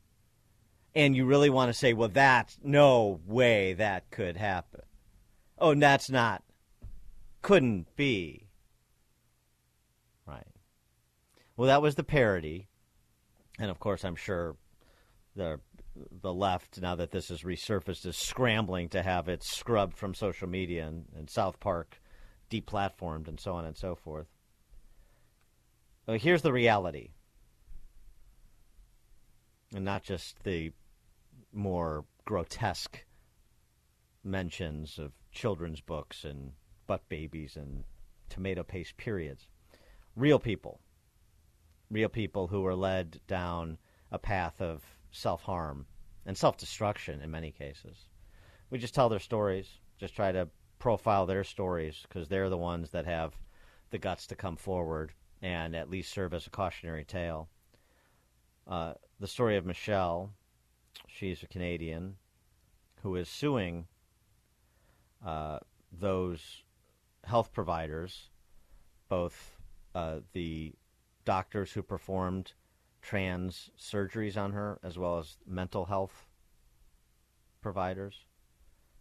And 0.95 1.15
you 1.15 1.25
really 1.25 1.49
want 1.49 1.69
to 1.69 1.77
say, 1.77 1.93
well, 1.93 2.09
that's 2.09 2.57
no 2.63 3.19
way 3.25 3.73
that 3.73 4.11
could 4.11 4.37
happen. 4.37 4.81
Oh, 5.57 5.73
that's 5.73 6.09
not, 6.09 6.43
couldn't 7.41 7.95
be. 7.95 8.47
Right. 10.27 10.45
Well, 11.57 11.67
that 11.67 11.81
was 11.81 11.95
the 11.95 12.03
parody. 12.03 12.67
And 13.59 13.71
of 13.71 13.79
course, 13.79 14.03
I'm 14.03 14.15
sure 14.15 14.55
the 15.35 15.59
the 16.21 16.33
left, 16.33 16.81
now 16.81 16.95
that 16.95 17.11
this 17.11 17.29
has 17.29 17.43
resurfaced, 17.43 18.05
is 18.05 18.17
scrambling 18.17 18.89
to 18.89 19.03
have 19.03 19.29
it 19.29 19.43
scrubbed 19.43 19.95
from 19.95 20.15
social 20.15 20.49
media 20.49 20.87
and, 20.87 21.05
and 21.15 21.29
South 21.29 21.59
Park 21.59 22.01
deplatformed 22.49 23.27
and 23.27 23.39
so 23.39 23.53
on 23.53 23.65
and 23.65 23.77
so 23.77 23.95
forth. 23.95 24.27
Well, 26.07 26.17
here's 26.17 26.41
the 26.41 26.51
reality, 26.51 27.11
and 29.73 29.85
not 29.85 30.03
just 30.03 30.43
the 30.43 30.71
more 31.53 32.05
grotesque 32.25 33.05
mentions 34.23 34.97
of 34.97 35.11
children's 35.31 35.81
books 35.81 36.23
and 36.23 36.53
butt 36.87 37.07
babies 37.09 37.55
and 37.55 37.83
tomato 38.29 38.63
paste 38.63 38.97
periods. 38.97 39.47
Real 40.15 40.39
people. 40.39 40.79
Real 41.89 42.09
people 42.09 42.47
who 42.47 42.61
were 42.61 42.75
led 42.75 43.19
down 43.27 43.77
a 44.11 44.19
path 44.19 44.61
of 44.61 44.83
self 45.11 45.43
harm 45.43 45.85
and 46.25 46.37
self 46.37 46.57
destruction 46.57 47.21
in 47.21 47.31
many 47.31 47.51
cases. 47.51 48.07
We 48.69 48.79
just 48.79 48.95
tell 48.95 49.09
their 49.09 49.19
stories, 49.19 49.67
just 49.99 50.15
try 50.15 50.31
to 50.31 50.49
profile 50.79 51.25
their 51.25 51.43
stories 51.43 52.03
because 52.03 52.27
they're 52.27 52.49
the 52.49 52.57
ones 52.57 52.89
that 52.91 53.05
have 53.05 53.33
the 53.91 53.97
guts 53.97 54.27
to 54.27 54.35
come 54.35 54.55
forward 54.55 55.13
and 55.41 55.75
at 55.75 55.89
least 55.89 56.11
serve 56.11 56.33
as 56.33 56.47
a 56.47 56.49
cautionary 56.49 57.05
tale. 57.05 57.49
Uh, 58.67 58.93
the 59.19 59.27
story 59.27 59.57
of 59.57 59.65
Michelle, 59.65 60.31
she's 61.07 61.43
a 61.43 61.47
Canadian 61.47 62.15
who 63.01 63.15
is 63.15 63.27
suing 63.27 63.87
uh, 65.25 65.59
those 65.91 66.63
health 67.23 67.51
providers, 67.53 68.29
both 69.09 69.57
uh, 69.95 70.19
the 70.33 70.73
doctors 71.25 71.71
who 71.71 71.81
performed 71.81 72.53
trans 73.01 73.69
surgeries 73.77 74.37
on 74.37 74.53
her, 74.53 74.79
as 74.83 74.97
well 74.97 75.19
as 75.19 75.37
mental 75.45 75.85
health 75.85 76.27
providers 77.61 78.25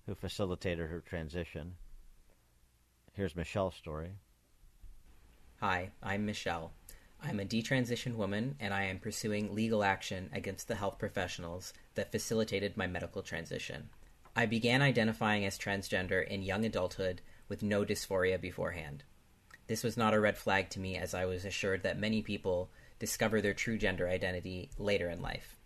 who 0.07 0.15
facilitated 0.15 0.89
her 0.91 1.01
transition. 1.01 1.75
Here's 3.13 3.37
Michelle's 3.37 3.75
story. 3.75 4.13
Hi, 5.61 5.91
I'm 6.03 6.27
Michelle. 6.27 6.73
I'm 7.25 7.39
a 7.39 7.45
detransitioned 7.45 8.17
woman, 8.17 8.57
and 8.59 8.75
I 8.75 8.85
am 8.85 8.99
pursuing 8.99 9.55
legal 9.55 9.85
action 9.85 10.29
against 10.33 10.67
the 10.67 10.75
health 10.75 10.99
professionals 10.99 11.73
that 11.95 12.11
facilitated 12.11 12.77
my 12.77 12.89
medical 12.89 13.23
transition. 13.23 13.91
I 14.35 14.47
began 14.47 14.83
identifying 14.83 15.45
as 15.45 15.57
transgender 15.57 16.27
in 16.27 16.43
young 16.43 16.65
adulthood 16.65 17.21
with 17.49 17.63
no 17.63 17.85
dysphoria 17.85 18.41
beforehand. 18.41 19.05
This 19.69 19.85
was 19.85 19.97
not 19.97 20.15
a 20.15 20.21
red 20.21 20.37
flag 20.37 20.69
to 20.71 20.81
me, 20.81 20.97
as 20.97 21.15
I 21.15 21.25
was 21.25 21.45
assured 21.45 21.85
that 21.85 21.99
many 21.99 22.23
people 22.23 22.71
discover 22.99 23.41
their 23.41 23.55
true 23.55 23.79
gender 23.79 24.09
identity 24.09 24.71
later 24.77 25.09
in 25.09 25.23
life. 25.23 25.57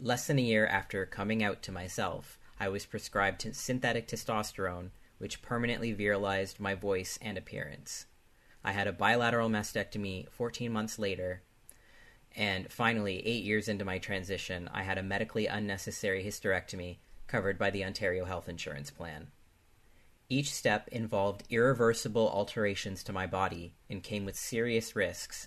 Less 0.00 0.26
than 0.26 0.38
a 0.38 0.42
year 0.42 0.66
after 0.66 1.06
coming 1.06 1.42
out 1.42 1.62
to 1.62 1.72
myself, 1.72 2.38
I 2.58 2.68
was 2.68 2.86
prescribed 2.86 3.46
synthetic 3.52 4.08
testosterone, 4.08 4.90
which 5.18 5.42
permanently 5.42 5.94
virilized 5.94 6.58
my 6.58 6.74
voice 6.74 7.18
and 7.22 7.38
appearance. 7.38 8.06
I 8.66 8.72
had 8.72 8.88
a 8.88 8.92
bilateral 8.92 9.48
mastectomy 9.48 10.28
14 10.28 10.72
months 10.72 10.98
later, 10.98 11.40
and 12.34 12.68
finally, 12.68 13.24
eight 13.24 13.44
years 13.44 13.68
into 13.68 13.84
my 13.84 13.98
transition, 13.98 14.68
I 14.74 14.82
had 14.82 14.98
a 14.98 15.04
medically 15.04 15.46
unnecessary 15.46 16.24
hysterectomy 16.24 16.96
covered 17.28 17.60
by 17.60 17.70
the 17.70 17.84
Ontario 17.84 18.24
Health 18.24 18.48
Insurance 18.48 18.90
Plan. 18.90 19.28
Each 20.28 20.52
step 20.52 20.88
involved 20.88 21.44
irreversible 21.48 22.28
alterations 22.28 23.04
to 23.04 23.12
my 23.12 23.24
body 23.24 23.74
and 23.88 24.02
came 24.02 24.24
with 24.24 24.34
serious 24.34 24.96
risks, 24.96 25.46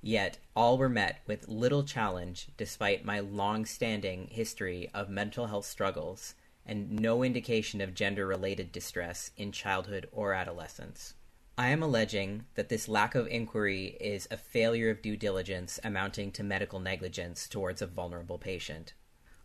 yet 0.00 0.38
all 0.54 0.78
were 0.78 0.88
met 0.88 1.18
with 1.26 1.48
little 1.48 1.82
challenge 1.82 2.46
despite 2.56 3.04
my 3.04 3.18
long 3.18 3.66
standing 3.66 4.28
history 4.28 4.88
of 4.94 5.10
mental 5.10 5.48
health 5.48 5.66
struggles 5.66 6.36
and 6.64 6.92
no 6.92 7.24
indication 7.24 7.80
of 7.80 7.92
gender 7.92 8.24
related 8.24 8.70
distress 8.70 9.32
in 9.36 9.50
childhood 9.50 10.08
or 10.12 10.32
adolescence. 10.32 11.14
I 11.58 11.68
am 11.68 11.82
alleging 11.82 12.46
that 12.54 12.70
this 12.70 12.88
lack 12.88 13.14
of 13.14 13.28
inquiry 13.28 13.98
is 14.00 14.26
a 14.30 14.38
failure 14.38 14.88
of 14.88 15.02
due 15.02 15.18
diligence 15.18 15.78
amounting 15.84 16.32
to 16.32 16.42
medical 16.42 16.80
negligence 16.80 17.46
towards 17.46 17.82
a 17.82 17.86
vulnerable 17.86 18.38
patient. 18.38 18.94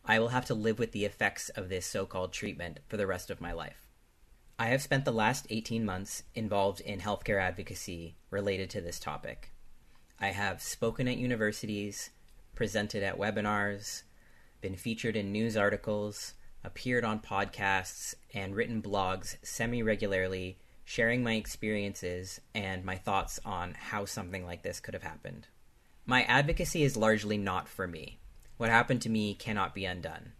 I 0.05 0.19
will 0.19 0.29
have 0.29 0.45
to 0.45 0.53
live 0.53 0.79
with 0.79 0.93
the 0.93 1.03
effects 1.03 1.49
of 1.49 1.67
this 1.67 1.85
so 1.85 2.05
called 2.05 2.31
treatment 2.31 2.79
for 2.87 2.95
the 2.95 3.07
rest 3.07 3.29
of 3.29 3.41
my 3.41 3.51
life. 3.51 3.87
I 4.57 4.67
have 4.67 4.81
spent 4.81 5.03
the 5.03 5.11
last 5.11 5.47
18 5.49 5.83
months 5.83 6.23
involved 6.33 6.79
in 6.79 7.01
healthcare 7.01 7.41
advocacy 7.41 8.15
related 8.31 8.69
to 8.69 8.81
this 8.81 8.99
topic. 8.99 9.51
I 10.17 10.27
have 10.27 10.61
spoken 10.61 11.09
at 11.09 11.17
universities, 11.17 12.11
presented 12.55 13.03
at 13.03 13.19
webinars, 13.19 14.03
been 14.61 14.77
featured 14.77 15.17
in 15.17 15.33
news 15.33 15.57
articles, 15.57 16.35
appeared 16.63 17.03
on 17.03 17.19
podcasts, 17.19 18.15
and 18.33 18.55
written 18.55 18.81
blogs 18.81 19.35
semi 19.43 19.83
regularly, 19.83 20.57
sharing 20.89 21.21
my 21.21 21.33
experiences 21.33 22.39
and 22.55 22.85
my 22.85 22.95
thoughts 22.95 23.41
on 23.43 23.73
how 23.73 24.05
something 24.05 24.45
like 24.45 24.63
this 24.63 24.79
could 24.79 24.93
have 24.93 25.03
happened. 25.03 25.45
My 26.05 26.23
advocacy 26.23 26.81
is 26.81 26.95
largely 26.95 27.37
not 27.37 27.67
for 27.67 27.85
me. 27.85 28.19
What 28.55 28.69
happened 28.69 29.01
to 29.01 29.09
me 29.09 29.33
cannot 29.33 29.75
be 29.75 29.83
undone, 29.83 30.31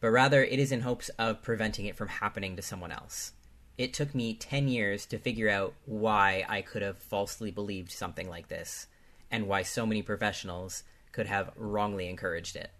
but 0.00 0.08
rather 0.08 0.42
it 0.42 0.58
is 0.58 0.72
in 0.72 0.80
hopes 0.80 1.10
of 1.10 1.42
preventing 1.42 1.86
it 1.86 1.94
from 1.94 2.08
happening 2.08 2.56
to 2.56 2.60
someone 2.60 2.90
else. 2.90 3.34
It 3.78 3.94
took 3.94 4.16
me 4.16 4.34
10 4.34 4.66
years 4.66 5.06
to 5.06 5.16
figure 5.16 5.48
out 5.48 5.74
why 5.86 6.44
I 6.48 6.60
could 6.60 6.82
have 6.82 6.98
falsely 6.98 7.52
believed 7.52 7.92
something 7.92 8.28
like 8.28 8.48
this, 8.48 8.88
and 9.30 9.46
why 9.46 9.62
so 9.62 9.86
many 9.86 10.02
professionals 10.02 10.82
could 11.12 11.26
have 11.26 11.52
wrongly 11.54 12.08
encouraged 12.08 12.56
it. 12.56 12.72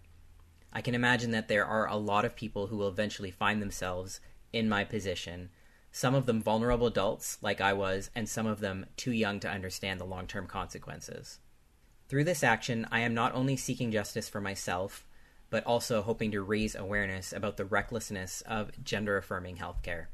I 0.73 0.81
can 0.81 0.93
imagine 0.93 1.31
that 1.31 1.47
there 1.47 1.65
are 1.65 1.87
a 1.87 1.95
lot 1.95 2.25
of 2.25 2.35
people 2.35 2.67
who 2.67 2.75
will 2.75 2.89
eventually 2.89 3.31
find 3.31 3.61
themselves 3.61 4.19
in 4.51 4.67
my 4.67 4.83
position, 4.83 5.49
some 5.95 6.13
of 6.13 6.25
them 6.25 6.41
vulnerable 6.41 6.87
adults, 6.87 7.37
like 7.41 7.61
I 7.61 7.71
was, 7.71 8.09
and 8.13 8.27
some 8.27 8.45
of 8.45 8.59
them 8.59 8.85
too 8.97 9.13
young 9.13 9.39
to 9.39 9.49
understand 9.49 9.97
the 9.97 10.05
long 10.05 10.27
term 10.27 10.45
consequences. 10.45 11.39
Through 12.09 12.25
this 12.25 12.43
action, 12.43 12.85
I 12.91 12.99
am 12.99 13.13
not 13.13 13.33
only 13.33 13.55
seeking 13.55 13.93
justice 13.93 14.27
for 14.27 14.41
myself, 14.41 15.05
but 15.49 15.63
also 15.63 16.01
hoping 16.01 16.31
to 16.31 16.41
raise 16.41 16.75
awareness 16.75 17.31
about 17.31 17.55
the 17.55 17.63
recklessness 17.63 18.41
of 18.41 18.83
gender 18.83 19.15
affirming 19.15 19.55
healthcare. 19.55 20.07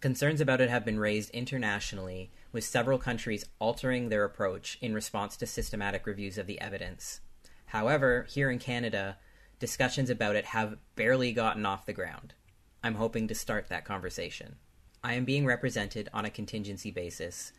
Concerns 0.00 0.42
about 0.42 0.60
it 0.60 0.68
have 0.68 0.84
been 0.84 1.00
raised 1.00 1.30
internationally, 1.30 2.30
with 2.52 2.62
several 2.62 2.98
countries 2.98 3.46
altering 3.58 4.10
their 4.10 4.24
approach 4.24 4.76
in 4.82 4.92
response 4.92 5.34
to 5.38 5.46
systematic 5.46 6.06
reviews 6.06 6.36
of 6.36 6.46
the 6.46 6.60
evidence. 6.60 7.20
However, 7.68 8.26
here 8.28 8.50
in 8.50 8.58
Canada, 8.58 9.16
discussions 9.58 10.10
about 10.10 10.36
it 10.36 10.44
have 10.44 10.76
barely 10.94 11.32
gotten 11.32 11.64
off 11.64 11.86
the 11.86 11.94
ground. 11.94 12.34
I'm 12.82 12.96
hoping 12.96 13.28
to 13.28 13.34
start 13.34 13.70
that 13.70 13.86
conversation. 13.86 14.56
I 15.04 15.12
am 15.12 15.26
being 15.26 15.44
represented 15.44 16.08
on 16.14 16.24
a 16.24 16.30
contingency 16.30 16.90
basis. 16.90 17.52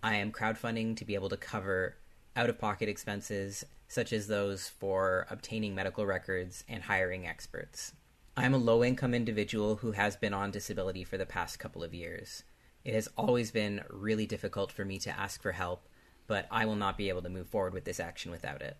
I 0.00 0.14
am 0.14 0.30
crowdfunding 0.30 0.96
to 0.98 1.04
be 1.04 1.16
able 1.16 1.28
to 1.30 1.36
cover 1.36 1.96
out 2.36 2.48
of 2.48 2.60
pocket 2.60 2.88
expenses, 2.88 3.64
such 3.88 4.12
as 4.12 4.28
those 4.28 4.68
for 4.68 5.26
obtaining 5.28 5.74
medical 5.74 6.06
records 6.06 6.62
and 6.68 6.84
hiring 6.84 7.26
experts. 7.26 7.94
I 8.36 8.44
am 8.44 8.54
a 8.54 8.58
low 8.58 8.84
income 8.84 9.12
individual 9.12 9.74
who 9.74 9.90
has 9.90 10.14
been 10.14 10.32
on 10.32 10.52
disability 10.52 11.02
for 11.02 11.18
the 11.18 11.26
past 11.26 11.58
couple 11.58 11.82
of 11.82 11.92
years. 11.92 12.44
It 12.84 12.94
has 12.94 13.08
always 13.16 13.50
been 13.50 13.82
really 13.90 14.24
difficult 14.24 14.70
for 14.70 14.84
me 14.84 14.98
to 15.00 15.18
ask 15.18 15.42
for 15.42 15.50
help, 15.50 15.88
but 16.28 16.46
I 16.48 16.64
will 16.64 16.76
not 16.76 16.96
be 16.96 17.08
able 17.08 17.22
to 17.22 17.28
move 17.28 17.48
forward 17.48 17.74
with 17.74 17.86
this 17.86 17.98
action 17.98 18.30
without 18.30 18.62
it. 18.62 18.76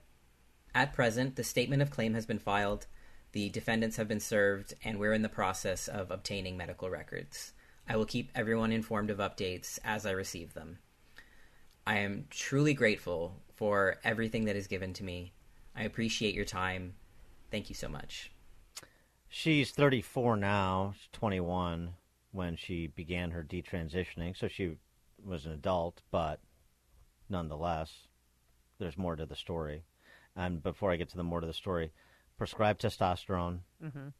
At 0.72 0.92
present, 0.92 1.34
the 1.34 1.42
statement 1.42 1.82
of 1.82 1.90
claim 1.90 2.14
has 2.14 2.26
been 2.26 2.38
filed, 2.38 2.86
the 3.32 3.48
defendants 3.48 3.96
have 3.96 4.06
been 4.06 4.20
served, 4.20 4.74
and 4.84 5.00
we're 5.00 5.14
in 5.14 5.22
the 5.22 5.28
process 5.28 5.88
of 5.88 6.12
obtaining 6.12 6.56
medical 6.56 6.88
records. 6.88 7.52
I 7.88 7.96
will 7.96 8.06
keep 8.06 8.30
everyone 8.34 8.72
informed 8.72 9.10
of 9.10 9.18
updates 9.18 9.78
as 9.84 10.06
I 10.06 10.12
receive 10.12 10.54
them. 10.54 10.78
I 11.86 11.98
am 11.98 12.26
truly 12.30 12.72
grateful 12.72 13.42
for 13.54 13.98
everything 14.04 14.46
that 14.46 14.56
is 14.56 14.66
given 14.66 14.92
to 14.94 15.04
me. 15.04 15.32
I 15.76 15.82
appreciate 15.84 16.34
your 16.34 16.44
time. 16.44 16.94
Thank 17.50 17.68
you 17.68 17.74
so 17.74 17.88
much. 17.88 18.30
She's 19.28 19.70
34 19.70 20.36
now. 20.36 20.94
She's 20.96 21.08
21 21.12 21.94
when 22.32 22.56
she 22.56 22.86
began 22.86 23.32
her 23.32 23.44
detransitioning, 23.44 24.36
so 24.36 24.48
she 24.48 24.76
was 25.22 25.46
an 25.46 25.52
adult, 25.52 26.02
but 26.10 26.40
nonetheless, 27.28 28.08
there's 28.78 28.96
more 28.96 29.16
to 29.16 29.26
the 29.26 29.36
story. 29.36 29.84
And 30.34 30.62
before 30.62 30.90
I 30.90 30.96
get 30.96 31.10
to 31.10 31.16
the 31.16 31.22
more 31.22 31.40
to 31.40 31.46
the 31.46 31.52
story, 31.52 31.92
prescribed 32.36 32.82
testosterone, 32.82 33.60
Mhm. 33.82 34.12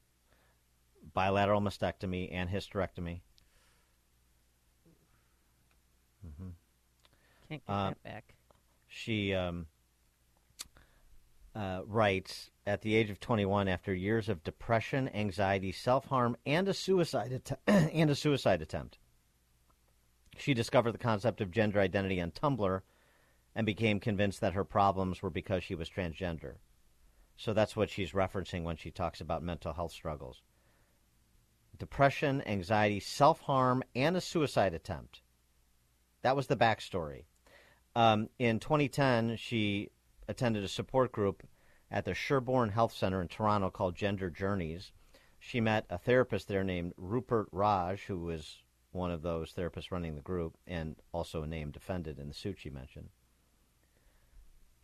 bilateral 1.12 1.60
mastectomy, 1.60 2.32
and 2.32 2.50
hysterectomy. 2.50 3.22
Hmm 6.24 6.48
Can't 7.48 7.66
get 7.66 7.72
Uh, 7.72 7.88
that 7.90 8.02
back. 8.02 8.34
She 8.88 9.34
um, 9.34 9.66
uh, 11.54 11.82
writes 11.86 12.50
at 12.66 12.82
the 12.82 12.94
age 12.94 13.10
of 13.10 13.20
21, 13.20 13.68
after 13.68 13.92
years 13.94 14.28
of 14.28 14.42
depression, 14.42 15.08
anxiety, 15.14 15.72
self 15.72 16.06
harm, 16.06 16.36
and 16.46 16.68
a 16.68 16.74
suicide 16.74 17.32
att- 17.32 17.60
and 17.66 18.10
a 18.10 18.14
suicide 18.14 18.62
attempt, 18.62 18.98
she 20.36 20.54
discovered 20.54 20.92
the 20.92 20.98
concept 20.98 21.40
of 21.40 21.50
gender 21.50 21.80
identity 21.80 22.20
on 22.20 22.30
Tumblr 22.30 22.80
and 23.54 23.66
became 23.66 24.00
convinced 24.00 24.40
that 24.40 24.54
her 24.54 24.64
problems 24.64 25.22
were 25.22 25.30
because 25.30 25.62
she 25.62 25.74
was 25.74 25.88
transgender. 25.88 26.54
So 27.36 27.52
that's 27.52 27.76
what 27.76 27.90
she's 27.90 28.12
referencing 28.12 28.62
when 28.62 28.76
she 28.76 28.90
talks 28.90 29.20
about 29.20 29.42
mental 29.42 29.72
health 29.72 29.92
struggles. 29.92 30.42
Depression, 31.76 32.42
anxiety, 32.46 33.00
self 33.00 33.40
harm, 33.40 33.82
and 33.94 34.16
a 34.16 34.20
suicide 34.20 34.74
attempt. 34.74 35.22
That 36.24 36.36
was 36.36 36.46
the 36.46 36.56
backstory. 36.56 37.24
Um, 37.94 38.30
in 38.38 38.58
2010, 38.58 39.36
she 39.36 39.90
attended 40.26 40.64
a 40.64 40.68
support 40.68 41.12
group 41.12 41.46
at 41.90 42.06
the 42.06 42.14
Sherbourne 42.14 42.70
Health 42.70 42.94
Center 42.94 43.20
in 43.20 43.28
Toronto 43.28 43.68
called 43.68 43.94
Gender 43.94 44.30
Journeys. 44.30 44.90
She 45.38 45.60
met 45.60 45.84
a 45.90 45.98
therapist 45.98 46.48
there 46.48 46.64
named 46.64 46.94
Rupert 46.96 47.48
Raj, 47.52 48.04
who 48.04 48.20
was 48.20 48.62
one 48.90 49.10
of 49.10 49.20
those 49.20 49.52
therapists 49.52 49.90
running 49.90 50.14
the 50.14 50.22
group 50.22 50.56
and 50.66 50.96
also 51.12 51.42
a 51.42 51.46
name 51.46 51.70
defendant 51.70 52.18
in 52.18 52.28
the 52.28 52.34
suit 52.34 52.56
she 52.58 52.70
mentioned. 52.70 53.10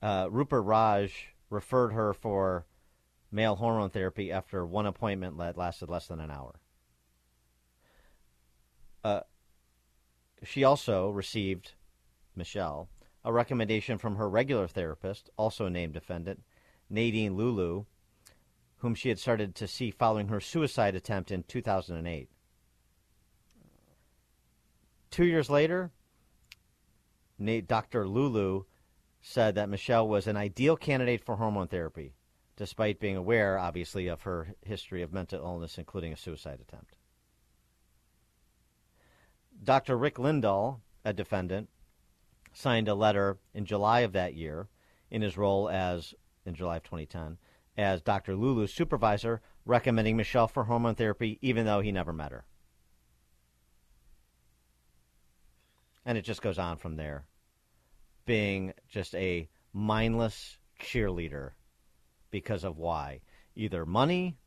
Uh, 0.03 0.29
Rupert 0.31 0.63
Raj 0.63 1.29
referred 1.49 1.95
her 1.95 2.13
for 2.13 2.67
male 3.33 3.57
hormone 3.57 3.89
therapy 3.89 4.31
after 4.31 4.67
one 4.67 4.85
appointment 4.85 5.39
that 5.39 5.57
lasted 5.57 5.89
less 5.89 6.07
than 6.07 6.21
an 6.21 6.31
hour. 6.31 6.61
Uh, 9.03 9.21
she 10.45 10.65
also 10.65 11.11
received, 11.11 11.75
Michelle, 12.35 12.89
a 13.25 13.33
recommendation 13.33 13.99
from 13.99 14.17
her 14.17 14.29
regular 14.29 14.67
therapist, 14.67 15.31
also 15.37 15.69
named 15.69 15.95
defendant, 15.95 16.43
Nadine 16.89 17.37
Lulu, 17.37 17.85
whom 18.79 18.95
she 18.95 19.11
had 19.11 19.19
started 19.19 19.55
to 19.55 19.69
see 19.69 19.91
following 19.91 20.29
her 20.29 20.41
suicide 20.41 20.95
attempt 20.95 21.31
in 21.31 21.43
2008. 21.43 22.29
Two 25.11 25.25
years 25.25 25.51
later, 25.51 25.91
Dr. 27.67 28.09
Lulu 28.09 28.65
said 29.21 29.55
that 29.55 29.69
Michelle 29.69 30.09
was 30.09 30.27
an 30.27 30.37
ideal 30.37 30.77
candidate 30.77 31.25
for 31.25 31.37
hormone 31.37 31.69
therapy, 31.69 32.15
despite 32.57 33.01
being 33.01 33.17
aware, 33.17 33.59
obviously, 33.59 34.07
of 34.07 34.23
her 34.23 34.55
history 34.63 35.03
of 35.03 35.13
mental 35.13 35.41
illness, 35.41 35.77
including 35.77 36.13
a 36.13 36.17
suicide 36.17 36.61
attempt. 36.61 36.97
Dr. 39.63 39.97
Rick 39.97 40.17
Lindahl, 40.17 40.81
a 41.05 41.13
defendant, 41.13 41.69
signed 42.53 42.89
a 42.89 42.95
letter 42.95 43.39
in 43.55 43.65
July 43.65 44.01
of 44.01 44.13
that 44.13 44.35
year 44.35 44.69
in 45.11 45.23
his 45.23 45.37
role 45.37 45.69
as, 45.69 46.15
in 46.47 46.55
July 46.55 46.79
of 46.79 46.83
2010, 46.85 47.39
as 47.77 48.03
Dr. 48.03 48.35
Lulu's 48.35 48.73
supervisor, 48.73 49.41
recommending 49.65 50.17
Michelle 50.17 50.49
for 50.49 50.65
hormone 50.65 50.95
therapy, 50.95 51.39
even 51.43 51.67
though 51.67 51.81
he 51.81 51.93
never 51.93 52.13
met 52.13 52.33
her. 52.33 52.45
And 56.05 56.17
it 56.17 56.23
just 56.23 56.43
goes 56.43 56.59
on 56.59 56.79
from 56.79 56.97
there, 56.97 57.27
being 58.25 58.73
just 58.89 59.15
a 59.15 59.49
mindless 59.73 60.59
cheerleader 60.81 61.51
because 62.31 62.65
of 62.65 62.79
why? 62.79 63.21
Either 63.55 63.85
money, 63.85 64.39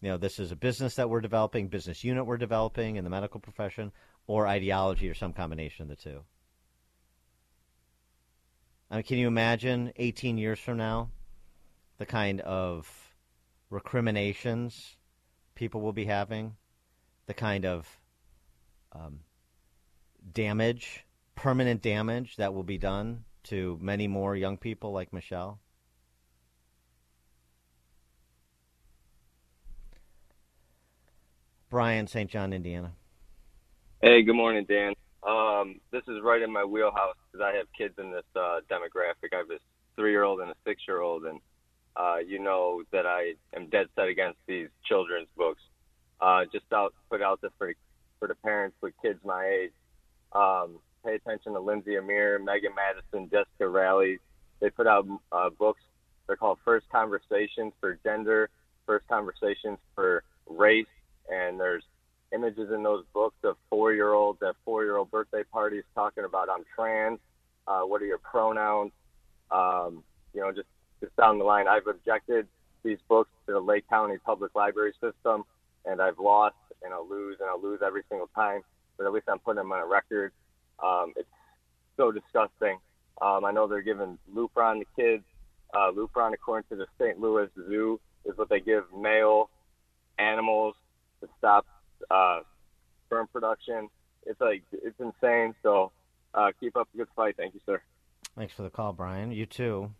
you 0.00 0.10
know, 0.10 0.16
this 0.16 0.38
is 0.38 0.52
a 0.52 0.56
business 0.56 0.94
that 0.96 1.08
we're 1.08 1.20
developing, 1.20 1.68
business 1.68 2.04
unit 2.04 2.26
we're 2.26 2.36
developing 2.36 2.96
in 2.96 3.04
the 3.04 3.10
medical 3.10 3.40
profession, 3.40 3.92
or 4.26 4.46
ideology 4.46 5.08
or 5.08 5.14
some 5.14 5.32
combination 5.32 5.82
of 5.82 5.88
the 5.88 5.96
two. 5.96 6.20
I 8.90 8.96
mean, 8.96 9.04
can 9.04 9.18
you 9.18 9.28
imagine 9.28 9.92
18 9.96 10.38
years 10.38 10.58
from 10.58 10.76
now 10.76 11.10
the 11.98 12.06
kind 12.06 12.40
of 12.40 12.88
recriminations 13.70 14.96
people 15.54 15.80
will 15.80 15.92
be 15.92 16.06
having, 16.06 16.56
the 17.26 17.34
kind 17.34 17.64
of 17.64 18.00
um, 18.92 19.20
damage, 20.32 21.04
permanent 21.36 21.82
damage 21.82 22.36
that 22.36 22.52
will 22.52 22.64
be 22.64 22.78
done 22.78 23.24
to 23.44 23.78
many 23.80 24.08
more 24.08 24.34
young 24.34 24.56
people 24.56 24.92
like 24.92 25.12
Michelle? 25.12 25.60
Brian, 31.68 32.08
St. 32.08 32.28
John, 32.28 32.52
Indiana. 32.52 32.94
Hey, 34.02 34.22
good 34.22 34.34
morning, 34.34 34.64
Dan. 34.66 34.94
Um, 35.22 35.78
this 35.92 36.00
is 36.08 36.22
right 36.22 36.40
in 36.40 36.50
my 36.50 36.64
wheelhouse 36.64 37.16
because 37.30 37.44
I 37.44 37.58
have 37.58 37.66
kids 37.76 37.92
in 37.98 38.10
this 38.10 38.24
uh, 38.34 38.60
demographic. 38.70 39.34
I 39.34 39.40
have 39.40 39.50
a 39.50 39.58
three-year-old 39.94 40.40
and 40.40 40.50
a 40.50 40.54
six-year-old, 40.64 41.24
and 41.26 41.38
uh, 41.98 42.16
you 42.26 42.38
know 42.38 42.82
that 42.92 43.04
I 43.04 43.34
am 43.54 43.68
dead 43.68 43.88
set 43.94 44.08
against 44.08 44.38
these 44.48 44.68
children's 44.86 45.28
books. 45.36 45.60
Uh, 46.18 46.46
just 46.50 46.64
out 46.72 46.94
put 47.10 47.20
out 47.20 47.42
this 47.42 47.50
for 47.58 47.74
for 48.18 48.26
the 48.26 48.36
parents 48.36 48.74
with 48.80 48.94
kids 49.02 49.18
my 49.22 49.44
age. 49.44 49.72
Um, 50.32 50.78
pay 51.04 51.16
attention 51.16 51.52
to 51.52 51.60
Lindsay 51.60 51.96
Amir, 51.96 52.38
Megan 52.38 52.72
Madison, 52.74 53.28
Jessica 53.28 53.64
Ralli. 53.64 54.16
They 54.60 54.70
put 54.70 54.86
out 54.86 55.06
uh, 55.30 55.50
books. 55.50 55.82
They're 56.26 56.36
called 56.36 56.56
First 56.64 56.86
Conversations 56.90 57.74
for 57.80 57.98
Gender, 58.02 58.48
First 58.86 59.06
Conversations 59.08 59.76
for 59.94 60.22
Race, 60.48 60.86
and 61.30 61.60
there's 61.60 61.84
images 62.32 62.70
in 62.72 62.82
those 62.82 63.04
books 63.12 63.36
of 63.44 63.56
four 63.68 63.92
year 63.92 64.12
olds 64.12 64.40
at 64.42 64.54
four 64.64 64.84
year 64.84 64.96
old 64.96 65.10
birthday 65.10 65.42
parties 65.52 65.84
talking 65.94 66.24
about 66.24 66.48
I'm 66.50 66.64
trans, 66.74 67.18
uh, 67.66 67.82
what 67.82 68.02
are 68.02 68.06
your 68.06 68.18
pronouns? 68.18 68.92
Um, 69.50 70.04
you 70.32 70.40
know, 70.40 70.52
just, 70.52 70.68
just 71.00 71.14
down 71.16 71.38
the 71.38 71.44
line. 71.44 71.66
I've 71.68 71.86
objected 71.86 72.46
these 72.84 72.98
books 73.08 73.30
to 73.46 73.52
the 73.52 73.60
Lake 73.60 73.88
County 73.88 74.16
Public 74.24 74.54
Library 74.54 74.92
System, 75.00 75.44
and 75.84 76.00
I've 76.00 76.18
lost 76.18 76.54
and 76.82 76.94
I'll 76.94 77.08
lose 77.08 77.36
and 77.40 77.48
I'll 77.48 77.60
lose 77.60 77.80
every 77.84 78.02
single 78.08 78.28
time. 78.34 78.62
But 78.96 79.06
at 79.06 79.12
least 79.12 79.26
I'm 79.28 79.38
putting 79.38 79.56
them 79.58 79.72
on 79.72 79.80
a 79.80 79.86
record. 79.86 80.32
Um, 80.82 81.12
it's 81.16 81.28
so 81.96 82.12
disgusting. 82.12 82.78
Um, 83.20 83.44
I 83.44 83.50
know 83.50 83.66
they're 83.66 83.82
giving 83.82 84.18
Lupron 84.34 84.80
to 84.80 84.86
kids. 84.96 85.24
Uh, 85.74 85.90
Lupron, 85.92 86.32
according 86.32 86.68
to 86.70 86.76
the 86.76 86.86
St. 86.98 87.20
Louis 87.20 87.48
Zoo, 87.54 88.00
is 88.24 88.36
what 88.36 88.48
they 88.48 88.60
give 88.60 88.84
male 88.96 89.50
animals 90.18 90.74
to 91.20 91.28
stop 91.38 91.66
uh, 92.10 92.40
sperm 93.06 93.28
production. 93.32 93.88
It's 94.26 94.40
like 94.40 94.62
it's 94.72 94.98
insane. 95.00 95.54
So 95.62 95.92
uh, 96.34 96.52
keep 96.58 96.76
up 96.76 96.88
the 96.92 96.98
good 96.98 97.08
fight. 97.16 97.36
Thank 97.36 97.54
you, 97.54 97.60
sir. 97.66 97.80
Thanks 98.36 98.54
for 98.54 98.62
the 98.62 98.70
call, 98.70 98.92
Brian. 98.92 99.32
You 99.32 99.46
too. 99.46 99.92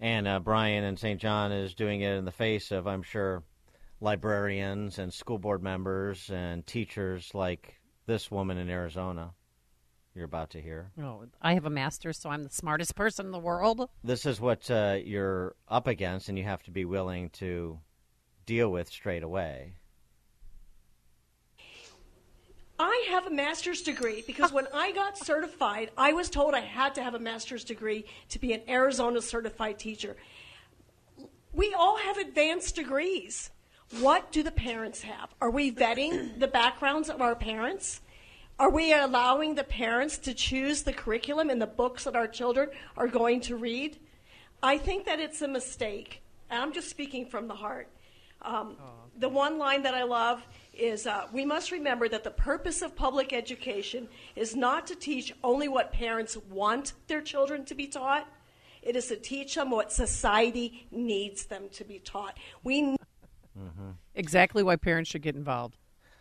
And 0.00 0.26
uh, 0.26 0.40
Brian 0.40 0.84
in 0.84 0.96
St. 0.96 1.20
John 1.20 1.52
is 1.52 1.74
doing 1.74 2.00
it 2.00 2.12
in 2.12 2.24
the 2.24 2.32
face 2.32 2.72
of, 2.72 2.86
I'm 2.86 3.02
sure, 3.02 3.42
librarians 4.00 4.98
and 4.98 5.12
school 5.12 5.38
board 5.38 5.62
members 5.62 6.30
and 6.30 6.66
teachers 6.66 7.34
like 7.34 7.78
this 8.06 8.30
woman 8.30 8.56
in 8.56 8.70
Arizona 8.70 9.32
you're 10.14 10.24
about 10.24 10.50
to 10.50 10.60
hear. 10.60 10.90
Oh, 11.00 11.24
I 11.40 11.54
have 11.54 11.66
a 11.66 11.70
master's, 11.70 12.18
so 12.18 12.30
I'm 12.30 12.42
the 12.42 12.50
smartest 12.50 12.94
person 12.94 13.26
in 13.26 13.32
the 13.32 13.38
world. 13.38 13.88
This 14.02 14.26
is 14.26 14.40
what 14.40 14.70
uh, 14.70 14.98
you're 15.02 15.54
up 15.68 15.86
against, 15.86 16.28
and 16.28 16.36
you 16.36 16.44
have 16.44 16.62
to 16.64 16.70
be 16.70 16.84
willing 16.84 17.30
to 17.30 17.78
deal 18.46 18.70
with 18.70 18.88
straight 18.88 19.22
away. 19.22 19.74
I 22.82 23.08
have 23.10 23.26
a 23.26 23.30
master's 23.30 23.82
degree 23.82 24.24
because 24.26 24.52
when 24.52 24.66
I 24.72 24.92
got 24.92 25.18
certified, 25.18 25.90
I 25.98 26.14
was 26.14 26.30
told 26.30 26.54
I 26.54 26.60
had 26.60 26.94
to 26.94 27.02
have 27.02 27.14
a 27.14 27.18
master's 27.18 27.62
degree 27.62 28.06
to 28.30 28.38
be 28.38 28.54
an 28.54 28.62
Arizona 28.66 29.20
certified 29.20 29.78
teacher. 29.78 30.16
We 31.52 31.74
all 31.74 31.98
have 31.98 32.16
advanced 32.16 32.76
degrees. 32.76 33.50
What 34.00 34.32
do 34.32 34.42
the 34.42 34.50
parents 34.50 35.02
have? 35.02 35.28
Are 35.42 35.50
we 35.50 35.70
vetting 35.70 36.40
the 36.40 36.48
backgrounds 36.48 37.10
of 37.10 37.20
our 37.20 37.34
parents? 37.34 38.00
Are 38.58 38.70
we 38.70 38.94
allowing 38.94 39.56
the 39.56 39.64
parents 39.64 40.16
to 40.16 40.32
choose 40.32 40.82
the 40.82 40.94
curriculum 40.94 41.50
and 41.50 41.60
the 41.60 41.66
books 41.66 42.04
that 42.04 42.16
our 42.16 42.28
children 42.28 42.70
are 42.96 43.08
going 43.08 43.42
to 43.42 43.56
read? 43.56 43.98
I 44.62 44.78
think 44.78 45.04
that 45.04 45.20
it's 45.20 45.42
a 45.42 45.48
mistake. 45.48 46.22
I'm 46.50 46.72
just 46.72 46.88
speaking 46.88 47.26
from 47.26 47.46
the 47.46 47.56
heart. 47.56 47.88
Um, 48.40 48.78
the 49.18 49.28
one 49.28 49.58
line 49.58 49.82
that 49.82 49.92
I 49.92 50.04
love 50.04 50.42
is 50.80 51.06
uh, 51.06 51.26
we 51.32 51.44
must 51.44 51.70
remember 51.70 52.08
that 52.08 52.24
the 52.24 52.30
purpose 52.30 52.82
of 52.82 52.96
public 52.96 53.32
education 53.32 54.08
is 54.34 54.56
not 54.56 54.86
to 54.86 54.94
teach 54.94 55.34
only 55.44 55.68
what 55.68 55.92
parents 55.92 56.36
want 56.48 56.94
their 57.06 57.20
children 57.20 57.64
to 57.66 57.74
be 57.74 57.86
taught. 57.86 58.26
It 58.82 58.96
is 58.96 59.08
to 59.08 59.16
teach 59.16 59.54
them 59.54 59.70
what 59.70 59.92
society 59.92 60.86
needs 60.90 61.46
them 61.46 61.68
to 61.72 61.84
be 61.84 61.98
taught. 61.98 62.38
We 62.64 62.82
mm-hmm. 62.82 63.90
exactly 64.14 64.62
why 64.62 64.76
parents 64.76 65.10
should 65.10 65.22
get 65.22 65.36
involved. 65.36 65.76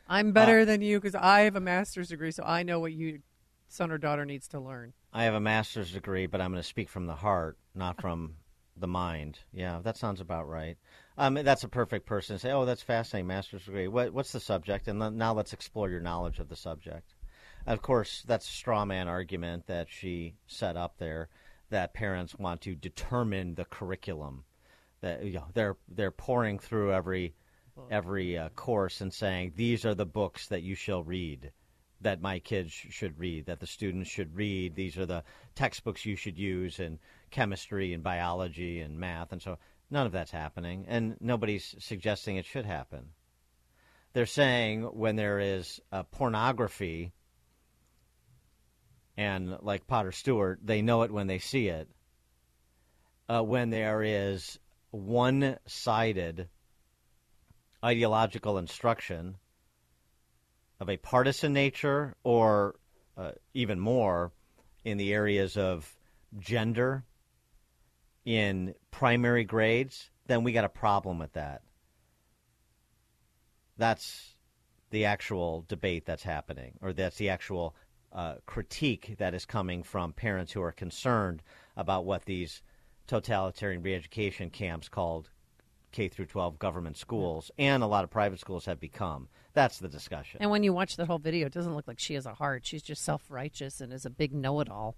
I'm 0.07 0.31
better 0.33 0.61
uh, 0.61 0.65
than 0.65 0.81
you 0.81 0.99
because 0.99 1.15
I 1.15 1.41
have 1.41 1.55
a 1.55 1.61
master's 1.61 2.09
degree, 2.09 2.31
so 2.31 2.43
I 2.43 2.63
know 2.63 2.79
what 2.79 2.93
you 2.93 3.19
son 3.67 3.91
or 3.91 3.97
daughter 3.97 4.25
needs 4.25 4.47
to 4.49 4.59
learn. 4.59 4.93
I 5.13 5.23
have 5.23 5.35
a 5.35 5.39
master's 5.39 5.91
degree, 5.91 6.25
but 6.25 6.41
I'm 6.41 6.51
going 6.51 6.61
to 6.61 6.67
speak 6.67 6.89
from 6.89 7.05
the 7.05 7.15
heart, 7.15 7.57
not 7.73 8.01
from 8.01 8.35
the 8.75 8.87
mind. 8.87 9.39
Yeah, 9.53 9.79
that 9.83 9.97
sounds 9.97 10.19
about 10.19 10.47
right. 10.47 10.77
Um, 11.19 11.33
that's 11.33 11.65
a 11.65 11.69
perfect 11.69 12.05
person 12.05 12.37
to 12.37 12.39
say, 12.39 12.51
"Oh, 12.51 12.63
that's 12.63 12.81
fascinating, 12.81 13.27
master's 13.27 13.65
degree. 13.65 13.89
What, 13.89 14.13
what's 14.13 14.31
the 14.31 14.39
subject?" 14.39 14.87
And 14.87 15.17
now 15.17 15.33
let's 15.33 15.51
explore 15.51 15.89
your 15.89 15.99
knowledge 15.99 16.39
of 16.39 16.47
the 16.47 16.55
subject. 16.55 17.13
Of 17.67 17.81
course, 17.81 18.23
that's 18.25 18.47
a 18.47 18.53
straw 18.53 18.85
man 18.85 19.09
argument 19.09 19.67
that 19.67 19.89
she 19.89 20.35
set 20.47 20.77
up 20.77 20.97
there. 20.97 21.27
That 21.71 21.93
parents 21.93 22.35
want 22.35 22.61
to 22.61 22.73
determine 22.73 23.55
the 23.55 23.65
curriculum. 23.65 24.45
That 25.01 25.23
you 25.25 25.33
know, 25.33 25.47
they're 25.53 25.77
they're 25.89 26.09
pouring 26.11 26.57
through 26.57 26.93
every 26.93 27.35
every 27.91 28.37
uh, 28.37 28.49
course 28.49 29.01
and 29.01 29.13
saying 29.13 29.53
these 29.55 29.85
are 29.85 29.95
the 29.95 30.05
books 30.05 30.47
that 30.47 30.63
you 30.63 30.75
shall 30.75 31.03
read 31.03 31.51
that 32.01 32.21
my 32.21 32.39
kids 32.39 32.71
should 32.71 33.19
read, 33.19 33.45
that 33.45 33.59
the 33.59 33.67
students 33.67 34.09
should 34.09 34.33
read. 34.35 34.75
These 34.75 34.97
are 34.97 35.05
the 35.05 35.23
textbooks 35.55 36.05
you 36.05 36.15
should 36.15 36.37
use 36.37 36.79
in 36.79 36.97
chemistry 37.29 37.93
and 37.93 38.01
biology 38.01 38.79
and 38.79 38.97
math. 38.97 39.33
And 39.33 39.41
so 39.41 39.57
None 39.91 40.05
of 40.05 40.11
that's 40.11 40.31
happening, 40.31 40.85
and 40.87 41.17
nobody's 41.19 41.75
suggesting 41.79 42.35
it 42.35 42.45
should 42.45 42.65
happen. 42.65 43.09
They're 44.13 44.25
saying 44.25 44.83
when 44.83 45.15
there 45.15 45.39
is 45.39 45.81
pornography, 46.11 47.13
and 49.17 49.57
like 49.61 49.87
Potter 49.87 50.11
Stewart, 50.11 50.59
they 50.63 50.81
know 50.81 51.03
it 51.03 51.11
when 51.11 51.27
they 51.27 51.39
see 51.39 51.67
it. 51.67 51.89
Uh, 53.27 53.41
when 53.43 53.69
there 53.69 54.01
is 54.01 54.59
one 54.91 55.57
sided 55.67 56.49
ideological 57.83 58.57
instruction 58.57 59.35
of 60.79 60.89
a 60.89 60.97
partisan 60.97 61.53
nature, 61.53 62.15
or 62.23 62.75
uh, 63.17 63.31
even 63.53 63.79
more 63.79 64.31
in 64.83 64.97
the 64.97 65.13
areas 65.13 65.57
of 65.57 65.93
gender 66.39 67.03
in 68.25 68.75
primary 68.91 69.43
grades, 69.43 70.09
then 70.27 70.43
we 70.43 70.51
got 70.51 70.65
a 70.65 70.69
problem 70.69 71.19
with 71.19 71.33
that. 71.33 71.61
That's 73.77 74.35
the 74.91 75.05
actual 75.05 75.65
debate 75.67 76.05
that's 76.05 76.23
happening, 76.23 76.77
or 76.81 76.93
that's 76.93 77.17
the 77.17 77.29
actual 77.29 77.75
uh, 78.11 78.35
critique 78.45 79.15
that 79.19 79.33
is 79.33 79.45
coming 79.45 79.83
from 79.83 80.13
parents 80.13 80.51
who 80.51 80.61
are 80.61 80.71
concerned 80.71 81.43
about 81.77 82.05
what 82.05 82.25
these 82.25 82.61
totalitarian 83.07 83.81
re-education 83.81 84.49
camps 84.49 84.89
called 84.89 85.29
K 85.91 86.07
through 86.07 86.27
12 86.27 86.59
government 86.59 86.97
schools 86.97 87.49
and 87.57 87.81
a 87.81 87.87
lot 87.87 88.03
of 88.03 88.11
private 88.11 88.39
schools 88.39 88.65
have 88.65 88.79
become. 88.79 89.27
That's 89.53 89.79
the 89.79 89.89
discussion. 89.89 90.39
And 90.41 90.51
when 90.51 90.63
you 90.63 90.73
watch 90.73 90.95
the 90.95 91.05
whole 91.05 91.17
video, 91.17 91.47
it 91.47 91.53
doesn't 91.53 91.75
look 91.75 91.87
like 91.87 91.99
she 91.99 92.13
has 92.13 92.25
a 92.25 92.35
heart. 92.35 92.65
She's 92.65 92.83
just 92.83 93.03
self-righteous 93.03 93.81
and 93.81 93.91
is 93.91 94.05
a 94.05 94.11
big 94.11 94.33
know-it-all. 94.33 94.95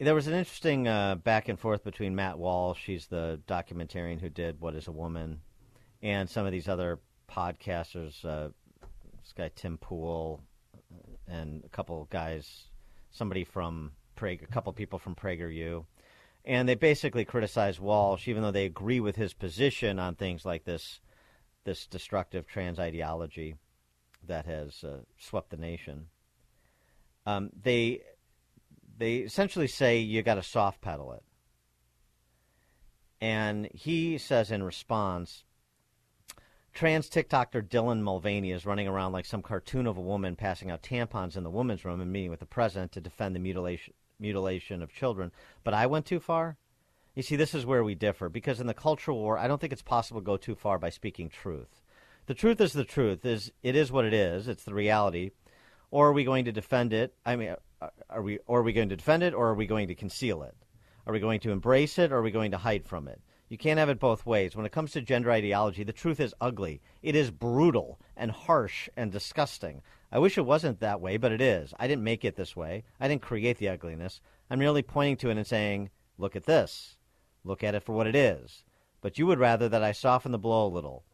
There 0.00 0.14
was 0.14 0.28
an 0.28 0.34
interesting 0.34 0.86
uh, 0.86 1.16
back 1.16 1.48
and 1.48 1.58
forth 1.58 1.82
between 1.82 2.14
Matt 2.14 2.38
Walsh, 2.38 2.80
she's 2.80 3.08
the 3.08 3.40
documentarian 3.48 4.20
who 4.20 4.28
did 4.28 4.60
What 4.60 4.76
is 4.76 4.86
a 4.86 4.92
Woman, 4.92 5.40
and 6.00 6.30
some 6.30 6.46
of 6.46 6.52
these 6.52 6.68
other 6.68 7.00
podcasters, 7.28 8.24
uh, 8.24 8.50
this 9.20 9.32
guy 9.36 9.50
Tim 9.56 9.76
Pool, 9.76 10.40
and 11.26 11.64
a 11.64 11.68
couple 11.70 12.06
guys, 12.10 12.66
somebody 13.10 13.42
from 13.42 13.90
Prager, 14.16 14.44
a 14.44 14.46
couple 14.46 14.72
people 14.72 15.00
from 15.00 15.16
PragerU. 15.16 15.84
And 16.44 16.68
they 16.68 16.76
basically 16.76 17.24
criticize 17.24 17.80
Walsh, 17.80 18.28
even 18.28 18.44
though 18.44 18.52
they 18.52 18.66
agree 18.66 19.00
with 19.00 19.16
his 19.16 19.34
position 19.34 19.98
on 19.98 20.14
things 20.14 20.44
like 20.44 20.64
this, 20.64 21.00
this 21.64 21.88
destructive 21.88 22.46
trans 22.46 22.78
ideology 22.78 23.56
that 24.28 24.46
has 24.46 24.84
uh, 24.84 24.98
swept 25.18 25.50
the 25.50 25.56
nation. 25.56 26.06
Um, 27.26 27.50
they 27.60 28.02
they 28.98 29.16
essentially 29.18 29.68
say 29.68 29.98
you 29.98 30.22
got 30.22 30.34
to 30.34 30.42
soft 30.42 30.80
pedal 30.80 31.12
it. 31.12 31.22
And 33.20 33.68
he 33.72 34.18
says 34.18 34.50
in 34.50 34.62
response, 34.62 35.44
trans 36.74 37.08
TikToker 37.08 37.68
Dylan 37.68 38.00
Mulvaney 38.02 38.52
is 38.52 38.66
running 38.66 38.86
around 38.86 39.12
like 39.12 39.24
some 39.24 39.42
cartoon 39.42 39.86
of 39.86 39.96
a 39.96 40.02
woman 40.02 40.36
passing 40.36 40.70
out 40.70 40.82
tampons 40.82 41.36
in 41.36 41.42
the 41.42 41.50
women's 41.50 41.84
room 41.84 42.00
and 42.00 42.12
meeting 42.12 42.30
with 42.30 42.40
the 42.40 42.46
president 42.46 42.92
to 42.92 43.00
defend 43.00 43.34
the 43.34 43.40
mutilation 43.40 43.94
mutilation 44.20 44.82
of 44.82 44.92
children. 44.92 45.30
But 45.62 45.74
I 45.74 45.86
went 45.86 46.04
too 46.04 46.18
far. 46.18 46.56
You 47.14 47.22
see, 47.22 47.36
this 47.36 47.54
is 47.54 47.66
where 47.66 47.84
we 47.84 47.94
differ 47.94 48.28
because 48.28 48.60
in 48.60 48.66
the 48.66 48.74
cultural 48.74 49.18
war, 49.18 49.38
I 49.38 49.46
don't 49.46 49.60
think 49.60 49.72
it's 49.72 49.82
possible 49.82 50.20
to 50.20 50.24
go 50.24 50.36
too 50.36 50.56
far 50.56 50.78
by 50.78 50.90
speaking 50.90 51.28
truth. 51.28 51.82
The 52.26 52.34
truth 52.34 52.60
is 52.60 52.72
the 52.72 52.84
truth. 52.84 53.24
Is 53.24 53.52
it 53.62 53.74
is 53.74 53.92
what 53.92 54.04
it 54.04 54.12
is. 54.12 54.48
It's 54.48 54.64
the 54.64 54.74
reality. 54.74 55.30
Or 55.90 56.08
are 56.08 56.12
we 56.12 56.24
going 56.24 56.44
to 56.44 56.52
defend 56.52 56.92
it? 56.92 57.14
I 57.24 57.36
mean, 57.36 57.54
are 58.10 58.22
we 58.22 58.38
or 58.46 58.60
are 58.60 58.62
we 58.62 58.72
going 58.72 58.88
to 58.88 58.96
defend 58.96 59.22
it 59.22 59.34
or 59.34 59.48
are 59.48 59.54
we 59.54 59.66
going 59.66 59.88
to 59.88 59.94
conceal 59.94 60.42
it? 60.42 60.54
Are 61.06 61.12
we 61.12 61.20
going 61.20 61.40
to 61.40 61.52
embrace 61.52 61.98
it 61.98 62.12
or 62.12 62.18
are 62.18 62.22
we 62.22 62.30
going 62.30 62.50
to 62.50 62.58
hide 62.58 62.86
from 62.86 63.08
it? 63.08 63.20
You 63.48 63.56
can't 63.56 63.78
have 63.78 63.88
it 63.88 63.98
both 63.98 64.26
ways. 64.26 64.54
When 64.54 64.66
it 64.66 64.72
comes 64.72 64.92
to 64.92 65.00
gender 65.00 65.30
ideology, 65.30 65.82
the 65.82 65.92
truth 65.92 66.20
is 66.20 66.34
ugly. 66.40 66.82
It 67.02 67.14
is 67.14 67.30
brutal 67.30 67.98
and 68.14 68.30
harsh 68.30 68.90
and 68.94 69.10
disgusting. 69.10 69.80
I 70.12 70.18
wish 70.18 70.36
it 70.36 70.44
wasn't 70.44 70.80
that 70.80 71.00
way, 71.00 71.16
but 71.16 71.32
it 71.32 71.40
is. 71.40 71.72
I 71.78 71.86
didn't 71.86 72.04
make 72.04 72.24
it 72.24 72.36
this 72.36 72.54
way. 72.54 72.84
I 73.00 73.08
didn't 73.08 73.22
create 73.22 73.56
the 73.56 73.70
ugliness. 73.70 74.20
I'm 74.50 74.58
merely 74.58 74.82
pointing 74.82 75.16
to 75.18 75.30
it 75.30 75.38
and 75.38 75.46
saying, 75.46 75.90
look 76.18 76.36
at 76.36 76.44
this. 76.44 76.96
Look 77.42 77.64
at 77.64 77.74
it 77.74 77.82
for 77.84 77.94
what 77.94 78.06
it 78.06 78.14
is. 78.14 78.64
But 79.00 79.18
you 79.18 79.26
would 79.26 79.38
rather 79.38 79.68
that 79.68 79.82
I 79.82 79.92
soften 79.92 80.32
the 80.32 80.38
blow 80.38 80.66
a 80.66 80.68
little, 80.68 81.04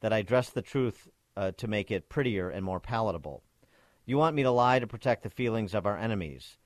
that 0.00 0.12
I 0.12 0.22
dress 0.22 0.50
the 0.50 0.62
truth 0.62 1.08
uh, 1.36 1.52
to 1.52 1.68
make 1.68 1.90
it 1.92 2.08
prettier 2.08 2.50
and 2.50 2.64
more 2.64 2.80
palatable. 2.80 3.44
You 4.08 4.16
want 4.16 4.34
me 4.34 4.42
to 4.42 4.50
lie 4.50 4.78
to 4.78 4.86
protect 4.86 5.22
the 5.22 5.28
feelings 5.28 5.74
of 5.74 5.84
our 5.84 5.98
enemies. 5.98 6.56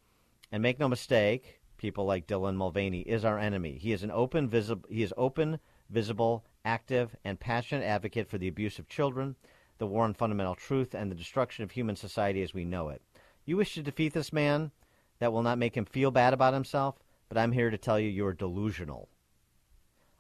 And 0.53 0.63
make 0.63 0.79
no 0.79 0.87
mistake, 0.87 1.59
people 1.77 2.05
like 2.05 2.29
Dylan 2.29 2.55
Mulvaney 2.55 3.01
is 3.01 3.25
our 3.25 3.37
enemy. 3.37 3.79
He 3.79 3.91
is 3.91 4.05
an 4.05 4.13
open, 4.13 4.49
visible, 4.49 4.89
he 4.89 5.03
is 5.03 5.13
open, 5.17 5.59
visible, 5.91 6.45
active, 6.65 7.17
and 7.25 7.41
passionate 7.41 7.85
advocate 7.85 8.29
for 8.29 8.39
the 8.39 8.47
abuse 8.47 8.79
of 8.79 8.89
children, 8.89 9.35
the 9.79 9.89
war 9.89 10.05
on 10.05 10.15
fundamental 10.15 10.55
truth, 10.55 10.95
and 10.95 11.11
the 11.11 11.17
destruction 11.17 11.65
of 11.65 11.73
human 11.73 11.97
society 11.97 12.45
as 12.45 12.55
we 12.55 12.65
know 12.65 12.91
it. 12.91 13.03
You 13.45 13.57
wish 13.57 13.75
to 13.75 13.83
defeat 13.83 14.13
this 14.13 14.33
man? 14.33 14.71
That 15.19 15.33
will 15.33 15.43
not 15.43 15.59
make 15.59 15.77
him 15.77 15.85
feel 15.85 16.13
bad 16.13 16.33
about 16.33 16.55
himself, 16.55 16.95
but 17.29 17.37
I'm 17.37 17.51
here 17.51 17.71
to 17.71 17.77
tell 17.77 17.99
you 17.99 18.09
you're 18.09 18.35
delusional. 18.35 19.09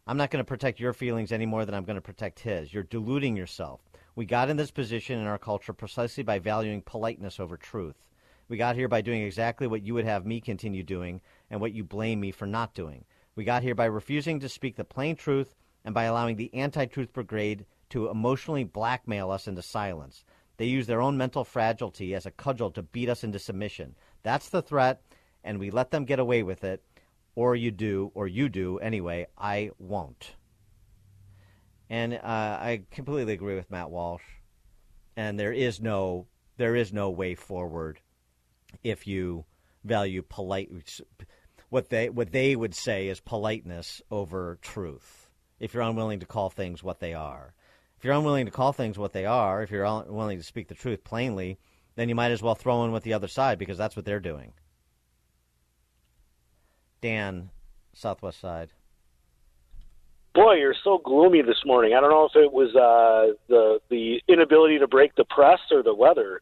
I'm 0.08 0.16
not 0.16 0.32
going 0.32 0.44
to 0.44 0.48
protect 0.48 0.80
your 0.80 0.92
feelings 0.92 1.30
any 1.30 1.46
more 1.46 1.64
than 1.64 1.76
I'm 1.76 1.84
going 1.84 1.94
to 1.94 2.00
protect 2.00 2.40
his. 2.40 2.74
You're 2.74 2.82
deluding 2.82 3.36
yourself. 3.36 3.80
We 4.14 4.26
got 4.26 4.50
in 4.50 4.58
this 4.58 4.70
position 4.70 5.18
in 5.18 5.26
our 5.26 5.38
culture 5.38 5.72
precisely 5.72 6.22
by 6.22 6.38
valuing 6.38 6.82
politeness 6.82 7.40
over 7.40 7.56
truth. 7.56 8.10
We 8.46 8.58
got 8.58 8.76
here 8.76 8.88
by 8.88 9.00
doing 9.00 9.22
exactly 9.22 9.66
what 9.66 9.82
you 9.82 9.94
would 9.94 10.04
have 10.04 10.26
me 10.26 10.38
continue 10.38 10.82
doing 10.82 11.22
and 11.48 11.62
what 11.62 11.72
you 11.72 11.82
blame 11.82 12.20
me 12.20 12.30
for 12.30 12.46
not 12.46 12.74
doing. 12.74 13.06
We 13.34 13.44
got 13.44 13.62
here 13.62 13.74
by 13.74 13.86
refusing 13.86 14.38
to 14.40 14.50
speak 14.50 14.76
the 14.76 14.84
plain 14.84 15.16
truth 15.16 15.54
and 15.82 15.94
by 15.94 16.04
allowing 16.04 16.36
the 16.36 16.52
anti 16.52 16.84
truth 16.84 17.14
brigade 17.14 17.64
to 17.88 18.10
emotionally 18.10 18.64
blackmail 18.64 19.30
us 19.30 19.48
into 19.48 19.62
silence. 19.62 20.26
They 20.58 20.66
use 20.66 20.86
their 20.86 21.00
own 21.00 21.16
mental 21.16 21.42
fragility 21.42 22.14
as 22.14 22.26
a 22.26 22.30
cudgel 22.30 22.70
to 22.72 22.82
beat 22.82 23.08
us 23.08 23.24
into 23.24 23.38
submission. 23.38 23.96
That's 24.22 24.50
the 24.50 24.60
threat, 24.60 25.00
and 25.42 25.58
we 25.58 25.70
let 25.70 25.90
them 25.90 26.04
get 26.04 26.18
away 26.18 26.42
with 26.42 26.64
it, 26.64 26.84
or 27.34 27.56
you 27.56 27.70
do, 27.70 28.12
or 28.14 28.28
you 28.28 28.50
do 28.50 28.78
anyway, 28.78 29.28
I 29.38 29.70
won't. 29.78 30.34
And 31.92 32.14
uh, 32.14 32.18
I 32.24 32.84
completely 32.90 33.34
agree 33.34 33.54
with 33.54 33.70
Matt 33.70 33.90
Walsh. 33.90 34.22
And 35.14 35.38
there 35.38 35.52
is 35.52 35.78
no 35.78 36.26
there 36.56 36.74
is 36.74 36.90
no 36.90 37.10
way 37.10 37.34
forward 37.34 38.00
if 38.82 39.06
you 39.06 39.44
value 39.84 40.22
polite 40.22 40.70
what 41.68 41.90
they 41.90 42.08
what 42.08 42.32
they 42.32 42.56
would 42.56 42.74
say 42.74 43.08
is 43.08 43.20
politeness 43.20 44.00
over 44.10 44.58
truth. 44.62 45.28
If 45.60 45.74
you're 45.74 45.82
unwilling 45.82 46.20
to 46.20 46.26
call 46.26 46.48
things 46.48 46.82
what 46.82 47.00
they 47.00 47.12
are, 47.12 47.52
if 47.98 48.04
you're 48.04 48.14
unwilling 48.14 48.46
to 48.46 48.52
call 48.52 48.72
things 48.72 48.98
what 48.98 49.12
they 49.12 49.26
are, 49.26 49.62
if 49.62 49.70
you're 49.70 49.84
unwilling 49.84 50.38
to 50.38 50.44
speak 50.44 50.68
the 50.68 50.74
truth 50.74 51.04
plainly, 51.04 51.58
then 51.96 52.08
you 52.08 52.14
might 52.14 52.30
as 52.30 52.40
well 52.40 52.54
throw 52.54 52.86
in 52.86 52.92
with 52.92 53.02
the 53.02 53.12
other 53.12 53.28
side 53.28 53.58
because 53.58 53.76
that's 53.76 53.96
what 53.96 54.06
they're 54.06 54.18
doing. 54.18 54.54
Dan, 57.02 57.50
Southwest 57.92 58.40
Side. 58.40 58.70
Boy, 60.34 60.54
you're 60.54 60.74
so 60.82 60.98
gloomy 61.04 61.42
this 61.42 61.62
morning. 61.66 61.92
I 61.94 62.00
don't 62.00 62.10
know 62.10 62.24
if 62.24 62.34
it 62.36 62.52
was 62.52 62.74
uh, 62.74 63.34
the 63.48 63.80
the 63.90 64.22
inability 64.28 64.78
to 64.78 64.86
break 64.88 65.14
the 65.14 65.24
press 65.24 65.60
or 65.70 65.82
the 65.82 65.94
weather. 65.94 66.40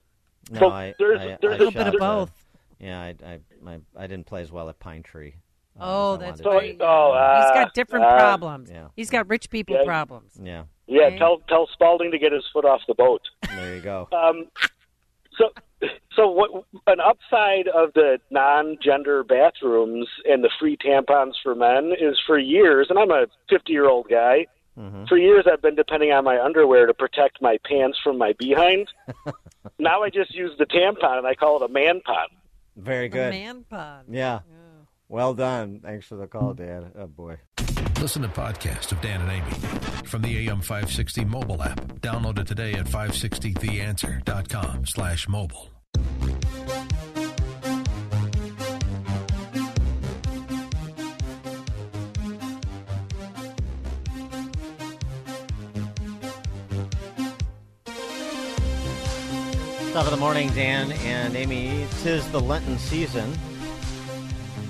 No, 0.50 0.60
So 0.60 0.70
I, 0.70 0.94
there's- 0.98 1.20
I, 1.20 1.38
there's 1.40 1.60
I 1.60 1.64
a 1.64 1.70
bit 1.72 1.86
of 1.88 1.92
shot, 1.94 1.98
both. 1.98 2.44
yeah, 2.78 3.00
I, 3.00 3.14
I, 3.24 3.38
I, 3.66 3.78
I 3.96 4.06
didn't 4.06 4.26
play 4.26 4.42
as 4.42 4.50
well 4.52 4.68
at 4.68 4.78
Pine 4.78 5.02
Tree. 5.02 5.34
uh, 5.78 5.82
Oh, 5.82 6.14
as 6.14 6.20
that's 6.20 6.42
wanted 6.42 6.56
right. 6.58 6.76
Oh, 6.80 7.12
uh, 7.12 7.42
He's 7.42 7.50
got 7.64 7.74
different 7.74 8.04
uh, 8.04 8.16
problems. 8.16 8.70
Yeah. 8.70 8.88
He's 8.96 9.10
got 9.10 9.28
rich 9.28 9.50
people 9.50 9.76
Yeah. 9.76 9.84
problems. 9.84 10.38
Yeah, 10.42 10.64
Yeah, 10.86 11.02
Right. 11.04 11.18
tell 11.18 11.38
tell 11.48 11.68
Spalding 11.72 12.10
to 12.12 12.18
get 12.18 12.32
his 12.32 12.44
foot 12.52 12.64
off 12.64 12.80
the 12.88 12.94
boat. 12.94 13.22
there 13.54 13.74
you 13.76 13.80
go. 13.80 14.08
Um, 14.12 14.46
so, 15.40 15.88
so 16.14 16.28
what? 16.28 16.64
An 16.86 17.00
upside 17.00 17.68
of 17.68 17.92
the 17.94 18.18
non-gender 18.30 19.24
bathrooms 19.24 20.08
and 20.24 20.44
the 20.44 20.50
free 20.58 20.76
tampons 20.76 21.34
for 21.42 21.54
men 21.54 21.92
is 21.98 22.18
for 22.26 22.38
years, 22.38 22.88
and 22.90 22.98
I'm 22.98 23.10
a 23.10 23.26
50-year-old 23.50 24.08
guy. 24.08 24.46
Mm-hmm. 24.78 25.06
For 25.06 25.18
years, 25.18 25.46
I've 25.50 25.62
been 25.62 25.74
depending 25.74 26.12
on 26.12 26.24
my 26.24 26.40
underwear 26.40 26.86
to 26.86 26.94
protect 26.94 27.42
my 27.42 27.58
pants 27.64 27.98
from 28.02 28.18
my 28.18 28.34
behind. 28.38 28.88
now 29.78 30.02
I 30.02 30.10
just 30.10 30.34
use 30.34 30.52
the 30.58 30.66
tampon, 30.66 31.18
and 31.18 31.26
I 31.26 31.34
call 31.34 31.62
it 31.62 31.68
a 31.68 31.72
man 31.72 32.00
pon. 32.04 32.28
Very 32.76 33.08
good. 33.08 33.30
man 33.30 33.64
pod. 33.68 34.04
Yeah. 34.08 34.40
Well 35.08 35.34
done. 35.34 35.80
Thanks 35.82 36.06
for 36.06 36.14
the 36.14 36.28
call, 36.28 36.54
Dad. 36.54 36.92
Oh 36.96 37.08
boy. 37.08 37.38
Listen 38.00 38.22
to 38.22 38.28
podcast 38.28 38.92
of 38.92 39.00
Dan 39.02 39.20
and 39.20 39.30
Amy 39.30 39.50
from 40.06 40.22
the 40.22 40.48
AM 40.48 40.62
560 40.62 41.26
mobile 41.26 41.62
app. 41.62 41.78
Download 42.00 42.38
it 42.38 42.46
today 42.46 42.72
at 42.72 42.86
560theanswer.com 42.86 44.86
slash 44.86 45.28
mobile. 45.28 45.68
Top 59.92 60.06
of 60.06 60.10
the 60.10 60.16
morning, 60.16 60.48
Dan 60.54 60.92
and 60.92 61.36
Amy. 61.36 61.86
Tis 62.02 62.26
the 62.30 62.40
Lenten 62.40 62.78
season. 62.78 63.30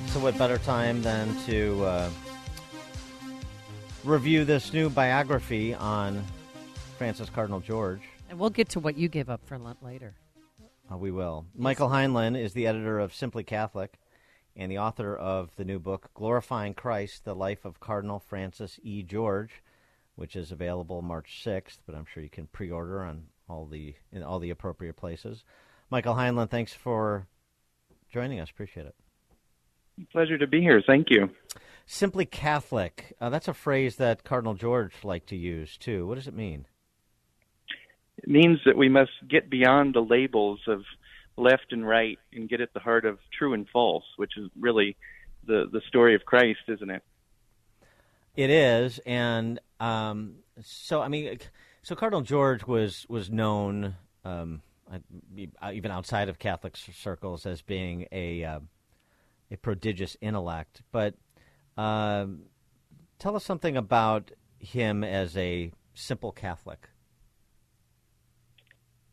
So, 0.08 0.18
what 0.18 0.36
better 0.36 0.58
time 0.58 1.00
than 1.02 1.36
to 1.44 1.84
uh, 1.84 2.10
review 4.04 4.44
this 4.44 4.72
new 4.72 4.88
biography 4.88 5.74
on 5.74 6.24
Francis 6.98 7.28
Cardinal 7.30 7.60
George? 7.60 8.00
And 8.28 8.38
we'll 8.38 8.50
get 8.50 8.68
to 8.70 8.80
what 8.80 8.96
you 8.96 9.08
gave 9.08 9.28
up 9.28 9.44
for 9.46 9.58
Lent 9.58 9.82
later. 9.82 10.14
Uh, 10.90 10.96
we 10.96 11.10
will. 11.10 11.46
Michael 11.54 11.88
Heinlein 11.88 12.40
is 12.40 12.52
the 12.52 12.66
editor 12.66 12.98
of 12.98 13.14
Simply 13.14 13.44
Catholic 13.44 13.98
and 14.56 14.70
the 14.70 14.78
author 14.78 15.16
of 15.16 15.54
the 15.56 15.64
new 15.64 15.78
book, 15.78 16.10
Glorifying 16.14 16.74
Christ 16.74 17.24
The 17.24 17.34
Life 17.34 17.64
of 17.64 17.80
Cardinal 17.80 18.18
Francis 18.18 18.80
E. 18.82 19.02
George, 19.02 19.62
which 20.16 20.34
is 20.34 20.50
available 20.50 21.02
March 21.02 21.42
6th, 21.44 21.78
but 21.86 21.94
I'm 21.94 22.06
sure 22.06 22.22
you 22.22 22.30
can 22.30 22.46
pre 22.48 22.70
order 22.70 23.02
on 23.02 23.24
all 23.48 23.66
the 23.66 23.94
in 24.12 24.22
all 24.22 24.38
the 24.38 24.50
appropriate 24.50 24.96
places. 24.96 25.44
Michael 25.90 26.14
Heinlein, 26.14 26.50
thanks 26.50 26.72
for 26.72 27.26
joining 28.12 28.40
us. 28.40 28.50
Appreciate 28.50 28.86
it. 28.86 28.94
Pleasure 30.12 30.38
to 30.38 30.46
be 30.46 30.60
here. 30.60 30.82
Thank 30.86 31.10
you. 31.10 31.30
Simply 31.92 32.24
Catholic. 32.24 33.16
Uh, 33.20 33.30
that's 33.30 33.48
a 33.48 33.52
phrase 33.52 33.96
that 33.96 34.22
Cardinal 34.22 34.54
George 34.54 34.92
liked 35.02 35.30
to 35.30 35.36
use, 35.36 35.76
too. 35.76 36.06
What 36.06 36.14
does 36.14 36.28
it 36.28 36.34
mean? 36.34 36.66
It 38.16 38.28
means 38.28 38.60
that 38.64 38.76
we 38.76 38.88
must 38.88 39.10
get 39.28 39.50
beyond 39.50 39.96
the 39.96 40.00
labels 40.00 40.60
of 40.68 40.84
left 41.36 41.72
and 41.72 41.84
right 41.84 42.16
and 42.32 42.48
get 42.48 42.60
at 42.60 42.72
the 42.74 42.78
heart 42.78 43.04
of 43.04 43.18
true 43.36 43.54
and 43.54 43.68
false, 43.68 44.04
which 44.18 44.38
is 44.38 44.48
really 44.56 44.96
the 45.48 45.68
the 45.72 45.80
story 45.88 46.14
of 46.14 46.24
Christ, 46.24 46.60
isn't 46.68 46.90
it? 46.90 47.02
It 48.36 48.50
is, 48.50 49.00
and 49.04 49.58
um, 49.80 50.36
so 50.62 51.02
I 51.02 51.08
mean, 51.08 51.40
so 51.82 51.96
Cardinal 51.96 52.22
George 52.22 52.64
was 52.68 53.04
was 53.08 53.30
known 53.30 53.96
um, 54.24 54.62
even 55.72 55.90
outside 55.90 56.28
of 56.28 56.38
Catholic 56.38 56.76
circles 56.76 57.46
as 57.46 57.62
being 57.62 58.06
a 58.12 58.44
uh, 58.44 58.60
a 59.50 59.56
prodigious 59.56 60.16
intellect. 60.20 60.82
But 60.92 61.14
um, 61.76 62.42
tell 63.18 63.36
us 63.36 63.44
something 63.44 63.76
about 63.76 64.30
him 64.58 65.04
as 65.04 65.36
a 65.36 65.72
simple 65.94 66.32
Catholic. 66.32 66.88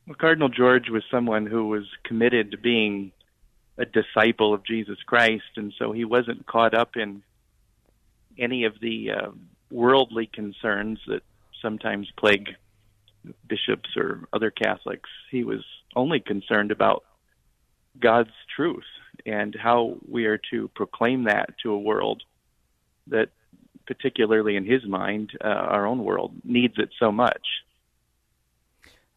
Well, 0.06 0.16
Cardinal 0.16 0.50
George 0.50 0.90
was 0.90 1.04
someone 1.12 1.46
who 1.46 1.68
was 1.68 1.84
committed 2.04 2.52
to 2.52 2.58
being 2.58 3.12
a 3.78 3.86
disciple 3.86 4.54
of 4.54 4.66
Jesus 4.66 4.98
Christ, 5.06 5.58
and 5.58 5.74
so 5.78 5.92
he 5.92 6.06
wasn't 6.06 6.48
caught 6.48 6.74
up 6.74 6.96
in 6.96 7.24
any 8.40 8.64
of 8.64 8.80
the 8.82 9.12
uh, 9.12 9.32
worldly 9.72 10.28
concerns 10.28 11.00
that 11.08 11.24
sometimes 11.62 12.08
plague 12.18 12.50
bishops 13.48 13.90
or 13.98 14.28
other 14.32 14.52
Catholics. 14.52 15.10
He 15.32 15.44
was 15.44 15.64
only 15.96 16.20
concerned 16.20 16.72
about 16.72 17.04
God's 18.00 18.32
truth 18.56 18.86
and 19.26 19.56
how 19.56 19.98
we 20.08 20.26
are 20.26 20.40
to 20.52 20.70
proclaim 20.76 21.26
that 21.26 21.50
to 21.64 21.72
a 21.72 21.80
world 21.80 22.24
that, 23.10 23.30
particularly 23.86 24.56
in 24.56 24.66
his 24.66 24.86
mind, 24.86 25.32
uh, 25.44 25.48
our 25.48 25.86
own 25.86 26.04
world, 26.04 26.34
needs 26.44 26.76
it 26.78 26.90
so 27.00 27.12
much. 27.12 27.48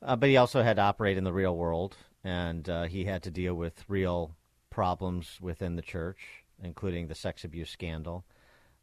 Uh, 0.02 0.16
but 0.16 0.28
he 0.28 0.36
also 0.36 0.62
had 0.62 0.76
to 0.76 0.82
operate 0.82 1.18
in 1.18 1.24
the 1.24 1.32
real 1.32 1.56
world, 1.56 1.96
and 2.24 2.68
uh, 2.68 2.84
he 2.84 3.04
had 3.04 3.22
to 3.22 3.30
deal 3.30 3.54
with 3.54 3.84
real 3.88 4.36
problems 4.70 5.38
within 5.40 5.76
the 5.76 5.82
church, 5.82 6.44
including 6.62 7.08
the 7.08 7.14
sex 7.14 7.44
abuse 7.44 7.70
scandal. 7.70 8.24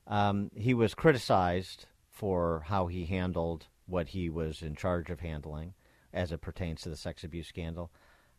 Um, 0.05 0.51
he 0.55 0.73
was 0.73 0.93
criticized 0.93 1.85
for 2.09 2.63
how 2.67 2.87
he 2.87 3.05
handled 3.05 3.67
what 3.85 4.09
he 4.09 4.29
was 4.29 4.61
in 4.61 4.75
charge 4.75 5.09
of 5.09 5.21
handling 5.21 5.73
as 6.13 6.31
it 6.31 6.41
pertains 6.41 6.81
to 6.81 6.89
the 6.89 6.97
sex 6.97 7.23
abuse 7.23 7.47
scandal. 7.47 7.91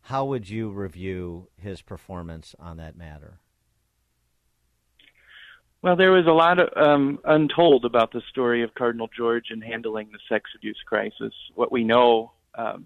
How 0.03 0.25
would 0.25 0.49
you 0.49 0.69
review 0.69 1.49
his 1.57 1.81
performance 1.81 2.55
on 2.59 2.77
that 2.77 2.97
matter? 2.97 3.39
Well, 5.81 5.95
there 5.95 6.11
was 6.11 6.27
a 6.27 6.31
lot 6.31 6.59
of, 6.59 6.69
um, 6.75 7.19
untold 7.23 7.85
about 7.85 8.11
the 8.11 8.21
story 8.29 8.63
of 8.63 8.73
Cardinal 8.75 9.09
George 9.15 9.45
and 9.49 9.63
handling 9.63 10.09
the 10.11 10.19
sex 10.27 10.49
abuse 10.55 10.81
crisis. 10.85 11.33
What 11.55 11.71
we 11.71 11.85
know 11.85 12.33
um, 12.55 12.85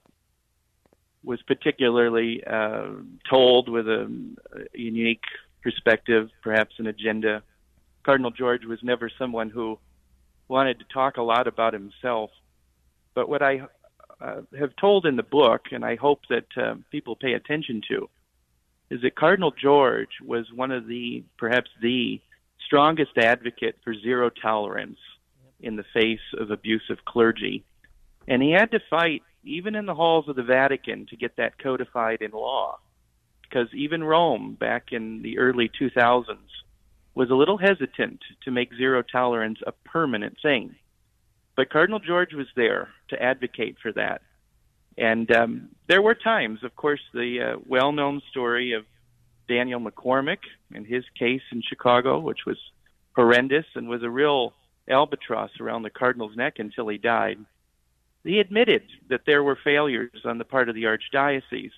was 1.23 1.41
particularly 1.41 2.43
uh, 2.45 2.89
told 3.27 3.67
with 3.67 3.87
a, 3.87 4.11
a 4.55 4.77
unique 4.77 5.23
perspective, 5.63 6.29
perhaps 6.43 6.75
an 6.77 6.85
agenda. 6.85 7.41
Cardinal 8.03 8.29
George 8.29 8.65
was 8.65 8.79
never 8.83 9.09
someone 9.17 9.49
who 9.49 9.79
wanted 10.47 10.77
to 10.77 10.85
talk 10.93 11.17
a 11.17 11.23
lot 11.23 11.47
about 11.47 11.73
himself. 11.73 12.29
But 13.15 13.27
what 13.27 13.41
I 13.41 13.61
uh, 14.21 14.41
have 14.59 14.75
told 14.75 15.07
in 15.07 15.15
the 15.15 15.23
book, 15.23 15.61
and 15.71 15.83
I 15.83 15.95
hope 15.95 16.21
that 16.29 16.45
uh, 16.55 16.75
people 16.91 17.15
pay 17.15 17.33
attention 17.33 17.81
to, 17.89 18.07
is 18.91 19.01
that 19.01 19.15
Cardinal 19.15 19.51
George 19.51 20.19
was 20.23 20.45
one 20.53 20.71
of 20.71 20.85
the, 20.85 21.23
perhaps 21.39 21.71
the 21.81 22.21
strongest 22.73 23.15
advocate 23.19 23.75
for 23.83 23.93
zero 23.93 24.31
tolerance 24.31 24.97
in 25.59 25.75
the 25.75 25.85
face 25.93 26.33
of 26.39 26.49
abusive 26.49 27.05
clergy. 27.05 27.63
And 28.27 28.41
he 28.41 28.51
had 28.51 28.71
to 28.71 28.79
fight, 28.89 29.21
even 29.43 29.75
in 29.75 29.85
the 29.85 29.93
halls 29.93 30.27
of 30.27 30.35
the 30.35 30.41
Vatican, 30.41 31.05
to 31.11 31.15
get 31.15 31.37
that 31.37 31.59
codified 31.61 32.23
in 32.23 32.31
law. 32.31 32.79
Because 33.43 33.67
even 33.75 34.03
Rome, 34.03 34.57
back 34.59 34.87
in 34.91 35.21
the 35.21 35.37
early 35.37 35.69
2000s, 35.79 36.25
was 37.13 37.29
a 37.29 37.35
little 37.35 37.59
hesitant 37.59 38.21
to 38.43 38.49
make 38.49 38.73
zero 38.75 39.03
tolerance 39.03 39.59
a 39.67 39.71
permanent 39.71 40.37
thing. 40.41 40.73
But 41.55 41.69
Cardinal 41.69 41.99
George 41.99 42.33
was 42.33 42.47
there 42.55 42.87
to 43.09 43.21
advocate 43.21 43.75
for 43.83 43.91
that. 43.91 44.23
And 44.97 45.31
um, 45.31 45.69
there 45.87 46.01
were 46.01 46.15
times, 46.15 46.63
of 46.63 46.75
course, 46.75 47.01
the 47.13 47.53
uh, 47.53 47.59
well 47.67 47.91
known 47.91 48.23
story 48.31 48.73
of 48.73 48.85
Daniel 49.47 49.79
McCormack 49.79 50.39
and 50.73 50.85
his 50.85 51.03
case 51.17 51.41
in 51.51 51.61
Chicago, 51.61 52.19
which 52.19 52.45
was 52.45 52.57
horrendous 53.15 53.65
and 53.75 53.87
was 53.87 54.03
a 54.03 54.09
real 54.09 54.53
albatross 54.89 55.51
around 55.59 55.83
the 55.83 55.89
Cardinal's 55.89 56.35
neck 56.35 56.59
until 56.59 56.87
he 56.87 56.97
died. 56.97 57.37
He 58.23 58.39
admitted 58.39 58.83
that 59.09 59.25
there 59.25 59.43
were 59.43 59.57
failures 59.61 60.21
on 60.25 60.37
the 60.37 60.45
part 60.45 60.69
of 60.69 60.75
the 60.75 60.83
Archdiocese. 60.83 61.71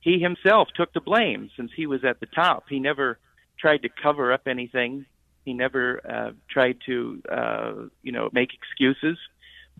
He 0.00 0.18
himself 0.18 0.68
took 0.74 0.92
the 0.92 1.00
blame 1.00 1.50
since 1.56 1.72
he 1.74 1.86
was 1.86 2.04
at 2.04 2.20
the 2.20 2.26
top. 2.26 2.64
He 2.68 2.78
never 2.78 3.18
tried 3.58 3.82
to 3.82 3.88
cover 3.88 4.32
up 4.32 4.46
anything. 4.46 5.06
He 5.44 5.52
never 5.52 6.00
uh, 6.08 6.32
tried 6.48 6.78
to, 6.86 7.22
uh, 7.30 7.72
you 8.02 8.12
know, 8.12 8.30
make 8.32 8.50
excuses. 8.54 9.18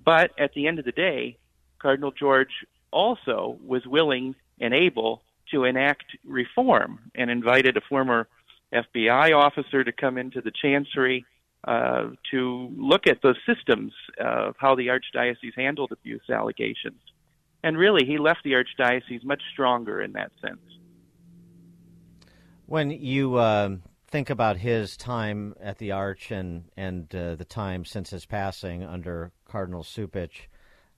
But 0.03 0.33
at 0.39 0.53
the 0.55 0.67
end 0.67 0.79
of 0.79 0.85
the 0.85 0.93
day, 0.93 1.39
Cardinal 1.79 2.11
George 2.11 2.65
also 2.91 3.59
was 3.65 3.87
willing 3.87 4.35
and 4.61 4.75
able 4.75 5.23
to 5.55 5.65
enact 5.65 6.05
reform 6.25 6.99
and 7.15 7.31
invited 7.31 7.77
a 7.77 7.81
former 7.89 8.29
FBI 8.75 9.35
officer 9.35 9.85
to 9.85 9.93
come 9.93 10.19
into 10.19 10.41
the 10.41 10.51
chancery 10.51 11.25
uh, 11.67 12.11
to 12.31 12.69
look 12.77 13.07
at 13.07 13.23
the 13.23 13.35
systems 13.47 13.93
of 14.19 14.55
how 14.59 14.75
the 14.75 14.89
archdiocese 14.89 15.55
handled 15.57 15.93
abuse 15.93 16.29
allegations. 16.29 17.01
And 17.63 17.79
really, 17.79 18.05
he 18.05 18.19
left 18.19 18.41
the 18.45 18.53
archdiocese 18.53 19.25
much 19.25 19.43
stronger 19.53 20.03
in 20.03 20.13
that 20.13 20.33
sense. 20.43 20.61
When 22.67 22.91
you 22.91 23.37
uh, 23.37 23.77
think 24.09 24.29
about 24.29 24.59
his 24.59 24.97
time 24.97 25.55
at 25.61 25.79
the 25.79 25.93
Arch 25.93 26.31
and 26.31 26.65
and 26.77 27.15
uh, 27.15 27.37
the 27.37 27.45
time 27.45 27.85
since 27.85 28.11
his 28.11 28.27
passing 28.27 28.83
under 28.83 29.33
Cardinal 29.47 29.83
Cupich, 29.83 30.49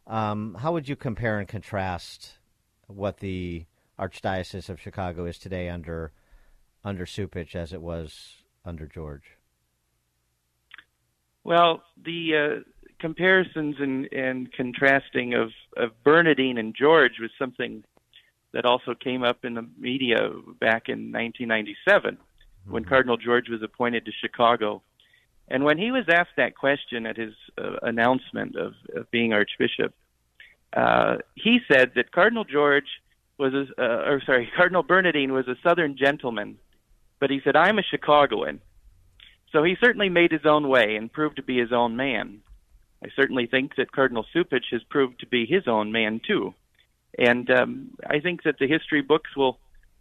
um, 0.06 0.56
how 0.58 0.72
would 0.72 0.88
you 0.88 0.96
compare 0.96 1.38
and 1.38 1.46
contrast 1.46 2.38
what 2.88 3.18
the 3.18 3.66
Archdiocese 3.98 4.68
of 4.68 4.80
Chicago 4.80 5.24
is 5.24 5.38
today 5.38 5.68
under 5.68 6.12
under 6.84 7.04
Cupich 7.04 7.54
as 7.54 7.72
it 7.72 7.82
was 7.82 8.42
under 8.64 8.86
George? 8.86 9.36
Well, 11.42 11.82
the 12.04 12.36
uh, 12.36 12.70
comparisons 12.98 13.76
and, 13.78 14.12
and 14.12 14.52
contrasting 14.52 15.34
of, 15.34 15.50
of 15.76 15.90
Bernardin 16.04 16.58
and 16.58 16.74
George 16.74 17.18
was 17.20 17.30
something 17.38 17.84
that 18.52 18.64
also 18.64 18.94
came 18.94 19.22
up 19.22 19.44
in 19.44 19.54
the 19.54 19.66
media 19.78 20.30
back 20.60 20.88
in 20.88 21.12
1997 21.12 22.14
mm-hmm. 22.14 22.72
when 22.72 22.84
Cardinal 22.84 23.16
George 23.16 23.48
was 23.48 23.62
appointed 23.62 24.04
to 24.06 24.12
Chicago. 24.12 24.82
And 25.48 25.64
when 25.64 25.78
he 25.78 25.90
was 25.90 26.04
asked 26.08 26.36
that 26.36 26.56
question 26.56 27.06
at 27.06 27.16
his 27.16 27.34
uh, 27.58 27.76
announcement 27.82 28.56
of, 28.56 28.74
of 28.94 29.10
being 29.10 29.32
Archbishop, 29.32 29.94
uh, 30.76 31.18
he 31.34 31.60
said 31.70 31.92
that 31.94 32.12
Cardinal 32.12 32.44
George 32.44 32.88
was, 33.38 33.52
a, 33.54 33.82
uh, 33.82 34.10
or 34.10 34.22
sorry, 34.24 34.50
Cardinal 34.56 34.82
Bernardin 34.82 35.32
was 35.32 35.48
a 35.48 35.56
Southern 35.62 35.96
gentleman, 35.96 36.58
but 37.20 37.30
he 37.30 37.40
said, 37.44 37.56
I'm 37.56 37.78
a 37.78 37.82
Chicagoan. 37.82 38.60
So 39.52 39.62
he 39.62 39.76
certainly 39.80 40.08
made 40.08 40.32
his 40.32 40.44
own 40.44 40.68
way 40.68 40.96
and 40.96 41.12
proved 41.12 41.36
to 41.36 41.42
be 41.42 41.58
his 41.58 41.72
own 41.72 41.96
man. 41.96 42.40
I 43.04 43.08
certainly 43.14 43.46
think 43.46 43.76
that 43.76 43.92
Cardinal 43.92 44.26
Cupich 44.34 44.72
has 44.72 44.82
proved 44.90 45.20
to 45.20 45.26
be 45.26 45.46
his 45.46 45.68
own 45.68 45.92
man 45.92 46.20
too. 46.26 46.54
And 47.18 47.50
um, 47.50 47.90
I 48.08 48.20
think 48.20 48.42
that 48.42 48.58
the 48.58 48.66
history 48.66 49.02
books 49.02 49.30
will 49.36 49.58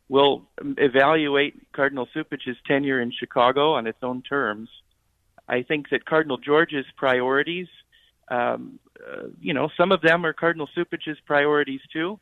will 0.08 0.44
evaluate 0.78 1.72
Cardinal 1.72 2.08
Cupich's 2.14 2.58
tenure 2.68 3.02
in 3.02 3.12
Chicago 3.12 3.74
on 3.74 3.88
its 3.88 3.98
own 4.04 4.22
terms. 4.22 4.70
I 5.48 5.64
think 5.64 5.90
that 5.90 6.06
Cardinal 6.06 6.38
George's 6.38 6.86
priorities, 6.96 7.68
um, 8.30 8.80
uh, 9.00 9.28
you 9.42 9.54
know, 9.54 9.70
some 9.76 9.92
of 9.92 10.02
them 10.02 10.24
are 10.26 10.34
Cardinal 10.34 10.70
Cupich's 10.76 11.18
priorities 11.26 11.82
too, 11.92 12.20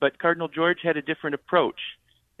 but 0.00 0.18
Cardinal 0.18 0.48
George 0.48 0.78
had 0.82 0.96
a 0.96 1.02
different 1.02 1.34
approach, 1.34 1.80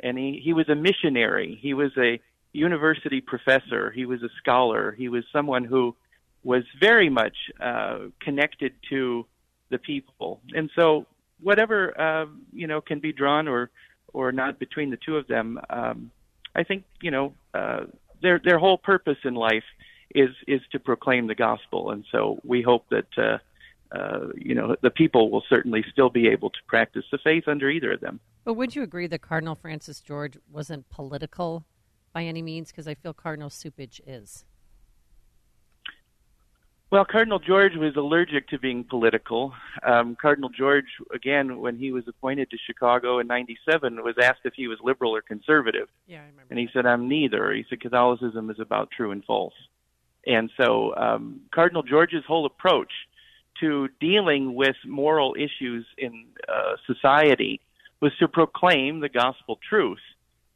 and 0.00 0.18
he 0.18 0.40
he 0.42 0.52
was 0.52 0.68
a 0.68 0.74
missionary. 0.74 1.58
He 1.60 1.74
was 1.74 1.90
a 1.96 2.20
university 2.52 3.20
professor. 3.20 3.90
He 3.90 4.06
was 4.06 4.22
a 4.22 4.28
scholar. 4.40 4.92
He 4.92 5.08
was 5.08 5.24
someone 5.32 5.64
who 5.64 5.94
was 6.44 6.64
very 6.80 7.08
much 7.08 7.36
uh, 7.60 7.98
connected 8.20 8.72
to 8.90 9.26
the 9.70 9.78
people, 9.78 10.40
and 10.54 10.70
so 10.74 11.06
whatever 11.42 11.98
uh, 12.00 12.26
you 12.52 12.66
know 12.66 12.80
can 12.80 13.00
be 13.00 13.12
drawn 13.12 13.48
or 13.48 13.70
or 14.12 14.32
not 14.32 14.58
between 14.58 14.90
the 14.90 14.96
two 14.96 15.16
of 15.16 15.26
them. 15.26 15.60
Um, 15.70 16.10
I 16.54 16.64
think 16.64 16.84
you 17.02 17.10
know 17.10 17.34
uh, 17.54 17.84
their 18.22 18.40
their 18.42 18.58
whole 18.58 18.78
purpose 18.78 19.18
in 19.24 19.34
life 19.34 19.64
is 20.14 20.30
is 20.46 20.60
to 20.72 20.78
proclaim 20.78 21.26
the 21.26 21.34
gospel, 21.34 21.90
and 21.90 22.04
so 22.10 22.40
we 22.44 22.62
hope 22.62 22.86
that 22.90 23.40
uh, 23.92 24.28
you 24.34 24.54
know 24.54 24.76
the 24.82 24.90
people 24.90 25.30
will 25.30 25.44
certainly 25.48 25.84
still 25.90 26.10
be 26.10 26.28
able 26.28 26.50
to 26.50 26.58
practice 26.66 27.04
the 27.10 27.18
faith 27.18 27.44
under 27.46 27.70
either 27.70 27.92
of 27.92 28.00
them. 28.00 28.20
But 28.44 28.54
would 28.54 28.74
you 28.74 28.82
agree 28.82 29.06
that 29.08 29.22
Cardinal 29.22 29.54
Francis 29.54 30.00
George 30.00 30.38
wasn't 30.50 30.88
political 30.90 31.64
by 32.12 32.24
any 32.24 32.42
means? 32.42 32.70
Because 32.70 32.88
I 32.88 32.94
feel 32.94 33.12
Cardinal 33.12 33.50
Cupich 33.50 34.00
is. 34.06 34.44
Well, 36.90 37.04
Cardinal 37.04 37.38
George 37.38 37.76
was 37.76 37.96
allergic 37.96 38.48
to 38.48 38.58
being 38.58 38.82
political. 38.82 39.52
Um, 39.82 40.16
Cardinal 40.18 40.48
George, 40.48 40.86
again, 41.14 41.60
when 41.60 41.76
he 41.76 41.92
was 41.92 42.08
appointed 42.08 42.50
to 42.50 42.56
Chicago 42.66 43.18
in 43.18 43.26
'97, 43.26 44.02
was 44.02 44.14
asked 44.22 44.40
if 44.44 44.54
he 44.54 44.68
was 44.68 44.78
liberal 44.82 45.14
or 45.14 45.20
conservative. 45.20 45.88
Yeah, 46.06 46.20
I 46.20 46.26
remember. 46.26 46.46
And 46.48 46.58
he 46.58 46.68
said, 46.72 46.86
"I'm 46.86 47.06
neither." 47.08 47.52
He 47.52 47.66
said, 47.68 47.80
"Catholicism 47.80 48.48
is 48.48 48.58
about 48.58 48.90
true 48.90 49.10
and 49.10 49.22
false." 49.24 49.54
And 50.26 50.50
so, 50.56 50.94
um, 50.96 51.40
Cardinal 51.54 51.82
George's 51.82 52.24
whole 52.26 52.46
approach 52.46 52.92
to 53.60 53.88
dealing 54.00 54.54
with 54.54 54.76
moral 54.86 55.34
issues 55.36 55.86
in 55.96 56.26
uh, 56.48 56.76
society 56.86 57.60
was 58.00 58.12
to 58.18 58.28
proclaim 58.28 59.00
the 59.00 59.08
gospel 59.08 59.58
truth, 59.68 59.98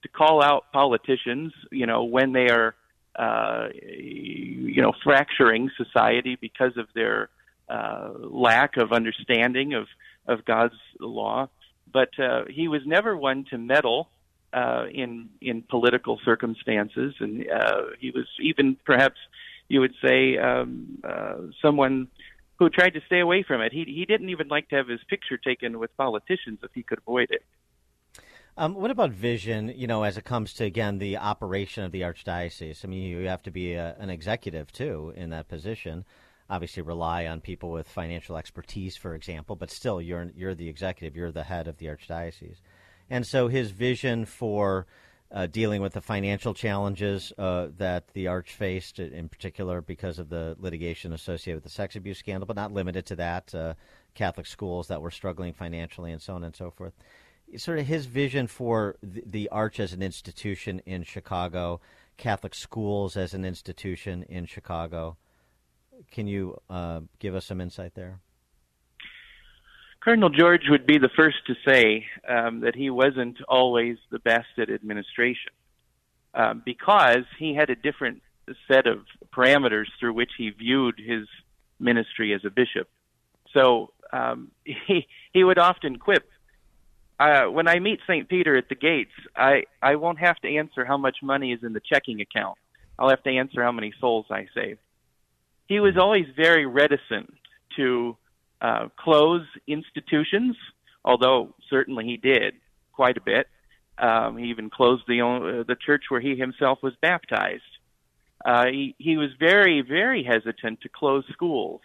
to 0.02 0.08
call 0.08 0.42
out 0.42 0.72
politicians, 0.72 1.52
you 1.70 1.86
know, 1.86 2.04
when 2.04 2.32
they 2.32 2.48
are 2.48 2.74
uh, 3.16 3.68
you 3.74 4.80
know, 4.80 4.92
fracturing 5.04 5.70
society 5.76 6.36
because 6.40 6.76
of 6.76 6.86
their 6.94 7.28
uh, 7.68 8.10
lack 8.20 8.76
of 8.76 8.92
understanding 8.92 9.74
of, 9.74 9.86
of 10.26 10.44
God's 10.44 10.74
law. 10.98 11.48
But 11.92 12.18
uh, 12.18 12.44
he 12.48 12.68
was 12.68 12.82
never 12.86 13.16
one 13.16 13.44
to 13.50 13.58
meddle 13.58 14.08
uh, 14.52 14.86
in 14.92 15.28
in 15.40 15.62
political 15.62 16.18
circumstances, 16.24 17.14
and 17.20 17.46
uh, 17.50 17.82
he 17.98 18.10
was 18.10 18.26
even 18.40 18.76
perhaps 18.84 19.18
you 19.68 19.80
would 19.80 19.94
say 20.02 20.38
um, 20.38 20.98
uh, 21.04 21.36
someone 21.60 22.08
who 22.62 22.70
tried 22.70 22.94
to 22.94 23.00
stay 23.06 23.18
away 23.18 23.42
from 23.42 23.60
it. 23.60 23.72
He 23.72 23.84
he 23.84 24.04
didn't 24.04 24.30
even 24.30 24.48
like 24.48 24.68
to 24.68 24.76
have 24.76 24.88
his 24.88 25.00
picture 25.08 25.36
taken 25.36 25.78
with 25.78 25.96
politicians 25.96 26.60
if 26.62 26.70
he 26.74 26.82
could 26.82 26.98
avoid 26.98 27.28
it. 27.30 27.44
Um, 28.56 28.74
what 28.74 28.90
about 28.90 29.10
vision? 29.10 29.72
You 29.74 29.86
know, 29.86 30.02
as 30.04 30.16
it 30.16 30.24
comes 30.24 30.52
to 30.54 30.64
again 30.64 30.98
the 30.98 31.16
operation 31.16 31.84
of 31.84 31.92
the 31.92 32.02
archdiocese. 32.02 32.84
I 32.84 32.88
mean, 32.88 33.02
you 33.02 33.26
have 33.26 33.42
to 33.42 33.50
be 33.50 33.72
a, 33.74 33.96
an 33.98 34.10
executive 34.10 34.70
too 34.72 35.12
in 35.16 35.30
that 35.30 35.48
position. 35.48 36.04
Obviously, 36.48 36.82
rely 36.82 37.26
on 37.26 37.40
people 37.40 37.70
with 37.72 37.88
financial 37.88 38.36
expertise, 38.36 38.96
for 38.96 39.14
example. 39.14 39.56
But 39.56 39.70
still, 39.70 40.00
you're 40.00 40.30
you're 40.36 40.54
the 40.54 40.68
executive. 40.68 41.16
You're 41.16 41.32
the 41.32 41.44
head 41.44 41.66
of 41.66 41.78
the 41.78 41.86
archdiocese, 41.86 42.60
and 43.10 43.26
so 43.26 43.48
his 43.48 43.70
vision 43.72 44.24
for 44.24 44.86
uh, 45.32 45.46
dealing 45.46 45.80
with 45.80 45.92
the 45.94 46.00
financial 46.00 46.54
challenges 46.54 47.32
uh, 47.38 47.68
that 47.78 48.08
the 48.12 48.26
arch 48.26 48.52
faced, 48.52 48.98
in 48.98 49.28
particular 49.28 49.80
because 49.80 50.18
of 50.18 50.28
the 50.28 50.56
litigation 50.58 51.12
associated 51.12 51.56
with 51.56 51.64
the 51.64 51.70
sex 51.70 51.96
abuse 51.96 52.18
scandal, 52.18 52.46
but 52.46 52.56
not 52.56 52.72
limited 52.72 53.06
to 53.06 53.16
that. 53.16 53.54
Uh, 53.54 53.74
Catholic 54.14 54.46
schools 54.46 54.88
that 54.88 55.00
were 55.00 55.10
struggling 55.10 55.54
financially, 55.54 56.12
and 56.12 56.20
so 56.20 56.34
on 56.34 56.44
and 56.44 56.54
so 56.54 56.70
forth 56.70 56.92
sort 57.56 57.78
of 57.78 57.86
his 57.86 58.06
vision 58.06 58.46
for 58.46 58.96
the, 59.02 59.22
the 59.26 59.48
Arch 59.48 59.80
as 59.80 59.92
an 59.92 60.02
institution 60.02 60.80
in 60.86 61.02
Chicago, 61.02 61.80
Catholic 62.16 62.54
schools 62.54 63.16
as 63.16 63.34
an 63.34 63.44
institution 63.44 64.22
in 64.24 64.46
Chicago. 64.46 65.16
Can 66.10 66.26
you 66.26 66.58
uh, 66.70 67.00
give 67.18 67.34
us 67.34 67.46
some 67.46 67.60
insight 67.60 67.94
there? 67.94 68.20
Cardinal 70.02 70.30
George 70.30 70.62
would 70.68 70.86
be 70.86 70.98
the 70.98 71.10
first 71.16 71.36
to 71.46 71.54
say 71.66 72.04
um, 72.28 72.60
that 72.60 72.74
he 72.74 72.90
wasn't 72.90 73.38
always 73.48 73.98
the 74.10 74.18
best 74.18 74.48
at 74.58 74.68
administration 74.68 75.52
um, 76.34 76.62
because 76.64 77.24
he 77.38 77.54
had 77.54 77.70
a 77.70 77.76
different 77.76 78.22
set 78.66 78.86
of 78.86 79.04
parameters 79.32 79.86
through 80.00 80.12
which 80.14 80.32
he 80.36 80.50
viewed 80.50 80.98
his 80.98 81.28
ministry 81.78 82.34
as 82.34 82.44
a 82.44 82.50
bishop. 82.50 82.88
So 83.54 83.92
um, 84.12 84.50
he 84.64 85.06
he 85.32 85.44
would 85.44 85.58
often 85.58 85.98
quip 85.98 86.28
uh, 87.22 87.44
when 87.44 87.68
I 87.68 87.78
meet 87.78 88.00
St. 88.08 88.28
Peter 88.28 88.56
at 88.56 88.68
the 88.68 88.74
gates, 88.74 89.12
I, 89.36 89.64
I 89.80 89.94
won't 89.94 90.18
have 90.18 90.38
to 90.40 90.56
answer 90.56 90.84
how 90.84 90.96
much 90.96 91.18
money 91.22 91.52
is 91.52 91.62
in 91.62 91.72
the 91.72 91.80
checking 91.80 92.20
account. 92.20 92.58
I'll 92.98 93.10
have 93.10 93.22
to 93.22 93.30
answer 93.30 93.62
how 93.62 93.70
many 93.70 93.92
souls 94.00 94.26
I 94.28 94.48
saved. 94.54 94.80
He 95.68 95.78
was 95.78 95.96
always 95.96 96.26
very 96.36 96.66
reticent 96.66 97.32
to 97.76 98.16
uh, 98.62 98.88
close 98.98 99.46
institutions, 99.66 100.56
although 101.04 101.54
certainly 101.68 102.06
he 102.06 102.16
did 102.16 102.54
quite 102.94 103.18
a 103.18 103.20
bit. 103.20 103.46
Um, 103.98 104.38
he 104.38 104.46
even 104.46 104.70
closed 104.70 105.02
the 105.06 105.20
uh, 105.20 105.64
the 105.68 105.76
church 105.76 106.04
where 106.08 106.20
he 106.20 106.34
himself 106.36 106.78
was 106.82 106.94
baptized. 107.02 107.62
Uh, 108.44 108.66
he 108.66 108.94
he 108.98 109.18
was 109.18 109.28
very 109.38 109.82
very 109.82 110.24
hesitant 110.24 110.80
to 110.80 110.88
close 110.88 111.24
schools 111.32 111.82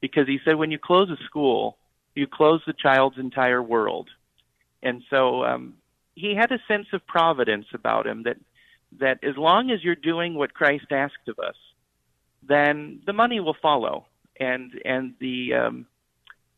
because 0.00 0.26
he 0.26 0.38
said 0.44 0.56
when 0.56 0.72
you 0.72 0.78
close 0.78 1.08
a 1.10 1.24
school, 1.24 1.78
you 2.16 2.26
close 2.26 2.60
the 2.66 2.74
child's 2.82 3.18
entire 3.18 3.62
world 3.62 4.08
and 4.84 5.02
so 5.10 5.42
um, 5.44 5.74
he 6.14 6.36
had 6.36 6.52
a 6.52 6.62
sense 6.68 6.86
of 6.92 7.04
providence 7.06 7.66
about 7.72 8.06
him 8.06 8.22
that 8.24 8.36
that 9.00 9.18
as 9.24 9.36
long 9.36 9.72
as 9.72 9.82
you're 9.82 9.96
doing 9.96 10.34
what 10.34 10.54
Christ 10.54 10.86
asked 10.92 11.26
of 11.26 11.40
us, 11.40 11.56
then 12.46 13.00
the 13.06 13.12
money 13.12 13.40
will 13.40 13.56
follow, 13.60 14.06
and 14.38 14.70
and 14.84 15.14
the 15.18 15.54
um, 15.54 15.86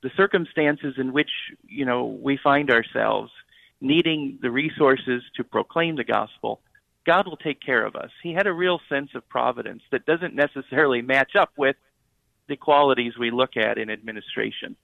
the 0.07 0.11
circumstances 0.17 0.95
in 0.99 1.13
which 1.13 1.31
you 1.67 1.85
know 1.85 2.05
we 2.29 2.37
find 2.37 2.71
ourselves 2.71 3.33
needing 3.81 4.39
the 4.41 4.51
resources 4.51 5.23
to 5.37 5.43
proclaim 5.43 5.97
the 5.97 6.05
gospel 6.05 6.61
God 7.07 7.29
will 7.29 7.37
take 7.37 7.61
care 7.61 7.87
of 7.87 7.95
us. 7.95 8.11
He 8.23 8.33
had 8.33 8.49
a 8.49 8.53
real 8.53 8.81
sense 8.89 9.11
of 9.15 9.27
providence 9.29 9.83
that 9.93 10.05
doesn't 10.07 10.35
necessarily 10.35 11.03
match 11.03 11.37
up 11.37 11.53
with 11.57 11.77
the 12.49 12.57
qualities 12.57 13.13
we 13.17 13.31
look 13.31 13.57
at 13.57 13.79
in 13.79 13.91
administration. 13.91 14.77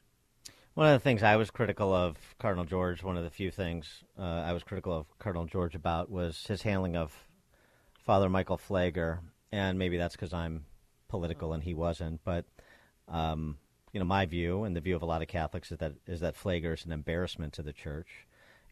One 0.74 0.86
of 0.86 0.94
the 0.94 1.00
things 1.00 1.22
I 1.22 1.36
was 1.36 1.50
critical 1.50 1.92
of 1.92 2.16
Cardinal 2.38 2.64
George, 2.64 3.02
one 3.02 3.16
of 3.16 3.24
the 3.24 3.30
few 3.30 3.50
things 3.50 4.04
uh, 4.18 4.22
I 4.22 4.52
was 4.52 4.62
critical 4.62 4.92
of 4.96 5.06
Cardinal 5.18 5.46
George 5.46 5.74
about 5.74 6.10
was 6.10 6.46
his 6.46 6.62
handling 6.62 6.96
of 6.96 7.12
Father 7.98 8.28
Michael 8.28 8.56
Pfleger, 8.56 9.18
and 9.50 9.78
maybe 9.78 9.98
that's 9.98 10.14
because 10.14 10.32
I'm 10.32 10.64
political 11.08 11.52
and 11.52 11.62
he 11.62 11.74
wasn't. 11.74 12.20
But 12.24 12.46
um, 13.08 13.58
you 13.92 14.00
know, 14.00 14.06
my 14.06 14.26
view 14.26 14.64
and 14.64 14.74
the 14.74 14.80
view 14.80 14.96
of 14.96 15.02
a 15.02 15.06
lot 15.06 15.22
of 15.22 15.28
Catholics 15.28 15.70
is 15.70 15.78
that 15.78 15.92
is 16.06 16.20
that 16.20 16.36
Pfleger 16.36 16.74
is 16.74 16.84
an 16.84 16.92
embarrassment 16.92 17.52
to 17.54 17.62
the 17.62 17.72
church, 17.72 18.26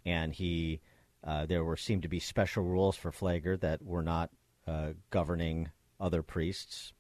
and 0.05 0.33
he 0.33 0.81
uh, 1.23 1.47
there 1.47 1.65
were 1.65 1.77
seemed 1.77 2.03
to 2.03 2.09
be 2.09 2.21
special 2.21 2.65
rules 2.65 2.97
for 2.97 3.13
Pfleger 3.13 3.61
that 3.61 3.83
were 3.83 4.03
not 4.03 4.31
uh, 4.67 4.91
governing 5.11 5.71
other 6.01 6.23
priests, 6.23 6.93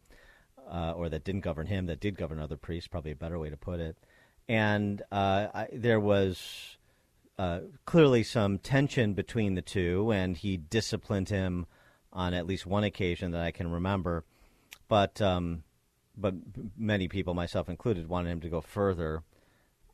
uh, 0.70 0.92
or 0.92 1.08
that 1.08 1.24
didn't 1.24 1.40
govern 1.40 1.66
him, 1.66 1.86
that 1.86 2.00
did 2.00 2.16
govern 2.16 2.38
other 2.38 2.56
priests. 2.56 2.88
Probably 2.88 3.12
a 3.12 3.16
better 3.16 3.38
way 3.38 3.48
to 3.50 3.56
put 3.56 3.80
it. 3.80 3.96
And 4.48 5.00
uh, 5.10 5.46
I, 5.54 5.68
there 5.72 6.00
was 6.00 6.76
uh, 7.38 7.60
clearly 7.86 8.22
some 8.22 8.58
tension 8.58 9.14
between 9.14 9.54
the 9.54 9.62
two, 9.62 10.12
and 10.12 10.36
he 10.36 10.58
disciplined 10.58 11.30
him 11.30 11.66
on 12.12 12.34
at 12.34 12.46
least 12.46 12.66
one 12.66 12.84
occasion 12.84 13.30
that 13.30 13.40
I 13.40 13.50
can 13.50 13.70
remember. 13.70 14.24
But 14.88 15.22
um, 15.22 15.62
but 16.20 16.34
many 16.76 17.08
people, 17.08 17.34
myself 17.34 17.68
included, 17.68 18.08
wanted 18.08 18.30
him 18.30 18.40
to 18.40 18.48
go 18.48 18.60
further. 18.60 19.22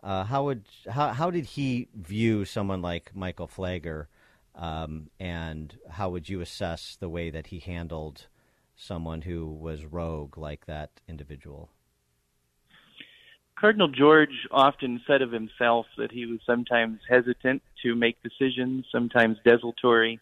Uh, 0.02 0.24
how 0.24 0.44
would 0.44 0.64
how 0.88 1.12
how 1.12 1.30
did 1.30 1.44
he 1.44 1.88
view 1.94 2.44
someone 2.44 2.82
like 2.82 3.14
Michael 3.14 3.48
Pfleger, 3.48 4.06
um, 4.54 5.10
and 5.18 5.78
how 5.90 6.10
would 6.10 6.28
you 6.28 6.40
assess 6.40 6.96
the 6.98 7.08
way 7.08 7.30
that 7.30 7.48
he 7.48 7.58
handled 7.58 8.26
someone 8.76 9.22
who 9.22 9.46
was 9.46 9.84
rogue 9.84 10.36
like 10.36 10.66
that 10.66 10.90
individual? 11.08 11.70
Cardinal 13.58 13.88
George 13.88 14.46
often 14.50 15.00
said 15.06 15.22
of 15.22 15.32
himself 15.32 15.86
that 15.96 16.12
he 16.12 16.26
was 16.26 16.40
sometimes 16.44 17.00
hesitant 17.08 17.62
to 17.82 17.94
make 17.94 18.22
decisions, 18.22 18.84
sometimes 18.92 19.38
desultory. 19.44 20.20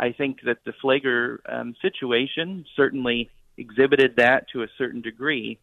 I 0.00 0.12
think 0.12 0.40
that 0.46 0.58
the 0.64 0.72
Pfleger 0.72 1.38
um, 1.46 1.74
situation 1.82 2.64
certainly 2.74 3.30
exhibited 3.56 4.16
that 4.16 4.48
to 4.52 4.62
a 4.62 4.68
certain 4.78 5.00
degree. 5.00 5.58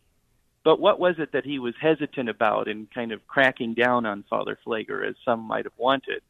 But 0.63 0.79
what 0.79 0.99
was 0.99 1.15
it 1.19 1.33
that 1.33 1.45
he 1.45 1.59
was 1.59 1.73
hesitant 1.79 2.29
about 2.29 2.67
in 2.67 2.87
kind 2.93 3.11
of 3.11 3.27
cracking 3.27 3.73
down 3.73 4.05
on 4.05 4.23
Father 4.29 4.57
Pfleger, 4.65 5.07
as 5.07 5.15
some 5.25 5.41
might 5.41 5.65
have 5.65 5.77
wanted? 5.77 6.21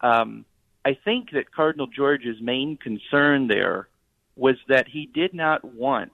Um, 0.00 0.44
I 0.84 0.96
think 1.04 1.30
that 1.32 1.52
Cardinal 1.52 1.86
George's 1.86 2.40
main 2.40 2.76
concern 2.76 3.46
there 3.46 3.88
was 4.36 4.56
that 4.68 4.88
he 4.88 5.06
did 5.06 5.34
not 5.34 5.64
want 5.64 6.12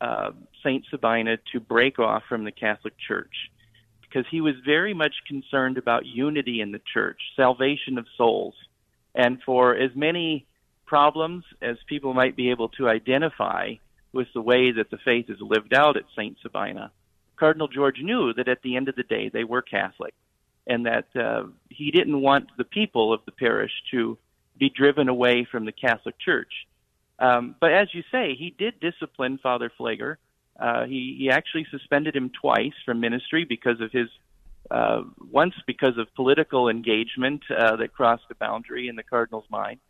uh, 0.00 0.30
Saint 0.62 0.84
Sabina 0.90 1.36
to 1.52 1.60
break 1.60 1.98
off 1.98 2.22
from 2.28 2.44
the 2.44 2.52
Catholic 2.52 2.94
Church 3.06 3.34
because 4.02 4.24
he 4.30 4.40
was 4.40 4.54
very 4.64 4.94
much 4.94 5.14
concerned 5.26 5.76
about 5.76 6.06
unity 6.06 6.60
in 6.60 6.72
the 6.72 6.80
church, 6.92 7.20
salvation 7.36 7.98
of 7.98 8.06
souls, 8.16 8.54
and 9.14 9.42
for 9.42 9.76
as 9.76 9.90
many 9.94 10.46
problems 10.86 11.44
as 11.60 11.76
people 11.86 12.14
might 12.14 12.34
be 12.34 12.50
able 12.50 12.70
to 12.70 12.88
identify 12.88 13.74
with 14.12 14.28
the 14.34 14.42
way 14.42 14.72
that 14.72 14.90
the 14.90 14.98
faith 15.04 15.26
is 15.28 15.38
lived 15.40 15.74
out 15.74 15.96
at 15.96 16.04
St. 16.16 16.36
Sabina. 16.42 16.90
Cardinal 17.36 17.68
George 17.68 18.00
knew 18.02 18.32
that 18.34 18.48
at 18.48 18.62
the 18.62 18.76
end 18.76 18.88
of 18.88 18.96
the 18.96 19.02
day 19.02 19.28
they 19.28 19.44
were 19.44 19.62
Catholic 19.62 20.14
and 20.66 20.86
that 20.86 21.06
uh, 21.16 21.44
he 21.70 21.90
didn't 21.90 22.20
want 22.20 22.50
the 22.58 22.64
people 22.64 23.12
of 23.12 23.20
the 23.24 23.32
parish 23.32 23.72
to 23.90 24.18
be 24.58 24.68
driven 24.68 25.08
away 25.08 25.46
from 25.50 25.64
the 25.64 25.72
Catholic 25.72 26.18
Church. 26.18 26.52
Um, 27.18 27.56
but 27.60 27.72
as 27.72 27.88
you 27.94 28.02
say, 28.12 28.34
he 28.38 28.54
did 28.56 28.78
discipline 28.80 29.38
Father 29.42 29.72
Pfleger. 29.78 30.16
Uh, 30.60 30.84
he, 30.84 31.16
he 31.18 31.30
actually 31.30 31.66
suspended 31.70 32.14
him 32.14 32.30
twice 32.40 32.74
from 32.84 33.00
ministry 33.00 33.44
because 33.48 33.80
of 33.80 33.90
his, 33.92 34.08
uh, 34.70 35.02
once 35.30 35.54
because 35.66 35.96
of 35.96 36.12
political 36.14 36.68
engagement 36.68 37.42
uh, 37.50 37.76
that 37.76 37.94
crossed 37.94 38.24
a 38.30 38.34
boundary 38.34 38.88
in 38.88 38.96
the 38.96 39.02
cardinal's 39.02 39.46
mind, 39.48 39.80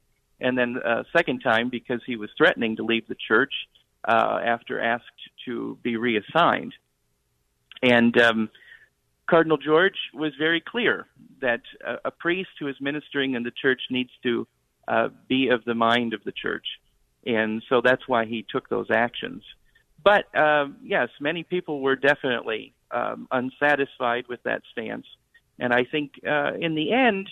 and 0.40 0.56
then 0.56 0.76
uh, 0.84 1.02
second 1.16 1.40
time 1.40 1.70
because 1.70 2.00
he 2.06 2.16
was 2.16 2.30
threatening 2.36 2.76
to 2.76 2.84
leave 2.84 3.08
the 3.08 3.16
church 3.26 3.52
uh, 4.08 4.40
after 4.42 4.80
asked 4.80 5.04
to 5.44 5.78
be 5.82 5.96
reassigned. 5.96 6.72
And 7.82 8.18
um, 8.20 8.50
Cardinal 9.28 9.58
George 9.58 9.98
was 10.14 10.32
very 10.38 10.62
clear 10.66 11.06
that 11.42 11.60
a, 11.86 11.96
a, 12.06 12.10
priest 12.10 12.48
who 12.58 12.66
is 12.68 12.76
ministering 12.80 13.34
in 13.34 13.42
the 13.42 13.50
church 13.50 13.82
needs 13.90 14.10
to 14.22 14.48
uh, 14.88 15.08
be 15.28 15.48
of 15.48 15.62
the 15.64 15.74
mind 15.74 16.14
of 16.14 16.24
the 16.24 16.32
church. 16.32 16.66
And 17.26 17.62
so 17.68 17.82
that's 17.84 18.08
why 18.08 18.24
he 18.24 18.46
took 18.48 18.68
those 18.70 18.90
actions. 18.90 19.42
But 20.02 20.34
um, 20.34 20.78
yes, 20.82 21.10
many 21.20 21.42
people 21.42 21.80
were 21.80 21.96
definitely 21.96 22.72
um, 22.90 23.28
unsatisfied 23.30 24.24
with 24.28 24.42
that 24.44 24.62
stance. 24.72 25.06
And 25.58 25.72
I 25.72 25.84
think 25.84 26.12
uh, 26.26 26.54
in 26.58 26.74
the 26.74 26.92
end, 26.92 27.28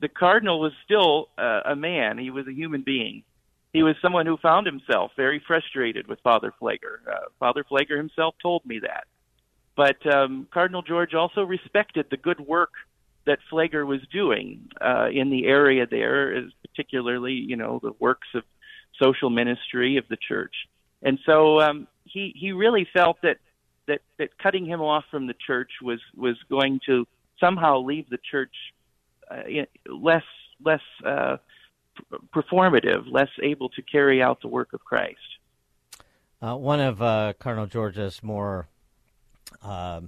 the 0.00 0.08
cardinal 0.08 0.58
was 0.58 0.72
still 0.84 1.28
uh, 1.36 1.60
a 1.66 1.76
man. 1.76 2.16
He 2.16 2.30
was 2.30 2.46
a 2.46 2.52
human 2.52 2.82
being 2.82 3.24
he 3.74 3.82
was 3.82 3.96
someone 4.00 4.24
who 4.24 4.36
found 4.38 4.66
himself 4.66 5.10
very 5.16 5.42
frustrated 5.44 6.06
with 6.06 6.20
Father 6.20 6.54
Pfleger. 6.58 7.06
Uh, 7.10 7.26
Father 7.40 7.64
Pfleger 7.68 7.98
himself 7.98 8.36
told 8.40 8.64
me 8.64 8.78
that. 8.78 9.04
But 9.76 9.96
um, 10.14 10.46
Cardinal 10.54 10.80
George 10.80 11.12
also 11.12 11.42
respected 11.42 12.06
the 12.08 12.16
good 12.16 12.38
work 12.38 12.70
that 13.26 13.40
Pfleger 13.50 13.84
was 13.84 14.00
doing 14.12 14.68
uh, 14.80 15.08
in 15.12 15.28
the 15.28 15.46
area 15.46 15.86
there, 15.90 16.40
particularly, 16.62 17.32
you 17.32 17.56
know, 17.56 17.80
the 17.82 17.92
works 17.98 18.28
of 18.34 18.44
social 19.02 19.28
ministry 19.28 19.96
of 19.96 20.04
the 20.08 20.18
church. 20.28 20.54
And 21.02 21.18
so 21.26 21.60
um, 21.60 21.88
he 22.04 22.32
he 22.38 22.52
really 22.52 22.86
felt 22.94 23.16
that 23.22 23.38
that 23.88 24.02
that 24.18 24.38
cutting 24.38 24.64
him 24.64 24.82
off 24.82 25.04
from 25.10 25.26
the 25.26 25.34
church 25.46 25.72
was 25.82 26.00
was 26.16 26.36
going 26.48 26.78
to 26.86 27.06
somehow 27.40 27.80
leave 27.80 28.08
the 28.08 28.18
church 28.30 28.54
uh, 29.28 29.42
less 29.88 30.22
less 30.64 30.80
uh, 31.04 31.38
performative, 32.34 33.10
less 33.10 33.28
able 33.42 33.68
to 33.70 33.82
carry 33.82 34.22
out 34.22 34.40
the 34.40 34.48
work 34.48 34.72
of 34.72 34.84
Christ. 34.84 35.18
Uh, 36.42 36.56
one 36.56 36.80
of 36.80 37.00
uh, 37.00 37.32
Cardinal 37.38 37.66
George's 37.66 38.22
more 38.22 38.68
uh, 39.62 40.02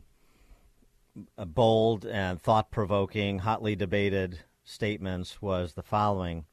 bold 1.39 2.05
and 2.05 2.41
thought 2.41 2.71
provoking, 2.71 3.41
hotly 3.41 3.75
debated 3.75 4.41
statements 4.65 5.41
was 5.41 5.75
the 5.75 5.83
following 5.83 6.45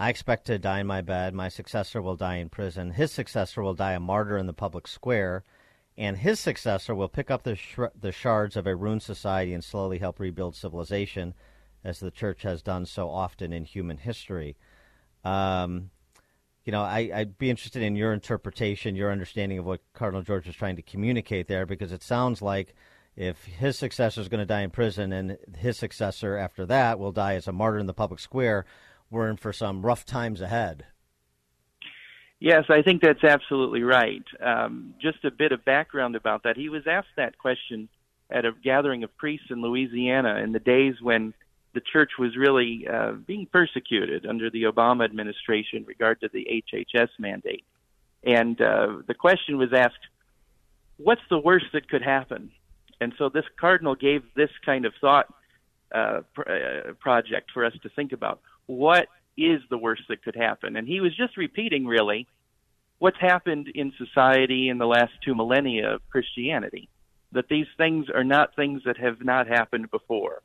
I 0.00 0.08
expect 0.08 0.46
to 0.46 0.58
die 0.58 0.80
in 0.80 0.86
my 0.86 1.02
bed. 1.02 1.34
My 1.34 1.50
successor 1.50 2.00
will 2.00 2.16
die 2.16 2.36
in 2.36 2.48
prison. 2.48 2.92
His 2.92 3.12
successor 3.12 3.62
will 3.62 3.74
die 3.74 3.92
a 3.92 4.00
martyr 4.00 4.38
in 4.38 4.46
the 4.46 4.54
public 4.54 4.88
square. 4.88 5.44
And 5.98 6.16
his 6.16 6.40
successor 6.40 6.94
will 6.94 7.10
pick 7.10 7.30
up 7.30 7.42
the, 7.42 7.54
sh- 7.54 7.92
the 8.00 8.10
shards 8.10 8.56
of 8.56 8.66
a 8.66 8.74
ruined 8.74 9.02
society 9.02 9.52
and 9.52 9.62
slowly 9.62 9.98
help 9.98 10.18
rebuild 10.18 10.56
civilization, 10.56 11.34
as 11.84 12.00
the 12.00 12.10
church 12.10 12.42
has 12.44 12.62
done 12.62 12.86
so 12.86 13.10
often 13.10 13.52
in 13.52 13.66
human 13.66 13.98
history. 13.98 14.56
Um, 15.24 15.90
you 16.64 16.72
know, 16.72 16.82
I, 16.82 17.10
would 17.16 17.38
be 17.38 17.50
interested 17.50 17.82
in 17.82 17.96
your 17.96 18.12
interpretation, 18.12 18.94
your 18.94 19.10
understanding 19.10 19.58
of 19.58 19.64
what 19.64 19.80
Cardinal 19.92 20.22
George 20.22 20.46
is 20.46 20.54
trying 20.54 20.76
to 20.76 20.82
communicate 20.82 21.48
there, 21.48 21.66
because 21.66 21.92
it 21.92 22.02
sounds 22.02 22.42
like 22.42 22.74
if 23.16 23.44
his 23.44 23.78
successor 23.78 24.20
is 24.20 24.28
going 24.28 24.40
to 24.40 24.46
die 24.46 24.62
in 24.62 24.70
prison 24.70 25.12
and 25.12 25.38
his 25.56 25.76
successor 25.76 26.36
after 26.36 26.64
that 26.66 26.98
will 26.98 27.12
die 27.12 27.34
as 27.34 27.48
a 27.48 27.52
martyr 27.52 27.78
in 27.78 27.86
the 27.86 27.94
public 27.94 28.20
square, 28.20 28.64
we're 29.10 29.28
in 29.28 29.36
for 29.36 29.52
some 29.52 29.84
rough 29.84 30.04
times 30.04 30.40
ahead. 30.40 30.86
Yes, 32.38 32.64
I 32.70 32.80
think 32.80 33.02
that's 33.02 33.22
absolutely 33.22 33.82
right. 33.82 34.24
Um, 34.40 34.94
just 35.00 35.24
a 35.24 35.30
bit 35.30 35.52
of 35.52 35.64
background 35.64 36.16
about 36.16 36.44
that. 36.44 36.56
He 36.56 36.70
was 36.70 36.86
asked 36.86 37.14
that 37.16 37.36
question 37.36 37.88
at 38.30 38.46
a 38.46 38.52
gathering 38.64 39.02
of 39.02 39.14
priests 39.16 39.48
in 39.50 39.60
Louisiana 39.60 40.36
in 40.42 40.52
the 40.52 40.58
days 40.58 40.94
when 41.02 41.34
the 41.72 41.80
church 41.80 42.12
was 42.18 42.36
really 42.36 42.86
uh, 42.88 43.12
being 43.12 43.46
persecuted 43.46 44.26
under 44.26 44.50
the 44.50 44.64
Obama 44.64 45.04
administration 45.04 45.78
in 45.78 45.84
regard 45.84 46.20
to 46.20 46.28
the 46.32 46.64
HHS 46.72 47.08
mandate. 47.18 47.64
And 48.24 48.60
uh, 48.60 48.98
the 49.06 49.14
question 49.14 49.56
was 49.56 49.72
asked, 49.72 49.94
what's 50.96 51.22
the 51.30 51.38
worst 51.38 51.66
that 51.72 51.88
could 51.88 52.02
happen? 52.02 52.50
And 53.00 53.14
so 53.16 53.28
this 53.28 53.44
cardinal 53.58 53.94
gave 53.94 54.22
this 54.34 54.50
kind 54.64 54.84
of 54.84 54.92
thought 55.00 55.32
uh, 55.94 56.20
pr- 56.34 56.50
uh, 56.50 56.92
project 56.94 57.50
for 57.52 57.64
us 57.64 57.72
to 57.82 57.88
think 57.88 58.12
about. 58.12 58.40
What 58.66 59.08
is 59.36 59.60
the 59.70 59.78
worst 59.78 60.02
that 60.08 60.22
could 60.22 60.36
happen? 60.36 60.76
And 60.76 60.86
he 60.86 61.00
was 61.00 61.16
just 61.16 61.36
repeating, 61.36 61.86
really, 61.86 62.26
what's 62.98 63.18
happened 63.18 63.68
in 63.74 63.92
society 63.96 64.68
in 64.68 64.78
the 64.78 64.86
last 64.86 65.12
two 65.24 65.34
millennia 65.34 65.94
of 65.94 66.00
Christianity. 66.10 66.88
That 67.32 67.48
these 67.48 67.66
things 67.76 68.06
are 68.12 68.24
not 68.24 68.56
things 68.56 68.82
that 68.84 68.96
have 68.98 69.24
not 69.24 69.46
happened 69.46 69.90
before. 69.90 70.42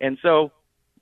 And 0.00 0.16
so 0.22 0.52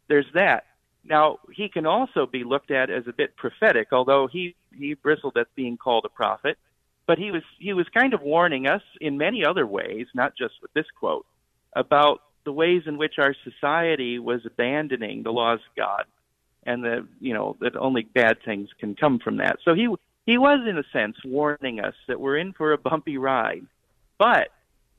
there's 0.09 0.27
that. 0.35 0.65
Now, 1.05 1.39
he 1.53 1.69
can 1.69 1.87
also 1.87 2.27
be 2.27 2.45
looked 2.45 2.71
at 2.71 2.91
as 2.91 3.05
a 3.07 3.13
bit 3.13 3.37
prophetic, 3.37 3.89
although 3.93 4.27
he, 4.27 4.55
he 4.77 4.95
bristled 4.95 5.37
at 5.37 5.47
being 5.55 5.77
called 5.77 6.05
a 6.05 6.11
prophet. 6.11 6.59
But 7.07 7.19
he 7.19 7.31
was, 7.31 7.43
he 7.59 7.73
was 7.73 7.87
kind 7.95 8.13
of 8.13 8.21
warning 8.21 8.67
us 8.67 8.83
in 9.01 9.17
many 9.17 9.45
other 9.45 9.67
ways, 9.67 10.07
not 10.15 10.37
just 10.37 10.55
with 10.61 10.73
this 10.75 10.85
quote, 10.99 11.25
about 11.75 12.21
the 12.45 12.53
ways 12.53 12.83
in 12.87 12.99
which 12.99 13.15
our 13.19 13.35
society 13.45 14.19
was 14.19 14.45
abandoning 14.45 15.23
the 15.23 15.33
laws 15.33 15.61
of 15.61 15.77
God 15.77 16.05
and 16.69 16.85
that 16.85 17.07
you 17.21 17.33
know 17.33 17.57
that 17.61 17.77
only 17.77 18.03
bad 18.03 18.37
things 18.45 18.69
can 18.79 18.95
come 18.95 19.19
from 19.19 19.39
that. 19.39 19.59
So 19.65 19.75
he 19.75 19.89
he 20.27 20.39
was 20.39 20.61
in 20.69 20.79
a 20.79 20.85
sense 20.93 21.17
warning 21.25 21.81
us 21.81 21.95
that 22.07 22.21
we're 22.21 22.37
in 22.37 22.53
for 22.53 22.73
a 22.73 22.79
bumpy 22.79 23.17
ride. 23.17 23.67
But 24.19 24.49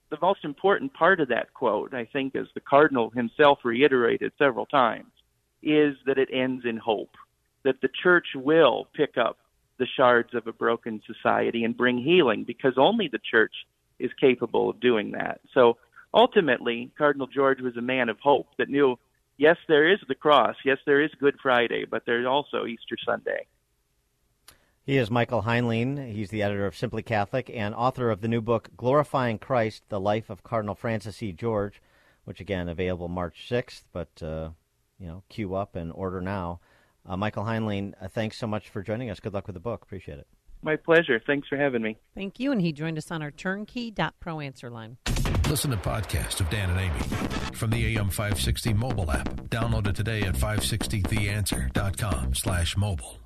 the 0.09 0.17
most 0.21 0.43
important 0.43 0.93
part 0.93 1.19
of 1.19 1.29
that 1.29 1.53
quote, 1.53 1.93
I 1.93 2.05
think, 2.05 2.35
as 2.35 2.47
the 2.53 2.61
cardinal 2.61 3.09
himself 3.09 3.59
reiterated 3.63 4.31
several 4.37 4.65
times, 4.65 5.11
is 5.61 5.95
that 6.05 6.17
it 6.17 6.29
ends 6.31 6.65
in 6.65 6.77
hope. 6.77 7.11
That 7.63 7.81
the 7.81 7.89
church 8.01 8.27
will 8.35 8.87
pick 8.95 9.17
up 9.17 9.37
the 9.77 9.87
shards 9.97 10.33
of 10.33 10.47
a 10.47 10.53
broken 10.53 11.01
society 11.05 11.63
and 11.63 11.75
bring 11.75 11.97
healing 11.97 12.43
because 12.43 12.73
only 12.77 13.07
the 13.07 13.19
church 13.19 13.53
is 13.97 14.11
capable 14.19 14.69
of 14.69 14.79
doing 14.79 15.11
that. 15.11 15.41
So 15.53 15.77
ultimately, 16.13 16.91
Cardinal 16.97 17.27
George 17.27 17.61
was 17.61 17.77
a 17.77 17.81
man 17.81 18.09
of 18.09 18.19
hope 18.19 18.47
that 18.57 18.69
knew 18.69 18.97
yes, 19.37 19.57
there 19.67 19.91
is 19.91 19.99
the 20.07 20.15
cross, 20.15 20.55
yes, 20.65 20.77
there 20.85 21.01
is 21.01 21.11
Good 21.19 21.35
Friday, 21.41 21.85
but 21.89 22.03
there's 22.05 22.25
also 22.25 22.65
Easter 22.65 22.97
Sunday. 23.05 23.47
He 24.89 24.97
is 24.97 25.11
Michael 25.11 25.43
Heinlein. 25.43 26.11
He's 26.11 26.31
the 26.31 26.41
editor 26.41 26.65
of 26.65 26.75
Simply 26.75 27.03
Catholic 27.03 27.51
and 27.53 27.75
author 27.75 28.09
of 28.09 28.21
the 28.21 28.27
new 28.27 28.41
book, 28.41 28.69
Glorifying 28.75 29.37
Christ 29.37 29.83
The 29.89 29.99
Life 29.99 30.31
of 30.31 30.41
Cardinal 30.41 30.73
Francis 30.73 31.21
E. 31.21 31.31
George, 31.31 31.79
which 32.25 32.39
again, 32.39 32.67
available 32.67 33.07
March 33.07 33.47
6th, 33.47 33.83
but, 33.93 34.09
uh, 34.23 34.49
you 34.99 35.05
know, 35.05 35.21
queue 35.29 35.53
up 35.53 35.75
and 35.75 35.91
order 35.91 36.21
now. 36.21 36.59
Uh, 37.05 37.15
Michael 37.15 37.43
Heinlein, 37.43 37.93
uh, 38.01 38.07
thanks 38.07 38.39
so 38.39 38.47
much 38.47 38.69
for 38.69 38.81
joining 38.81 39.11
us. 39.11 39.19
Good 39.19 39.31
luck 39.31 39.45
with 39.45 39.53
the 39.53 39.59
book. 39.59 39.83
Appreciate 39.83 40.17
it. 40.17 40.25
My 40.63 40.75
pleasure. 40.75 41.21
Thanks 41.23 41.47
for 41.47 41.55
having 41.55 41.83
me. 41.83 41.95
Thank 42.15 42.39
you. 42.39 42.51
And 42.51 42.59
he 42.59 42.71
joined 42.71 42.97
us 42.97 43.11
on 43.11 43.21
our 43.21 43.29
turnkey.pro 43.29 44.39
answer 44.39 44.71
line. 44.71 44.97
Listen 45.47 45.69
to 45.69 45.77
podcast 45.77 46.39
of 46.39 46.49
Dan 46.49 46.71
and 46.71 46.79
Amy 46.79 46.99
from 47.53 47.69
the 47.69 47.95
AM 47.95 48.09
560 48.09 48.73
mobile 48.73 49.11
app. 49.11 49.29
Download 49.49 49.85
it 49.85 49.95
today 49.95 50.23
at 50.23 50.33
560theanswer.com 50.33 52.33
slash 52.33 52.75
mobile. 52.75 53.19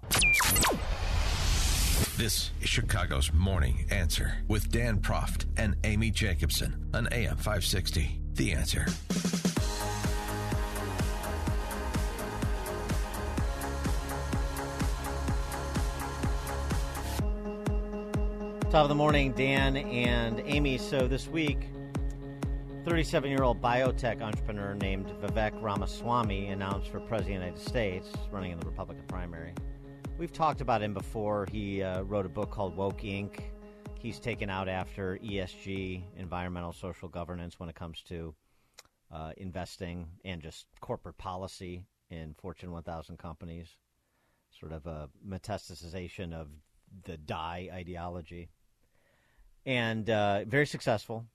This 2.23 2.51
is 2.61 2.69
Chicago's 2.69 3.33
Morning 3.33 3.85
Answer 3.89 4.37
with 4.47 4.71
Dan 4.71 4.99
Proft 5.01 5.43
and 5.57 5.75
Amy 5.83 6.09
Jacobson 6.09 6.89
on 6.93 7.09
AM 7.11 7.35
560. 7.35 8.17
The 8.35 8.53
Answer. 8.53 8.85
Top 18.71 18.83
of 18.83 18.87
the 18.87 18.95
morning, 18.95 19.33
Dan 19.33 19.75
and 19.75 20.39
Amy. 20.45 20.77
So 20.77 21.09
this 21.09 21.27
week, 21.27 21.67
37 22.85 23.31
year 23.31 23.43
old 23.43 23.61
biotech 23.61 24.21
entrepreneur 24.21 24.75
named 24.75 25.07
Vivek 25.21 25.61
Ramaswamy 25.61 26.47
announced 26.47 26.89
for 26.89 27.01
President 27.01 27.19
of 27.19 27.25
the 27.25 27.33
United 27.33 27.59
States, 27.59 28.07
running 28.31 28.53
in 28.53 28.59
the 28.61 28.65
Republican 28.65 29.03
primary. 29.09 29.53
We've 30.23 30.31
talked 30.31 30.61
about 30.61 30.81
him 30.81 30.93
before. 30.93 31.49
He 31.51 31.83
uh, 31.83 32.03
wrote 32.03 32.25
a 32.25 32.29
book 32.29 32.49
called 32.49 32.77
Woke 32.77 33.01
Inc. 33.01 33.41
He's 33.99 34.21
taken 34.21 34.49
out 34.49 34.69
after 34.69 35.17
ESG, 35.17 36.01
environmental 36.15 36.71
social 36.71 37.09
governance, 37.09 37.59
when 37.59 37.67
it 37.67 37.75
comes 37.75 38.01
to 38.03 38.33
uh, 39.11 39.33
investing 39.35 40.07
and 40.23 40.41
just 40.41 40.65
corporate 40.79 41.17
policy 41.17 41.87
in 42.09 42.35
Fortune 42.35 42.71
1000 42.71 43.17
companies. 43.17 43.75
Sort 44.57 44.71
of 44.71 44.85
a 44.85 45.09
metastasization 45.27 46.31
of 46.31 46.47
the 47.03 47.17
die 47.17 47.67
ideology 47.73 48.47
and 49.65 50.09
uh, 50.09 50.45
very 50.45 50.65
successful. 50.65 51.25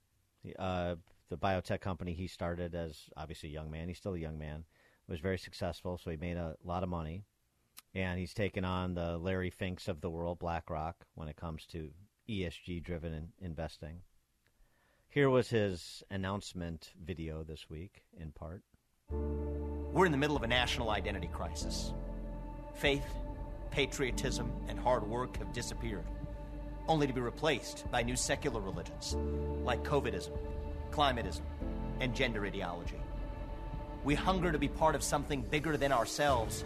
Uh, 0.59 0.95
the 1.29 1.37
biotech 1.37 1.83
company 1.83 2.15
he 2.15 2.27
started 2.27 2.75
as 2.75 3.11
obviously 3.19 3.51
a 3.51 3.53
young 3.53 3.71
man, 3.71 3.89
he's 3.89 3.99
still 3.99 4.15
a 4.15 4.19
young 4.19 4.39
man, 4.39 4.65
was 5.07 5.21
very 5.21 5.37
successful. 5.37 5.99
So 6.03 6.11
he 6.11 6.17
made 6.17 6.39
a 6.39 6.57
lot 6.65 6.83
of 6.83 6.89
money, 6.89 7.27
and 7.95 8.19
he's 8.19 8.35
taken 8.35 8.65
on 8.65 8.95
the 8.95 9.19
Larry 9.19 9.51
Finks 9.51 9.89
of 9.89 10.01
the 10.01 10.11
world, 10.11 10.39
BlackRock, 10.39 11.07
when 11.15 11.29
it 11.29 11.37
comes 11.37 11.67
to 11.67 11.91
ESG-driven 12.29 13.13
in- 13.13 13.33
investing. 13.41 14.01
Here 15.09 15.31
was 15.31 15.49
his 15.49 16.03
announcement 16.11 16.93
video 17.03 17.43
this 17.43 17.71
week, 17.71 18.03
in 18.19 18.31
part. 18.33 18.63
We're 19.11 20.07
in 20.07 20.13
the 20.13 20.19
middle 20.19 20.37
of 20.37 20.43
a 20.43 20.49
national 20.49 20.91
identity 20.91 21.29
crisis. 21.33 21.95
Faith, 22.75 23.07
patriotism, 23.71 24.53
and 24.69 24.79
hard 24.79 25.07
work 25.07 25.39
have 25.39 25.53
disappeared 25.53 26.05
only 26.89 27.07
to 27.07 27.13
be 27.13 27.21
replaced 27.21 27.89
by 27.91 28.03
new 28.03 28.17
secular 28.17 28.61
religions 28.61 29.17
like 29.63 29.85
COVIDism, 29.85 30.31
climatism, 30.91 31.43
and 32.01 32.15
gender 32.15 32.45
ideology. 32.47 33.01
We 34.05 34.15
hunger 34.15 34.51
to 34.51 34.59
be 34.59 34.69
part 34.69 34.95
of 34.95 35.03
something 35.03 35.43
bigger 35.43 35.77
than 35.77 35.93
ourselves, 35.93 36.65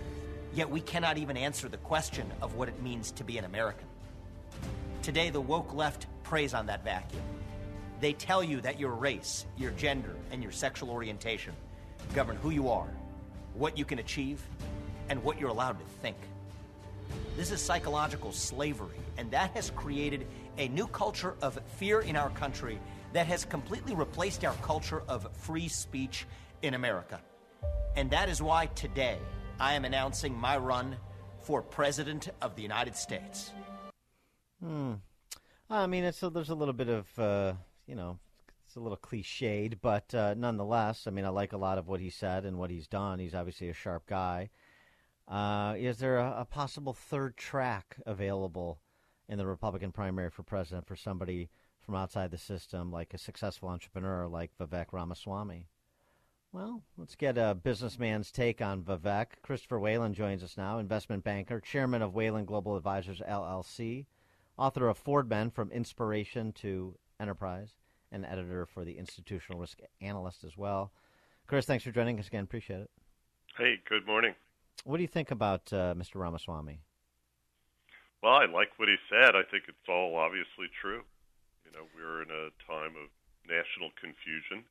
yet 0.54 0.70
we 0.70 0.80
cannot 0.80 1.18
even 1.18 1.36
answer 1.36 1.68
the 1.68 1.78
question 1.78 2.30
of 2.40 2.54
what 2.54 2.68
it 2.68 2.82
means 2.82 3.10
to 3.12 3.24
be 3.24 3.38
an 3.38 3.44
American. 3.44 3.86
Today, 5.02 5.30
the 5.30 5.40
woke 5.40 5.74
left 5.74 6.06
preys 6.22 6.54
on 6.54 6.66
that 6.66 6.84
vacuum. 6.84 7.22
They 8.00 8.12
tell 8.12 8.42
you 8.42 8.60
that 8.60 8.78
your 8.78 8.92
race, 8.92 9.46
your 9.56 9.70
gender, 9.72 10.16
and 10.30 10.42
your 10.42 10.52
sexual 10.52 10.90
orientation 10.90 11.54
govern 12.14 12.36
who 12.36 12.50
you 12.50 12.68
are, 12.68 12.88
what 13.54 13.78
you 13.78 13.84
can 13.84 13.98
achieve, 13.98 14.42
and 15.08 15.22
what 15.22 15.38
you're 15.38 15.50
allowed 15.50 15.78
to 15.78 15.84
think. 16.00 16.16
This 17.36 17.50
is 17.50 17.60
psychological 17.60 18.32
slavery, 18.32 18.98
and 19.18 19.30
that 19.30 19.50
has 19.52 19.70
created 19.70 20.26
a 20.58 20.68
new 20.68 20.86
culture 20.86 21.34
of 21.42 21.58
fear 21.76 22.00
in 22.00 22.16
our 22.16 22.30
country 22.30 22.78
that 23.12 23.26
has 23.26 23.44
completely 23.44 23.94
replaced 23.94 24.44
our 24.44 24.54
culture 24.62 25.02
of 25.08 25.28
free 25.36 25.68
speech 25.68 26.26
in 26.62 26.74
America. 26.74 27.20
And 27.96 28.10
that 28.10 28.28
is 28.28 28.40
why 28.42 28.66
today 28.66 29.18
I 29.58 29.74
am 29.74 29.84
announcing 29.84 30.36
my 30.36 30.56
run 30.56 30.96
for 31.40 31.62
President 31.62 32.30
of 32.40 32.56
the 32.56 32.62
United 32.62 32.96
States. 32.96 33.52
Hmm. 34.62 34.94
I 35.68 35.86
mean, 35.86 36.04
it's 36.04 36.22
a, 36.22 36.30
there's 36.30 36.50
a 36.50 36.54
little 36.54 36.74
bit 36.74 36.88
of, 36.88 37.18
uh, 37.18 37.54
you 37.86 37.94
know, 37.94 38.18
it's 38.66 38.76
a 38.76 38.80
little 38.80 38.96
cliched, 38.96 39.78
but 39.80 40.14
uh, 40.14 40.34
nonetheless, 40.34 41.06
I 41.06 41.10
mean, 41.10 41.24
I 41.24 41.30
like 41.30 41.52
a 41.52 41.58
lot 41.58 41.78
of 41.78 41.88
what 41.88 42.00
he 42.00 42.10
said 42.10 42.44
and 42.44 42.58
what 42.58 42.70
he's 42.70 42.86
done. 42.86 43.18
He's 43.18 43.34
obviously 43.34 43.68
a 43.68 43.74
sharp 43.74 44.06
guy. 44.06 44.50
Uh, 45.28 45.74
is 45.78 45.98
there 45.98 46.18
a, 46.18 46.40
a, 46.40 46.44
possible 46.44 46.92
third 46.92 47.36
track 47.36 47.96
available 48.04 48.80
in 49.28 49.38
the 49.38 49.46
Republican 49.46 49.92
primary 49.92 50.30
for 50.30 50.42
president 50.42 50.86
for 50.86 50.96
somebody 50.96 51.48
from 51.80 51.94
outside 51.94 52.30
the 52.30 52.38
system, 52.38 52.90
like 52.90 53.14
a 53.14 53.18
successful 53.18 53.68
entrepreneur 53.68 54.26
like 54.26 54.50
Vivek 54.58 54.86
Ramaswamy? 54.92 55.68
Well, 56.52 56.82
let's 56.98 57.14
get 57.14 57.38
a 57.38 57.54
businessman's 57.54 58.30
take 58.30 58.60
on 58.60 58.82
Vivek. 58.82 59.40
Christopher 59.40 59.80
Whalen 59.80 60.12
joins 60.12 60.42
us 60.42 60.58
now, 60.58 60.78
investment 60.78 61.24
banker, 61.24 61.60
chairman 61.60 62.02
of 62.02 62.14
Whalen 62.14 62.44
Global 62.44 62.76
Advisors 62.76 63.22
LLC, 63.26 64.04
author 64.58 64.88
of 64.88 64.98
Ford 64.98 65.30
Men 65.30 65.50
from 65.50 65.72
Inspiration 65.72 66.52
to 66.60 66.98
Enterprise, 67.18 67.72
and 68.10 68.26
editor 68.26 68.66
for 68.66 68.84
the 68.84 68.98
Institutional 68.98 69.58
Risk 69.58 69.78
Analyst 70.02 70.44
as 70.44 70.54
well. 70.54 70.92
Chris, 71.46 71.64
thanks 71.64 71.84
for 71.84 71.90
joining 71.90 72.20
us 72.20 72.26
again. 72.26 72.44
Appreciate 72.44 72.80
it. 72.80 72.90
Hey, 73.56 73.76
good 73.88 74.06
morning. 74.06 74.34
What 74.84 74.98
do 74.98 75.02
you 75.02 75.08
think 75.08 75.30
about 75.30 75.72
uh, 75.72 75.94
Mr. 75.96 76.16
Ramaswamy? 76.16 76.82
Well, 78.22 78.34
I 78.34 78.44
like 78.44 78.68
what 78.76 78.90
he 78.90 78.96
said. 79.08 79.34
I 79.34 79.42
think 79.50 79.64
it's 79.68 79.88
all 79.88 80.16
obviously 80.16 80.68
true. 80.78 81.00
You 81.64 81.72
know, 81.72 81.86
we're 81.96 82.20
in 82.22 82.28
a 82.30 82.50
time 82.70 82.92
of 83.02 83.08
national 83.48 83.88
confusion. 83.98 84.64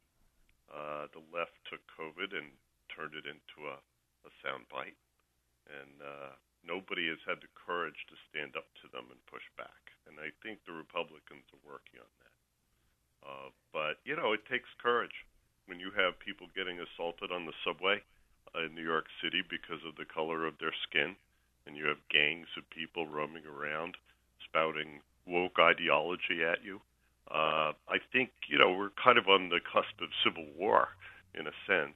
Uh, 0.72 1.12
the 1.12 1.24
left 1.36 1.56
took 1.68 1.84
COVID 2.00 2.32
and 2.32 2.48
turned 2.88 3.16
it 3.16 3.28
into 3.28 3.68
a, 3.68 3.76
a 4.24 4.32
soundbite, 4.40 4.96
and 5.68 6.00
uh, 6.00 6.32
nobody 6.64 7.12
has 7.12 7.20
had 7.28 7.44
the 7.44 7.52
courage 7.52 8.08
to 8.08 8.16
stand 8.32 8.56
up 8.56 8.68
to 8.80 8.88
them 8.96 9.12
and 9.12 9.20
push 9.28 9.44
back. 9.60 9.92
And 10.08 10.16
I 10.16 10.32
think 10.40 10.64
the 10.64 10.76
Republicans 10.76 11.44
are 11.52 11.68
working 11.68 12.00
on 12.00 12.14
that. 12.24 12.38
Uh, 13.22 13.50
but 13.76 14.00
you 14.08 14.16
know, 14.16 14.32
it 14.32 14.48
takes 14.48 14.72
courage 14.82 15.28
when 15.68 15.80
you 15.80 15.92
have 15.94 16.18
people 16.24 16.48
getting 16.56 16.80
assaulted 16.80 17.32
on 17.32 17.46
the 17.46 17.56
subway 17.64 18.02
in 18.56 18.76
New 18.76 18.84
York 18.84 19.06
City 19.24 19.44
because 19.44 19.80
of 19.88 19.96
the 19.96 20.08
color 20.08 20.48
of 20.48 20.58
their 20.60 20.74
skin, 20.88 21.16
and 21.68 21.78
you 21.78 21.86
have 21.86 22.02
gangs 22.10 22.50
of 22.58 22.68
people 22.72 23.08
roaming 23.08 23.46
around 23.46 23.96
spouting 24.44 25.00
woke 25.28 25.60
ideology 25.60 26.44
at 26.44 26.64
you. 26.64 26.82
Uh, 27.30 27.72
I 27.88 28.00
think 28.12 28.32
you 28.48 28.58
know 28.58 28.72
we're 28.72 28.92
kind 29.02 29.18
of 29.18 29.28
on 29.28 29.50
the 29.50 29.60
cusp 29.62 30.02
of 30.02 30.10
civil 30.24 30.46
war 30.58 30.90
in 31.34 31.48
a 31.48 31.56
sense, 31.68 31.96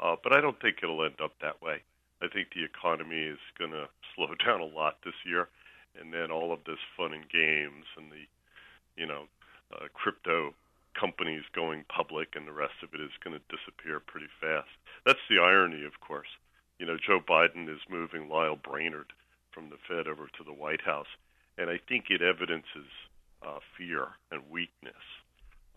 uh, 0.00 0.16
but 0.22 0.32
I 0.32 0.40
don't 0.40 0.60
think 0.60 0.78
it'll 0.82 1.04
end 1.04 1.20
up 1.22 1.32
that 1.40 1.62
way. 1.62 1.82
I 2.20 2.28
think 2.28 2.48
the 2.54 2.64
economy 2.64 3.22
is 3.22 3.38
going 3.58 3.70
to 3.78 3.88
slow 4.14 4.34
down 4.44 4.60
a 4.60 4.66
lot 4.66 4.98
this 5.04 5.16
year, 5.24 5.48
and 6.00 6.12
then 6.12 6.30
all 6.30 6.52
of 6.52 6.64
this 6.66 6.80
fun 6.96 7.12
and 7.12 7.28
games 7.28 7.86
and 7.96 8.10
the 8.10 8.24
you 8.96 9.06
know 9.06 9.24
uh, 9.72 9.86
crypto 9.94 10.54
companies 10.98 11.44
going 11.54 11.84
public 11.88 12.34
and 12.34 12.48
the 12.48 12.52
rest 12.52 12.80
of 12.82 12.94
it 12.94 13.00
is 13.00 13.12
going 13.22 13.36
to 13.36 13.56
disappear 13.56 14.00
pretty 14.00 14.28
fast. 14.40 14.72
That's 15.04 15.20
the 15.28 15.38
irony, 15.38 15.84
of 15.84 16.00
course. 16.00 16.28
You 16.78 16.86
know, 16.86 16.96
Joe 16.96 17.20
Biden 17.20 17.68
is 17.68 17.80
moving 17.88 18.28
Lael 18.28 18.56
Brainard 18.56 19.12
from 19.52 19.70
the 19.70 19.80
Fed 19.88 20.08
over 20.08 20.26
to 20.26 20.44
the 20.44 20.52
White 20.52 20.82
House, 20.82 21.08
and 21.56 21.70
I 21.70 21.78
think 21.88 22.06
it 22.08 22.20
evidences 22.20 22.88
uh, 23.46 23.58
fear 23.78 24.08
and 24.30 24.42
weakness 24.50 25.04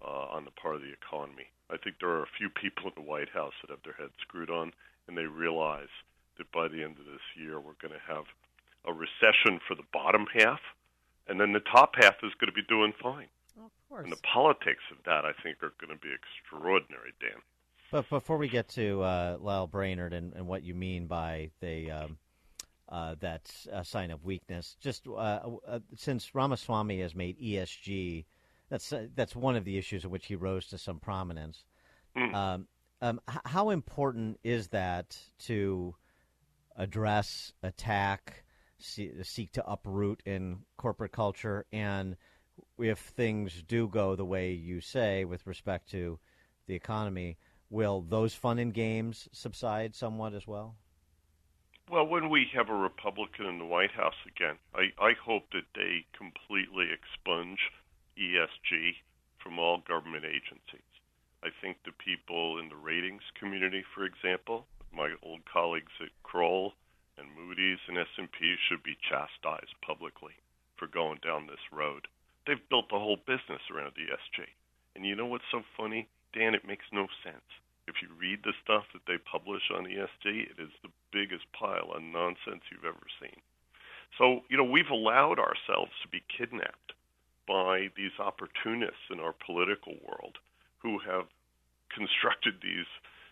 uh, 0.01 0.33
on 0.33 0.45
the 0.45 0.51
part 0.51 0.75
of 0.75 0.81
the 0.81 0.91
economy. 0.91 1.47
I 1.69 1.77
think 1.77 1.97
there 1.99 2.09
are 2.09 2.23
a 2.23 2.37
few 2.37 2.49
people 2.49 2.87
in 2.87 2.93
the 2.95 3.07
White 3.07 3.29
House 3.29 3.53
that 3.61 3.69
have 3.69 3.83
their 3.83 3.93
heads 3.93 4.13
screwed 4.21 4.49
on, 4.49 4.71
and 5.07 5.17
they 5.17 5.25
realize 5.25 5.93
that 6.37 6.51
by 6.51 6.67
the 6.67 6.83
end 6.83 6.97
of 6.97 7.05
this 7.05 7.25
year 7.35 7.59
we're 7.59 7.79
going 7.81 7.93
to 7.93 8.13
have 8.13 8.25
a 8.85 8.93
recession 8.93 9.59
for 9.67 9.75
the 9.75 9.85
bottom 9.93 10.25
half, 10.33 10.59
and 11.27 11.39
then 11.39 11.53
the 11.53 11.59
top 11.59 11.93
half 12.01 12.15
is 12.23 12.33
going 12.39 12.49
to 12.49 12.53
be 12.53 12.65
doing 12.67 12.93
fine. 13.01 13.27
of 13.57 13.71
course. 13.87 14.03
And 14.03 14.11
the 14.11 14.21
politics 14.23 14.83
of 14.91 14.97
that, 15.05 15.25
I 15.25 15.33
think, 15.43 15.61
are 15.61 15.73
going 15.79 15.93
to 15.93 16.01
be 16.01 16.09
extraordinary, 16.09 17.13
Dan. 17.19 17.41
But 17.91 18.09
before 18.09 18.37
we 18.37 18.47
get 18.47 18.69
to 18.69 19.01
uh, 19.01 19.37
Lael 19.39 19.67
Brainard 19.67 20.13
and, 20.13 20.33
and 20.33 20.47
what 20.47 20.63
you 20.63 20.75
mean 20.75 21.07
by 21.07 21.49
the 21.59 21.91
um, 21.91 22.17
uh, 22.90 23.16
that's 23.20 23.68
a 23.72 23.86
sign 23.86 24.11
of 24.11 24.24
weakness, 24.26 24.76
just 24.80 25.07
uh, 25.07 25.11
uh, 25.68 25.80
since 25.95 26.34
Ramaswamy 26.34 26.99
has 27.02 27.14
made 27.16 27.40
ESG, 27.40 28.26
that's 28.70 28.91
uh, 28.91 29.07
that's 29.16 29.36
one 29.36 29.56
of 29.56 29.64
the 29.66 29.78
issues 29.78 30.03
in 30.03 30.10
which 30.10 30.26
he 30.26 30.36
rose 30.36 30.68
to 30.68 30.78
some 30.78 30.99
prominence. 30.99 31.66
Um, 32.34 32.68
um, 33.02 33.22
h- 33.30 33.38
how 33.45 33.70
important 33.70 34.40
is 34.44 34.70
that 34.70 35.18
to 35.40 35.95
address, 36.76 37.53
attack, 37.64 38.44
see, 38.80 39.11
seek 39.24 39.52
to 39.53 39.70
uproot 39.70 40.22
in 40.26 40.60
corporate 40.78 41.11
culture? 41.11 41.66
And 41.72 42.16
if 42.80 42.99
things 42.99 43.64
do 43.68 43.88
go 43.88 44.16
the 44.16 44.26
way 44.26 44.52
you 44.52 44.82
say 44.82 45.26
with 45.26 45.45
respect 45.48 45.90
to 45.91 46.20
the 46.68 46.76
economy, 46.76 47.38
will 47.70 48.02
those 48.02 48.34
fun 48.34 48.60
and 48.60 48.74
games 48.74 49.30
subside 49.32 49.95
somewhat 49.95 50.34
as 50.34 50.48
well? 50.48 50.76
Well, 51.90 52.06
when 52.06 52.30
we 52.30 52.45
have 52.53 52.70
a 52.70 52.76
Republican 52.76 53.48
in 53.48 53.57
the 53.57 53.66
White 53.66 53.90
House 53.98 54.22
again, 54.28 54.60
I, 54.76 54.94
I 55.02 55.14
hope 55.26 55.49
that 55.53 55.74
they 55.74 56.06
completely 56.14 56.94
expunge 56.94 57.57
ESG 58.16 59.02
from 59.41 59.57
all 59.57 59.80
government 59.80 60.24
agencies. 60.24 60.86
I 61.41 61.49
think 61.49 61.78
the 61.82 61.91
people 61.91 62.60
in 62.60 62.70
the 62.70 62.76
ratings 62.76 63.24
community, 63.34 63.84
for 63.95 64.06
example, 64.06 64.68
my 64.94 65.16
old 65.24 65.41
colleagues 65.52 65.91
at 65.99 66.14
Kroll 66.22 66.74
and 67.18 67.26
Moody's 67.34 67.82
and 67.88 67.98
S&P 67.98 68.56
should 68.70 68.84
be 68.84 68.95
chastised 69.10 69.74
publicly 69.82 70.38
for 70.78 70.86
going 70.86 71.18
down 71.26 71.48
this 71.48 71.74
road. 71.74 72.06
They've 72.45 72.70
built 72.70 72.90
the 72.90 73.02
whole 73.02 73.18
business 73.18 73.66
around 73.74 73.98
ESG. 73.98 74.45
And 74.95 75.07
you 75.07 75.16
know 75.16 75.26
what's 75.26 75.49
so 75.49 75.64
funny? 75.76 76.07
Dan, 76.34 76.53
it 76.53 76.68
makes 76.68 76.86
no 76.94 77.07
sense. 77.26 77.49
If 77.88 78.03
you 78.03 78.10
read 78.14 78.44
the 78.44 78.53
stuff 78.61 78.86
that 78.94 79.07
they 79.07 79.18
publish 79.18 79.64
on 79.74 79.90
ESG, 79.90 80.53
it 80.53 80.61
is 80.61 80.70
the 80.84 80.94
biggest 81.11 81.45
pile 81.53 81.91
of 81.95 82.02
nonsense 82.02 82.64
you've 82.72 82.86
ever 82.86 83.07
seen. 83.22 83.41
So, 84.18 84.41
you 84.49 84.57
know, 84.57 84.64
we've 84.64 84.90
allowed 84.91 85.40
ourselves 85.40 85.91
to 86.02 86.07
be 86.10 86.23
kidnapped 86.36 86.94
by 87.48 87.90
these 87.95 88.11
opportunists 88.19 89.10
in 89.11 89.19
our 89.19 89.34
political 89.45 89.95
world 90.07 90.38
who 90.80 90.99
have 90.99 91.26
constructed 91.94 92.56
these, 92.61 92.86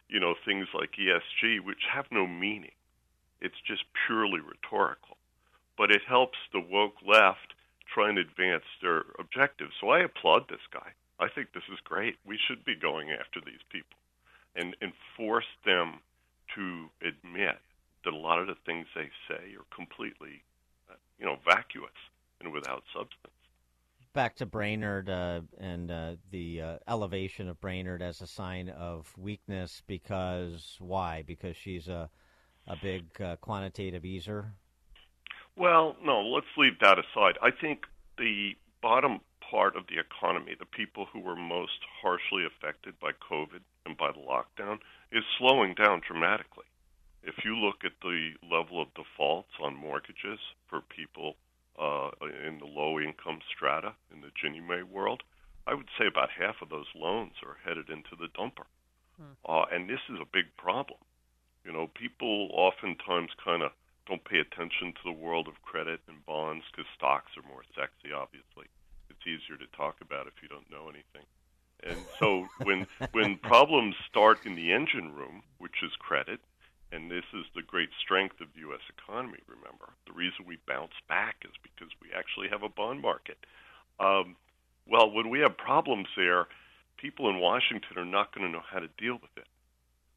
you 0.09 0.19
know, 0.19 0.35
things 0.45 0.67
like 0.73 0.97
ESG 0.99 1.63
which 1.63 1.85
have 1.93 2.05
no 2.11 2.27
meaning. 2.27 2.71
It's 3.41 3.61
just 3.65 3.83
purely 4.05 4.39
rhetorical. 4.39 5.17
But 5.77 5.91
it 5.91 6.01
helps 6.07 6.37
the 6.51 6.59
woke 6.59 6.95
left 7.05 7.53
try 7.93 8.09
and 8.09 8.17
advance 8.17 8.65
their 8.81 9.03
objectives. 9.19 9.73
So 9.79 9.89
I 9.89 9.99
applaud 9.99 10.49
this 10.49 10.65
guy. 10.73 10.91
I 11.19 11.27
think 11.29 11.53
this 11.53 11.69
is 11.71 11.79
great. 11.83 12.17
We 12.25 12.37
should 12.47 12.65
be 12.65 12.75
going 12.75 13.11
after 13.11 13.39
these 13.39 13.61
people 13.71 13.97
and, 14.55 14.75
and 14.81 14.93
force 15.15 15.47
them 15.65 15.99
to 16.57 16.89
admit 17.07 17.57
that 18.03 18.13
a 18.13 18.17
lot 18.17 18.39
of 18.39 18.47
the 18.47 18.55
things 18.65 18.87
they 18.95 19.09
say 19.29 19.55
are 19.55 19.75
completely, 19.75 20.43
uh, 20.89 20.95
you 21.19 21.25
know, 21.25 21.37
vacuous 21.45 21.91
and 22.41 22.51
without 22.51 22.83
substance. 22.93 23.33
Back 24.13 24.35
to 24.37 24.45
Brainard 24.45 25.09
uh, 25.09 25.41
and 25.59 25.91
uh, 25.91 26.15
the 26.31 26.61
uh, 26.61 26.77
elevation 26.87 27.47
of 27.47 27.61
Brainard 27.61 28.01
as 28.01 28.21
a 28.21 28.27
sign 28.27 28.69
of 28.69 29.13
weakness 29.17 29.83
because 29.85 30.75
why? 30.79 31.23
Because 31.25 31.55
she's 31.55 31.87
a 31.87 32.09
a 32.67 32.75
big 32.81 33.05
uh, 33.21 33.37
quantitative 33.37 34.03
easer. 34.03 34.53
Well, 35.55 35.95
no, 36.03 36.21
let's 36.21 36.47
leave 36.57 36.79
that 36.81 36.99
aside. 36.99 37.37
I 37.41 37.49
think 37.49 37.85
the 38.17 38.55
bottom 38.81 39.21
part 39.49 39.75
of 39.75 39.83
the 39.87 39.99
economy, 39.99 40.55
the 40.59 40.65
people 40.65 41.07
who 41.11 41.19
were 41.19 41.35
most 41.35 41.79
harshly 42.01 42.45
affected 42.45 42.99
by 42.99 43.11
COVID 43.11 43.61
and 43.87 43.97
by 43.97 44.11
the 44.11 44.19
lockdown, 44.19 44.79
is 45.11 45.23
slowing 45.39 45.73
down 45.73 46.01
dramatically. 46.05 46.65
If 47.23 47.43
you 47.43 47.55
look 47.55 47.83
at 47.83 47.93
the 48.01 48.33
level 48.43 48.81
of 48.81 48.93
defaults 48.93 49.51
on 49.61 49.75
mortgages 49.75 50.39
for 50.69 50.81
people 50.81 51.35
uh, 51.79 52.09
in 52.47 52.59
the 52.59 52.65
low 52.65 52.99
income 52.99 53.39
strata 53.55 53.93
in 54.13 54.21
the 54.21 54.31
Ginnie 54.39 54.61
Mae 54.61 54.83
world, 54.83 55.23
I 55.65 55.73
would 55.73 55.89
say 55.97 56.07
about 56.07 56.29
half 56.31 56.61
of 56.61 56.69
those 56.69 56.87
loans 56.95 57.33
are 57.43 57.57
headed 57.65 57.89
into 57.89 58.15
the 58.19 58.27
dumper. 58.37 58.67
Uh, 59.47 59.65
and 59.71 59.89
this 59.89 59.99
is 60.09 60.19
a 60.21 60.29
big 60.31 60.45
problem. 60.57 60.99
You 61.65 61.73
know, 61.73 61.87
people 61.95 62.49
oftentimes 62.53 63.31
kind 63.43 63.63
of 63.63 63.71
don't 64.07 64.23
pay 64.23 64.39
attention 64.39 64.93
to 64.95 65.03
the 65.03 65.11
world 65.19 65.47
of 65.47 65.61
credit 65.63 65.99
and 66.07 66.25
bonds 66.25 66.63
because 66.71 66.87
stocks 66.95 67.35
are 67.35 67.43
more 67.51 67.63
sexy, 67.75 68.13
obviously. 68.15 68.71
It's 69.09 69.27
easier 69.27 69.57
to 69.59 69.67
talk 69.75 69.99
about 69.99 70.27
if 70.27 70.39
you 70.41 70.47
don't 70.47 70.69
know 70.71 70.87
anything. 70.87 71.27
And 71.83 71.97
so 72.19 72.47
when 72.63 72.87
when 73.11 73.37
problems 73.37 73.95
start 74.09 74.45
in 74.45 74.55
the 74.55 74.71
engine 74.71 75.13
room, 75.13 75.43
which 75.59 75.83
is 75.83 75.91
credit, 75.99 76.39
and 76.91 77.11
this 77.11 77.25
is 77.33 77.45
the 77.55 77.61
great 77.61 77.89
strength 78.01 78.39
of 78.41 78.47
the 78.53 78.61
U.S. 78.61 78.81
economy. 78.97 79.39
Remember, 79.47 79.93
the 80.05 80.13
reason 80.13 80.45
we 80.45 80.57
bounce 80.67 80.95
back 81.07 81.35
is 81.43 81.51
because 81.61 81.91
we 82.01 82.09
actually 82.15 82.49
have 82.49 82.63
a 82.63 82.69
bond 82.69 83.01
market. 83.01 83.37
Um, 83.99 84.35
well, 84.87 85.11
when 85.11 85.29
we 85.29 85.39
have 85.39 85.57
problems 85.57 86.07
there, 86.15 86.47
people 86.97 87.29
in 87.29 87.39
Washington 87.39 87.97
are 87.97 88.05
not 88.05 88.33
going 88.33 88.47
to 88.47 88.51
know 88.51 88.63
how 88.65 88.79
to 88.79 88.87
deal 88.97 89.15
with 89.15 89.35
it. 89.35 89.47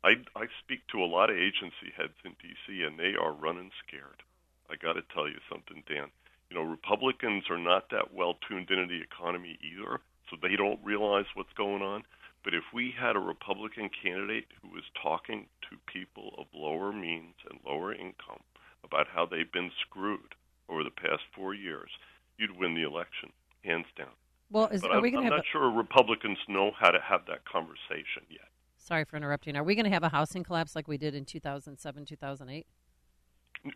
I, 0.03 0.15
I 0.39 0.47
speak 0.63 0.87
to 0.93 1.03
a 1.03 1.11
lot 1.11 1.29
of 1.29 1.37
agency 1.37 1.93
heads 1.97 2.17
in 2.25 2.33
D.C., 2.41 2.83
and 2.83 2.99
they 2.99 3.15
are 3.21 3.33
running 3.33 3.71
scared. 3.87 4.23
I 4.71 4.77
got 4.77 4.95
to 4.95 5.03
tell 5.13 5.29
you 5.29 5.39
something, 5.51 5.83
Dan. 5.87 6.09
You 6.49 6.57
know, 6.57 6.63
Republicans 6.63 7.45
are 7.51 7.59
not 7.59 7.91
that 7.91 8.15
well 8.15 8.37
tuned 8.49 8.71
into 8.71 8.87
the 8.87 9.03
economy 9.03 9.59
either, 9.61 10.01
so 10.31 10.37
they 10.41 10.57
don't 10.57 10.79
realize 10.83 11.27
what's 11.35 11.53
going 11.55 11.83
on. 11.83 12.05
But 12.43 12.55
if 12.55 12.65
we 12.73 12.95
had 12.99 13.17
a 13.17 13.21
Republican 13.21 13.91
candidate 14.03 14.47
who 14.63 14.69
was 14.71 14.85
talking 15.03 15.47
to 15.69 15.77
people 15.93 16.35
of 16.39 16.47
lower 16.55 16.93
means 16.93 17.35
and 17.51 17.61
lower 17.67 17.93
income 17.93 18.41
about 18.83 19.09
how 19.13 19.27
they've 19.27 19.53
been 19.53 19.71
screwed 19.87 20.35
over 20.69 20.83
the 20.83 20.91
past 20.91 21.23
four 21.35 21.53
years, 21.53 21.91
you'd 22.39 22.57
win 22.57 22.75
the 22.75 22.83
election, 22.83 23.31
hands 23.63 23.87
down. 23.97 24.15
Well, 24.51 24.69
is, 24.69 24.81
but 24.81 24.91
are 24.91 24.97
I'm, 24.97 25.03
we 25.03 25.11
going 25.11 25.27
I'm 25.27 25.31
to 25.33 25.37
not 25.37 25.45
have? 25.45 25.53
sure 25.53 25.71
Republicans 25.71 26.39
know 26.49 26.71
how 26.79 26.91
to 26.91 27.01
have 27.01 27.27
that 27.27 27.45
conversation 27.45 28.25
yet. 28.31 28.49
A, 28.49 28.83
sorry 28.83 29.05
for 29.05 29.17
interrupting. 29.17 29.55
Are 29.57 29.65
we 29.65 29.75
going 29.75 29.85
to 29.85 29.91
have 29.91 30.03
a 30.03 30.09
housing 30.09 30.43
collapse 30.43 30.75
like 30.75 30.89
we 30.89 30.97
did 30.97 31.15
in 31.15 31.25
2007, 31.25 32.07
2008? 32.07 32.67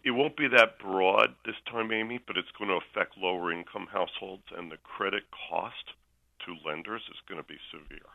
It 0.02 0.10
won't 0.12 0.36
be 0.36 0.48
that 0.48 0.78
broad 0.78 1.35
this 1.44 1.56
time, 1.70 1.93
Amy, 1.93 2.18
but 2.26 2.39
it's 2.39 2.48
going 2.59 2.70
to 2.70 2.76
affect 2.76 3.18
lower 3.18 3.52
income 3.52 3.86
households, 3.93 4.44
and 4.56 4.72
the 4.72 4.78
credit 4.78 5.24
cost 5.51 5.93
to 6.46 6.68
lenders 6.68 7.02
is 7.10 7.20
going 7.28 7.40
to 7.40 7.48
be 7.48 7.58
severe. 7.70 8.10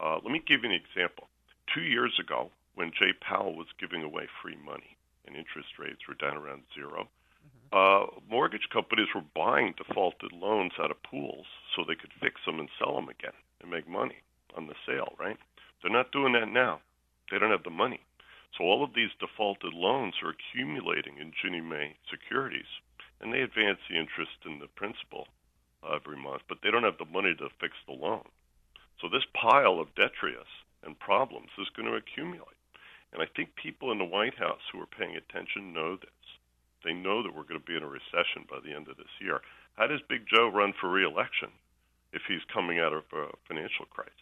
Uh, 0.00 0.18
let 0.22 0.32
me 0.32 0.42
give 0.46 0.64
you 0.64 0.70
an 0.70 0.76
example. 0.76 1.28
Two 1.74 1.82
years 1.82 2.18
ago, 2.18 2.50
when 2.74 2.92
Jay 2.92 3.12
Powell 3.20 3.54
was 3.54 3.68
giving 3.78 4.02
away 4.02 4.28
free 4.42 4.56
money 4.64 4.96
and 5.26 5.36
interest 5.36 5.78
rates 5.78 6.08
were 6.08 6.14
down 6.14 6.36
around 6.36 6.62
0 6.74 7.08
uh, 7.72 8.06
mortgage 8.28 8.68
companies 8.72 9.06
were 9.14 9.24
buying 9.34 9.74
defaulted 9.76 10.32
loans 10.32 10.72
out 10.80 10.90
of 10.90 11.02
pools 11.02 11.46
so 11.74 11.84
they 11.84 11.94
could 11.94 12.12
fix 12.20 12.40
them 12.44 12.58
and 12.58 12.68
sell 12.78 12.94
them 12.94 13.08
again 13.08 13.36
and 13.60 13.70
make 13.70 13.88
money 13.88 14.16
on 14.56 14.66
the 14.66 14.74
sale, 14.86 15.14
right? 15.18 15.36
They're 15.80 15.92
not 15.92 16.12
doing 16.12 16.32
that 16.32 16.48
now. 16.48 16.80
They 17.30 17.38
don't 17.38 17.52
have 17.52 17.62
the 17.62 17.70
money. 17.70 18.00
So 18.58 18.64
all 18.64 18.82
of 18.82 18.94
these 18.94 19.10
defaulted 19.20 19.72
loans 19.72 20.14
are 20.22 20.34
accumulating 20.34 21.18
in 21.18 21.32
Ginnie 21.40 21.60
Mae 21.60 21.94
securities, 22.10 22.66
and 23.20 23.32
they 23.32 23.42
advance 23.42 23.78
the 23.88 23.96
interest 23.96 24.42
and 24.44 24.60
the 24.60 24.66
principal 24.66 25.28
every 25.84 26.16
month, 26.16 26.42
but 26.48 26.58
they 26.62 26.70
don't 26.70 26.84
have 26.84 26.98
the 26.98 27.04
money 27.04 27.34
to 27.34 27.48
fix 27.60 27.74
the 27.86 27.92
loan. 27.94 28.24
So 29.00 29.08
this 29.08 29.24
pile 29.34 29.80
of 29.80 29.94
detritus 29.94 30.48
and 30.84 30.98
problems 30.98 31.50
is 31.58 31.68
going 31.70 31.88
to 31.88 31.96
accumulate. 31.96 32.56
And 33.12 33.22
I 33.22 33.26
think 33.26 33.56
people 33.56 33.90
in 33.90 33.98
the 33.98 34.04
White 34.04 34.36
House 34.38 34.60
who 34.72 34.80
are 34.80 34.86
paying 34.86 35.16
attention 35.16 35.72
know 35.72 35.96
this. 35.96 36.10
They 36.84 36.92
know 36.92 37.22
that 37.22 37.34
we're 37.34 37.44
going 37.48 37.60
to 37.60 37.66
be 37.66 37.76
in 37.76 37.82
a 37.82 37.88
recession 37.88 38.46
by 38.48 38.60
the 38.64 38.72
end 38.72 38.88
of 38.88 38.96
this 38.96 39.12
year. 39.20 39.40
How 39.76 39.86
does 39.86 40.00
Big 40.08 40.26
Joe 40.26 40.48
run 40.48 40.72
for 40.78 40.88
reelection 40.88 41.50
if 42.12 42.22
he's 42.28 42.44
coming 42.52 42.78
out 42.78 42.92
of 42.92 43.04
a 43.12 43.28
financial 43.48 43.86
crisis? 43.86 44.14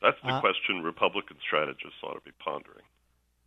That's 0.00 0.20
the 0.22 0.34
Uh, 0.34 0.40
question 0.40 0.82
Republican 0.82 1.38
strategists 1.40 2.02
ought 2.02 2.14
to 2.14 2.20
be 2.20 2.32
pondering. 2.38 2.84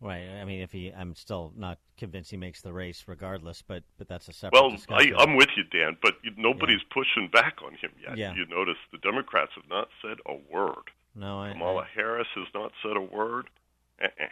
Right. 0.00 0.28
I 0.40 0.44
mean, 0.44 0.60
if 0.60 0.70
he, 0.70 0.92
I'm 0.96 1.14
still 1.16 1.52
not 1.56 1.78
convinced 1.96 2.30
he 2.30 2.36
makes 2.36 2.60
the 2.60 2.72
race, 2.72 3.04
regardless. 3.08 3.62
But 3.62 3.82
but 3.98 4.08
that's 4.08 4.28
a 4.28 4.32
separate. 4.32 4.60
Well, 4.60 4.70
I, 4.70 4.76
discussion. 4.76 5.14
I'm 5.18 5.36
with 5.36 5.48
you, 5.56 5.64
Dan, 5.64 5.96
but 6.00 6.14
you, 6.22 6.30
nobody's 6.36 6.82
pushing 6.92 7.28
back 7.32 7.56
on 7.64 7.72
him 7.72 7.90
yet. 8.06 8.16
Yeah. 8.16 8.34
You 8.34 8.46
notice 8.46 8.76
the 8.92 8.98
Democrats 8.98 9.50
have 9.56 9.68
not 9.68 9.88
said 10.00 10.18
a 10.26 10.36
word. 10.54 10.90
No, 11.16 11.40
I, 11.40 11.52
Kamala 11.52 11.84
Harris 11.94 12.28
has 12.36 12.46
not 12.54 12.70
said 12.82 12.96
a 12.96 13.00
word. 13.00 13.50
Uh-uh. 14.00 14.26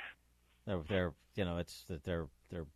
they're, 0.67 0.83
they're 0.89 1.13
you 1.35 1.45
know 1.45 1.59
it's 1.59 1.83
that 1.89 2.05
they're 2.05 2.29
they're 2.51 2.67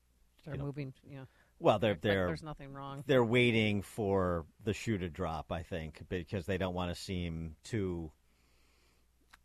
They're 0.45 0.55
you 0.55 0.59
know, 0.59 0.67
moving, 0.67 0.93
yeah. 1.09 1.25
Well, 1.61 1.79
they're 1.79 1.99
they're 2.01 2.27
there's 2.27 2.43
nothing 2.43 2.73
wrong. 2.73 3.05
They're 3.07 3.25
waiting 3.25 3.83
for 3.83 4.47
the 4.65 4.73
shoe 4.73 4.99
to 4.99 5.09
drop. 5.09 5.53
I 5.53 5.63
think 5.63 6.01
because 6.09 6.47
they 6.47 6.59
don't 6.59 6.75
want 6.75 6.93
to 6.95 7.01
seem 7.01 7.55
too 7.63 8.11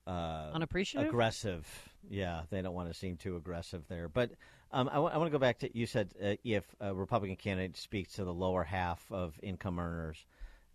uh, 0.08 0.52
Unappreciative? 0.54 1.08
aggressive. 1.10 1.68
Yeah, 2.10 2.42
they 2.50 2.62
don't 2.62 2.74
want 2.76 2.90
to 2.90 2.94
seem 2.94 3.18
too 3.18 3.36
aggressive 3.36 3.88
there. 3.88 4.08
But 4.08 4.32
Um, 4.72 4.90
I, 4.90 4.96
w- 4.96 5.14
I 5.14 5.18
want 5.18 5.28
to 5.28 5.32
go 5.32 5.40
back 5.40 5.60
to 5.60 5.78
you 5.78 5.86
said 5.86 6.14
uh, 6.22 6.36
if 6.44 6.64
a 6.80 6.94
Republican 6.94 7.36
candidate 7.38 7.78
speaks 7.78 8.14
to 8.14 8.26
the 8.26 8.34
lower 8.34 8.64
half 8.64 9.10
of 9.12 9.40
income 9.42 9.80
earners 9.80 10.26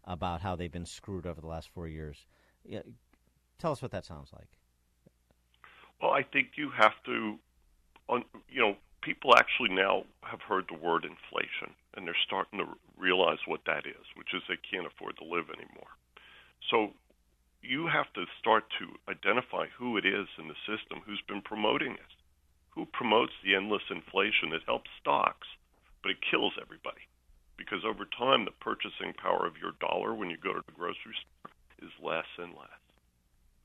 about 0.04 0.40
how 0.40 0.56
they've 0.56 0.72
been 0.72 0.86
screwed 0.86 1.26
over 1.26 1.40
the 1.40 1.46
last 1.46 1.68
four 1.68 1.86
years. 1.86 2.26
Yeah, 2.64 2.82
tell 3.58 3.72
us 3.72 3.82
what 3.82 3.90
that 3.90 4.04
sounds 4.04 4.32
like. 4.32 4.48
Well, 6.00 6.12
I 6.12 6.22
think 6.22 6.52
you 6.56 6.70
have 6.70 6.94
to, 7.04 7.38
on, 8.08 8.24
you 8.48 8.60
know, 8.62 8.76
people 9.02 9.36
actually 9.36 9.68
now 9.70 10.04
have 10.22 10.40
heard 10.40 10.64
the 10.68 10.78
word 10.78 11.04
inflation, 11.04 11.74
and 11.94 12.06
they're 12.06 12.16
starting 12.26 12.58
to 12.58 12.66
realize 12.96 13.38
what 13.46 13.60
that 13.66 13.86
is, 13.86 14.06
which 14.16 14.32
is 14.34 14.42
they 14.48 14.56
can't 14.70 14.86
afford 14.86 15.16
to 15.18 15.24
live 15.24 15.50
anymore. 15.50 15.92
So 16.70 16.92
you 17.62 17.86
have 17.86 18.12
to 18.14 18.24
start 18.38 18.64
to 18.78 18.86
identify 19.10 19.66
who 19.76 19.96
it 19.96 20.06
is 20.06 20.26
in 20.38 20.48
the 20.48 20.58
system 20.66 21.02
who's 21.04 21.22
been 21.28 21.42
promoting 21.42 21.92
it. 21.92 22.12
Who 22.70 22.86
promotes 22.86 23.32
the 23.44 23.54
endless 23.54 23.82
inflation 23.90 24.50
that 24.50 24.64
helps 24.66 24.90
stocks, 25.00 25.46
but 26.02 26.10
it 26.10 26.24
kills 26.30 26.54
everybody? 26.60 27.04
Because 27.56 27.84
over 27.84 28.06
time, 28.06 28.44
the 28.44 28.56
purchasing 28.64 29.12
power 29.20 29.46
of 29.46 29.58
your 29.60 29.72
dollar 29.80 30.14
when 30.14 30.30
you 30.30 30.38
go 30.38 30.54
to 30.54 30.62
the 30.64 30.72
grocery 30.72 31.12
store 31.20 31.52
is 31.82 31.92
less 32.02 32.28
and 32.38 32.52
less. 32.54 32.80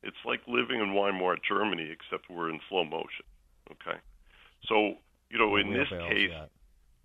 It's 0.04 0.20
like 0.26 0.42
living 0.48 0.82
in 0.82 0.94
Weimar, 0.94 1.38
Germany, 1.48 1.90
except 1.90 2.30
we're 2.30 2.50
in 2.50 2.60
slow 2.68 2.84
motion. 2.84 3.26
Okay? 3.72 3.98
So, 4.68 5.00
you 5.30 5.40
know, 5.40 5.56
in 5.56 5.72
this 5.72 5.90
case, 5.90 6.30
yeah. 6.30 6.46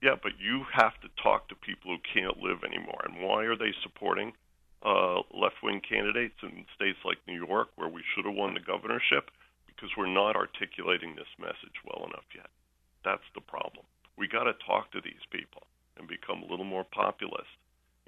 yeah, 0.03 0.17
but 0.21 0.33
you 0.39 0.65
have 0.73 0.99
to 1.01 1.09
talk 1.23 1.49
to 1.49 1.55
people 1.55 1.97
who 1.97 2.01
can't 2.13 2.39
live 2.39 2.65
anymore. 2.65 3.01
And 3.05 3.23
why 3.23 3.45
are 3.45 3.57
they 3.57 3.73
supporting 3.83 4.33
uh, 4.83 5.21
left 5.37 5.61
wing 5.63 5.81
candidates 5.81 6.37
in 6.43 6.65
states 6.75 6.99
like 7.05 7.19
New 7.27 7.45
York, 7.47 7.69
where 7.77 7.89
we 7.89 8.03
should 8.15 8.25
have 8.25 8.35
won 8.35 8.55
the 8.55 8.61
governorship? 8.61 9.31
Because 9.67 9.91
we're 9.97 10.13
not 10.13 10.37
articulating 10.37 11.15
this 11.15 11.31
message 11.39 11.77
well 11.85 12.07
enough 12.07 12.29
yet. 12.35 12.49
That's 13.05 13.29
the 13.35 13.41
problem. 13.41 13.85
We 14.17 14.29
got 14.29 14.45
to 14.45 14.55
talk 14.67 14.93
to 14.93 15.01
these 15.01 15.25
people 15.31 15.65
and 15.97 16.09
become 16.09 16.43
a 16.43 16.51
little 16.51 16.69
more 16.69 16.85
populist 16.85 17.53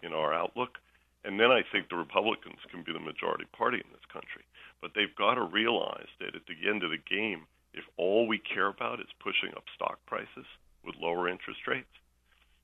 in 0.02 0.12
our 0.12 0.32
outlook. 0.32 0.78
And 1.24 1.38
then 1.38 1.52
I 1.52 1.62
think 1.70 1.88
the 1.88 1.96
Republicans 1.96 2.58
can 2.70 2.82
be 2.82 2.92
the 2.92 3.00
majority 3.00 3.44
party 3.56 3.78
in 3.78 3.92
this 3.92 4.04
country. 4.12 4.42
But 4.80 4.92
they've 4.94 5.14
got 5.16 5.36
to 5.36 5.42
realize 5.42 6.10
that 6.20 6.34
at 6.34 6.48
the 6.48 6.68
end 6.68 6.82
of 6.82 6.90
the 6.90 6.98
game, 6.98 7.46
if 7.72 7.84
all 7.96 8.26
we 8.26 8.38
care 8.38 8.68
about 8.68 9.00
is 9.00 9.22
pushing 9.22 9.54
up 9.56 9.64
stock 9.76 10.00
prices 10.04 10.48
with 10.84 10.98
lower 11.00 11.28
interest 11.28 11.60
rates, 11.66 11.94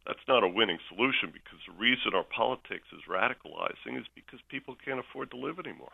that's 0.09 0.27
not 0.27 0.43
a 0.43 0.49
winning 0.49 0.79
solution 0.89 1.31
because 1.31 1.59
the 1.69 1.79
reason 1.79 2.15
our 2.15 2.25
politics 2.25 2.87
is 2.93 3.01
radicalizing 3.09 4.01
is 4.01 4.07
because 4.15 4.41
people 4.49 4.75
can't 4.83 4.99
afford 4.99 5.31
to 5.31 5.37
live 5.37 5.59
anymore. 5.59 5.93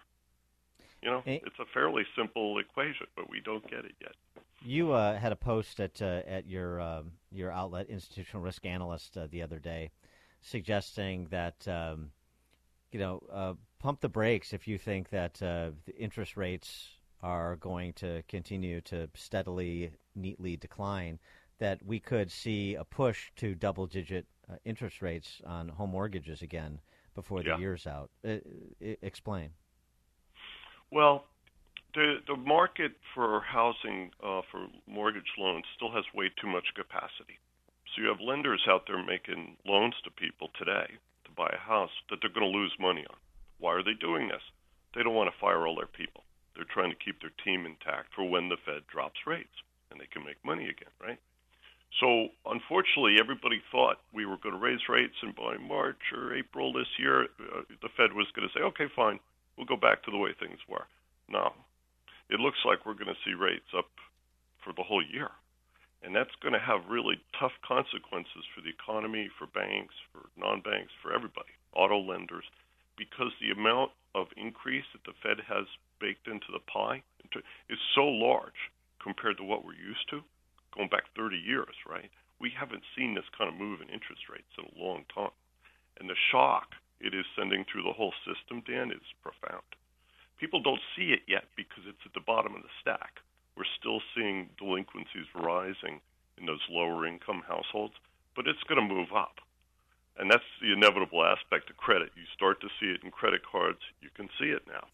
You 1.02 1.10
know, 1.10 1.22
it's 1.26 1.58
a 1.58 1.66
fairly 1.74 2.04
simple 2.16 2.58
equation, 2.58 3.06
but 3.14 3.28
we 3.28 3.40
don't 3.40 3.68
get 3.68 3.84
it 3.84 3.94
yet. 4.00 4.12
You 4.64 4.92
uh, 4.92 5.18
had 5.18 5.32
a 5.32 5.36
post 5.36 5.78
at 5.80 6.00
uh, 6.00 6.22
at 6.26 6.48
your 6.48 6.80
um 6.80 7.12
your 7.30 7.50
outlet, 7.50 7.90
Institutional 7.90 8.42
Risk 8.42 8.64
Analyst, 8.64 9.18
uh, 9.18 9.26
the 9.30 9.42
other 9.42 9.58
day, 9.58 9.90
suggesting 10.40 11.26
that 11.30 11.68
um, 11.68 12.10
you 12.90 13.00
know 13.00 13.22
uh, 13.30 13.52
pump 13.80 14.00
the 14.00 14.08
brakes 14.08 14.54
if 14.54 14.66
you 14.66 14.78
think 14.78 15.10
that 15.10 15.42
uh, 15.42 15.72
the 15.84 15.94
interest 15.98 16.38
rates 16.38 16.88
are 17.22 17.56
going 17.56 17.92
to 17.94 18.22
continue 18.28 18.80
to 18.82 19.08
steadily, 19.14 19.90
neatly 20.14 20.56
decline. 20.56 21.18
That 21.58 21.80
we 21.84 22.00
could 22.00 22.30
see 22.30 22.74
a 22.74 22.84
push 22.84 23.30
to 23.36 23.54
double-digit 23.54 24.26
uh, 24.50 24.56
interest 24.64 25.00
rates 25.02 25.40
on 25.46 25.68
home 25.68 25.90
mortgages 25.90 26.42
again 26.42 26.80
before 27.14 27.42
the 27.42 27.50
Yeah. 27.50 27.58
year's 27.58 27.86
out. 27.86 28.10
Uh, 28.24 28.38
e- 28.80 28.96
explain. 29.02 29.50
Well, 30.90 31.24
the 31.94 32.18
the 32.26 32.36
market 32.36 32.92
for 33.14 33.40
housing 33.40 34.10
uh, 34.22 34.42
for 34.50 34.66
mortgage 34.86 35.32
loans 35.38 35.64
still 35.76 35.92
has 35.92 36.04
way 36.12 36.28
too 36.40 36.48
much 36.48 36.74
capacity. 36.74 37.38
So 37.94 38.02
you 38.02 38.08
have 38.08 38.20
lenders 38.20 38.62
out 38.68 38.86
there 38.88 39.02
making 39.02 39.56
loans 39.64 39.94
to 40.04 40.10
people 40.10 40.50
today 40.58 40.98
to 41.24 41.30
buy 41.36 41.48
a 41.54 41.58
house 41.58 41.92
that 42.10 42.18
they're 42.20 42.30
going 42.34 42.50
to 42.50 42.58
lose 42.58 42.74
money 42.80 43.06
on. 43.08 43.16
Why 43.58 43.74
are 43.74 43.82
they 43.84 43.94
doing 43.94 44.26
this? 44.28 44.42
They 44.94 45.02
don't 45.04 45.14
want 45.14 45.32
to 45.32 45.38
fire 45.40 45.66
all 45.66 45.76
their 45.76 45.86
people. 45.86 46.24
They're 46.56 46.64
trying 46.68 46.90
to 46.90 46.96
keep 46.96 47.20
their 47.20 47.30
team 47.44 47.64
intact 47.66 48.12
for 48.14 48.24
when 48.28 48.48
the 48.48 48.56
Fed 48.64 48.82
drops 48.88 49.20
rates 49.26 49.54
and 49.90 50.00
they 50.00 50.06
can 50.06 50.24
make 50.24 50.44
money 50.44 50.64
again, 50.64 50.90
right? 51.00 51.20
So 52.00 52.28
unfortunately, 52.46 53.18
everybody 53.20 53.62
thought 53.70 54.02
we 54.12 54.26
were 54.26 54.36
going 54.38 54.54
to 54.54 54.60
raise 54.60 54.88
rates, 54.88 55.14
and 55.22 55.34
by 55.34 55.56
March 55.58 56.00
or 56.12 56.34
April 56.34 56.72
this 56.72 56.90
year, 56.98 57.24
uh, 57.24 57.62
the 57.82 57.88
Fed 57.96 58.12
was 58.12 58.26
going 58.34 58.48
to 58.48 58.54
say, 58.54 58.64
"Okay, 58.64 58.88
fine, 58.96 59.20
we'll 59.56 59.66
go 59.66 59.76
back 59.76 60.02
to 60.02 60.10
the 60.10 60.18
way 60.18 60.32
things 60.32 60.58
were." 60.66 60.86
No, 61.28 61.54
it 62.28 62.40
looks 62.40 62.58
like 62.64 62.84
we're 62.84 62.98
going 62.98 63.14
to 63.14 63.24
see 63.24 63.34
rates 63.34 63.70
up 63.76 63.90
for 64.64 64.72
the 64.72 64.82
whole 64.82 65.02
year, 65.02 65.30
and 66.02 66.14
that's 66.14 66.34
going 66.42 66.52
to 66.52 66.58
have 66.58 66.90
really 66.90 67.22
tough 67.38 67.54
consequences 67.62 68.44
for 68.54 68.60
the 68.60 68.70
economy, 68.70 69.30
for 69.38 69.46
banks, 69.46 69.94
for 70.10 70.26
non-banks, 70.36 70.92
for 71.00 71.12
everybody, 71.14 71.54
auto 71.74 71.98
lenders, 72.00 72.44
because 72.98 73.30
the 73.40 73.52
amount 73.52 73.92
of 74.16 74.26
increase 74.36 74.84
that 74.92 75.04
the 75.04 75.14
Fed 75.22 75.38
has 75.46 75.66
baked 76.00 76.26
into 76.26 76.50
the 76.50 76.60
pie 76.60 77.02
is 77.68 77.78
so 77.94 78.04
large 78.04 78.70
compared 79.00 79.36
to 79.36 79.44
what 79.44 79.64
we're 79.64 79.74
used 79.74 80.08
to 80.10 80.22
going 80.74 80.90
back 80.90 81.06
30 81.16 81.38
years, 81.38 81.74
right? 81.88 82.10
We 82.40 82.50
haven't 82.50 82.82
seen 82.98 83.14
this 83.14 83.28
kind 83.38 83.48
of 83.48 83.56
move 83.56 83.80
in 83.80 83.88
interest 83.88 84.26
rates 84.28 84.50
in 84.58 84.66
a 84.66 84.78
long 84.82 85.06
time. 85.14 85.34
And 85.98 86.10
the 86.10 86.18
shock 86.30 86.74
it 87.00 87.14
is 87.14 87.24
sending 87.38 87.64
through 87.64 87.86
the 87.86 87.94
whole 87.94 88.12
system, 88.26 88.62
Dan, 88.66 88.90
is 88.90 89.22
profound. 89.22 89.64
People 90.38 90.60
don't 90.60 90.82
see 90.96 91.14
it 91.14 91.22
yet 91.30 91.46
because 91.56 91.86
it's 91.86 92.02
at 92.04 92.14
the 92.14 92.26
bottom 92.26 92.54
of 92.54 92.62
the 92.62 92.74
stack. 92.82 93.22
We're 93.56 93.70
still 93.78 94.02
seeing 94.14 94.50
delinquencies 94.58 95.30
rising 95.34 96.02
in 96.38 96.46
those 96.46 96.62
lower 96.68 97.06
income 97.06 97.42
households, 97.46 97.94
but 98.34 98.50
it's 98.50 98.62
going 98.66 98.82
to 98.82 98.94
move 98.94 99.14
up. 99.14 99.38
And 100.18 100.30
that's 100.30 100.46
the 100.60 100.72
inevitable 100.72 101.22
aspect 101.22 101.70
of 101.70 101.76
credit. 101.76 102.10
You 102.18 102.26
start 102.34 102.60
to 102.62 102.68
see 102.80 102.90
it 102.90 103.02
in 103.04 103.10
credit 103.10 103.42
cards, 103.46 103.82
you 104.02 104.10
can 104.14 104.28
see 104.38 104.50
it 104.50 104.66
now. 104.66 104.86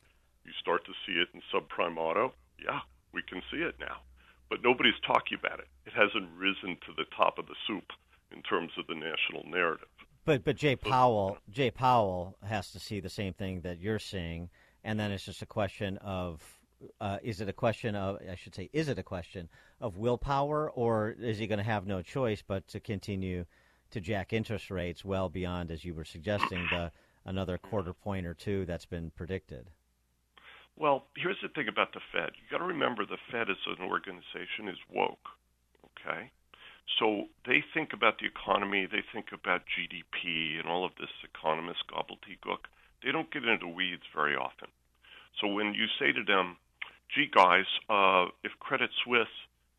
You 0.44 0.52
start 0.60 0.84
to 0.84 0.92
see 1.06 1.16
it 1.16 1.28
in 1.32 1.40
subprime 1.48 1.96
auto, 1.96 2.32
yeah, 2.60 2.80
we 3.12 3.22
can 3.22 3.40
see 3.50 3.64
it 3.64 3.76
now 3.80 4.04
but 4.50 4.58
nobody's 4.62 4.98
talking 5.06 5.38
about 5.42 5.60
it. 5.60 5.68
It 5.86 5.92
hasn't 5.94 6.28
risen 6.36 6.76
to 6.86 6.92
the 6.96 7.06
top 7.16 7.38
of 7.38 7.46
the 7.46 7.54
soup 7.66 7.92
in 8.32 8.42
terms 8.42 8.72
of 8.76 8.86
the 8.88 8.94
national 8.94 9.44
narrative. 9.46 9.88
But 10.24 10.44
but 10.44 10.56
Jay 10.56 10.76
Powell 10.76 11.38
Jay 11.48 11.70
Powell 11.70 12.36
has 12.46 12.72
to 12.72 12.80
see 12.80 13.00
the 13.00 13.08
same 13.08 13.32
thing 13.32 13.62
that 13.62 13.78
you're 13.78 13.98
seeing, 13.98 14.50
and 14.84 15.00
then 15.00 15.10
it's 15.12 15.24
just 15.24 15.40
a 15.40 15.46
question 15.46 15.96
of 15.98 16.42
uh, 17.00 17.18
is 17.22 17.40
it 17.40 17.48
a 17.48 17.52
question 17.52 17.94
of 17.94 18.18
I 18.30 18.34
should 18.34 18.54
say 18.54 18.68
is 18.72 18.88
it 18.88 18.98
a 18.98 19.02
question 19.02 19.48
of 19.80 19.96
willpower 19.96 20.70
or 20.70 21.14
is 21.18 21.38
he 21.38 21.46
going 21.46 21.58
to 21.58 21.64
have 21.64 21.86
no 21.86 22.02
choice 22.02 22.42
but 22.46 22.66
to 22.68 22.80
continue 22.80 23.46
to 23.90 24.00
jack 24.00 24.32
interest 24.32 24.70
rates 24.70 25.04
well 25.04 25.28
beyond 25.28 25.70
as 25.70 25.84
you 25.84 25.94
were 25.94 26.04
suggesting 26.04 26.66
the 26.70 26.92
another 27.24 27.58
quarter 27.58 27.92
point 27.92 28.26
or 28.26 28.34
two 28.34 28.64
that's 28.64 28.86
been 28.86 29.10
predicted. 29.10 29.70
Well, 30.80 31.04
here's 31.14 31.36
the 31.42 31.52
thing 31.52 31.68
about 31.68 31.92
the 31.92 32.00
Fed. 32.10 32.32
You 32.40 32.48
got 32.50 32.64
to 32.64 32.72
remember 32.72 33.04
the 33.04 33.20
Fed 33.30 33.50
as 33.50 33.60
an 33.68 33.84
organization 33.84 34.64
is 34.64 34.80
woke. 34.88 35.36
Okay, 35.92 36.32
so 36.98 37.28
they 37.44 37.62
think 37.74 37.92
about 37.92 38.16
the 38.16 38.24
economy, 38.24 38.88
they 38.88 39.04
think 39.12 39.26
about 39.28 39.68
GDP 39.68 40.58
and 40.58 40.66
all 40.66 40.86
of 40.86 40.96
this 40.96 41.12
economist 41.22 41.84
gobbledygook. 41.92 42.64
They 43.04 43.12
don't 43.12 43.30
get 43.30 43.44
into 43.44 43.68
weeds 43.68 44.08
very 44.14 44.34
often. 44.34 44.68
So 45.38 45.48
when 45.48 45.74
you 45.74 45.84
say 45.98 46.12
to 46.12 46.24
them, 46.24 46.56
"Gee, 47.14 47.26
guys, 47.26 47.66
uh, 47.90 48.28
if 48.42 48.58
Credit 48.58 48.90
Suisse 49.04 49.36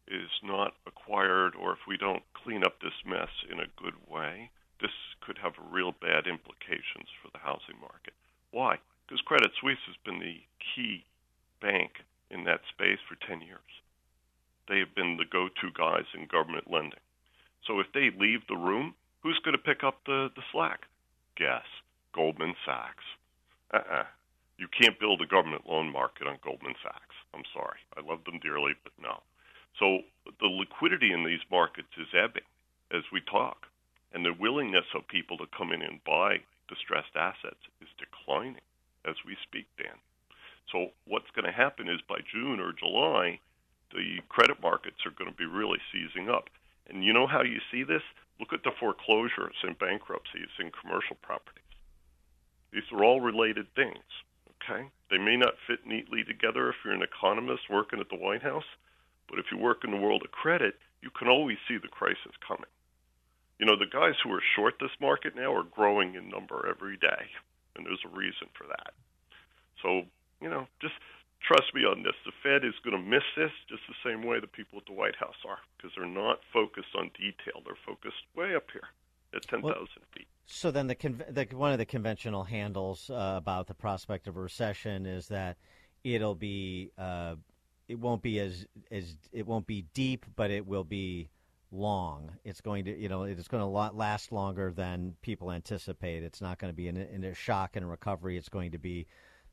is 0.07 0.30
not 0.44 0.76
acquired, 0.86 1.56
or 1.56 1.73
if 1.73 1.88
we 1.88 1.98
don't 1.98 2.23
clean 2.34 2.64
up 2.64 2.80
this 2.80 3.03
mess 3.06 3.32
in 3.49 3.60
a 3.60 3.73
good 3.76 4.07
way, 4.07 4.52
this 4.80 4.94
could 5.22 5.40
have 5.40 5.57
real 5.57 5.94
bad 5.94 6.28
implications 6.28 7.10
for 7.19 7.32
the 7.32 7.40
housing 7.40 7.80
market." 7.80 8.14
Why? 8.52 8.78
Because 9.11 9.27
Credit 9.27 9.51
Suisse 9.59 9.83
has 9.91 9.99
been 10.07 10.23
the 10.23 10.39
key 10.71 11.03
bank 11.59 11.99
in 12.31 12.45
that 12.45 12.63
space 12.71 13.03
for 13.11 13.19
10 13.27 13.43
years. 13.43 13.71
They 14.71 14.79
have 14.79 14.95
been 14.95 15.19
the 15.19 15.27
go 15.27 15.49
to 15.51 15.67
guys 15.75 16.07
in 16.15 16.31
government 16.31 16.71
lending. 16.71 17.03
So 17.67 17.83
if 17.83 17.91
they 17.91 18.15
leave 18.15 18.47
the 18.47 18.55
room, 18.55 18.95
who's 19.19 19.38
going 19.43 19.51
to 19.51 19.67
pick 19.67 19.83
up 19.83 19.99
the, 20.05 20.31
the 20.31 20.47
slack? 20.53 20.88
Guess 21.35 21.67
Goldman 22.15 22.55
Sachs. 22.63 23.03
Uh 23.75 23.83
uh 23.83 24.07
You 24.55 24.71
can't 24.71 24.97
build 24.97 25.19
a 25.19 25.27
government 25.27 25.67
loan 25.67 25.91
market 25.91 26.23
on 26.25 26.39
Goldman 26.39 26.79
Sachs. 26.79 27.15
I'm 27.35 27.43
sorry. 27.51 27.83
I 27.99 28.07
love 28.07 28.23
them 28.23 28.39
dearly, 28.39 28.79
but 28.79 28.95
no. 28.95 29.19
So 29.75 30.07
the 30.39 30.47
liquidity 30.47 31.11
in 31.11 31.27
these 31.27 31.43
markets 31.51 31.91
is 31.99 32.15
ebbing 32.15 32.47
as 32.95 33.03
we 33.11 33.19
talk, 33.27 33.67
and 34.15 34.23
the 34.23 34.39
willingness 34.39 34.88
of 34.95 35.03
people 35.11 35.35
to 35.43 35.51
come 35.51 35.75
in 35.75 35.81
and 35.81 35.99
buy 36.07 36.47
distressed 36.71 37.19
assets 37.19 37.59
is 37.83 37.91
declining 37.99 38.63
as 39.06 39.15
we 39.26 39.36
speak, 39.44 39.68
Dan. 39.78 39.98
So 40.72 40.91
what's 41.06 41.30
going 41.36 41.45
to 41.45 41.52
happen 41.52 41.90
is 41.90 41.99
by 42.07 42.19
June 42.32 42.60
or 42.60 42.73
July, 42.73 43.40
the 43.91 44.19
credit 44.30 44.61
markets 44.61 45.06
are 45.06 45.11
going 45.11 45.30
to 45.30 45.38
be 45.38 45.45
really 45.45 45.80
seizing 45.91 46.30
up. 46.30 46.49
And 46.90 47.03
you 47.03 47.14
know 47.14 47.28
how 47.28 47.44
you 47.44 47.60
see 47.72 47.84
this? 47.84 48.03
Look 48.40 48.53
at 48.53 48.64
the 48.64 48.72
foreclosures 48.80 49.56
and 49.64 49.78
bankruptcies 49.78 50.49
in 50.60 50.72
commercial 50.72 51.15
properties. 51.22 51.61
These 52.72 52.88
are 52.91 53.03
all 53.03 53.19
related 53.19 53.68
things, 53.76 54.07
okay? 54.64 54.88
They 55.10 55.18
may 55.18 55.36
not 55.36 55.60
fit 55.68 55.86
neatly 55.86 56.23
together 56.23 56.69
if 56.69 56.76
you're 56.84 56.94
an 56.94 57.03
economist 57.03 57.69
working 57.69 57.99
at 57.99 58.10
the 58.10 58.15
White 58.15 58.41
House, 58.41 58.68
but 59.30 59.40
if 59.40 59.45
you 59.52 59.57
work 59.57 59.84
in 59.84 59.91
the 59.91 59.98
world 59.98 60.23
of 60.23 60.32
credit, 60.32 60.76
you 61.02 61.10
can 61.10 61.28
always 61.28 61.57
see 61.68 61.78
the 61.78 61.88
crisis 61.88 62.32
coming. 62.48 62.72
You 63.60 63.65
know, 63.65 63.76
the 63.78 63.91
guys 63.91 64.15
who 64.23 64.32
are 64.34 64.41
short 64.56 64.76
this 64.80 64.95
market 64.99 65.36
now 65.36 65.53
are 65.53 65.64
growing 65.64 66.15
in 66.15 66.30
number 66.30 66.65
every 66.68 66.98
day, 66.98 67.30
and 67.76 67.85
there's 67.85 68.03
a 68.06 68.15
reason 68.15 68.48
for 68.57 68.68
that. 68.68 68.93
So, 69.81 70.03
you 70.41 70.49
know, 70.49 70.68
just 70.81 70.93
trust 71.45 71.73
me 71.73 71.81
on 71.81 72.03
this. 72.03 72.14
The 72.26 72.31
Fed 72.43 72.64
is 72.65 72.73
going 72.84 72.95
to 72.95 73.02
miss 73.03 73.23
this 73.35 73.52
just 73.69 73.81
the 73.88 73.98
same 74.10 74.26
way 74.26 74.39
the 74.39 74.48
people 74.48 74.80
at 74.80 74.85
the 74.85 74.93
White 74.93 75.15
House 75.15 75.38
are 75.48 75.60
because 75.77 75.91
they're 75.95 76.06
not 76.06 76.39
focused 76.53 76.93
on 76.95 77.10
detail. 77.18 77.61
They're 77.65 77.80
focused 77.85 78.23
way 78.35 78.56
up 78.56 78.65
here 78.72 78.89
at 79.34 79.43
10,000 79.43 79.64
Well- 79.64 79.85
feet. 80.15 80.27
So 80.45 80.69
then, 80.69 80.88
the, 80.88 80.95
conv- 80.95 81.34
the 81.34 81.56
one 81.56 81.72
of 81.72 81.77
the 81.77 81.85
conventional 81.85 82.43
handles 82.43 83.10
uh, 83.10 83.35
about 83.38 83.68
the 83.68 83.73
prospect 83.73 84.27
of 84.27 84.35
a 84.35 84.41
recession 84.41 85.06
is 85.06 85.27
that 85.30 85.56
it'll 86.03 86.35
be 86.35 86.91
uh, 86.98 87.35
it 87.88 87.98
won't 87.99 88.22
be 88.22 88.39
as 88.39 88.65
as 88.91 89.15
it 89.31 89.48
won't 89.48 89.65
be 89.65 89.85
deep, 89.93 90.26
but 90.35 90.52
it 90.52 90.68
will 90.68 90.84
be 90.84 91.30
long. 91.72 92.31
It's 92.43 92.61
going 92.61 92.85
to 92.85 92.98
you 92.98 93.10
know 93.10 93.23
it's 93.23 93.48
going 93.48 93.61
to 93.61 93.95
last 93.95 94.31
longer 94.31 94.72
than 94.72 95.15
people 95.22 95.52
anticipate. 95.52 96.23
It's 96.23 96.41
not 96.41 96.60
going 96.60 96.72
to 96.72 96.76
be 96.76 96.88
in 96.88 96.98
a, 96.98 97.06
in 97.06 97.23
a 97.23 97.34
shock 97.34 97.76
and 97.76 97.89
recovery. 97.89 98.38
It's 98.38 98.49
going 98.49 98.72
to 98.72 98.77
be 98.77 99.07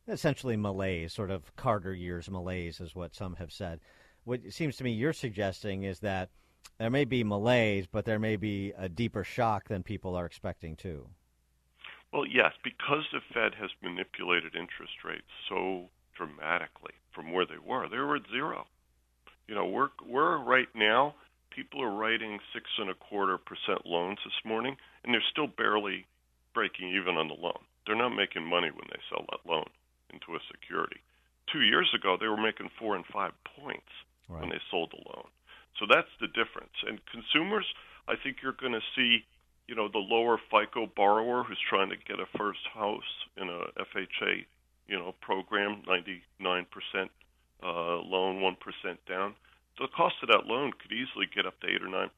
essentially 0.08 0.56
malaise, 0.56 1.12
sort 1.12 1.30
of 1.30 1.54
Carter 1.56 1.94
years 1.94 2.30
malaise, 2.30 2.80
is 2.80 2.94
what 2.94 3.14
some 3.14 3.36
have 3.36 3.52
said. 3.52 3.80
What 4.24 4.40
it 4.44 4.52
seems 4.52 4.76
to 4.76 4.84
me 4.84 4.92
you're 4.92 5.12
suggesting 5.12 5.84
is 5.84 6.00
that 6.00 6.30
there 6.78 6.90
may 6.90 7.04
be 7.04 7.24
malaise, 7.24 7.86
but 7.90 8.04
there 8.04 8.18
may 8.18 8.36
be 8.36 8.72
a 8.76 8.88
deeper 8.88 9.24
shock 9.24 9.68
than 9.68 9.82
people 9.82 10.14
are 10.14 10.26
expecting 10.26 10.76
too. 10.76 11.08
Well, 12.12 12.26
yes, 12.26 12.52
because 12.64 13.04
the 13.12 13.20
Fed 13.34 13.54
has 13.60 13.70
manipulated 13.82 14.54
interest 14.54 15.04
rates 15.04 15.28
so 15.48 15.90
dramatically 16.16 16.94
from 17.12 17.32
where 17.32 17.46
they 17.46 17.58
were. 17.58 17.88
They 17.88 17.98
were 17.98 18.16
at 18.16 18.22
zero. 18.30 18.66
You 19.46 19.54
know, 19.54 19.66
we're 19.66 19.90
we're 20.06 20.38
right 20.38 20.68
now. 20.74 21.14
People 21.58 21.82
are 21.82 21.90
writing 21.90 22.38
six 22.54 22.70
and 22.78 22.88
a 22.88 22.94
quarter 22.94 23.36
percent 23.36 23.84
loans 23.84 24.18
this 24.22 24.44
morning, 24.44 24.76
and 25.02 25.12
they're 25.12 25.30
still 25.32 25.48
barely 25.48 26.06
breaking 26.54 26.94
even 26.94 27.16
on 27.16 27.26
the 27.26 27.34
loan. 27.34 27.58
They're 27.84 27.98
not 27.98 28.14
making 28.14 28.46
money 28.46 28.70
when 28.70 28.86
they 28.90 29.00
sell 29.10 29.26
that 29.28 29.42
loan 29.42 29.66
into 30.14 30.38
a 30.38 30.46
security. 30.46 31.02
Two 31.52 31.62
years 31.62 31.90
ago, 31.98 32.16
they 32.16 32.28
were 32.28 32.40
making 32.40 32.70
four 32.78 32.94
and 32.94 33.04
five 33.12 33.32
points 33.58 33.90
when 34.28 34.50
they 34.50 34.60
sold 34.70 34.92
the 34.92 35.02
loan. 35.10 35.26
So 35.80 35.86
that's 35.90 36.14
the 36.20 36.28
difference. 36.28 36.78
And 36.86 37.00
consumers, 37.10 37.66
I 38.06 38.14
think 38.14 38.36
you're 38.40 38.52
going 38.54 38.78
to 38.78 38.92
see, 38.94 39.26
you 39.66 39.74
know, 39.74 39.88
the 39.88 39.98
lower 39.98 40.38
FICO 40.52 40.86
borrower 40.94 41.42
who's 41.42 41.58
trying 41.68 41.90
to 41.90 41.96
get 41.96 42.20
a 42.20 42.38
first 42.38 42.62
house 42.72 43.10
in 43.36 43.48
a 43.48 43.66
FHA, 43.82 44.46
you 44.86 44.96
know, 44.96 45.12
program, 45.20 45.82
99% 45.88 46.22
uh, 47.64 47.66
loan, 48.06 48.38
1% 48.38 48.54
down. 49.08 49.34
The 49.78 49.88
cost 49.94 50.16
of 50.22 50.28
that 50.28 50.46
loan 50.46 50.72
could 50.74 50.92
easily 50.92 51.26
get 51.30 51.46
up 51.46 51.58
to 51.60 51.70
8 51.70 51.82
or 51.82 51.88
9% 51.88 52.10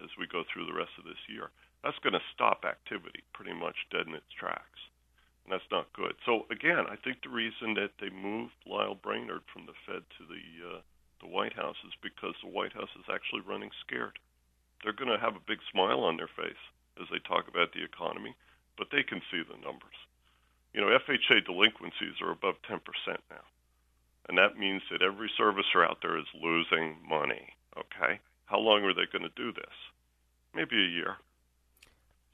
as 0.00 0.10
we 0.18 0.26
go 0.26 0.42
through 0.48 0.66
the 0.66 0.72
rest 0.72 0.96
of 0.98 1.04
this 1.04 1.20
year. 1.28 1.52
That's 1.84 1.98
going 2.00 2.16
to 2.16 2.30
stop 2.32 2.64
activity 2.64 3.22
pretty 3.34 3.52
much 3.52 3.76
dead 3.92 4.06
in 4.08 4.14
its 4.14 4.32
tracks. 4.32 4.80
And 5.44 5.52
that's 5.52 5.68
not 5.70 5.92
good. 5.92 6.14
So 6.24 6.46
again, 6.50 6.86
I 6.88 6.96
think 6.96 7.20
the 7.20 7.34
reason 7.34 7.74
that 7.74 7.98
they 8.00 8.08
moved 8.08 8.54
Lael 8.64 8.94
Brainard 8.94 9.42
from 9.52 9.66
the 9.66 9.76
Fed 9.84 10.06
to 10.18 10.22
the 10.24 10.44
uh, 10.76 10.80
the 11.20 11.28
White 11.28 11.54
House 11.54 11.78
is 11.86 11.94
because 12.02 12.34
the 12.42 12.50
White 12.50 12.72
House 12.72 12.90
is 12.98 13.06
actually 13.06 13.46
running 13.46 13.70
scared. 13.86 14.18
They're 14.82 14.92
going 14.96 15.10
to 15.10 15.22
have 15.22 15.36
a 15.36 15.46
big 15.46 15.62
smile 15.70 16.02
on 16.02 16.16
their 16.16 16.30
face 16.34 16.58
as 17.00 17.06
they 17.10 17.22
talk 17.22 17.46
about 17.46 17.70
the 17.72 17.84
economy, 17.86 18.34
but 18.76 18.90
they 18.90 19.06
can 19.06 19.22
see 19.30 19.42
the 19.46 19.60
numbers. 19.62 19.94
You 20.74 20.80
know, 20.80 20.90
FHA 20.90 21.46
delinquencies 21.46 22.18
are 22.20 22.32
above 22.32 22.56
10% 22.66 22.82
now. 23.30 23.46
And 24.28 24.38
that 24.38 24.56
means 24.56 24.82
that 24.90 25.02
every 25.02 25.30
servicer 25.38 25.84
out 25.84 25.98
there 26.02 26.16
is 26.18 26.26
losing 26.40 26.96
money. 27.08 27.54
Okay? 27.76 28.20
How 28.46 28.58
long 28.58 28.82
are 28.84 28.94
they 28.94 29.06
going 29.10 29.22
to 29.28 29.34
do 29.36 29.52
this? 29.52 29.74
Maybe 30.54 30.76
a 30.76 30.88
year. 30.88 31.16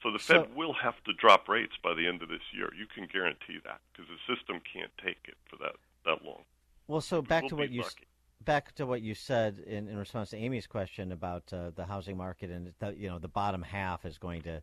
So 0.02 0.10
the 0.12 0.19
Fed 0.19 0.47
So- 0.48 0.55
will 0.55 0.74
have 0.74 1.02
to 1.05 1.12
drop 1.15 1.48
rates 1.48 1.74
by 1.82 1.94
the 1.94 2.06
end 2.06 2.23
of 2.23 2.28
this 2.28 2.43
year. 2.52 2.70
You 2.77 2.86
can 2.86 3.06
guarantee 3.06 3.59
that 3.65 3.81
because 3.93 4.09
the 4.09 4.35
system 4.35 4.60
can't 4.73 4.93
take 4.98 5.19
it 5.27 5.36
for 5.48 5.56
that, 5.56 5.77
that 6.05 6.24
long. 6.24 6.44
Well, 6.86 7.01
so 7.01 7.20
back 7.23 7.43
We'll 7.44 7.51
to 7.51 7.56
what 7.56 7.70
you 7.70 7.82
lucky. 7.82 8.06
back 8.44 8.73
to 8.77 8.86
what 8.86 9.02
you 9.02 9.15
said 9.15 9.59
in, 9.59 9.89
in 9.89 9.97
response 9.98 10.31
to 10.31 10.36
Amy's 10.36 10.66
question 10.66 11.12
about 11.12 11.52
uh, 11.52 11.70
the 11.74 11.85
housing 11.86 12.16
market 12.16 12.51
and 12.51 12.73
that 12.78 12.97
you 12.97 13.09
know 13.09 13.19
the 13.19 13.28
bottom 13.28 13.62
half 13.62 14.05
is 14.06 14.16
going 14.19 14.43
to 14.43 14.62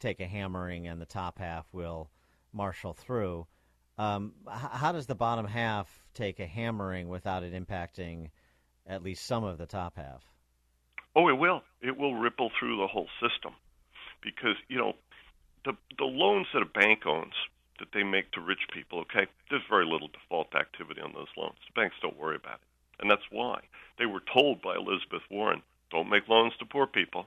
take 0.00 0.20
a 0.20 0.26
hammering 0.26 0.86
and 0.88 1.00
the 1.00 1.06
top 1.06 1.38
half 1.38 1.66
will 1.72 2.10
marshal 2.52 2.92
through. 2.92 3.46
Um, 3.98 4.32
how 4.48 4.92
does 4.92 5.06
the 5.06 5.14
bottom 5.14 5.46
half 5.46 6.02
take 6.14 6.40
a 6.40 6.46
hammering 6.46 7.08
without 7.08 7.42
it 7.42 7.52
impacting 7.52 8.30
at 8.86 9.02
least 9.02 9.26
some 9.26 9.44
of 9.44 9.58
the 9.58 9.66
top 9.66 9.96
half? 9.96 10.24
Oh, 11.14 11.28
it 11.28 11.38
will. 11.38 11.62
It 11.82 11.98
will 11.98 12.14
ripple 12.14 12.50
through 12.58 12.78
the 12.78 12.86
whole 12.86 13.08
system 13.20 13.52
because 14.22 14.56
you 14.68 14.78
know 14.78 14.94
the 15.64 15.76
the 15.98 16.04
loans 16.04 16.46
that 16.54 16.62
a 16.62 16.66
bank 16.66 17.04
owns 17.06 17.34
that 17.78 17.88
they 17.92 18.02
make 18.02 18.30
to 18.32 18.40
rich 18.40 18.66
people. 18.72 19.00
Okay, 19.00 19.26
there's 19.50 19.62
very 19.68 19.84
little 19.84 20.08
default 20.08 20.54
activity 20.54 21.00
on 21.00 21.12
those 21.12 21.28
loans. 21.36 21.58
The 21.66 21.80
banks 21.80 21.96
don't 22.00 22.18
worry 22.18 22.36
about 22.36 22.60
it, 22.60 23.00
and 23.00 23.10
that's 23.10 23.30
why 23.30 23.60
they 23.98 24.06
were 24.06 24.22
told 24.32 24.62
by 24.62 24.74
Elizabeth 24.74 25.22
Warren, 25.30 25.62
"Don't 25.90 26.08
make 26.08 26.28
loans 26.28 26.54
to 26.58 26.64
poor 26.64 26.86
people." 26.86 27.26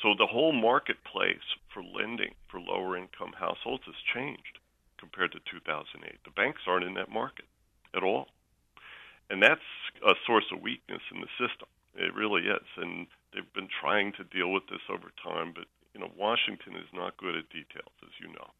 So 0.00 0.14
the 0.14 0.26
whole 0.26 0.52
marketplace 0.52 1.44
for 1.74 1.82
lending 1.82 2.34
for 2.46 2.60
lower 2.60 2.96
income 2.96 3.32
households 3.32 3.84
has 3.86 3.96
changed 4.14 4.59
compared 5.00 5.32
to 5.32 5.40
2008. 5.50 6.20
The 6.24 6.30
banks 6.30 6.62
aren't 6.68 6.84
in 6.84 6.94
that 6.94 7.10
market 7.10 7.46
at 7.96 8.04
all. 8.04 8.28
And 9.30 9.42
that's 9.42 9.64
a 10.06 10.14
source 10.26 10.46
of 10.52 10.60
weakness 10.60 11.02
in 11.14 11.20
the 11.20 11.32
system. 11.38 11.68
It 11.94 12.14
really 12.14 12.42
is. 12.42 12.66
And 12.76 13.06
they've 13.32 13.52
been 13.54 13.68
trying 13.80 14.12
to 14.18 14.24
deal 14.24 14.52
with 14.52 14.66
this 14.68 14.84
over 14.90 15.10
time, 15.22 15.52
but 15.54 15.64
you 15.94 16.00
know, 16.00 16.10
Washington 16.16 16.76
is 16.76 16.86
not 16.92 17.16
good 17.16 17.36
at 17.36 17.48
details, 17.50 17.94
as 18.02 18.14
you 18.20 18.28
know. 18.28 18.50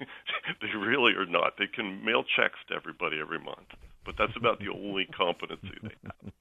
they 0.60 0.72
really 0.78 1.12
are 1.14 1.26
not. 1.26 1.58
They 1.58 1.66
can 1.66 2.04
mail 2.04 2.24
checks 2.24 2.58
to 2.68 2.74
everybody 2.74 3.18
every 3.20 3.38
month, 3.38 3.74
but 4.04 4.16
that's 4.16 4.36
about 4.36 4.60
the 4.60 4.70
only 4.70 5.04
competency 5.16 5.76
they 5.82 5.96
have. 6.04 6.32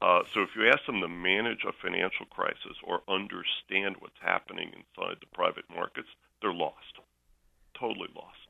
Uh, 0.00 0.22
so 0.32 0.42
if 0.42 0.50
you 0.56 0.68
ask 0.68 0.86
them 0.86 1.00
to 1.00 1.08
manage 1.08 1.64
a 1.66 1.72
financial 1.82 2.26
crisis 2.26 2.78
or 2.84 3.02
understand 3.08 3.96
what's 3.98 4.18
happening 4.20 4.70
inside 4.70 5.16
the 5.20 5.26
private 5.34 5.64
markets, 5.74 6.08
they're 6.40 6.54
lost, 6.54 7.02
totally 7.78 8.08
lost. 8.14 8.47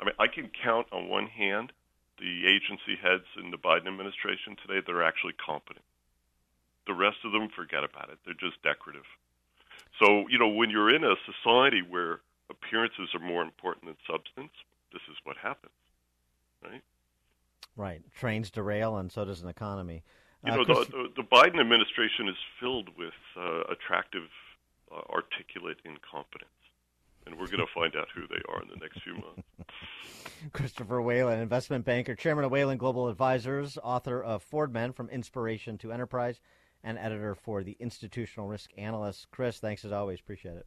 I 0.00 0.04
mean, 0.04 0.14
I 0.18 0.26
can 0.26 0.50
count 0.64 0.86
on 0.92 1.08
one 1.08 1.26
hand 1.26 1.72
the 2.18 2.46
agency 2.46 2.96
heads 3.00 3.24
in 3.42 3.50
the 3.50 3.56
Biden 3.58 3.86
administration 3.86 4.56
today 4.66 4.80
that 4.84 4.92
are 4.92 5.02
actually 5.02 5.34
competent. 5.34 5.84
The 6.86 6.94
rest 6.94 7.18
of 7.24 7.32
them, 7.32 7.48
forget 7.54 7.84
about 7.84 8.10
it. 8.10 8.18
They're 8.24 8.34
just 8.34 8.62
decorative. 8.62 9.04
So, 10.02 10.26
you 10.28 10.38
know, 10.38 10.48
when 10.48 10.70
you're 10.70 10.94
in 10.94 11.04
a 11.04 11.14
society 11.24 11.82
where 11.82 12.20
appearances 12.48 13.10
are 13.14 13.20
more 13.20 13.42
important 13.42 13.86
than 13.86 13.96
substance, 14.06 14.52
this 14.92 15.02
is 15.10 15.16
what 15.24 15.36
happens, 15.36 15.72
right? 16.64 16.82
Right, 17.76 18.02
trains 18.14 18.50
derail, 18.50 18.96
and 18.96 19.12
so 19.12 19.24
does 19.24 19.42
an 19.42 19.48
economy. 19.48 20.02
You 20.44 20.52
Uh, 20.52 20.56
know, 20.56 20.64
Chris- 20.64 20.88
the, 20.88 21.08
the, 21.14 21.22
the 21.22 21.28
Biden 21.28 21.60
administration 21.60 22.28
is 22.28 22.36
filled 22.58 22.88
with 22.96 23.14
uh, 23.36 23.62
attractive, 23.70 24.28
uh, 24.90 25.00
articulate 25.10 25.78
incompetence. 25.84 26.50
And 27.30 27.38
we're 27.38 27.46
going 27.46 27.60
to 27.60 27.72
find 27.72 27.94
out 27.94 28.08
who 28.14 28.26
they 28.26 28.42
are 28.48 28.60
in 28.62 28.68
the 28.68 28.76
next 28.76 29.02
few 29.02 29.14
months. 29.14 29.42
Christopher 30.52 31.00
Whalen, 31.00 31.38
investment 31.38 31.84
banker, 31.84 32.14
chairman 32.16 32.44
of 32.44 32.50
Whalen 32.50 32.76
Global 32.76 33.08
Advisors, 33.08 33.78
author 33.82 34.22
of 34.22 34.42
Ford 34.42 34.72
Men 34.72 34.92
from 34.92 35.08
Inspiration 35.10 35.78
to 35.78 35.92
Enterprise, 35.92 36.40
and 36.82 36.98
editor 36.98 37.36
for 37.36 37.62
the 37.62 37.76
Institutional 37.78 38.48
Risk 38.48 38.70
Analyst. 38.76 39.28
Chris, 39.30 39.58
thanks 39.58 39.84
as 39.84 39.92
always. 39.92 40.18
Appreciate 40.18 40.56
it. 40.56 40.66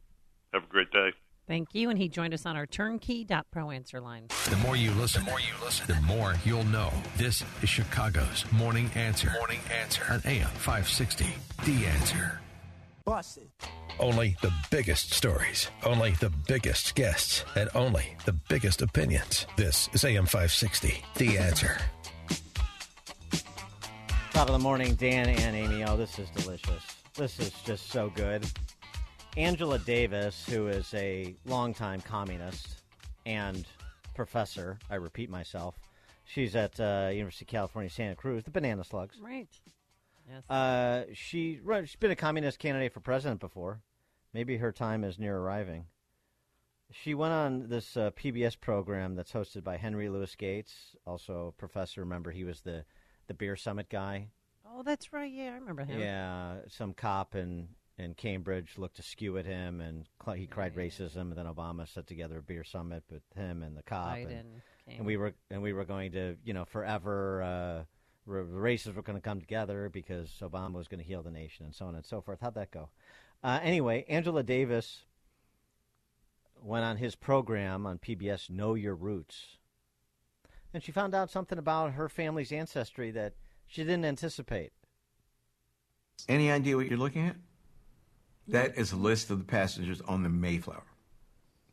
Have 0.54 0.64
a 0.64 0.68
great 0.68 0.90
day. 0.90 1.10
Thank 1.46 1.74
you. 1.74 1.90
And 1.90 1.98
he 1.98 2.08
joined 2.08 2.32
us 2.32 2.46
on 2.46 2.56
our 2.56 2.66
turnkey.pro 2.66 3.70
answer 3.70 4.00
line. 4.00 4.28
The 4.48 4.56
more 4.56 4.76
you 4.76 4.92
listen, 4.92 5.24
the 5.24 5.30
more 5.30 5.40
you 5.40 5.52
listen, 5.62 5.86
the 5.86 6.00
more 6.02 6.34
you'll 6.44 6.64
know. 6.64 6.90
This 7.18 7.44
is 7.60 7.68
Chicago's 7.68 8.50
Morning 8.52 8.90
Answer. 8.94 9.30
Morning 9.38 9.60
Answer 9.70 10.04
on 10.08 10.22
AM 10.24 10.48
560. 10.48 11.26
The 11.64 11.86
Answer. 11.86 12.40
Busted. 13.04 13.50
Only 14.00 14.34
the 14.40 14.52
biggest 14.70 15.12
stories, 15.12 15.68
only 15.84 16.12
the 16.12 16.30
biggest 16.30 16.94
guests, 16.94 17.44
and 17.54 17.68
only 17.74 18.16
the 18.24 18.32
biggest 18.32 18.80
opinions. 18.80 19.46
This 19.56 19.90
is 19.92 20.04
AM 20.04 20.24
560. 20.24 21.04
The 21.16 21.38
Answer. 21.38 21.76
Top 24.32 24.48
of 24.48 24.52
the 24.52 24.58
morning, 24.58 24.94
Dan 24.94 25.28
and 25.28 25.54
Amy. 25.54 25.84
Oh, 25.84 25.98
this 25.98 26.18
is 26.18 26.30
delicious. 26.30 26.82
This 27.14 27.38
is 27.38 27.52
just 27.64 27.90
so 27.90 28.10
good. 28.10 28.44
Angela 29.36 29.78
Davis, 29.78 30.46
who 30.48 30.68
is 30.68 30.92
a 30.94 31.34
longtime 31.44 32.00
communist 32.00 32.82
and 33.26 33.66
professor, 34.14 34.78
I 34.88 34.94
repeat 34.94 35.28
myself, 35.28 35.74
she's 36.24 36.56
at 36.56 36.80
uh, 36.80 37.10
University 37.12 37.44
of 37.44 37.48
California, 37.48 37.90
Santa 37.90 38.14
Cruz, 38.14 38.44
the 38.44 38.50
Banana 38.50 38.82
Slugs. 38.82 39.18
Right. 39.20 39.48
Yes. 40.28 40.48
Uh, 40.50 41.04
she 41.12 41.60
right, 41.62 41.88
she's 41.88 41.96
been 41.96 42.10
a 42.10 42.16
communist 42.16 42.58
candidate 42.58 42.92
for 42.92 43.00
president 43.00 43.40
before. 43.40 43.80
Maybe 44.32 44.56
her 44.56 44.72
time 44.72 45.04
is 45.04 45.18
near 45.18 45.36
arriving. 45.36 45.86
She 46.90 47.14
went 47.14 47.32
on 47.32 47.68
this 47.68 47.96
uh, 47.96 48.10
PBS 48.12 48.60
program 48.60 49.16
that's 49.16 49.32
hosted 49.32 49.64
by 49.64 49.76
Henry 49.76 50.08
Louis 50.08 50.34
Gates, 50.36 50.96
also 51.06 51.48
a 51.48 51.52
professor. 51.52 52.00
Remember, 52.00 52.30
he 52.30 52.44
was 52.44 52.60
the 52.60 52.84
the 53.26 53.34
beer 53.34 53.56
summit 53.56 53.88
guy. 53.88 54.28
Oh, 54.66 54.82
that's 54.82 55.12
right. 55.12 55.30
Yeah, 55.30 55.50
I 55.52 55.54
remember 55.54 55.84
him. 55.84 56.00
Yeah, 56.00 56.56
some 56.68 56.94
cop 56.94 57.34
in 57.34 57.68
in 57.96 58.14
Cambridge 58.14 58.76
looked 58.76 58.98
askew 58.98 59.38
at 59.38 59.46
him, 59.46 59.80
and 59.80 60.06
cl- 60.22 60.36
he 60.36 60.46
cried 60.46 60.74
racism. 60.74 61.16
And 61.16 61.36
then 61.36 61.46
Obama 61.46 61.88
set 61.88 62.06
together 62.06 62.38
a 62.38 62.42
beer 62.42 62.64
summit 62.64 63.04
with 63.10 63.22
him 63.36 63.62
and 63.62 63.76
the 63.76 63.82
cop, 63.82 64.16
Biden 64.16 64.40
and, 64.40 64.62
and 64.88 65.06
we 65.06 65.16
were 65.16 65.34
and 65.50 65.62
we 65.62 65.72
were 65.72 65.84
going 65.84 66.12
to, 66.12 66.36
you 66.44 66.54
know, 66.54 66.64
forever. 66.64 67.42
Uh, 67.42 67.84
the 68.26 68.42
races 68.42 68.94
were 68.94 69.02
going 69.02 69.18
to 69.18 69.22
come 69.22 69.40
together 69.40 69.88
because 69.92 70.30
Obama 70.40 70.74
was 70.74 70.88
going 70.88 71.00
to 71.00 71.06
heal 71.06 71.22
the 71.22 71.30
nation, 71.30 71.66
and 71.66 71.74
so 71.74 71.86
on 71.86 71.94
and 71.94 72.04
so 72.04 72.20
forth. 72.20 72.40
How'd 72.40 72.54
that 72.54 72.70
go? 72.70 72.88
Uh, 73.42 73.60
anyway, 73.62 74.04
Angela 74.08 74.42
Davis 74.42 75.02
went 76.62 76.84
on 76.84 76.96
his 76.96 77.14
program 77.14 77.86
on 77.86 77.98
PBS, 77.98 78.48
Know 78.48 78.74
Your 78.74 78.94
Roots, 78.94 79.58
and 80.72 80.82
she 80.82 80.92
found 80.92 81.14
out 81.14 81.30
something 81.30 81.58
about 81.58 81.92
her 81.92 82.08
family's 82.08 82.52
ancestry 82.52 83.10
that 83.10 83.34
she 83.66 83.82
didn't 83.82 84.06
anticipate. 84.06 84.72
Any 86.28 86.50
idea 86.50 86.76
what 86.76 86.88
you're 86.88 86.98
looking 86.98 87.26
at? 87.26 87.36
That 88.48 88.76
is 88.76 88.92
a 88.92 88.96
list 88.96 89.30
of 89.30 89.38
the 89.38 89.44
passengers 89.44 90.00
on 90.02 90.22
the 90.22 90.28
Mayflower. 90.28 90.84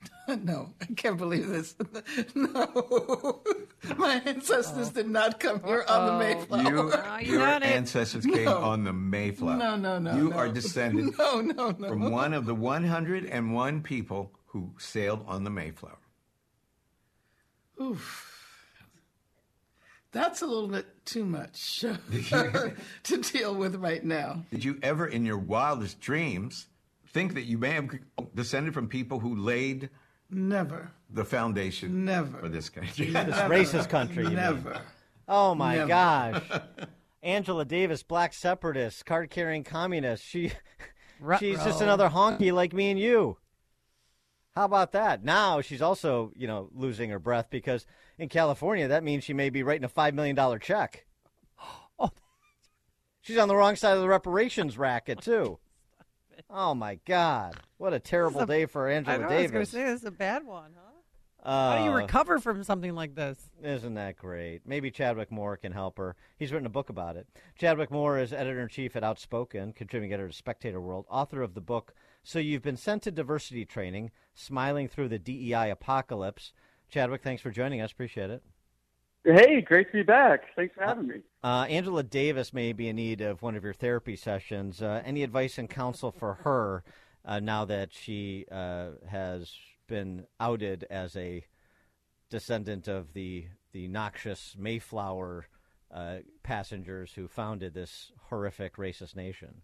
no, 0.44 0.74
I 0.82 0.86
can't 0.96 1.18
believe 1.18 1.48
this. 1.48 1.76
No, 2.36 3.42
my 3.98 4.22
ancestors 4.26 4.90
uh, 4.90 4.92
did 4.92 5.10
not 5.10 5.40
come 5.40 5.62
here 5.64 5.84
on 5.88 6.06
the 6.08 6.14
uh, 6.14 6.20
Mayflower. 6.20 7.22
You, 7.22 7.34
your 7.38 7.48
ancestors 7.48 8.26
came 8.26 8.46
No. 8.46 8.58
on 8.60 8.84
the 8.84 8.94
Mayflower. 8.94 9.58
No, 9.58 9.76
no, 9.76 10.00
no, 10.00 10.16
You 10.16 10.30
no. 10.30 10.38
are 10.38 10.48
descended 10.50 11.18
No, 11.18 11.42
no, 11.42 11.72
no. 11.72 11.88
from 11.90 12.12
one 12.12 12.34
of 12.34 12.46
the 12.46 12.56
101 12.56 13.82
people 13.82 14.32
who 14.48 14.74
sailed 14.78 15.24
on 15.28 15.44
the 15.44 15.50
Mayflower. 15.50 15.98
Oof. 17.82 18.28
That's 20.12 20.42
a 20.42 20.46
little 20.46 20.68
bit 20.68 21.06
too 21.06 21.26
much 21.26 21.80
to 21.80 23.18
deal 23.22 23.56
with 23.56 23.76
right 23.76 24.04
now. 24.04 24.44
Did 24.52 24.64
you 24.64 24.78
ever, 24.84 25.08
in 25.08 25.26
your 25.26 25.38
wildest 25.38 26.02
dreams, 26.02 26.68
think 27.14 27.34
that 27.34 27.44
you 27.44 27.58
may 27.58 27.72
have 27.72 27.90
descended 28.36 28.74
from 28.74 28.88
people 28.88 29.20
who 29.20 29.36
laid 29.36 29.90
Never. 30.30 30.92
the 31.10 31.26
foundation 31.26 32.06
Never. 32.06 32.40
for 32.40 32.50
this 32.50 32.70
country? 32.70 33.08
This 33.08 33.36
racist 33.38 33.90
country. 33.90 34.24
you 34.24 34.30
mean. 34.30 34.38
Never. 34.38 34.82
Oh 35.28 35.54
my 35.56 35.76
Never. 35.76 35.88
gosh. 35.88 36.44
Angela 37.24 37.66
Davis, 37.66 38.02
black 38.04 38.34
separatist, 38.34 39.06
card 39.06 39.30
carrying 39.30 39.64
communist. 39.64 40.24
She 40.26 40.52
she's 41.40 41.64
just 41.64 41.82
another 41.82 42.10
honky 42.10 42.52
like 42.52 42.74
me 42.74 42.90
and 42.92 43.00
you. 43.00 43.38
How 44.56 44.66
about 44.66 44.92
that? 44.94 45.24
Now 45.24 45.62
she's 45.62 45.82
also, 45.82 46.32
you 46.36 46.48
know, 46.48 46.70
losing 46.74 47.10
her 47.10 47.20
breath 47.20 47.48
because 47.50 47.86
in 48.18 48.28
California 48.30 48.88
that 48.88 49.04
means 49.04 49.24
she 49.24 49.34
may 49.34 49.50
be 49.50 49.64
writing 49.64 49.86
a 49.86 49.90
five 49.90 50.14
million 50.14 50.36
dollar 50.36 50.60
check. 50.60 51.06
Oh. 52.00 52.10
She's 53.22 53.38
on 53.38 53.48
the 53.48 53.56
wrong 53.56 53.76
side 53.76 53.94
of 53.96 54.02
the 54.02 54.08
reparations 54.08 54.76
racket 54.76 55.22
too. 55.22 55.60
Oh 56.50 56.74
my 56.74 56.96
God! 57.06 57.56
What 57.78 57.94
a 57.94 58.00
terrible 58.00 58.42
a- 58.42 58.46
day 58.46 58.66
for 58.66 58.90
I 58.90 58.94
Angela 58.94 59.18
know, 59.20 59.24
I 59.28 59.42
was 59.42 59.52
going 59.52 59.64
Davis. 59.64 59.70
to 59.72 59.76
say 59.78 59.84
this 59.86 60.00
is 60.02 60.06
a 60.06 60.12
bad 60.12 60.46
one, 60.46 60.72
huh? 60.76 60.88
How 61.44 61.78
do 61.80 61.84
you 61.86 61.90
Uh, 61.92 61.96
recover 62.02 62.38
from 62.40 62.64
something 62.64 62.94
like 62.94 63.16
this? 63.16 63.50
Isn't 63.64 63.96
that 63.96 64.16
great? 64.16 64.62
Maybe 64.68 64.92
Chadwick 64.92 65.32
Moore 65.32 65.58
can 65.58 65.72
help 65.72 65.98
her. 65.98 66.16
He's 66.38 66.52
written 66.52 66.68
a 66.68 66.70
book 66.70 66.90
about 66.90 67.18
it. 67.18 67.28
Chadwick 67.58 67.90
Moore 67.90 68.20
is 68.20 68.32
editor 68.32 68.62
in 68.62 68.68
chief 68.68 68.96
at 68.96 69.04
Outspoken, 69.04 69.74
contributing 69.74 70.14
editor 70.14 70.30
to 70.30 70.36
Spectator 70.36 70.80
World, 70.80 71.06
author 71.10 71.42
of 71.42 71.56
the 71.56 71.62
book 71.62 71.96
So 72.22 72.38
You've 72.38 72.62
Been 72.62 72.78
Sent 72.78 73.02
to 73.04 73.12
Diversity 73.12 73.66
Training 73.66 74.12
Smiling 74.36 74.88
Through 74.88 75.08
the 75.10 75.18
DEI 75.18 75.72
Apocalypse. 75.72 76.54
Chadwick, 76.90 77.24
thanks 77.24 77.42
for 77.42 77.50
joining 77.50 77.82
us. 77.82 77.92
Appreciate 77.92 78.30
it. 78.30 78.44
Hey, 79.24 79.62
great 79.62 79.88
to 79.92 79.98
be 79.98 80.04
back. 80.04 80.42
Thanks 80.56 80.74
for 80.74 80.84
having 80.84 81.08
me. 81.08 81.16
Uh, 81.44 81.66
Angela 81.70 82.02
Davis 82.02 82.54
may 82.54 82.74
be 82.74 82.88
in 82.88 82.96
need 82.96 83.22
of 83.22 83.44
one 83.44 83.56
of 83.56 83.64
your 83.64 83.74
therapy 83.74 84.16
sessions. 84.16 84.82
Uh, 84.82 85.02
any 85.06 85.22
advice 85.22 85.60
and 85.60 85.70
counsel 85.70 86.12
for 86.12 86.36
her 86.44 86.84
uh, 87.24 87.40
now 87.40 87.66
that 87.66 87.94
she 87.94 88.46
uh, 88.52 88.90
has 89.08 89.54
been 89.88 90.26
outed 90.40 90.88
as 90.90 91.16
a 91.16 91.46
descendant 92.30 92.88
of 92.88 93.14
the 93.14 93.46
the 93.74 93.88
noxious 93.88 94.56
Mayflower 94.58 95.48
uh, 95.94 96.18
passengers 96.44 97.14
who 97.14 97.28
founded 97.28 97.74
this 97.74 98.12
horrific 98.30 98.76
racist 98.76 99.16
nation? 99.16 99.62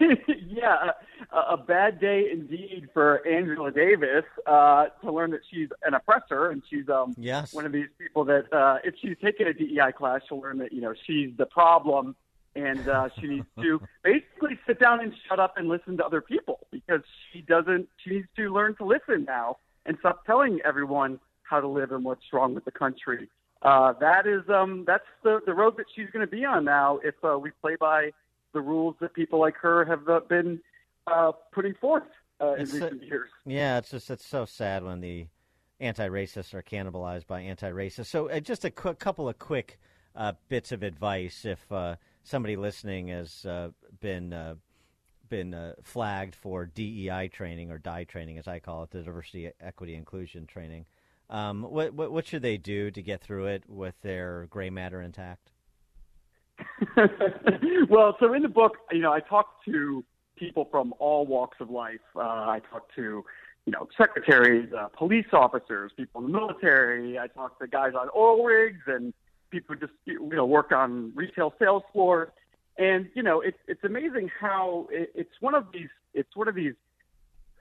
yeah, 0.48 0.90
a, 1.32 1.54
a 1.54 1.56
bad 1.56 2.00
day 2.00 2.24
indeed 2.32 2.88
for 2.92 3.26
Angela 3.26 3.70
Davis 3.70 4.24
uh, 4.46 4.86
to 5.02 5.12
learn 5.12 5.30
that 5.32 5.40
she's 5.50 5.68
an 5.84 5.94
oppressor 5.94 6.50
and 6.50 6.62
she's 6.68 6.88
um, 6.88 7.14
Yes. 7.18 7.52
one 7.54 7.66
of 7.66 7.72
these 7.72 7.88
people 7.98 8.24
that 8.24 8.52
uh, 8.52 8.78
if 8.84 8.94
she's 9.00 9.16
taken 9.22 9.46
a 9.46 9.54
DEI 9.54 9.92
class, 9.96 10.20
she'll 10.28 10.40
learn 10.40 10.58
that 10.58 10.72
you 10.72 10.80
know 10.80 10.94
she's 11.06 11.30
the 11.36 11.46
problem 11.46 12.16
and 12.54 12.88
uh, 12.88 13.08
she 13.20 13.26
needs 13.26 13.46
to 13.60 13.80
basically 14.02 14.58
sit 14.66 14.78
down 14.80 15.00
and 15.00 15.12
shut 15.28 15.38
up 15.38 15.54
and 15.58 15.68
listen 15.68 15.96
to 15.98 16.04
other 16.04 16.20
people 16.20 16.66
because 16.70 17.02
she 17.32 17.42
doesn't. 17.42 17.88
She 18.02 18.10
needs 18.10 18.28
to 18.36 18.52
learn 18.52 18.74
to 18.76 18.84
listen 18.84 19.24
now 19.24 19.58
and 19.84 19.96
stop 20.00 20.24
telling 20.26 20.60
everyone 20.64 21.20
how 21.42 21.60
to 21.60 21.68
live 21.68 21.92
and 21.92 22.04
what's 22.04 22.24
wrong 22.32 22.54
with 22.54 22.64
the 22.64 22.70
country. 22.72 23.28
Uh, 23.62 23.92
that 24.00 24.26
is 24.26 24.42
um, 24.48 24.84
that's 24.86 25.04
the 25.22 25.40
the 25.46 25.54
road 25.54 25.76
that 25.76 25.86
she's 25.94 26.08
going 26.12 26.24
to 26.24 26.30
be 26.30 26.44
on 26.44 26.64
now 26.64 26.98
if 27.04 27.14
uh, 27.24 27.38
we 27.38 27.50
play 27.62 27.76
by 27.78 28.10
the 28.56 28.60
rules 28.62 28.96
that 29.00 29.12
people 29.12 29.38
like 29.38 29.54
her 29.56 29.84
have 29.84 30.08
uh, 30.08 30.20
been 30.28 30.58
uh, 31.06 31.30
putting 31.52 31.74
forth 31.74 32.04
uh, 32.40 32.54
in 32.54 32.62
It's 32.62 32.72
a- 32.72 32.80
recent 32.80 33.02
years. 33.02 33.28
Yeah, 33.44 33.76
it's 33.78 33.90
just 33.90 34.10
it's 34.10 34.24
so 34.26 34.46
sad 34.46 34.82
when 34.82 35.00
the 35.00 35.26
anti-racists 35.78 36.54
are 36.54 36.62
cannibalized 36.62 37.26
by 37.26 37.42
anti-racists. 37.42 38.06
So, 38.06 38.30
uh, 38.30 38.40
just 38.40 38.64
a 38.64 38.70
qu- 38.70 38.94
couple 38.94 39.28
of 39.28 39.38
quick 39.38 39.78
uh, 40.16 40.32
bits 40.48 40.72
of 40.72 40.82
advice 40.82 41.44
if 41.44 41.70
uh, 41.70 41.96
somebody 42.24 42.56
listening 42.56 43.08
has 43.08 43.44
uh, 43.44 43.68
been 44.00 44.32
uh, 44.32 44.54
been 45.28 45.52
uh, 45.52 45.74
flagged 45.82 46.34
for 46.34 46.64
DEI 46.64 47.28
training 47.28 47.70
or 47.70 47.76
DIE 47.78 48.04
training, 48.04 48.38
as 48.38 48.48
I 48.48 48.58
call 48.58 48.84
it, 48.84 48.90
the 48.90 49.02
diversity, 49.02 49.50
equity, 49.60 49.94
inclusion 49.94 50.46
training. 50.46 50.86
Um, 51.28 51.62
what, 51.62 51.92
what 51.92 52.10
what 52.10 52.26
should 52.26 52.42
they 52.42 52.56
do 52.56 52.90
to 52.90 53.02
get 53.02 53.20
through 53.20 53.46
it 53.46 53.64
with 53.68 54.00
their 54.00 54.46
gray 54.48 54.70
matter 54.70 55.02
intact? 55.02 55.52
well, 57.88 58.16
so 58.20 58.32
in 58.32 58.42
the 58.42 58.48
book, 58.48 58.76
you 58.92 59.00
know, 59.00 59.12
I 59.12 59.20
talk 59.20 59.64
to 59.64 60.04
people 60.36 60.68
from 60.70 60.94
all 60.98 61.26
walks 61.26 61.58
of 61.60 61.70
life. 61.70 62.00
Uh, 62.14 62.20
I 62.20 62.60
talk 62.70 62.94
to, 62.96 63.24
you 63.64 63.72
know, 63.72 63.88
secretaries, 63.96 64.72
uh, 64.72 64.88
police 64.88 65.26
officers, 65.32 65.92
people 65.96 66.24
in 66.24 66.30
the 66.30 66.38
military. 66.38 67.18
I 67.18 67.26
talk 67.28 67.58
to 67.58 67.66
guys 67.66 67.92
on 67.98 68.08
oil 68.14 68.44
rigs 68.44 68.82
and 68.86 69.12
people 69.50 69.74
who 69.74 69.86
just, 69.86 69.98
you 70.04 70.28
know, 70.28 70.46
work 70.46 70.72
on 70.72 71.12
retail 71.14 71.54
sales 71.58 71.82
floors. 71.92 72.28
And 72.78 73.08
you 73.14 73.22
know, 73.22 73.40
it's 73.40 73.58
it's 73.66 73.84
amazing 73.84 74.30
how 74.38 74.86
it, 74.90 75.10
it's 75.14 75.40
one 75.40 75.54
of 75.54 75.66
these 75.72 75.88
it's 76.12 76.36
one 76.36 76.46
of 76.46 76.54
these 76.54 76.74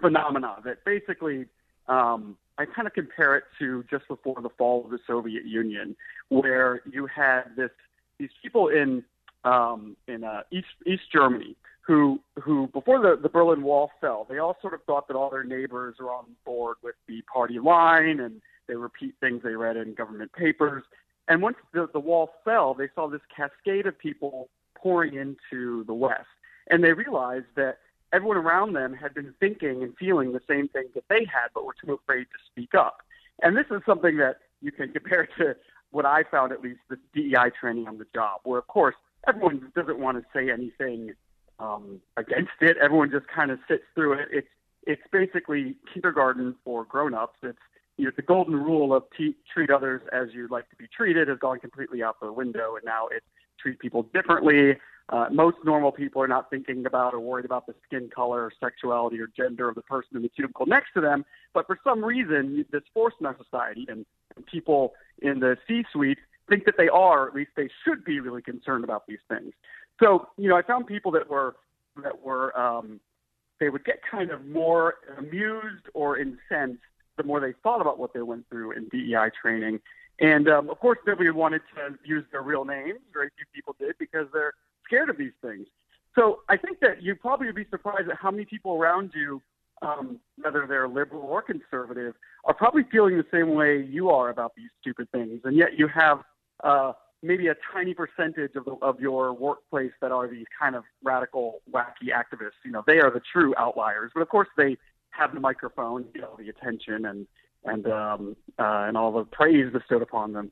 phenomena 0.01 0.57
that 0.65 0.83
basically 0.83 1.45
um, 1.87 2.35
I 2.57 2.65
kind 2.65 2.87
of 2.87 2.93
compare 2.93 3.35
it 3.35 3.43
to 3.59 3.83
just 3.89 4.07
before 4.07 4.41
the 4.41 4.49
fall 4.49 4.83
of 4.83 4.91
the 4.91 4.99
Soviet 5.07 5.45
Union, 5.45 5.95
where 6.29 6.81
you 6.89 7.05
had 7.05 7.55
this 7.55 7.71
these 8.19 8.29
people 8.41 8.67
in 8.69 9.03
um, 9.43 9.95
in 10.07 10.23
uh, 10.23 10.41
East 10.51 10.67
East 10.85 11.03
Germany 11.11 11.55
who 11.85 12.19
who 12.41 12.67
before 12.67 12.99
the, 12.99 13.19
the 13.21 13.29
Berlin 13.29 13.61
Wall 13.61 13.91
fell, 14.01 14.25
they 14.29 14.39
all 14.39 14.57
sort 14.61 14.73
of 14.73 14.83
thought 14.83 15.07
that 15.07 15.15
all 15.15 15.29
their 15.29 15.43
neighbors 15.43 15.95
were 15.99 16.11
on 16.11 16.25
board 16.43 16.77
with 16.83 16.95
the 17.07 17.21
party 17.31 17.59
line, 17.59 18.19
and 18.19 18.41
they 18.67 18.75
repeat 18.75 19.13
things 19.19 19.43
they 19.43 19.55
read 19.55 19.77
in 19.77 19.93
government 19.93 20.31
papers. 20.33 20.83
And 21.27 21.41
once 21.41 21.57
the, 21.73 21.87
the 21.91 21.99
wall 21.99 22.31
fell, 22.43 22.73
they 22.73 22.89
saw 22.93 23.07
this 23.07 23.21
cascade 23.35 23.87
of 23.87 23.97
people 23.97 24.49
pouring 24.75 25.15
into 25.15 25.83
the 25.85 25.93
West, 25.93 26.27
and 26.67 26.83
they 26.83 26.93
realized 26.93 27.47
that 27.55 27.79
everyone 28.13 28.37
around 28.37 28.73
them 28.73 28.93
had 28.93 29.13
been 29.13 29.33
thinking 29.39 29.83
and 29.83 29.95
feeling 29.97 30.31
the 30.31 30.41
same 30.47 30.67
things 30.67 30.89
that 30.95 31.03
they 31.09 31.25
had, 31.25 31.49
but 31.53 31.65
were 31.65 31.75
too 31.83 31.93
afraid 31.93 32.23
to 32.23 32.37
speak 32.51 32.73
up. 32.73 33.01
And 33.41 33.55
this 33.55 33.65
is 33.69 33.81
something 33.85 34.17
that 34.17 34.37
you 34.61 34.71
can 34.71 34.91
compare 34.93 35.27
to 35.37 35.55
what 35.91 36.05
I 36.05 36.23
found, 36.23 36.51
at 36.51 36.61
least, 36.61 36.79
the 36.89 36.97
DEI 37.13 37.51
training 37.59 37.87
on 37.87 37.97
the 37.97 38.05
job, 38.13 38.41
where, 38.43 38.59
of 38.59 38.67
course, 38.67 38.95
everyone 39.27 39.71
doesn't 39.75 39.99
want 39.99 40.17
to 40.17 40.25
say 40.33 40.51
anything 40.51 41.13
um, 41.59 42.01
against 42.17 42.51
it. 42.61 42.77
Everyone 42.77 43.11
just 43.11 43.27
kind 43.27 43.51
of 43.51 43.59
sits 43.67 43.83
through 43.93 44.13
it. 44.13 44.27
It's 44.31 44.47
it's 44.87 45.01
basically 45.11 45.75
kindergarten 45.91 46.55
for 46.63 46.83
grown-ups. 46.83 47.39
It's 47.41 47.57
you 47.97 48.05
know 48.05 48.11
the 48.15 48.21
golden 48.21 48.55
rule 48.55 48.93
of 48.93 49.03
te- 49.17 49.35
treat 49.51 49.69
others 49.69 50.01
as 50.11 50.27
you'd 50.33 50.51
like 50.51 50.69
to 50.69 50.75
be 50.75 50.85
treated 50.87 51.27
has 51.27 51.39
gone 51.39 51.59
completely 51.59 52.03
out 52.03 52.19
the 52.19 52.31
window, 52.31 52.75
and 52.75 52.85
now 52.85 53.07
it's 53.07 53.25
treat 53.59 53.79
people 53.79 54.03
differently. 54.13 54.77
Uh, 55.09 55.27
most 55.31 55.57
normal 55.63 55.91
people 55.91 56.21
are 56.21 56.27
not 56.27 56.49
thinking 56.49 56.85
about 56.85 57.13
or 57.13 57.19
worried 57.19 57.45
about 57.45 57.67
the 57.67 57.75
skin 57.85 58.09
color, 58.13 58.45
or 58.45 58.51
sexuality, 58.59 59.19
or 59.19 59.27
gender 59.27 59.69
of 59.69 59.75
the 59.75 59.81
person 59.83 60.15
in 60.15 60.23
the 60.23 60.29
cubicle 60.29 60.65
next 60.65 60.93
to 60.93 61.01
them. 61.01 61.23
But 61.53 61.67
for 61.67 61.77
some 61.83 62.03
reason, 62.03 62.65
this 62.71 62.81
force 62.93 63.13
in 63.19 63.25
our 63.25 63.37
society 63.37 63.85
and, 63.89 64.05
people 64.51 64.91
in 65.21 65.39
the 65.39 65.55
C-suite 65.65 66.17
think 66.49 66.65
that 66.65 66.75
they 66.77 66.89
are, 66.89 67.23
or 67.23 67.27
at 67.29 67.33
least 67.33 67.51
they 67.55 67.69
should 67.85 68.03
be, 68.03 68.19
really 68.19 68.41
concerned 68.41 68.83
about 68.83 69.07
these 69.07 69.19
things. 69.29 69.53
So, 69.97 70.27
you 70.37 70.49
know, 70.49 70.57
I 70.57 70.61
found 70.61 70.87
people 70.87 71.09
that 71.11 71.29
were 71.29 71.55
that 72.03 72.21
were 72.21 72.57
um, 72.59 72.99
they 73.61 73.69
would 73.69 73.85
get 73.85 73.99
kind 74.09 74.31
of 74.31 74.45
more 74.45 74.95
amused 75.17 75.85
or 75.93 76.17
incensed 76.17 76.81
the 77.17 77.23
more 77.23 77.39
they 77.39 77.53
thought 77.63 77.79
about 77.79 77.97
what 77.97 78.13
they 78.13 78.21
went 78.21 78.45
through 78.49 78.71
in 78.71 78.89
DEI 78.89 79.29
training. 79.41 79.79
And 80.19 80.49
um, 80.49 80.69
of 80.69 80.79
course, 80.79 80.99
nobody 81.07 81.29
wanted 81.29 81.61
to 81.75 81.97
use 82.03 82.25
their 82.31 82.41
real 82.41 82.65
names. 82.65 82.99
Very 83.13 83.29
few 83.37 83.45
people 83.53 83.75
did 83.79 83.95
because 83.97 84.27
they're 84.33 84.53
scared 84.85 85.09
of 85.09 85.17
these 85.17 85.33
things. 85.41 85.67
So 86.15 86.39
I 86.47 86.57
think 86.57 86.79
that 86.79 87.03
you 87.03 87.15
probably 87.15 87.51
be 87.51 87.65
surprised 87.69 88.09
at 88.09 88.17
how 88.17 88.31
many 88.31 88.45
people 88.45 88.75
around 88.75 89.11
you, 89.13 89.41
um, 89.81 90.19
whether 90.41 90.65
they're 90.67 90.87
liberal 90.87 91.23
or 91.23 91.41
conservative, 91.41 92.13
are 92.45 92.53
probably 92.53 92.83
feeling 92.91 93.17
the 93.17 93.25
same 93.31 93.53
way 93.53 93.81
you 93.83 94.09
are 94.09 94.29
about 94.29 94.53
these 94.55 94.69
stupid 94.79 95.11
things. 95.11 95.41
And 95.43 95.57
yet 95.57 95.77
you 95.77 95.87
have 95.89 96.19
uh, 96.63 96.93
maybe 97.21 97.47
a 97.47 97.55
tiny 97.73 97.93
percentage 97.93 98.55
of, 98.55 98.65
the, 98.65 98.75
of 98.81 98.99
your 98.99 99.33
workplace 99.33 99.91
that 100.01 100.11
are 100.11 100.27
these 100.27 100.45
kind 100.57 100.75
of 100.75 100.83
radical, 101.03 101.61
wacky 101.71 102.09
activists. 102.13 102.61
You 102.63 102.71
know, 102.71 102.83
they 102.87 102.99
are 102.99 103.11
the 103.11 103.21
true 103.33 103.53
outliers. 103.57 104.11
But 104.13 104.21
of 104.21 104.29
course, 104.29 104.47
they 104.57 104.77
have 105.09 105.33
the 105.33 105.39
microphone, 105.39 106.05
you 106.13 106.21
know, 106.21 106.35
the 106.37 106.49
attention, 106.49 107.05
and 107.05 107.27
and 107.63 107.87
um, 107.87 108.35
uh, 108.59 108.85
and 108.87 108.95
all 108.95 109.11
the 109.11 109.25
praise 109.25 109.71
bestowed 109.71 110.01
upon 110.01 110.33
them. 110.33 110.51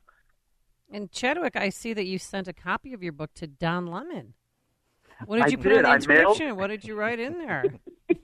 And 0.93 1.11
Chadwick, 1.11 1.55
I 1.55 1.69
see 1.69 1.93
that 1.93 2.05
you 2.05 2.19
sent 2.19 2.47
a 2.47 2.53
copy 2.53 2.93
of 2.93 3.01
your 3.01 3.13
book 3.13 3.33
to 3.35 3.47
Don 3.47 3.87
Lemon. 3.87 4.35
What 5.25 5.37
did 5.37 5.45
I 5.45 5.47
you 5.49 5.57
put 5.57 5.69
did. 5.69 5.77
in 5.77 5.83
the 5.83 5.89
I 5.89 5.95
inscription? 5.95 6.45
mailed- 6.47 6.57
What 6.59 6.67
did 6.67 6.83
you 6.85 6.95
write 6.95 7.19
in 7.19 7.39
there? 7.39 7.65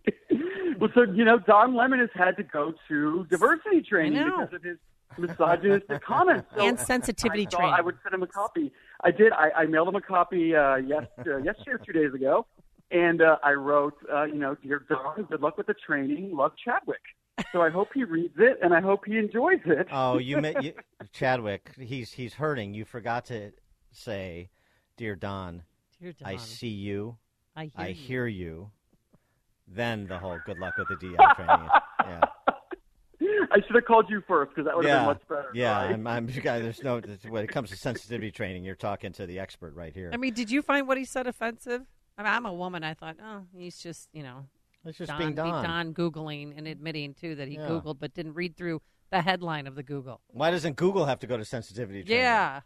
Well, 0.80 0.90
so 0.96 1.02
you 1.02 1.26
know, 1.26 1.40
Don 1.40 1.76
Lemon 1.76 2.00
has 2.00 2.08
had 2.14 2.38
to 2.38 2.44
go 2.44 2.74
to 2.88 3.26
diversity 3.30 3.82
training 3.82 4.24
because 4.24 4.54
of 4.54 4.64
his 4.64 4.78
misogynistic 5.18 6.02
comments 6.02 6.48
So 6.56 6.66
And 6.66 6.80
sensitivity 6.80 7.46
I 7.48 7.50
training. 7.50 7.74
I 7.80 7.82
would 7.82 7.98
send 8.02 8.16
him 8.16 8.24
a 8.24 8.28
copy. 8.28 8.72
I 9.04 9.12
did. 9.12 9.34
I, 9.34 9.50
I 9.58 9.66
mailed 9.66 9.90
him 9.90 9.96
a 9.96 10.02
copy 10.02 10.56
uh, 10.56 10.78
yes, 10.78 11.04
uh, 11.28 11.36
yesterday 11.44 11.72
or 11.72 11.78
two 11.80 11.92
days 11.92 12.14
ago, 12.14 12.46
and 12.92 13.22
uh, 13.22 13.36
I 13.44 13.54
wrote, 13.54 13.96
uh, 14.10 14.24
you 14.24 14.36
know, 14.36 14.56
dear 14.64 14.86
Don, 14.88 15.24
good 15.30 15.42
luck 15.42 15.58
with 15.58 15.68
the 15.68 15.76
training. 15.86 16.34
Love 16.34 16.54
Chadwick. 16.64 17.02
So 17.52 17.62
I 17.62 17.70
hope 17.70 17.90
he 17.94 18.04
reads 18.04 18.36
it, 18.38 18.60
and 18.62 18.74
I 18.74 18.82
hope 18.82 19.06
he 19.06 19.18
enjoys 19.18 19.60
it. 19.66 19.88
Oh, 19.92 20.18
you, 20.18 20.42
met 20.42 20.64
you 20.64 20.74
Chadwick, 21.12 21.72
he's 21.80 22.12
he's 22.12 22.34
hurting. 22.34 22.74
You 22.74 22.86
forgot 22.86 23.26
to 23.26 23.52
say, 23.92 24.50
"Dear 24.98 25.16
Don, 25.16 25.64
Dear 26.02 26.14
Don, 26.14 26.28
I 26.28 26.38
see 26.38 26.68
you, 26.68 27.18
I 27.56 27.66
hear 27.66 27.88
you." 27.88 27.94
hear 27.94 28.28
you." 28.28 28.72
Then 29.68 30.08
the 30.08 30.18
whole 30.18 30.40
good 30.46 30.58
luck 30.60 30.76
with 30.78 30.88
the 30.88 30.96
DI 30.96 31.34
training. 31.36 31.70
Yeah, 32.00 32.22
I 33.52 33.62
should 33.66 33.76
have 33.76 33.86
called 33.86 34.10
you 34.10 34.22
first 34.28 34.52
because 34.52 34.66
that 34.66 34.76
would 34.76 34.86
have 34.86 34.94
yeah, 34.94 35.00
been 35.00 35.06
much 35.08 35.22
better. 35.28 35.50
yeah. 35.54 35.82
Sorry. 35.82 35.94
I'm, 35.94 36.08
I'm 36.08 36.26
guy. 36.26 36.60
There's 36.60 36.84
no 36.84 37.02
when 37.28 37.44
it 37.44 37.48
comes 37.48 37.70
to 37.70 37.76
sensitivity 37.76 38.32
training. 38.32 38.64
You're 38.64 38.76
talking 38.76 39.12
to 39.14 39.26
the 39.26 39.40
expert 39.40 39.76
right 39.76 39.94
here. 39.94 40.10
I 40.14 40.18
mean, 40.18 40.34
did 40.34 40.50
you 40.50 40.62
find 40.62 40.88
what 40.88 40.98
he 40.98 41.06
said 41.06 41.28
offensive? 41.28 41.86
I 42.18 42.24
mean, 42.24 42.34
I'm 42.34 42.46
a 42.46 42.54
woman. 42.54 42.84
I 42.84 42.94
thought, 42.94 43.18
oh, 43.24 43.44
he's 43.56 43.78
just, 43.78 44.10
you 44.12 44.24
know, 44.24 44.46
It's 44.86 44.98
just 44.98 45.10
Don, 45.10 45.18
being 45.20 45.36
Don. 45.36 45.64
Don 45.64 45.94
googling 45.94 46.58
and 46.58 46.68
admitting 46.68 47.14
too 47.14 47.36
that 47.36 47.48
he 47.48 47.56
Yeah. 47.56 47.68
googled, 47.68 47.98
but 48.00 48.14
didn't 48.14 48.34
read 48.34 48.56
through 48.56 48.82
the 49.12 49.22
headline 49.22 49.68
of 49.68 49.76
the 49.76 49.84
Google. 49.84 50.22
Why 50.28 50.52
doesn't 50.52 50.76
Google 50.78 51.06
have 51.06 51.20
to 51.20 51.28
go 51.28 51.38
to 51.38 51.46
sensitivity 51.46 52.04
training? 52.04 52.24
Yeah, 52.24 52.62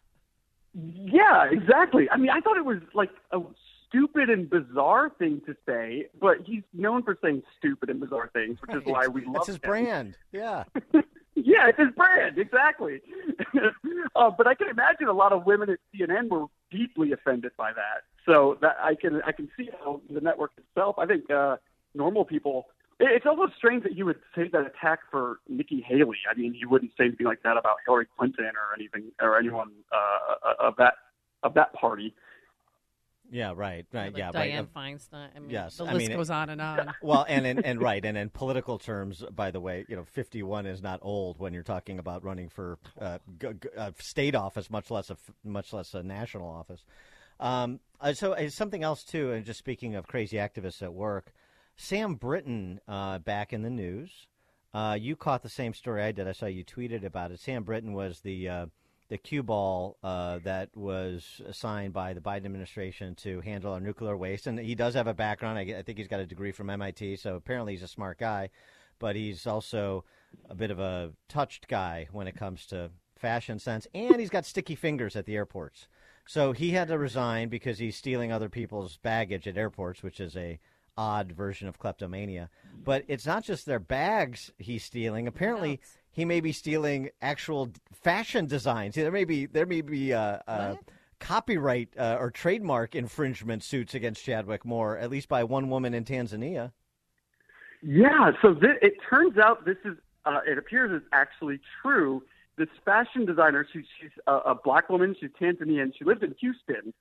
Yeah, 0.75 1.45
exactly. 1.51 2.09
I 2.09 2.17
mean, 2.17 2.29
I 2.31 2.39
thought 2.41 2.57
it 2.57 2.65
was 2.65 2.79
like 2.95 3.11
a 3.31 3.39
stupid 3.87 4.29
and 4.31 4.49
bizarre 4.49 5.11
thing 5.19 5.39
to 5.45 5.55
say, 5.67 6.07
but 6.19 6.37
he's 6.41 6.63
known 6.73 7.03
for 7.03 7.15
saying 7.21 7.43
stupid 7.59 7.89
and 7.91 7.99
bizarre 7.99 8.29
things, 8.33 8.57
which 8.61 8.75
is 8.77 8.83
why 8.85 9.05
we 9.07 9.23
love 9.23 9.33
That's 9.35 9.47
his 9.47 9.55
him. 9.57 9.61
brand. 9.63 10.17
Yeah. 10.31 10.63
Yeah, 11.35 11.67
it's 11.67 11.79
his 11.79 11.89
brand, 11.97 12.37
exactly. 12.37 13.01
uh, 14.15 14.29
but 14.37 14.45
I 14.45 14.53
can 14.53 14.69
imagine 14.69 15.07
a 15.07 15.13
lot 15.13 15.33
of 15.33 15.47
women 15.47 15.67
at 15.71 15.79
CNN 15.93 16.29
were 16.29 16.45
deeply 16.69 17.11
offended 17.11 17.51
by 17.57 17.73
that. 17.73 18.03
So 18.23 18.59
that 18.61 18.77
I 18.79 18.93
can 18.93 19.19
I 19.23 19.31
can 19.31 19.49
see 19.57 19.67
how 19.79 19.99
the 20.11 20.21
network 20.21 20.51
itself. 20.57 20.99
I 20.99 21.07
think 21.07 21.29
uh, 21.31 21.57
normal 21.93 22.25
people. 22.25 22.67
It's 22.99 23.25
almost 23.25 23.53
strange 23.57 23.83
that 23.83 23.97
you 23.97 24.05
would 24.05 24.19
say 24.35 24.49
that 24.51 24.65
attack 24.65 24.99
for 25.11 25.39
Nikki 25.49 25.83
Haley. 25.85 26.17
I 26.29 26.37
mean, 26.37 26.53
you 26.53 26.69
wouldn't 26.69 26.91
say 26.97 27.05
anything 27.05 27.25
like 27.25 27.41
that 27.43 27.57
about 27.57 27.77
Hillary 27.85 28.07
Clinton 28.17 28.45
or 28.45 28.73
anything 28.77 29.11
or 29.19 29.37
anyone 29.37 29.71
uh, 29.91 30.67
of 30.67 30.75
that 30.77 30.93
of 31.41 31.55
that 31.55 31.73
party. 31.73 32.13
Yeah, 33.31 33.53
right, 33.55 33.85
right, 33.91 34.13
like 34.13 34.17
yeah, 34.17 34.31
Diane 34.31 34.67
right. 34.75 34.93
Feinstein. 34.95 35.29
I 35.35 35.39
mean, 35.39 35.49
yes, 35.49 35.77
the 35.77 35.85
I 35.85 35.93
list 35.93 36.07
mean, 36.07 36.17
goes 36.17 36.29
on 36.29 36.49
and 36.49 36.61
on. 36.61 36.93
Well, 37.01 37.25
and, 37.27 37.47
and 37.47 37.65
and 37.65 37.81
right, 37.81 38.03
and 38.05 38.15
in 38.15 38.29
political 38.29 38.77
terms, 38.77 39.23
by 39.35 39.49
the 39.49 39.59
way, 39.59 39.85
you 39.87 39.95
know, 39.95 40.03
fifty-one 40.03 40.67
is 40.67 40.83
not 40.83 40.99
old 41.01 41.39
when 41.39 41.51
you're 41.51 41.63
talking 41.63 41.97
about 41.97 42.23
running 42.23 42.49
for 42.49 42.77
uh, 43.01 43.17
g- 43.39 43.47
g- 43.59 43.69
uh, 43.75 43.91
state 43.97 44.35
office, 44.35 44.69
much 44.69 44.91
less 44.91 45.09
a 45.09 45.13
f- 45.13 45.31
much 45.43 45.73
less 45.73 45.95
a 45.95 46.03
national 46.03 46.47
office. 46.47 46.85
Um, 47.39 47.79
uh, 47.99 48.13
so 48.13 48.33
uh, 48.33 48.49
something 48.49 48.83
else 48.83 49.03
too, 49.03 49.31
and 49.31 49.43
just 49.43 49.57
speaking 49.57 49.95
of 49.95 50.05
crazy 50.05 50.37
activists 50.37 50.83
at 50.83 50.93
work, 50.93 51.33
Sam 51.75 52.15
Brinton 52.15 52.79
uh, 52.87 53.19
back 53.19 53.53
in 53.53 53.61
the 53.61 53.69
news. 53.69 54.27
Uh, 54.73 54.97
you 54.99 55.15
caught 55.15 55.43
the 55.43 55.49
same 55.49 55.73
story 55.73 56.01
I 56.03 56.11
did. 56.11 56.27
I 56.27 56.31
saw 56.31 56.47
you 56.47 56.63
tweeted 56.63 57.03
about 57.03 57.31
it. 57.31 57.39
Sam 57.39 57.63
Brinton 57.63 57.93
was 57.93 58.21
the 58.21 58.49
uh, 58.49 58.65
the 59.09 59.17
cue 59.17 59.43
ball 59.43 59.97
uh, 60.03 60.39
that 60.43 60.75
was 60.75 61.41
assigned 61.45 61.93
by 61.93 62.13
the 62.13 62.21
Biden 62.21 62.45
administration 62.45 63.13
to 63.15 63.41
handle 63.41 63.73
our 63.73 63.79
nuclear 63.79 64.17
waste, 64.17 64.47
and 64.47 64.57
he 64.57 64.73
does 64.73 64.95
have 64.95 65.07
a 65.07 65.13
background. 65.13 65.59
I, 65.59 65.79
I 65.79 65.81
think 65.83 65.99
he's 65.99 66.07
got 66.07 66.19
a 66.19 66.25
degree 66.25 66.51
from 66.51 66.69
MIT, 66.69 67.17
so 67.17 67.35
apparently 67.35 67.73
he's 67.73 67.83
a 67.83 67.87
smart 67.87 68.17
guy. 68.17 68.49
But 68.97 69.15
he's 69.15 69.45
also 69.45 70.05
a 70.49 70.55
bit 70.55 70.71
of 70.71 70.79
a 70.79 71.11
touched 71.27 71.67
guy 71.67 72.07
when 72.11 72.27
it 72.27 72.35
comes 72.35 72.65
to 72.67 72.89
fashion 73.17 73.59
sense, 73.59 73.87
and 73.93 74.19
he's 74.19 74.29
got 74.29 74.45
sticky 74.45 74.75
fingers 74.75 75.15
at 75.15 75.25
the 75.25 75.35
airports. 75.35 75.87
So 76.25 76.53
he 76.53 76.71
had 76.71 76.87
to 76.87 76.97
resign 76.97 77.49
because 77.49 77.79
he's 77.79 77.97
stealing 77.97 78.31
other 78.31 78.49
people's 78.49 78.97
baggage 78.97 79.47
at 79.47 79.57
airports, 79.57 80.01
which 80.01 80.19
is 80.19 80.37
a 80.37 80.59
odd 80.97 81.31
version 81.31 81.67
of 81.67 81.79
kleptomania. 81.79 82.49
But 82.83 83.05
it's 83.07 83.25
not 83.25 83.43
just 83.43 83.65
their 83.65 83.79
bags 83.79 84.51
he's 84.57 84.83
stealing. 84.83 85.27
Apparently, 85.27 85.79
he 86.11 86.25
may 86.25 86.41
be 86.41 86.51
stealing 86.51 87.09
actual 87.21 87.71
fashion 87.91 88.45
designs. 88.45 88.95
There 88.95 89.11
may 89.11 89.25
be 89.25 89.45
there 89.45 89.65
may 89.65 89.81
be 89.81 90.13
uh, 90.13 90.39
uh, 90.47 90.75
copyright 91.19 91.89
uh, 91.97 92.17
or 92.19 92.29
trademark 92.29 92.95
infringement 92.95 93.63
suits 93.63 93.95
against 93.95 94.23
Chadwick 94.23 94.65
Moore, 94.65 94.97
at 94.97 95.09
least 95.09 95.29
by 95.29 95.43
one 95.43 95.69
woman 95.69 95.93
in 95.93 96.03
Tanzania. 96.03 96.71
Yeah, 97.81 98.31
so 98.41 98.53
th- 98.53 98.77
it 98.81 98.93
turns 99.09 99.37
out 99.37 99.65
this 99.65 99.77
is, 99.83 99.97
uh, 100.25 100.39
it 100.47 100.57
appears 100.57 101.01
is 101.01 101.07
actually 101.11 101.59
true. 101.81 102.23
This 102.57 102.69
fashion 102.85 103.25
designer, 103.25 103.67
she, 103.73 103.79
she's 103.99 104.11
a, 104.27 104.33
a 104.33 104.55
black 104.55 104.89
woman, 104.89 105.15
she's 105.19 105.31
Tanzanian, 105.41 105.91
she 105.97 106.05
lives 106.05 106.21
in 106.23 106.35
Houston. 106.39 106.93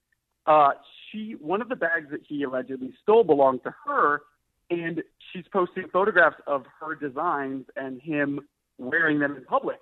She, 1.13 1.37
one 1.39 1.61
of 1.61 1.69
the 1.69 1.77
bags 1.77 2.11
that 2.11 2.23
he 2.27 2.43
allegedly 2.43 2.95
stole 3.03 3.23
belonged 3.23 3.63
to 3.65 3.75
her, 3.87 4.23
and 4.71 5.03
she's 5.31 5.45
posting 5.53 5.89
photographs 5.93 6.41
of 6.47 6.65
her 6.81 6.95
designs 6.95 7.67
and 7.77 8.01
him 8.01 8.41
wearing 8.79 9.19
them 9.19 9.37
in 9.37 9.45
public. 9.45 9.79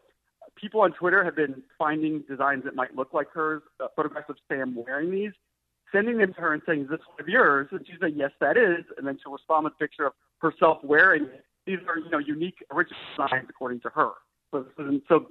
People 0.56 0.80
on 0.80 0.92
Twitter 0.92 1.24
have 1.24 1.36
been 1.36 1.62
finding 1.78 2.24
designs 2.28 2.64
that 2.64 2.74
might 2.74 2.96
look 2.96 3.14
like 3.14 3.28
hers, 3.32 3.62
uh, 3.78 3.86
photographs 3.94 4.28
of 4.28 4.36
Sam 4.48 4.74
wearing 4.74 5.10
these, 5.10 5.32
sending 5.92 6.18
them 6.18 6.34
to 6.34 6.40
her 6.40 6.52
and 6.52 6.62
saying, 6.66 6.82
"Is 6.82 6.88
this 6.88 7.00
one 7.06 7.20
of 7.20 7.28
yours?" 7.28 7.68
And 7.70 7.86
she 7.86 7.94
said, 8.00 8.14
"Yes, 8.14 8.32
that 8.40 8.56
is." 8.56 8.84
And 8.98 9.06
then 9.06 9.18
she'll 9.22 9.32
respond 9.32 9.64
with 9.64 9.74
a 9.74 9.76
picture 9.76 10.06
of 10.06 10.14
herself 10.38 10.82
wearing 10.82 11.24
it. 11.24 11.44
These 11.66 11.78
are, 11.86 11.98
you 11.98 12.10
know, 12.10 12.18
unique 12.18 12.64
original 12.72 12.98
designs 13.16 13.46
according 13.48 13.80
to 13.80 13.90
her. 13.90 14.10
So, 14.50 14.62
this 14.62 14.72
isn't, 14.78 15.04
so 15.08 15.26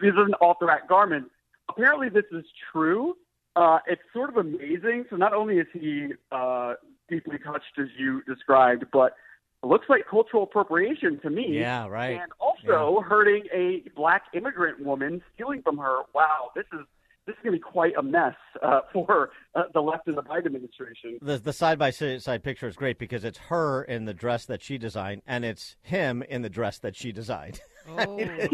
these 0.00 0.12
aren't 0.16 0.34
off-the-rack 0.40 0.88
garments. 0.88 1.30
Apparently, 1.68 2.08
this 2.08 2.26
is 2.30 2.44
true. 2.72 3.16
Uh, 3.56 3.78
it's 3.86 4.02
sort 4.12 4.30
of 4.30 4.36
amazing. 4.36 5.04
So 5.10 5.16
not 5.16 5.32
only 5.32 5.58
is 5.58 5.66
he 5.72 6.08
uh, 6.32 6.74
deeply 7.08 7.38
touched, 7.38 7.78
as 7.78 7.86
you 7.96 8.22
described, 8.26 8.86
but 8.92 9.14
it 9.62 9.66
looks 9.66 9.86
like 9.88 10.02
cultural 10.08 10.42
appropriation 10.42 11.20
to 11.20 11.30
me. 11.30 11.58
Yeah, 11.58 11.86
right. 11.86 12.20
And 12.20 12.32
also 12.40 13.00
hurting 13.00 13.44
a 13.52 13.82
black 13.96 14.24
immigrant 14.34 14.84
woman, 14.84 15.22
stealing 15.34 15.62
from 15.62 15.78
her. 15.78 15.98
Wow, 16.14 16.50
this 16.54 16.66
is 16.72 16.80
this 17.26 17.34
is 17.36 17.42
going 17.42 17.54
to 17.54 17.58
be 17.58 17.62
quite 17.62 17.94
a 17.96 18.02
mess 18.02 18.34
uh, 18.62 18.80
for 18.92 19.30
uh, 19.54 19.62
the 19.72 19.80
left 19.80 20.08
of 20.08 20.16
the 20.16 20.22
Biden 20.22 20.46
administration. 20.46 21.18
The 21.22 21.38
the 21.38 21.52
side 21.52 21.78
by 21.78 21.90
side 21.90 22.42
picture 22.42 22.68
is 22.68 22.76
great 22.76 22.98
because 22.98 23.24
it's 23.24 23.38
her 23.38 23.82
in 23.82 24.04
the 24.04 24.14
dress 24.14 24.44
that 24.46 24.62
she 24.62 24.78
designed, 24.78 25.22
and 25.26 25.44
it's 25.44 25.76
him 25.82 26.22
in 26.22 26.42
the 26.42 26.50
dress 26.50 26.78
that 26.78 26.96
she 26.96 27.12
designed. 27.12 27.60
I 27.88 28.48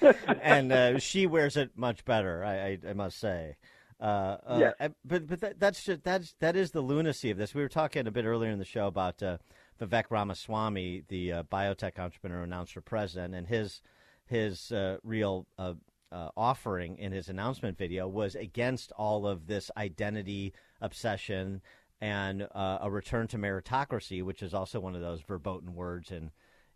and 0.42 0.72
uh, 0.72 0.98
she 0.98 1.26
wears 1.26 1.56
it 1.56 1.70
much 1.76 2.04
better, 2.04 2.44
I, 2.44 2.54
I, 2.54 2.78
I 2.90 2.92
must 2.94 3.18
say. 3.18 3.56
Uh, 4.00 4.04
uh, 4.04 4.56
Yes. 4.60 4.74
I- 4.80 4.88
but 5.04 5.26
but 5.26 5.40
that, 5.40 5.58
that's 5.60 5.84
just 5.84 6.02
that's 6.04 6.34
that 6.40 6.56
is 6.56 6.70
the 6.70 6.80
lunacy 6.80 7.30
of 7.30 7.38
this. 7.38 7.54
We 7.54 7.62
were 7.62 7.68
talking 7.68 8.06
a 8.06 8.10
bit 8.10 8.24
earlier 8.24 8.50
in 8.50 8.58
the 8.58 8.64
show 8.64 8.86
about 8.86 9.22
uh, 9.22 9.38
Vivek 9.80 10.04
Ramaswamy, 10.10 11.04
the 11.08 11.32
uh, 11.32 11.42
biotech 11.44 11.98
entrepreneur 11.98 12.42
announced 12.42 12.72
for 12.74 12.80
president, 12.80 13.34
and 13.34 13.46
his 13.46 13.82
his 14.26 14.70
uh, 14.72 14.98
real 15.02 15.46
uh, 15.58 15.74
uh, 16.12 16.28
offering 16.36 16.96
in 16.98 17.12
his 17.12 17.28
announcement 17.28 17.76
video 17.76 18.06
was 18.06 18.34
against 18.34 18.92
all 18.92 19.26
of 19.26 19.46
this 19.46 19.70
identity 19.76 20.52
obsession 20.80 21.60
and 22.00 22.46
uh, 22.54 22.78
a 22.82 22.90
return 22.90 23.26
to 23.26 23.36
meritocracy, 23.36 24.22
which 24.22 24.42
is 24.42 24.54
also 24.54 24.78
one 24.78 24.94
of 24.94 25.00
those 25.00 25.20
verboten 25.22 25.74
words 25.74 26.10
in 26.12 26.30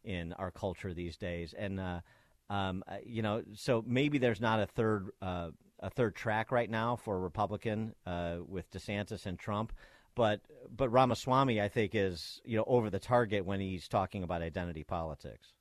in 0.04 0.32
our 0.34 0.50
culture 0.50 0.92
these 0.94 1.16
days. 1.16 1.54
And 1.56 1.80
uh, 1.80 2.00
um, 2.50 2.84
uh, 2.86 2.96
you 3.04 3.22
know, 3.22 3.42
so 3.54 3.84
maybe 3.86 4.18
there's 4.18 4.40
not 4.40 4.60
a 4.60 4.66
third 4.66 5.10
uh, 5.20 5.50
a 5.80 5.90
third 5.90 6.14
track 6.14 6.52
right 6.52 6.70
now 6.70 6.96
for 6.96 7.16
a 7.16 7.20
Republican 7.20 7.94
uh, 8.06 8.36
with 8.46 8.70
DeSantis 8.70 9.26
and 9.26 9.38
Trump. 9.38 9.72
But 10.14 10.40
but 10.74 10.90
Ramaswamy, 10.90 11.60
I 11.60 11.68
think, 11.68 11.94
is 11.94 12.40
you 12.44 12.56
know 12.56 12.64
over 12.66 12.90
the 12.90 12.98
target 12.98 13.44
when 13.44 13.60
he's 13.60 13.88
talking 13.88 14.22
about 14.22 14.42
identity 14.42 14.84
politics. 14.84 15.54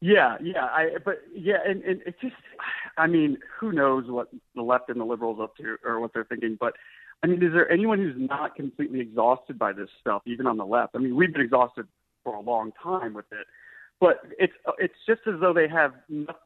Yeah, 0.00 0.36
yeah. 0.42 0.64
I 0.64 0.96
but 1.04 1.20
yeah, 1.34 1.58
and, 1.64 1.82
and 1.84 2.02
it 2.06 2.16
just 2.20 2.34
I 2.96 3.06
mean, 3.06 3.38
who 3.58 3.72
knows 3.72 4.04
what 4.08 4.28
the 4.54 4.62
left 4.62 4.88
and 4.88 5.00
the 5.00 5.04
liberals 5.04 5.38
up 5.40 5.56
to 5.56 5.76
or 5.84 6.00
what 6.00 6.12
they're 6.12 6.24
thinking, 6.24 6.56
but 6.58 6.74
I 7.22 7.26
mean, 7.26 7.42
is 7.42 7.52
there 7.52 7.70
anyone 7.70 7.98
who's 7.98 8.16
not 8.16 8.56
completely 8.56 9.00
exhausted 9.00 9.58
by 9.58 9.72
this 9.72 9.90
stuff, 10.00 10.22
even 10.24 10.46
on 10.46 10.56
the 10.56 10.64
left? 10.64 10.96
I 10.96 10.98
mean, 10.98 11.14
we've 11.14 11.32
been 11.32 11.42
exhausted 11.42 11.86
for 12.30 12.36
a 12.36 12.40
long 12.40 12.72
time 12.80 13.12
with 13.12 13.26
it, 13.32 13.46
but 13.98 14.20
it's 14.38 14.52
uh, 14.66 14.72
it's 14.78 14.94
just 15.06 15.20
as 15.26 15.34
though 15.40 15.52
they 15.52 15.68
have 15.68 15.92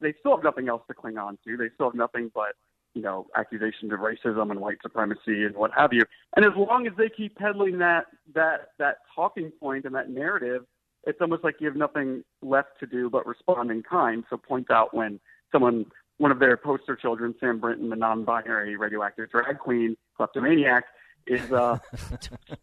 they 0.01 0.15
still 0.20 0.36
have 0.36 0.44
nothing 0.44 0.69
else 0.69 0.82
to 0.89 0.94
cling 0.94 1.19
on 1.19 1.39
to. 1.47 1.56
They 1.56 1.69
still 1.74 1.89
have 1.89 1.94
nothing 1.94 2.31
but 2.35 2.55
you 2.94 3.02
know 3.02 3.27
accusations 3.36 3.93
of 3.93 3.98
racism 3.98 4.51
and 4.51 4.61
white 4.61 4.78
supremacy 4.82 5.44
and 5.44 5.55
what 5.55 5.73
have 5.77 5.93
you. 5.93 6.05
And 6.36 6.44
as 6.44 6.52
long 6.56 6.86
as 6.86 6.94
they 6.97 7.11
keep 7.11 7.36
peddling 7.36 7.78
that 7.78 8.06
that 8.35 8.70
that 8.78 8.98
talking 9.15 9.51
point 9.61 9.85
and 9.85 9.94
that 9.94 10.09
narrative, 10.09 10.65
it's 11.06 11.20
almost 11.20 11.44
like 11.44 11.56
you 11.61 11.66
have 11.66 11.77
nothing 11.77 12.24
left 12.40 12.81
to 12.81 12.86
do 12.86 13.11
but 13.11 13.27
respond 13.27 13.70
in 13.70 13.82
kind. 13.82 14.24
So 14.31 14.39
point 14.39 14.70
out 14.70 14.94
when 14.94 15.20
someone 15.52 15.86
one 16.16 16.31
of 16.31 16.39
their 16.39 16.56
poster 16.56 16.97
children, 16.97 17.35
Sam 17.40 17.59
Brinton, 17.59 17.90
the 17.90 17.97
non-binary 17.97 18.77
radioactive 18.77 19.31
drag 19.31 19.59
queen, 19.59 19.97
kleptomaniac, 20.16 20.85
is 21.26 21.51
uh, 21.52 21.78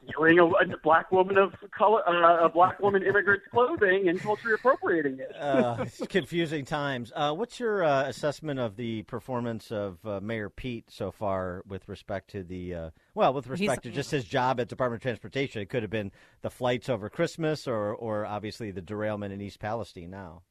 stealing 0.07 0.39
a, 0.39 0.45
a 0.45 0.77
black 0.83 1.11
woman 1.11 1.38
of 1.38 1.53
color, 1.71 2.07
uh, 2.07 2.45
a 2.45 2.49
black 2.49 2.79
woman 2.79 3.01
immigrant's 3.03 3.45
clothing 3.51 4.07
and 4.09 4.19
culturally 4.19 4.53
appropriating 4.53 5.19
it. 5.19 5.35
uh, 5.39 5.85
confusing 6.09 6.63
times. 6.65 7.11
Uh, 7.15 7.33
what's 7.33 7.59
your 7.59 7.83
uh, 7.83 8.03
assessment 8.07 8.59
of 8.59 8.75
the 8.75 9.01
performance 9.03 9.71
of 9.71 9.97
uh, 10.05 10.19
Mayor 10.21 10.49
Pete 10.49 10.85
so 10.91 11.11
far 11.11 11.63
with 11.67 11.88
respect 11.89 12.29
to 12.31 12.43
the 12.43 12.73
uh, 12.75 12.89
well, 13.15 13.33
with 13.33 13.47
respect 13.47 13.83
He's- 13.83 13.91
to 13.91 13.95
just 13.95 14.11
his 14.11 14.25
job 14.25 14.59
at 14.59 14.67
Department 14.67 14.99
of 14.99 15.03
Transportation? 15.03 15.61
It 15.61 15.69
could 15.69 15.81
have 15.83 15.89
been 15.91 16.11
the 16.41 16.49
flights 16.51 16.89
over 16.89 17.09
Christmas, 17.09 17.67
or 17.67 17.93
or 17.95 18.25
obviously 18.25 18.71
the 18.71 18.81
derailment 18.81 19.33
in 19.33 19.41
East 19.41 19.59
Palestine. 19.59 20.11
Now, 20.11 20.43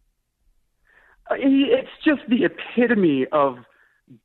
Uh, 1.30 1.34
he, 1.36 1.68
it's 1.70 1.90
just 2.04 2.22
the 2.28 2.44
epitome 2.44 3.26
of 3.30 3.58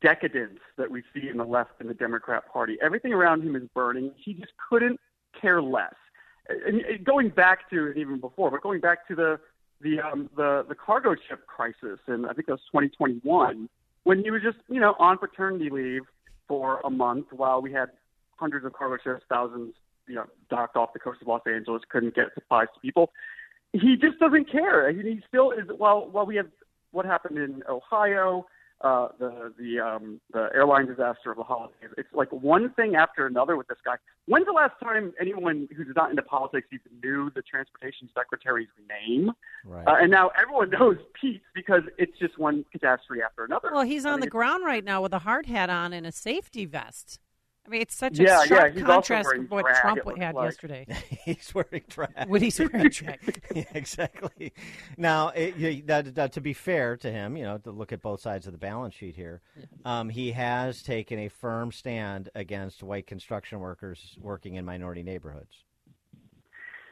decadence 0.01 0.59
that 0.77 0.89
we 0.89 1.03
see 1.13 1.29
in 1.29 1.37
the 1.37 1.43
left 1.43 1.71
and 1.79 1.89
the 1.89 1.93
Democrat 1.93 2.43
Party. 2.51 2.77
Everything 2.81 3.13
around 3.13 3.43
him 3.43 3.55
is 3.55 3.63
burning. 3.73 4.11
He 4.17 4.33
just 4.33 4.53
couldn't 4.69 4.99
care 5.39 5.61
less. 5.61 5.93
And 6.47 6.81
going 7.03 7.29
back 7.29 7.69
to 7.71 7.91
even 7.93 8.19
before, 8.19 8.51
but 8.51 8.61
going 8.61 8.79
back 8.79 9.07
to 9.07 9.15
the 9.15 9.39
the 9.81 9.99
um, 9.99 10.29
the 10.35 10.65
the 10.67 10.75
cargo 10.75 11.15
ship 11.27 11.45
crisis, 11.47 11.99
and 12.07 12.25
I 12.25 12.33
think 12.33 12.47
that 12.47 12.53
was 12.53 12.61
2021, 12.71 13.67
when 14.03 14.23
he 14.23 14.31
was 14.31 14.41
just 14.43 14.57
you 14.69 14.79
know 14.79 14.95
on 14.99 15.17
paternity 15.17 15.69
leave 15.71 16.03
for 16.47 16.81
a 16.81 16.89
month 16.89 17.27
while 17.31 17.61
we 17.61 17.71
had 17.71 17.89
hundreds 18.37 18.65
of 18.65 18.73
cargo 18.73 19.01
ships, 19.03 19.25
thousands 19.27 19.73
you 20.07 20.15
know 20.15 20.25
docked 20.49 20.75
off 20.75 20.93
the 20.93 20.99
coast 20.99 21.21
of 21.21 21.27
Los 21.27 21.41
Angeles, 21.47 21.81
couldn't 21.89 22.13
get 22.13 22.25
supplies 22.35 22.67
to 22.73 22.79
people. 22.79 23.11
He 23.73 23.97
just 23.99 24.19
doesn't 24.19 24.49
care. 24.51 24.91
He 24.91 25.21
still 25.27 25.51
is. 25.51 25.65
While 25.75 26.09
while 26.11 26.27
we 26.27 26.35
have 26.35 26.47
what 26.91 27.05
happened 27.05 27.39
in 27.39 27.63
Ohio, 27.67 28.45
uh, 28.81 29.07
the 29.19 29.53
the 29.57 29.79
um, 29.79 30.19
the 30.33 30.49
airline 30.53 30.85
disaster 30.85 31.31
of 31.31 31.37
the 31.37 31.43
holidays. 31.43 31.89
It's 31.97 32.09
like 32.13 32.31
one 32.31 32.71
thing 32.73 32.95
after 32.95 33.25
another 33.25 33.55
with 33.55 33.67
this 33.67 33.77
guy. 33.85 33.95
When's 34.27 34.45
the 34.45 34.51
last 34.51 34.73
time 34.83 35.13
anyone 35.19 35.67
who's 35.75 35.87
not 35.95 36.09
into 36.09 36.21
politics 36.21 36.67
even 36.71 36.99
knew 37.01 37.31
the 37.33 37.41
transportation 37.41 38.09
secretary's 38.15 38.67
name? 38.89 39.31
Right. 39.63 39.87
Uh, 39.87 39.95
and 40.01 40.11
now 40.11 40.31
everyone 40.39 40.69
knows 40.79 40.97
Pete's 41.19 41.45
because 41.53 41.83
it's 41.97 42.17
just 42.19 42.37
one 42.37 42.65
catastrophe 42.71 43.21
after 43.21 43.45
another. 43.45 43.69
Well, 43.71 43.83
he's 43.83 44.05
I 44.05 44.11
on 44.11 44.15
mean, 44.15 44.21
the 44.21 44.31
ground 44.31 44.65
right 44.65 44.83
now 44.83 45.01
with 45.01 45.13
a 45.13 45.19
hard 45.19 45.45
hat 45.45 45.69
on 45.69 45.93
and 45.93 46.05
a 46.05 46.11
safety 46.11 46.65
vest. 46.65 47.19
I 47.65 47.69
mean, 47.69 47.81
it's 47.81 47.95
such 47.95 48.19
a 48.19 48.23
yeah, 48.23 48.43
sharp 48.45 48.73
he's 48.73 48.83
also 48.83 48.93
contrast 48.93 49.25
wearing 49.25 49.41
with 49.41 49.51
what 49.51 49.65
drag, 49.65 49.81
Trump 49.81 50.17
had 50.19 50.35
like. 50.35 50.45
yesterday. 50.45 50.85
he's 51.25 51.53
wearing 51.55 51.83
drag. 51.89 52.27
When 52.27 52.41
he's 52.41 52.59
wearing 52.59 52.89
drag. 52.89 53.41
yeah, 53.55 53.63
exactly. 53.73 54.53
Now, 54.97 55.29
it, 55.29 55.87
that, 55.87 56.13
that, 56.15 56.33
to 56.33 56.41
be 56.41 56.53
fair 56.53 56.95
to 56.97 57.11
him, 57.11 57.35
you 57.35 57.43
know, 57.43 57.57
to 57.57 57.71
look 57.71 57.91
at 57.91 58.01
both 58.01 58.21
sides 58.21 58.45
of 58.45 58.51
the 58.51 58.59
balance 58.59 58.93
sheet 58.93 59.15
here, 59.15 59.41
um, 59.83 60.09
he 60.09 60.31
has 60.33 60.83
taken 60.83 61.17
a 61.19 61.29
firm 61.29 61.71
stand 61.71 62.29
against 62.35 62.83
white 62.83 63.07
construction 63.07 63.59
workers 63.59 64.15
working 64.21 64.55
in 64.55 64.65
minority 64.65 65.01
neighborhoods. 65.01 65.63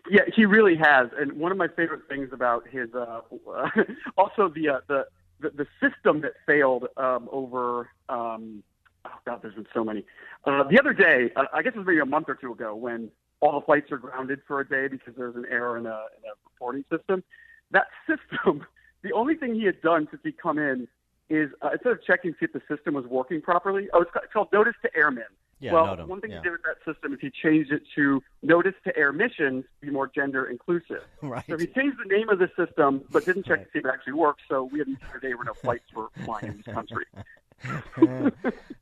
Yeah, 0.09 0.23
he 0.35 0.45
really 0.45 0.75
has. 0.75 1.09
And 1.17 1.33
one 1.33 1.51
of 1.51 1.57
my 1.57 1.67
favorite 1.67 2.07
things 2.09 2.29
about 2.33 2.67
his, 2.67 2.89
uh, 2.93 3.21
also 4.17 4.49
the, 4.49 4.69
uh, 4.69 4.79
the 4.87 5.05
the 5.39 5.49
the 5.49 5.67
system 5.79 6.21
that 6.21 6.33
failed 6.45 6.87
um, 6.97 7.29
over. 7.31 7.89
Um, 8.09 8.63
oh 9.05 9.11
God, 9.25 9.39
there's 9.41 9.55
been 9.55 9.67
so 9.73 9.83
many. 9.83 10.05
Uh, 10.45 10.63
the 10.63 10.79
other 10.79 10.93
day, 10.93 11.31
uh, 11.35 11.45
I 11.53 11.61
guess 11.61 11.73
it 11.75 11.79
was 11.79 11.87
maybe 11.87 11.99
a 11.99 12.05
month 12.05 12.29
or 12.29 12.35
two 12.35 12.51
ago, 12.51 12.75
when 12.75 13.11
all 13.39 13.59
the 13.59 13.65
flights 13.65 13.91
are 13.91 13.97
grounded 13.97 14.41
for 14.47 14.61
a 14.61 14.67
day 14.67 14.87
because 14.87 15.13
there's 15.17 15.35
an 15.35 15.45
error 15.49 15.77
in 15.77 15.85
a, 15.85 15.89
in 15.89 16.23
a 16.23 16.33
reporting 16.45 16.85
system. 16.89 17.23
That 17.71 17.87
system, 18.07 18.65
the 19.01 19.11
only 19.11 19.35
thing 19.35 19.55
he 19.55 19.65
had 19.65 19.81
done 19.81 20.07
since 20.09 20.21
he 20.23 20.31
come 20.31 20.57
in 20.57 20.87
is 21.29 21.49
uh, 21.61 21.69
instead 21.73 21.91
of 21.93 22.03
checking 22.03 22.33
to 22.33 22.39
see 22.39 22.45
if 22.45 22.53
the 22.53 22.61
system 22.73 22.93
was 22.93 23.05
working 23.05 23.41
properly, 23.41 23.89
oh, 23.93 24.01
it's 24.01 24.11
ca- 24.11 24.21
it's 24.23 24.33
called 24.33 24.49
Notice 24.53 24.75
to 24.83 24.95
Airmen. 24.95 25.23
Yeah, 25.59 25.71
well, 25.71 26.07
one 26.07 26.19
thing 26.19 26.31
yeah. 26.31 26.39
he 26.39 26.43
did 26.43 26.51
with 26.51 26.63
that 26.63 26.83
system 26.83 27.13
is 27.13 27.19
he 27.21 27.29
changed 27.29 27.71
it 27.71 27.83
to 27.95 28.21
Notice 28.41 28.73
to 28.83 28.97
Air 28.97 29.13
Missions 29.13 29.63
to 29.79 29.85
be 29.85 29.93
more 29.93 30.07
gender 30.07 30.45
inclusive. 30.45 31.03
Right. 31.21 31.43
So 31.49 31.57
he 31.57 31.67
changed 31.67 31.97
the 32.03 32.13
name 32.13 32.27
of 32.27 32.39
the 32.39 32.49
system, 32.57 33.01
but 33.11 33.23
didn't 33.25 33.45
check 33.45 33.59
to 33.59 33.65
see 33.71 33.79
if 33.79 33.85
it 33.85 33.89
actually 33.89 34.13
works. 34.13 34.43
So 34.49 34.65
we 34.65 34.79
had 34.79 34.87
an 34.87 34.97
entire 35.01 35.19
day 35.21 35.33
where 35.33 35.45
no 35.45 35.53
flights 35.53 35.85
were 35.95 36.09
flying 36.25 36.47
in 36.47 36.57
this 36.57 36.73
country. 36.73 37.05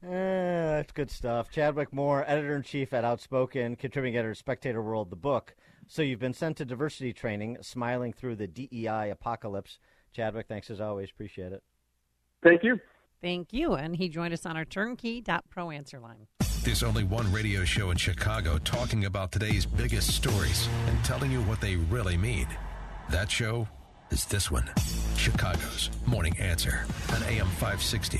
Eh, 0.04 0.78
that's 0.78 0.92
good 0.92 1.12
stuff. 1.12 1.52
Chadwick 1.52 1.94
Moore, 1.94 2.26
editor 2.28 2.56
in 2.56 2.64
chief 2.64 2.92
at 2.92 3.06
Outspoken, 3.06 3.76
contributing 3.76 4.18
editor, 4.18 4.34
Spectator 4.34 4.82
World, 4.82 5.12
the 5.12 5.16
book. 5.16 5.56
So 5.88 6.02
you've 6.02 6.20
been 6.20 6.34
sent 6.34 6.58
to 6.58 6.66
diversity 6.66 7.14
training, 7.14 7.60
smiling 7.62 8.12
through 8.12 8.38
the 8.38 8.48
DEI 8.48 9.12
apocalypse. 9.12 9.78
Chadwick, 10.12 10.48
thanks 10.48 10.72
as 10.72 10.82
always. 10.82 11.12
Appreciate 11.12 11.54
it. 11.54 11.62
Thank 12.44 12.64
you. 12.64 12.80
Thank 13.22 13.54
you. 13.54 13.74
And 13.76 13.96
he 13.96 14.10
joined 14.10 14.34
us 14.34 14.46
on 14.46 14.58
our 14.58 14.66
turnkey.pro 14.66 15.70
answer 15.70 16.00
line. 16.00 16.28
There's 16.64 16.84
only 16.84 17.04
one 17.04 17.32
radio 17.32 17.64
show 17.64 17.92
in 17.92 17.98
Chicago 17.98 18.58
talking 18.58 19.06
about 19.06 19.32
today's 19.32 19.66
biggest 19.66 20.16
stories 20.16 20.68
and 20.88 21.04
telling 21.06 21.32
you 21.32 21.42
what 21.44 21.62
they 21.62 21.76
really 21.76 22.18
mean. 22.18 22.48
That 23.12 23.30
show 23.30 23.68
is 24.10 24.26
this 24.26 24.50
one 24.50 24.70
Chicago's 25.16 25.90
Morning 26.06 26.38
Answer 26.40 26.86
on 27.14 27.24
AM 27.24 27.48
560. 27.48 28.20